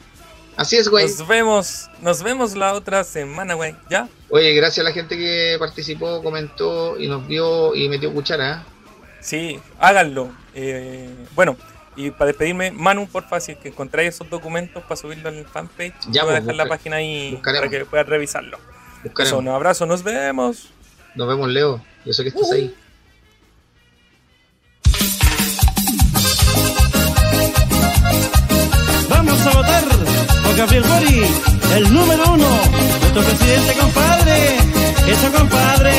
Así 0.57 0.77
es, 0.77 0.87
güey. 0.87 1.07
Nos 1.07 1.27
vemos, 1.27 1.89
nos 2.01 2.23
vemos 2.23 2.55
la 2.55 2.73
otra 2.73 3.03
semana, 3.03 3.53
güey. 3.53 3.75
¿Ya? 3.89 4.07
Oye, 4.29 4.53
gracias 4.53 4.85
a 4.85 4.89
la 4.89 4.93
gente 4.93 5.17
que 5.17 5.55
participó, 5.59 6.21
comentó 6.23 6.97
y 6.99 7.07
nos 7.07 7.27
vio 7.27 7.75
y 7.75 7.89
metió 7.89 8.11
cuchara. 8.13 8.57
¿eh? 8.57 9.15
Sí, 9.19 9.59
háganlo. 9.79 10.31
Eh, 10.55 11.09
bueno, 11.35 11.57
y 11.95 12.11
para 12.11 12.27
despedirme, 12.27 12.71
Manu, 12.71 13.07
porfa, 13.07 13.39
si 13.39 13.51
es 13.53 13.57
que 13.59 13.69
encontráis 13.69 14.15
esos 14.15 14.29
documentos 14.29 14.81
para 14.83 14.95
subirlo 14.95 15.29
en 15.29 15.35
el 15.35 15.45
fanpage, 15.45 15.93
Ya, 16.09 16.23
voy 16.23 16.31
a 16.33 16.37
pues, 16.37 16.45
dejar 16.45 16.55
la 16.55 16.65
página 16.65 16.95
ahí 16.97 17.31
buscaremos. 17.33 17.67
para 17.67 17.79
que 17.79 17.85
puedas 17.85 18.07
revisarlo. 18.07 18.57
Buscaremos. 19.03 19.27
Eso, 19.27 19.37
un 19.37 19.47
abrazo, 19.47 19.85
nos 19.85 20.03
vemos. 20.03 20.69
Nos 21.15 21.27
vemos, 21.27 21.49
Leo. 21.49 21.83
Yo 22.05 22.13
sé 22.13 22.23
que 22.23 22.29
estás 22.29 22.51
ahí. 22.51 22.75
Gabriel 30.57 30.83
Bori, 30.83 31.23
el 31.75 31.93
número 31.93 32.23
uno, 32.31 32.47
nuestro 33.01 33.23
presidente, 33.23 33.73
compadre. 33.79 34.57
Eso, 35.07 35.31
compadre. 35.31 35.93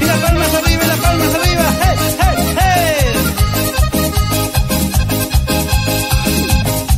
Y 0.00 0.04
las 0.04 0.18
palmas 0.18 0.54
arriba, 0.54 0.84
y 0.84 0.86
las 0.86 0.98
palmas 0.98 1.34
arriba. 1.34 1.64
¡Hey, 1.80 1.96
hey, 2.20 2.36
hey! 2.60 3.06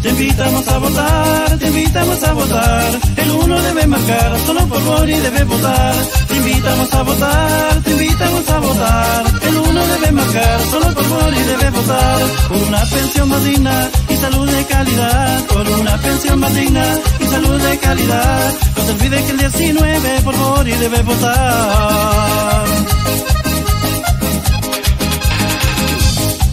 Te 0.02 0.08
invitamos 0.08 0.68
a 0.68 0.78
votar, 0.78 1.58
te 1.58 1.66
invitamos 1.68 2.22
a 2.24 2.32
votar. 2.32 3.00
El 3.16 3.30
uno 3.30 3.62
debe 3.62 3.86
marcar, 3.86 4.38
solo 4.46 4.66
por 4.66 4.82
Bori 4.82 5.14
debe 5.14 5.44
votar. 5.44 5.94
Te 6.28 6.36
invitamos 6.36 6.94
a 6.94 7.02
votar, 7.02 7.82
te 7.84 7.90
invitamos 7.92 8.50
a 8.50 8.58
votar. 8.58 9.24
El 9.42 9.56
uno 9.56 9.86
debe 9.86 10.12
marcar, 10.12 10.60
solo 10.70 10.94
por 10.94 11.08
Bori 11.08 11.42
debe 11.42 11.70
votar. 11.70 12.18
Una 12.66 12.80
pensión 12.86 13.28
más 13.28 13.44
digna 13.44 13.88
salud 14.20 14.48
de 14.48 14.64
calidad. 14.66 15.44
Por 15.46 15.68
una 15.68 15.96
pensión 15.98 16.40
más 16.40 16.54
digna 16.54 16.84
y 17.20 17.24
salud 17.26 17.60
de 17.60 17.78
calidad. 17.78 18.54
No 18.76 18.84
se 18.84 18.92
olvide 18.92 19.24
que 19.24 19.30
el 19.30 19.38
19 19.38 20.20
por 20.24 20.36
Bori 20.36 20.72
debe 20.72 21.02
votar. 21.02 22.64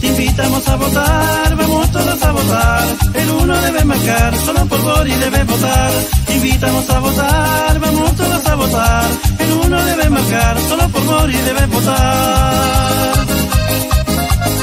Te 0.00 0.06
invitamos 0.06 0.68
a 0.68 0.76
votar, 0.76 1.56
vamos 1.56 1.92
todos 1.92 2.22
a 2.22 2.32
votar. 2.32 2.86
El 3.14 3.30
uno 3.30 3.54
debe 3.62 3.84
marcar, 3.84 4.36
solo 4.44 4.66
por 4.66 4.80
Bori 4.82 5.14
debe 5.14 5.44
votar. 5.44 5.92
Te 6.26 6.34
invitamos 6.36 6.90
a 6.90 6.98
votar, 7.00 7.80
vamos 7.80 8.16
todos 8.16 8.46
a 8.46 8.54
votar. 8.54 9.10
El 9.38 9.52
uno 9.64 9.84
debe 9.84 10.10
marcar, 10.10 10.56
solo 10.68 10.88
por 10.88 11.04
Bori 11.04 11.36
debe 11.36 11.66
votar. 11.66 13.26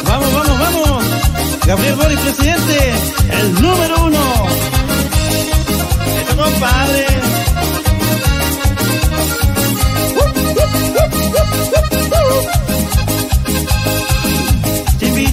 Vamos, 0.07 0.33
vamos, 0.33 0.59
vamos. 0.59 1.04
Gabriel 1.65 1.95
Bori, 1.95 2.15
presidente, 2.15 2.93
el 3.31 3.53
número 3.55 4.05
uno. 4.05 4.19
Eso, 6.21 6.37
compadre. 6.37 7.05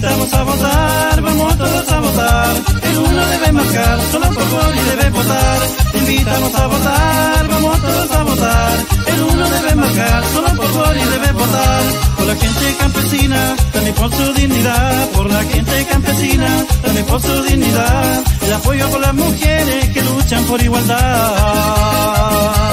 Invitamos 0.03 0.33
a 0.33 0.43
votar, 0.43 1.21
vamos 1.21 1.57
todos 1.57 1.91
a 1.93 1.99
votar. 2.01 2.55
El 2.81 2.97
uno 2.97 3.25
debe 3.25 3.51
marcar, 3.53 4.01
solo 4.11 4.29
por 4.33 4.49
Bori 4.49 4.79
debe 4.79 5.09
votar. 5.11 5.59
Invitamos 5.93 6.55
a 6.55 6.67
votar, 6.67 7.47
vamos 7.47 7.81
todos 7.81 8.11
a 8.11 8.23
votar. 8.23 8.85
El 9.07 9.23
uno 9.23 9.49
debe 9.49 9.75
marcar, 9.75 10.23
solo 10.33 10.47
por 10.57 10.73
Bori 10.73 10.99
debe 10.99 11.31
votar. 11.31 11.81
Por 12.17 12.27
la 12.27 12.35
gente 12.35 12.75
campesina, 12.79 13.55
también 13.71 13.95
por 13.95 14.13
su 14.13 14.33
dignidad. 14.33 15.09
Por 15.11 15.31
la 15.31 15.43
gente 15.43 15.85
campesina, 15.85 16.65
también 16.81 17.05
por 17.05 17.21
su 17.21 17.43
dignidad. 17.43 18.23
El 18.41 18.53
apoyo 18.55 18.89
por 18.89 18.99
las 18.99 19.13
mujeres 19.13 19.89
que 19.93 20.01
luchan 20.01 20.43
por 20.43 20.61
igualdad. 20.61 22.72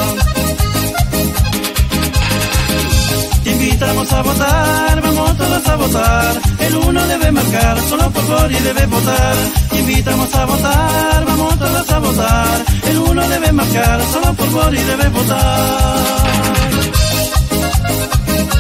Invitamos 3.81 4.13
a 4.13 4.23
votar, 4.23 5.01
vamos 5.01 5.37
todos 5.39 5.69
a 5.69 5.77
votar. 5.77 6.41
El 6.59 6.77
uno 6.77 7.07
debe 7.07 7.33
marcar, 7.33 7.81
solo 7.89 8.11
por 8.11 8.23
favor 8.25 8.53
y 8.53 8.57
debe 8.57 8.87
votar. 8.87 9.37
Invitamos 9.73 10.35
a 10.35 10.45
votar, 10.45 11.25
vamos 11.25 11.59
todos 11.59 11.91
a 11.91 11.99
votar. 11.99 12.65
El 12.91 12.99
uno 12.99 13.29
debe 13.29 13.53
marcar, 13.53 14.01
solo 14.13 14.35
por 14.35 14.49
favor 14.51 14.75
y 14.75 14.83
debe 14.83 15.09
votar. 15.09 15.99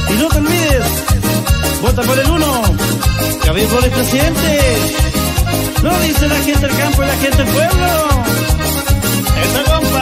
Y 0.08 0.12
no 0.14 0.28
te 0.28 0.38
olvides, 0.38 0.84
vota 1.82 2.02
por 2.02 2.18
el 2.18 2.30
uno. 2.30 2.62
Gabriel 3.44 3.68
Boric 3.68 3.92
presidente. 3.92 4.78
Lo 5.82 5.98
dice 6.00 6.28
la 6.28 6.36
gente 6.36 6.66
del 6.66 6.76
campo 6.78 7.02
y 7.02 7.06
la 7.06 7.16
gente 7.16 7.36
del 7.36 7.46
pueblo. 7.46 7.86
Eso 9.42 9.70
compadre. 9.70 9.99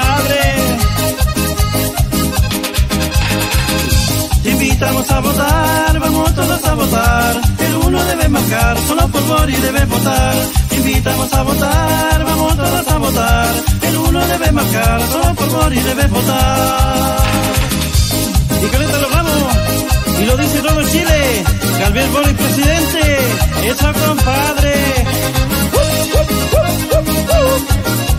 Te 4.43 4.51
invitamos 4.51 5.11
a 5.11 5.21
votar, 5.21 5.99
vamos 5.99 6.35
todos 6.35 6.65
a 6.65 6.75
votar. 6.75 7.41
El 7.59 7.75
uno 7.87 8.05
debe 8.05 8.29
marcar, 8.29 8.79
solo 8.87 9.09
por 9.09 9.51
y 9.51 9.57
debe 9.57 9.85
votar. 9.87 10.35
Te 10.69 10.77
invitamos 10.77 11.33
a 11.33 11.43
votar, 11.43 12.25
vamos 12.25 12.57
todos 12.57 12.89
a 12.89 12.99
votar. 12.99 13.55
El 13.83 13.97
uno 13.97 14.27
debe 14.27 14.53
marcar, 14.53 15.01
solo 15.13 15.35
por 15.35 15.73
y 15.73 15.81
debe 15.81 16.07
votar. 16.07 17.19
Y 18.61 18.65
esto 18.65 18.99
lo 19.01 19.09
vamos. 19.11 19.43
Y 20.21 20.25
lo 20.25 20.37
dice 20.37 20.61
todo 20.61 20.83
Chile. 20.91 21.45
Gabriel 21.81 22.11
Boric 22.11 22.37
presidente. 22.37 23.19
Eso 23.65 23.93
compadre. 24.07 24.75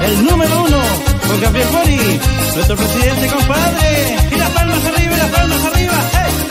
El 0.01 0.25
número 0.25 0.63
uno 0.63 1.08
con 1.29 1.41
Gabriel 1.41 1.67
Boni, 1.71 2.19
nuestro 2.55 2.75
presidente 2.75 3.27
compadre. 3.27 4.17
Y 4.31 4.35
las 4.35 4.49
palmas 4.49 4.85
arriba, 4.85 5.13
y 5.13 5.17
las 5.17 5.29
palmas 5.29 5.65
arriba. 5.65 6.48